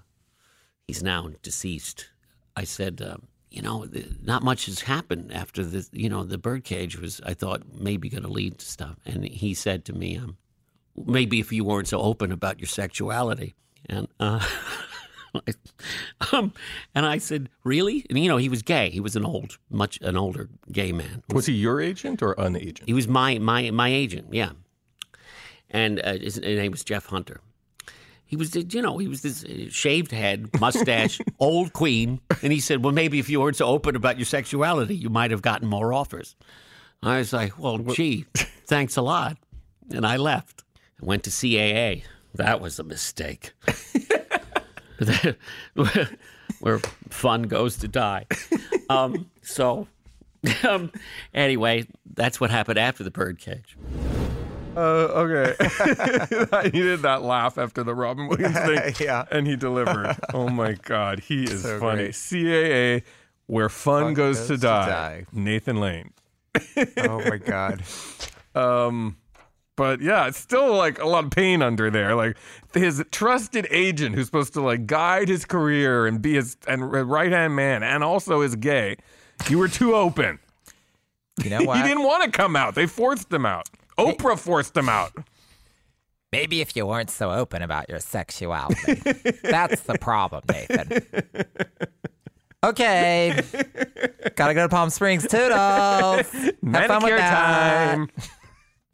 he's 0.89 1.01
now 1.01 1.31
deceased. 1.43 2.09
I 2.57 2.65
said, 2.65 3.01
um, 3.01 3.29
you 3.53 3.63
know, 3.63 3.87
not 4.21 4.43
much 4.43 4.67
has 4.67 4.81
happened 4.81 5.33
after 5.33 5.63
the, 5.63 5.89
you 5.93 6.09
know, 6.09 6.25
the 6.25 6.39
birdcage 6.39 6.99
was, 6.99 7.21
I 7.25 7.35
thought, 7.35 7.63
maybe 7.79 8.09
going 8.09 8.25
to 8.25 8.29
lead 8.29 8.59
to 8.59 8.67
stuff. 8.67 8.97
And 9.07 9.25
he 9.25 9.55
said 9.55 9.85
to 9.85 9.93
me, 9.93 10.17
um, 10.17 10.39
maybe 10.97 11.39
if 11.39 11.53
you 11.53 11.63
weren't 11.63 11.87
so 11.87 12.01
open 12.01 12.33
about 12.33 12.59
your 12.59 12.67
sexuality. 12.67 13.55
And, 13.87 14.09
uh, 14.19 14.45
um, 16.33 16.53
and 16.97 17.07
I 17.07 17.19
said, 17.19 17.49
"Really?" 17.63 18.05
And 18.11 18.19
you 18.19 18.29
know, 18.29 18.37
he 18.39 18.49
was 18.49 18.63
gay. 18.63 18.91
He 18.91 19.01
was 19.01 19.17
an 19.17 19.25
old, 19.25 19.59
much 19.71 19.99
an 20.03 20.17
older 20.17 20.51
gay 20.71 20.93
man. 20.93 21.23
Was 21.33 21.47
he 21.47 21.55
your 21.55 21.81
agent 21.81 22.23
or 22.23 22.35
an 22.39 22.55
agent? 22.55 22.83
He 22.87 22.93
was 22.93 23.09
my 23.09 23.39
my 23.39 23.71
my 23.71 23.89
agent. 23.89 24.35
Yeah, 24.35 24.51
and 25.71 26.01
uh, 26.01 26.19
his 26.19 26.39
name 26.39 26.71
was 26.71 26.85
Jeff 26.85 27.07
Hunter. 27.07 27.41
He 28.33 28.37
was, 28.37 28.57
you 28.57 28.81
know, 28.81 28.97
he 28.97 29.09
was 29.09 29.21
this 29.21 29.45
uh, 29.45 29.67
shaved 29.69 30.11
head, 30.11 30.59
mustache, 30.59 31.21
old 31.39 31.75
queen, 31.75 32.19
and 32.41 32.51
he 32.51 32.61
said, 32.61 32.83
"Well, 32.83 32.95
maybe 32.95 33.19
if 33.19 33.29
you 33.29 33.43
weren't 33.43 33.57
so 33.57 33.67
open 33.67 33.95
about 33.95 34.17
your 34.17 34.25
sexuality, 34.25 34.97
you 34.97 35.11
might 35.11 35.31
have 35.33 35.43
gotten 35.43 35.69
more 35.69 35.93
offers." 35.93 36.35
I 37.03 37.19
was 37.19 37.35
like, 37.35 37.59
"Well, 37.59 37.77
gee, 37.77 38.25
thanks 38.35 38.97
a 38.97 39.03
lot," 39.03 39.37
and 39.91 40.07
I 40.07 40.17
left. 40.17 40.65
I 40.99 41.05
went 41.05 41.25
to 41.25 41.31
CAA. 41.31 42.05
That 42.37 42.63
was 42.63 42.79
a 42.79 42.85
mistake. 42.85 43.53
where 46.61 46.79
fun 47.11 47.43
goes 47.43 47.77
to 47.77 47.89
die. 47.89 48.25
Um, 48.89 49.31
so, 49.43 49.89
um, 50.67 50.91
anyway, 51.35 51.87
that's 52.15 52.41
what 52.41 52.51
happened 52.51 52.79
after 52.79 53.05
the 53.05 53.11
birdcage. 53.11 53.77
Uh, 54.77 54.81
okay. 54.81 55.55
I 56.53 56.71
needed 56.73 57.03
that 57.03 57.23
laugh 57.23 57.59
after 57.59 57.83
the 57.85 57.95
Robin 57.95 58.29
Williams 58.29 58.57
thing. 58.59 58.95
Yeah. 59.07 59.25
And 59.31 59.47
he 59.47 59.57
delivered. 59.57 60.17
Oh 60.35 60.49
my 60.49 60.73
God. 60.73 61.21
He 61.21 61.45
is 61.45 61.63
So 61.63 61.79
funny. 61.79 62.05
great. 62.05 62.13
CAA, 62.15 63.03
where 63.47 63.69
fun, 63.69 64.15
goes, 64.15 64.47
to, 64.47 64.57
die. 64.57 65.27
Nathan 65.33 65.77
Lane. 65.81 66.13
Oh 66.99 67.23
my 67.29 67.37
god. 67.37 67.83
Um, 68.55 69.17
but 69.77 70.01
yeah, 70.01 70.27
it's 70.29 70.39
still 70.39 70.75
like 70.75 70.99
a 71.01 71.07
lot 71.07 71.25
of 71.25 71.31
pain 71.31 71.63
under 71.63 71.91
there. 71.91 72.15
Like 72.15 72.37
his 72.75 73.03
trusted 73.11 73.67
agent, 73.71 74.15
who's 74.15 74.27
supposed 74.27 74.53
to 74.55 74.61
like 74.63 74.87
guide 74.87 75.29
his 75.29 75.45
career 75.45 76.07
and 76.07 76.21
be 76.23 76.35
his 76.35 76.57
and 76.69 76.91
right 76.93 77.33
hand 77.33 77.57
man, 77.57 77.83
and 77.83 78.05
also 78.05 78.41
is 78.43 78.55
gay. 78.57 78.97
You 79.49 79.59
were 79.59 79.69
too 79.69 79.95
open. 79.95 80.39
You 81.43 81.51
know 81.51 81.59
he 81.73 81.83
didn't 81.83 82.05
want 82.05 82.25
to 82.25 82.31
come 82.31 82.55
out. 82.57 82.75
They 82.75 82.87
forced 82.87 83.33
him 83.33 83.47
out. 83.47 83.69
Oprah 83.99 84.39
forced 84.39 84.77
him 84.77 84.89
out. 84.89 85.13
Maybe 86.33 86.61
if 86.63 86.75
you 86.75 86.87
weren't 86.87 87.11
so 87.11 87.31
open 87.31 87.61
about 87.63 87.89
your 87.89 88.01
sexuality. 88.01 88.95
That's 89.43 89.83
the 89.83 89.99
problem, 90.01 90.43
Nathan. 90.51 91.03
Okay. 92.65 93.39
Gotta 94.37 94.55
go 94.55 94.63
to 94.63 94.69
Palm 94.69 94.89
Springs. 94.91 95.27
Toodles. 95.27 95.51
Have 95.53 96.33
fun 96.33 96.53
with 96.53 96.63
Manicure 96.63 97.19
that. 97.19 97.35
time. 97.35 98.09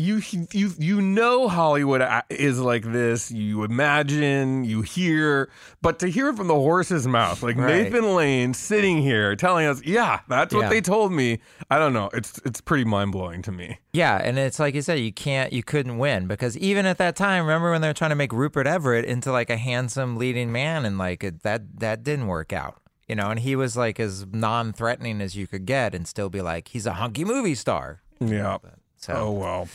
You 0.00 0.22
you 0.52 0.70
you 0.78 1.00
know 1.02 1.48
Hollywood 1.48 2.02
uh, 2.02 2.22
is 2.30 2.60
like 2.60 2.84
this. 2.84 3.32
You 3.32 3.64
imagine, 3.64 4.62
you 4.62 4.82
hear, 4.82 5.50
but 5.82 5.98
to 5.98 6.06
hear 6.06 6.28
it 6.28 6.36
from 6.36 6.46
the 6.46 6.54
horse's 6.54 7.08
mouth, 7.08 7.42
like 7.42 7.56
Right. 7.56 7.82
Nathan 7.82 8.14
Lane 8.14 8.54
sitting 8.54 8.98
here 9.02 9.34
telling 9.34 9.66
us, 9.66 9.82
"Yeah, 9.84 10.20
that's 10.28 10.54
what 10.54 10.60
Yeah. 10.62 10.68
they 10.68 10.80
told 10.80 11.10
me." 11.12 11.40
I 11.68 11.80
don't 11.80 11.92
know. 11.92 12.10
It's 12.14 12.38
it's 12.44 12.60
pretty 12.60 12.84
mind 12.84 13.10
blowing 13.10 13.42
to 13.42 13.50
me. 13.50 13.78
Yeah, 13.92 14.20
and 14.22 14.38
it's 14.38 14.60
like 14.60 14.76
you 14.76 14.82
said, 14.82 15.00
you 15.00 15.12
can't, 15.12 15.52
you 15.52 15.64
couldn't 15.64 15.98
win 15.98 16.28
because 16.28 16.56
even 16.58 16.86
at 16.86 16.98
that 16.98 17.16
time, 17.16 17.42
remember 17.44 17.72
when 17.72 17.80
they 17.80 17.88
were 17.88 17.92
trying 17.92 18.10
to 18.10 18.14
make 18.16 18.32
Rupert 18.32 18.68
Everett 18.68 19.04
into 19.04 19.32
like 19.32 19.50
a 19.50 19.56
handsome 19.56 20.16
leading 20.16 20.52
man, 20.52 20.84
and 20.84 20.96
like 20.96 21.24
it, 21.24 21.42
that 21.42 21.80
that 21.80 22.04
didn't 22.04 22.28
work 22.28 22.52
out, 22.52 22.80
you 23.08 23.16
know. 23.16 23.30
And 23.30 23.40
he 23.40 23.56
was 23.56 23.76
like 23.76 23.98
as 23.98 24.24
non-threatening 24.30 25.20
as 25.20 25.34
you 25.34 25.48
could 25.48 25.66
get, 25.66 25.92
and 25.92 26.06
still 26.06 26.28
be 26.30 26.40
like 26.40 26.68
he's 26.68 26.86
a 26.86 26.92
hunky 26.92 27.24
movie 27.24 27.56
star. 27.56 28.00
Yeah. 28.20 28.58
So 28.98 29.14
Oh 29.14 29.30
well. 29.32 29.68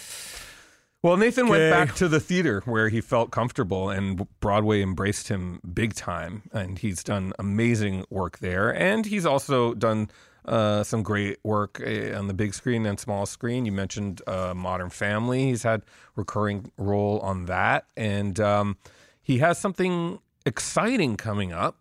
Well, 1.02 1.18
Nathan 1.18 1.50
went 1.50 1.70
back 1.70 1.96
to 1.96 2.08
the 2.08 2.22
theater 2.22 2.62
where 2.64 2.88
he 2.88 3.02
felt 3.02 3.30
comfortable, 3.30 3.90
and 3.90 4.26
Broadway 4.40 4.82
embraced 4.82 5.28
him 5.28 5.60
big 5.74 5.96
time. 5.96 6.44
And 6.54 6.80
he's 6.80 7.04
done 7.04 7.34
amazing 7.38 8.06
work 8.10 8.40
there, 8.40 8.74
and 8.74 9.06
he's 9.06 9.26
also 9.26 9.74
done 9.74 10.10
uh, 10.46 10.84
some 10.84 11.04
great 11.04 11.40
work 11.44 11.82
uh, 11.86 12.18
on 12.18 12.28
the 12.28 12.34
big 12.34 12.54
screen 12.54 12.86
and 12.86 12.98
small 12.98 13.26
screen. 13.26 13.66
You 13.66 13.74
mentioned 13.74 14.22
uh, 14.28 14.54
Modern 14.56 14.90
Family; 14.90 15.48
he's 15.48 15.64
had 15.64 15.84
recurring 16.16 16.72
role 16.78 17.20
on 17.20 17.48
that, 17.48 17.86
and 17.98 18.40
um, 18.40 18.78
he 19.22 19.40
has 19.40 19.58
something 19.58 20.20
exciting 20.46 21.18
coming 21.18 21.52
up. 21.52 21.76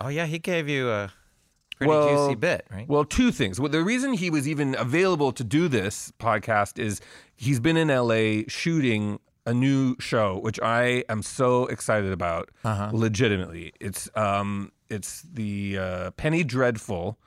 Oh 0.00 0.08
yeah, 0.08 0.26
he 0.26 0.38
gave 0.38 0.68
you 0.68 0.88
a 0.90 1.12
pretty 1.78 1.90
Well- 1.90 2.26
juicy 2.26 2.34
bit, 2.36 2.66
right? 2.70 2.86
Well, 2.88 3.04
two 3.04 3.30
things. 3.32 3.58
Well, 3.60 3.70
the 3.70 3.82
reason 3.82 4.12
he 4.12 4.30
was 4.30 4.46
even 4.48 4.74
available 4.78 5.32
to 5.32 5.44
do 5.44 5.68
this 5.68 6.12
podcast 6.18 6.78
is 6.78 7.00
he's 7.34 7.60
been 7.60 7.76
in 7.76 7.88
LA 7.88 8.42
shooting 8.48 9.18
a 9.46 9.54
new 9.54 9.96
show, 9.98 10.38
which 10.38 10.60
I 10.60 11.04
am 11.08 11.22
so 11.22 11.66
excited 11.66 12.12
about. 12.12 12.50
Uh-huh. 12.64 12.90
Legitimately, 12.92 13.72
it's 13.80 14.10
um, 14.14 14.72
it's 14.90 15.22
the 15.22 15.78
uh, 15.78 16.10
Penny 16.12 16.44
Dreadful. 16.44 17.18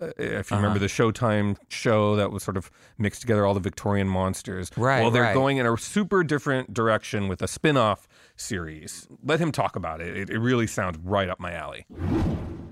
Uh, 0.00 0.12
if 0.16 0.52
you 0.52 0.56
remember 0.56 0.76
Uh-huh. 0.76 0.78
the 0.78 0.86
Showtime 0.86 1.56
show 1.68 2.14
that 2.14 2.30
was 2.30 2.44
sort 2.44 2.56
of 2.56 2.70
mixed 2.98 3.20
together 3.22 3.44
all 3.44 3.54
the 3.54 3.58
Victorian 3.58 4.06
monsters. 4.06 4.70
Right, 4.76 5.00
Well, 5.00 5.10
they're 5.10 5.22
right. 5.24 5.34
going 5.34 5.56
in 5.56 5.66
a 5.66 5.76
super 5.76 6.22
different 6.22 6.72
direction 6.72 7.26
with 7.26 7.42
a 7.42 7.48
spin 7.48 7.76
off 7.76 8.06
series. 8.36 9.08
Let 9.24 9.40
him 9.40 9.50
talk 9.50 9.74
about 9.74 10.00
it. 10.00 10.16
It, 10.16 10.30
it 10.30 10.38
really 10.38 10.68
sounds 10.68 10.98
right 11.02 11.28
up 11.28 11.40
my 11.40 11.52
alley. 11.52 11.84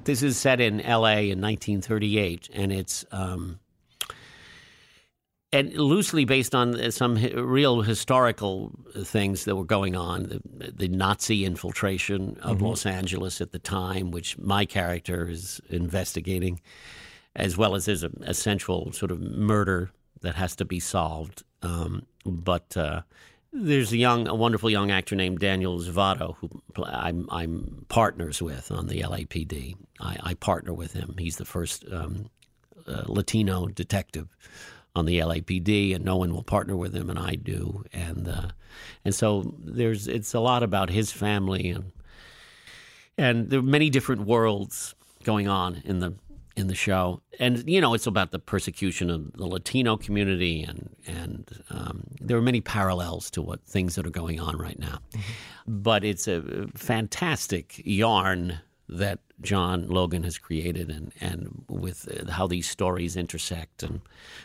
This 0.07 0.23
is 0.23 0.37
set 0.39 0.61
in 0.61 0.81
L.A. 0.81 1.31
in 1.31 1.41
1938, 1.41 2.49
and 2.53 2.73
it's 2.73 3.05
um, 3.11 3.59
and 5.53 5.73
loosely 5.75 6.25
based 6.25 6.55
on 6.55 6.93
some 6.93 7.17
real 7.17 7.83
historical 7.83 8.73
things 9.03 9.45
that 9.47 9.57
were 9.57 9.65
going 9.65 9.97
on. 9.97 10.25
The, 10.29 10.73
the 10.73 10.89
Nazi 10.89 11.45
infiltration 11.45 12.37
of 12.41 12.59
Mhm. 12.59 12.63
Los 12.63 12.87
Angeles 12.87 13.41
at 13.41 13.51
the 13.51 13.59
time, 13.59 14.13
which 14.13 14.39
my 14.39 14.65
character 14.65 15.29
is 15.29 15.61
investigating, 15.71 16.61
as 17.35 17.57
well 17.57 17.75
as 17.75 17.87
there's 17.87 18.05
a, 18.05 18.11
a 18.23 18.35
central 18.35 18.93
sort 18.93 19.11
of 19.11 19.21
murder 19.21 19.91
that 20.21 20.37
has 20.37 20.55
to 20.57 20.65
be 20.65 20.79
solved. 20.79 21.43
Um, 21.63 22.07
but 22.25 22.77
uh, 22.77 23.03
there's 23.57 23.93
a 23.93 23.97
young, 23.97 24.29
a 24.29 24.35
wonderful 24.35 24.71
young 24.71 24.91
actor 24.91 25.17
named 25.17 25.39
Daniel 25.39 25.79
Zovatto 25.79 26.37
who 26.37 26.51
I'm, 26.85 27.27
I'm 27.31 27.87
partners 27.89 28.43
with 28.43 28.71
on 28.71 28.87
the 28.87 29.01
LAPD. 29.01 29.77
I, 30.01 30.17
I 30.23 30.35
partner 30.35 30.73
with 30.75 30.93
him. 30.93 31.17
He's 31.19 31.37
the 31.37 31.45
first 31.45 31.85
um, 31.91 32.29
uh, 32.87 33.05
Latino 33.07 33.67
detective 33.67 34.29
on 34.95 35.07
the 35.07 35.19
LAPD, 35.19 35.95
and 35.95 36.05
no 36.05 36.17
one 36.17 36.33
will 36.33 36.43
partner 36.43 36.77
with 36.77 36.95
him, 36.95 37.11
and 37.11 37.19
I 37.19 37.35
do. 37.35 37.85
And 37.93 38.29
uh, 38.29 38.49
and 39.05 39.15
so 39.15 39.55
there's 39.59 40.09
it's 40.09 40.35
a 40.35 40.41
lot 40.41 40.63
about 40.63 40.91
his 40.91 41.13
family, 41.13 41.69
and 41.71 41.93
and 43.19 43.51
there 43.51 43.61
are 43.61 43.63
many 43.63 43.91
different 43.91 44.23
worlds 44.23 44.95
going 45.23 45.49
on 45.49 45.83
in 45.85 45.99
the 46.01 46.15
in 46.57 46.69
the 46.69 46.75
show. 46.75 47.21
And 47.39 47.69
you 47.69 47.81
know, 47.81 47.95
it's 47.95 48.07
about 48.07 48.33
the 48.33 48.39
persecution 48.39 49.11
of 49.11 49.33
the 49.35 49.47
Latino 49.47 49.97
community, 49.97 50.63
and 50.63 50.97
and 51.07 51.63
um, 51.71 52.05
there 52.21 52.37
are 52.37 52.43
many 52.43 52.61
parallels 52.61 53.31
to 53.33 53.43
what 53.43 53.63
things 53.65 53.95
that 53.95 54.07
are 54.07 54.11
going 54.11 54.41
on 54.41 54.57
right 54.57 54.79
now. 54.79 54.99
But 55.67 56.03
it's 56.03 56.27
a 56.27 56.67
fantastic 56.75 57.81
yarn 57.85 58.61
that 58.89 59.19
John 59.41 59.89
Logan 59.89 60.23
has 60.23 60.39
created, 60.39 60.91
and 60.91 61.13
and 61.21 61.65
with 61.69 62.29
how 62.31 62.47
these 62.47 62.68
stories 62.68 63.17
intersect, 63.17 63.83
and 63.83 64.01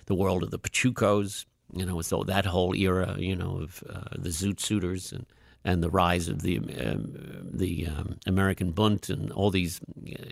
the 0.05 0.15
world 0.15 0.43
of 0.43 0.51
the 0.51 0.59
Pachucos. 0.59 1.45
You 1.73 1.85
know, 1.85 2.01
so 2.01 2.23
that 2.23 2.45
whole 2.45 2.75
era, 2.75 3.15
you 3.17 3.33
know, 3.33 3.59
of 3.61 3.81
uh, 3.89 4.17
the 4.17 4.27
Zoot 4.27 4.59
Suiters 4.59 5.13
and 5.13 5.25
and 5.63 5.83
the 5.83 5.89
rise 5.89 6.27
of 6.27 6.41
the 6.41 6.57
um, 6.57 7.13
the 7.53 7.87
um, 7.87 8.17
American 8.25 8.71
Bund 8.71 9.09
and 9.09 9.31
all 9.31 9.51
these, 9.51 9.79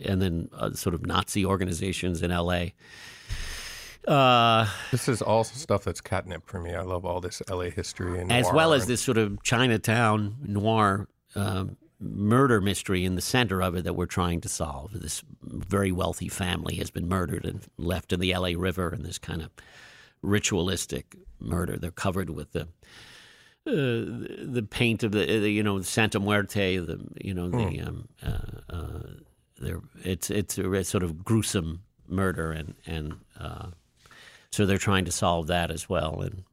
and 0.06 0.22
then 0.22 0.50
uh, 0.54 0.72
sort 0.74 0.96
of 0.96 1.06
Nazi 1.06 1.46
organizations 1.46 2.22
in 2.22 2.32
L.A. 2.32 2.74
Uh, 4.08 4.68
This 4.92 5.08
is 5.08 5.22
all 5.22 5.44
stuff 5.44 5.84
that's 5.84 6.02
catnip 6.02 6.48
for 6.48 6.60
me. 6.60 6.74
I 6.74 6.82
love 6.82 7.06
all 7.06 7.20
this 7.22 7.42
LA 7.50 7.70
history 7.70 8.20
and 8.20 8.32
as 8.32 8.52
well 8.52 8.74
as 8.74 8.84
and- 8.84 8.92
this 8.92 9.02
sort 9.02 9.18
of 9.18 9.44
Chinatown 9.44 10.38
noir 10.42 11.08
um, 11.36 11.78
murder 12.00 12.62
mystery 12.62 13.04
in 13.06 13.16
the 13.16 13.22
center 13.22 13.62
of 13.62 13.76
it 13.76 13.84
that 13.84 13.94
we're 13.94 14.06
trying 14.06 14.42
to 14.42 14.50
solve. 14.50 14.94
This 14.94 15.22
very 15.44 15.92
wealthy 15.92 16.30
family 16.30 16.76
has 16.76 16.90
been 16.90 17.08
murdered 17.08 17.46
and 17.46 17.62
left 17.78 18.14
in 18.14 18.20
the 18.20 18.34
LA 18.34 18.54
River 18.56 18.94
in 18.94 19.04
this 19.04 19.20
kind 19.20 19.42
of 19.42 19.52
ritualistic 20.22 21.16
murder. 21.40 21.78
They're 21.78 21.92
covered 21.92 22.30
with 22.30 22.54
the 22.54 22.70
uh, 23.68 23.72
the 23.72 24.66
paint 24.70 25.04
of 25.04 25.12
the, 25.12 25.26
the 25.26 25.50
you 25.50 25.64
know 25.64 25.82
Santa 25.82 26.20
Muerte, 26.20 26.78
the 26.78 27.00
you 27.22 27.34
know 27.34 27.50
the 27.50 27.58
Mm. 27.58 27.88
um, 27.88 28.08
uh, 28.24 28.74
uh, 28.76 29.80
it's 30.04 30.30
it's 30.30 30.58
a 30.58 30.84
sort 30.84 31.04
of 31.04 31.24
gruesome 31.24 31.84
murder 32.08 32.52
and 32.52 32.74
and 32.86 33.14
uh, 33.40 33.68
so 34.52 34.66
they're 34.66 34.78
trying 34.78 35.06
to 35.06 35.12
solve 35.12 35.48
that 35.48 35.70
as 35.70 35.88
well 35.90 36.22
and 36.22 36.44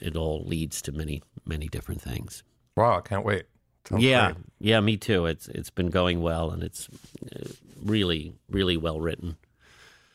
it 0.00 0.16
all 0.16 0.44
leads 0.44 0.80
to 0.82 0.92
many 0.92 1.22
many 1.44 1.68
different 1.68 2.00
things. 2.00 2.42
Wow, 2.76 2.98
I 2.98 3.00
can't 3.00 3.24
wait. 3.24 3.44
Sounds 3.88 4.02
yeah, 4.04 4.32
great. 4.32 4.44
yeah, 4.60 4.80
me 4.80 4.96
too. 4.96 5.26
It's 5.26 5.48
it's 5.48 5.70
been 5.70 5.90
going 5.90 6.22
well 6.22 6.50
and 6.50 6.62
it's 6.62 6.88
uh, 7.34 7.48
really 7.82 8.34
really 8.48 8.76
well 8.76 9.00
written. 9.00 9.36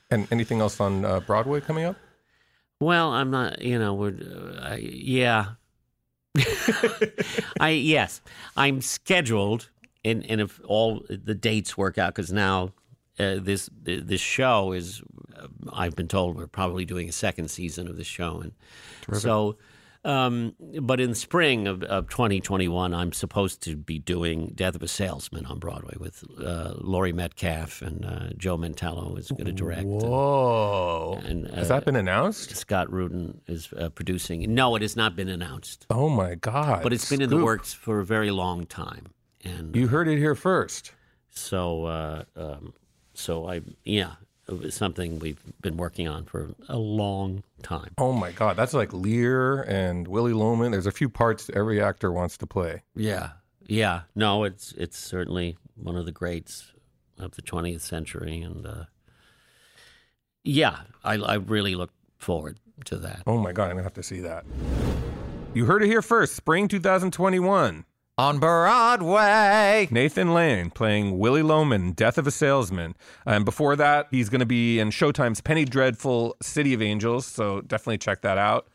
And 0.10 0.28
anything 0.32 0.62
else 0.62 0.80
on 0.80 1.04
uh, 1.04 1.20
Broadway 1.20 1.60
coming 1.60 1.84
up? 1.84 1.98
Well, 2.80 3.12
I'm 3.12 3.30
not. 3.30 3.62
You 3.62 3.78
know, 3.78 3.94
we're. 3.94 4.16
Uh, 4.16 4.62
I, 4.62 4.76
yeah. 4.78 5.46
I 7.60 7.70
yes, 7.70 8.22
I'm 8.56 8.82
scheduled, 8.82 9.70
and 10.04 10.26
and 10.30 10.42
if 10.42 10.60
all 10.66 11.04
the 11.10 11.36
dates 11.36 11.78
work 11.78 11.98
out, 11.98 12.14
because 12.16 12.32
now 12.32 12.74
uh, 13.20 13.36
this 13.40 13.70
this 13.84 14.22
show 14.22 14.72
is, 14.72 15.02
uh, 15.36 15.48
I've 15.72 15.96
been 15.96 16.08
told 16.08 16.36
we're 16.36 16.48
probably 16.48 16.86
doing 16.86 17.10
a 17.10 17.14
second 17.14 17.50
season 17.50 17.88
of 17.88 17.98
the 17.98 18.04
show, 18.04 18.40
and 18.40 18.54
Terrific. 19.02 19.22
so. 19.22 19.58
Um, 20.08 20.56
but 20.82 21.02
in 21.02 21.10
the 21.10 21.16
spring 21.18 21.68
of, 21.68 21.84
of 21.84 22.08
2021, 22.08 22.94
I'm 22.94 23.12
supposed 23.12 23.62
to 23.64 23.76
be 23.76 24.00
doing 24.00 24.54
Death 24.56 24.76
of 24.76 24.82
a 24.82 24.88
Salesman 24.88 25.46
on 25.46 25.60
Broadway 25.60 25.96
with 26.00 26.24
uh, 26.42 26.76
Laurie 26.78 27.12
Metcalf 27.12 27.82
and 27.82 28.06
uh, 28.06 28.30
Joe 28.38 28.58
Mantello 28.58 29.20
is 29.20 29.30
going 29.30 29.48
to 29.48 29.52
direct. 29.52 29.84
Whoa! 29.84 31.20
and, 31.26 31.46
Has 31.50 31.70
uh, 31.70 31.76
that 31.76 31.86
been 31.86 31.98
announced? 31.98 32.56
Scott 32.56 32.90
Rudin 32.90 33.42
is 33.48 33.74
uh, 33.78 33.90
producing. 33.90 34.56
No, 34.56 34.78
it 34.78 34.82
has 34.82 34.96
not 34.96 35.18
been 35.18 35.28
announced, 35.28 35.86
Oh 35.90 36.08
my 36.08 36.36
God! 36.36 36.84
but 36.84 36.94
it's 36.94 37.10
been 37.10 37.22
in 37.22 37.30
the 37.30 37.44
works 37.44 37.74
for 37.74 38.00
a 38.00 38.06
very 38.06 38.32
long 38.32 38.66
time. 38.66 39.08
And 39.44 39.76
You 39.76 39.88
heard 39.88 40.08
it 40.08 40.20
here 40.20 40.36
first. 40.36 40.94
so, 41.30 41.84
uh, 41.84 42.24
um, 42.38 42.74
so 43.14 43.50
I 43.50 43.60
yeah, 43.84 44.14
something 44.70 45.20
we've 45.20 45.42
been 45.62 45.78
working 45.78 46.08
on 46.08 46.26
for 46.26 46.50
a 46.70 46.78
long 46.78 47.44
time. 47.64 47.94
Oh 47.98 48.14
my 48.14 48.32
God, 48.32 48.56
that's 48.56 48.74
like 48.74 48.94
Lear 48.94 49.62
and 49.64 50.08
Willy 50.08 50.34
Loman. 50.34 50.72
There's 50.72 50.86
a 50.86 50.92
few 50.92 51.10
parts 51.10 51.50
every 51.54 51.82
actor 51.82 52.12
wants 52.12 52.38
to 52.38 52.48
play. 52.48 52.84
Yeah, 52.96 53.32
yeah. 53.66 54.02
No, 54.16 54.44
it's 54.44 54.74
it's 54.74 54.98
certainly 54.98 55.58
one 55.76 55.96
of 55.96 56.06
the 56.06 56.12
greats 56.12 56.72
of 57.20 57.32
the 57.32 57.42
20th 57.42 57.82
century, 57.82 58.42
and 58.42 58.66
uh, 58.66 58.86
yeah, 60.44 60.82
I, 61.04 61.16
I 61.16 61.36
really 61.36 61.76
look 61.76 61.92
forward 62.18 62.60
to 62.86 62.96
that. 62.98 63.24
Oh 63.28 63.38
my 63.38 63.52
God, 63.52 63.66
I'm 63.66 63.72
gonna 63.72 63.84
have 63.84 63.94
to 63.96 64.04
see 64.04 64.20
that. 64.22 64.46
You 65.54 65.66
heard 65.66 65.82
it 65.82 65.88
here 65.88 66.02
first. 66.02 66.36
Spring 66.36 66.68
2021. 66.68 67.86
On 68.20 68.40
Broadway. 68.40 69.88
Nathan 69.92 70.34
Lane 70.34 70.72
playing 70.72 71.20
Willy 71.20 71.44
Loman, 71.44 71.92
Death 71.92 72.18
of 72.18 72.26
a 72.26 72.32
Salesman. 72.32 72.96
And 73.28 73.46
before 73.46 73.76
that, 73.76 74.08
he's 74.10 74.30
going 74.30 74.40
to 74.40 74.46
be 74.48 74.80
in 74.80 74.90
Showtime's 74.90 75.40
Penny 75.40 75.66
Dreadful 75.66 76.36
City 76.42 76.74
of 76.74 76.82
Angels. 76.82 77.28
So 77.28 77.62
definitely 77.62 78.00
check 78.00 78.22
that 78.22 78.40
out. 78.40 78.70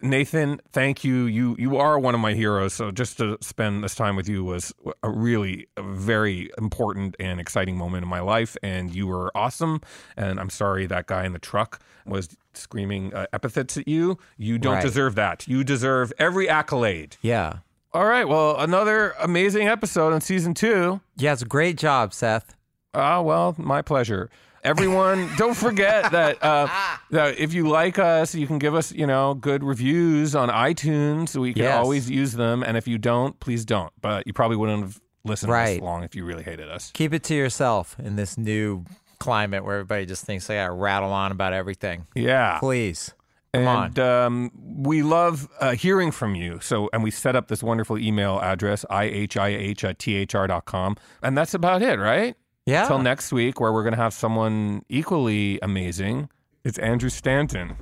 Nathan, 0.00 0.60
thank 0.70 1.02
you. 1.02 1.24
You 1.24 1.56
you 1.58 1.76
are 1.76 1.98
one 1.98 2.14
of 2.14 2.20
my 2.20 2.34
heroes. 2.34 2.72
So 2.74 2.92
just 2.92 3.16
to 3.18 3.36
spend 3.40 3.82
this 3.82 3.96
time 3.96 4.14
with 4.14 4.28
you 4.28 4.44
was 4.44 4.72
a 5.02 5.08
really 5.10 5.66
a 5.76 5.82
very 5.82 6.50
important 6.56 7.16
and 7.18 7.40
exciting 7.40 7.76
moment 7.76 8.04
in 8.04 8.08
my 8.08 8.20
life. 8.20 8.56
And 8.62 8.94
you 8.94 9.06
were 9.08 9.32
awesome. 9.36 9.80
And 10.16 10.38
I'm 10.38 10.50
sorry 10.50 10.86
that 10.86 11.06
guy 11.06 11.24
in 11.24 11.32
the 11.32 11.38
truck 11.40 11.80
was 12.06 12.28
screaming 12.52 13.12
uh, 13.14 13.26
epithets 13.32 13.76
at 13.76 13.88
you. 13.88 14.18
You 14.36 14.58
don't 14.58 14.74
Right. 14.74 14.82
deserve 14.82 15.14
that. 15.16 15.48
You 15.48 15.64
deserve 15.64 16.12
every 16.18 16.48
accolade. 16.48 17.16
Yeah. 17.22 17.58
All 17.94 18.04
right. 18.06 18.26
Well, 18.28 18.58
another 18.58 19.14
amazing 19.20 19.68
episode 19.68 20.12
in 20.12 20.20
season 20.20 20.52
two. 20.52 21.00
Yes, 21.16 21.44
great 21.44 21.76
job, 21.78 22.12
Seth. 22.12 22.54
Ah, 22.92 23.20
well, 23.22 23.54
my 23.56 23.82
pleasure. 23.82 24.30
Everyone, 24.64 25.30
don't 25.36 25.54
forget 25.56 26.10
that, 26.10 26.42
uh, 26.42 26.66
that 27.10 27.38
if 27.38 27.52
you 27.54 27.68
like 27.68 27.98
us, 27.98 28.34
you 28.34 28.46
can 28.48 28.58
give 28.58 28.74
us, 28.74 28.90
you 28.92 29.06
know, 29.06 29.34
good 29.34 29.62
reviews 29.62 30.34
on 30.34 30.48
iTunes. 30.48 31.36
We 31.36 31.52
can 31.54 31.62
Yes. 31.64 31.76
always 31.76 32.10
use 32.10 32.32
them. 32.32 32.62
And 32.64 32.76
if 32.76 32.88
you 32.88 32.98
don't, 32.98 33.38
please 33.38 33.64
don't. 33.64 33.92
But 34.00 34.26
you 34.26 34.32
probably 34.32 34.56
wouldn't 34.56 34.82
have 34.82 35.00
listened 35.24 35.52
Right. 35.52 35.74
this 35.74 35.82
long 35.82 36.02
if 36.02 36.16
you 36.16 36.24
really 36.24 36.42
hated 36.44 36.68
us. 36.68 36.90
Keep 36.94 37.12
it 37.14 37.22
to 37.24 37.34
yourself 37.34 37.94
in 38.02 38.16
this 38.16 38.36
new 38.36 38.84
climate 39.20 39.64
where 39.64 39.76
everybody 39.76 40.04
just 40.06 40.24
thinks 40.24 40.46
they 40.48 40.56
got 40.56 40.66
to 40.66 40.72
rattle 40.72 41.12
on 41.12 41.30
about 41.30 41.52
everything. 41.52 42.06
Yeah. 42.14 42.58
Please. 42.58 43.12
Come 43.54 43.66
and 43.84 43.98
um, 43.98 44.50
we 44.82 45.02
love 45.02 45.48
uh, 45.60 45.72
hearing 45.72 46.10
from 46.10 46.34
you. 46.34 46.60
So, 46.60 46.88
and 46.92 47.02
we 47.02 47.10
set 47.10 47.36
up 47.36 47.48
this 47.48 47.62
wonderful 47.62 47.98
email 47.98 48.40
address, 48.40 48.84
ihih 48.90 49.84
at 49.84 49.98
thr.com. 50.30 50.96
And 51.22 51.36
that's 51.38 51.54
about 51.54 51.82
it, 51.82 51.98
right? 51.98 52.36
Yeah. 52.66 52.86
Till 52.86 52.98
next 52.98 53.32
week, 53.32 53.60
where 53.60 53.72
we're 53.72 53.82
going 53.82 53.94
to 53.94 54.00
have 54.00 54.14
someone 54.14 54.84
equally 54.88 55.58
amazing. 55.62 56.30
It's 56.64 56.78
Andrew 56.78 57.10
Stanton 57.10 57.76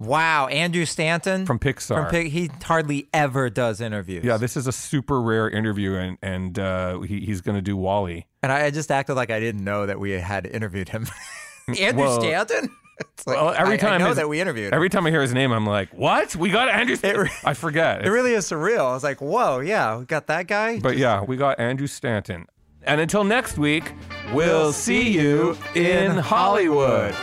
Wow, 0.00 0.48
Andrew 0.48 0.84
Stanton 0.84 1.46
from 1.46 1.58
Pixar. 1.58 1.94
From 1.94 2.10
Pi- 2.10 2.28
he 2.28 2.50
hardly 2.64 3.08
ever 3.14 3.48
does 3.48 3.80
interviews. 3.80 4.24
yeah, 4.24 4.36
this 4.36 4.56
is 4.56 4.66
a 4.66 4.72
super 4.72 5.20
rare 5.22 5.48
interview, 5.48 5.94
and, 5.94 6.18
and 6.20 6.58
uh, 6.58 7.00
he, 7.00 7.20
he's 7.20 7.40
going 7.40 7.56
to 7.56 7.62
do 7.62 7.76
WALL-E. 7.76 8.26
and 8.42 8.52
I, 8.52 8.66
I 8.66 8.70
just 8.70 8.90
acted 8.90 9.14
like 9.14 9.30
I 9.30 9.38
didn't 9.38 9.62
know 9.62 9.86
that 9.86 10.00
we 10.00 10.10
had 10.12 10.46
interviewed 10.46 10.88
him. 10.88 11.06
Andrew 11.68 12.02
Well- 12.02 12.20
Stanton. 12.20 12.70
It's 13.14 13.26
like, 13.26 13.36
well, 13.36 13.54
every 13.56 13.74
I- 13.74 13.76
time 13.78 13.92
I 13.94 13.98
know 13.98 14.08
his- 14.08 14.16
that 14.16 14.28
we 14.28 14.40
interviewed. 14.40 14.72
Every 14.74 14.88
time 14.88 15.06
I 15.06 15.10
hear 15.10 15.22
his 15.22 15.32
name, 15.32 15.52
I'm 15.52 15.66
like, 15.66 15.88
"What? 15.94 16.36
We 16.36 16.50
got 16.50 16.68
Andrew?" 16.68 16.96
Stanton? 16.96 17.28
I 17.44 17.54
forget. 17.54 18.04
It 18.04 18.10
really 18.10 18.32
is 18.34 18.44
surreal. 18.46 18.80
I 18.90 18.92
was 18.94 19.02
like, 19.04 19.20
whoa, 19.20 19.60
yeah, 19.60 19.96
we 19.98 20.04
got 20.04 20.26
that 20.28 20.46
guy. 20.46 20.78
But 20.80 20.96
yeah, 20.96 21.22
we 21.22 21.36
got 21.36 21.58
Andrew 21.58 21.86
Stanton. 21.86 22.46
And 22.82 23.00
until 23.00 23.24
next 23.24 23.56
week, 23.56 23.92
we'll 24.32 24.72
see 24.72 25.08
you 25.10 25.56
in 25.74 26.10
Hollywood. 26.18 27.14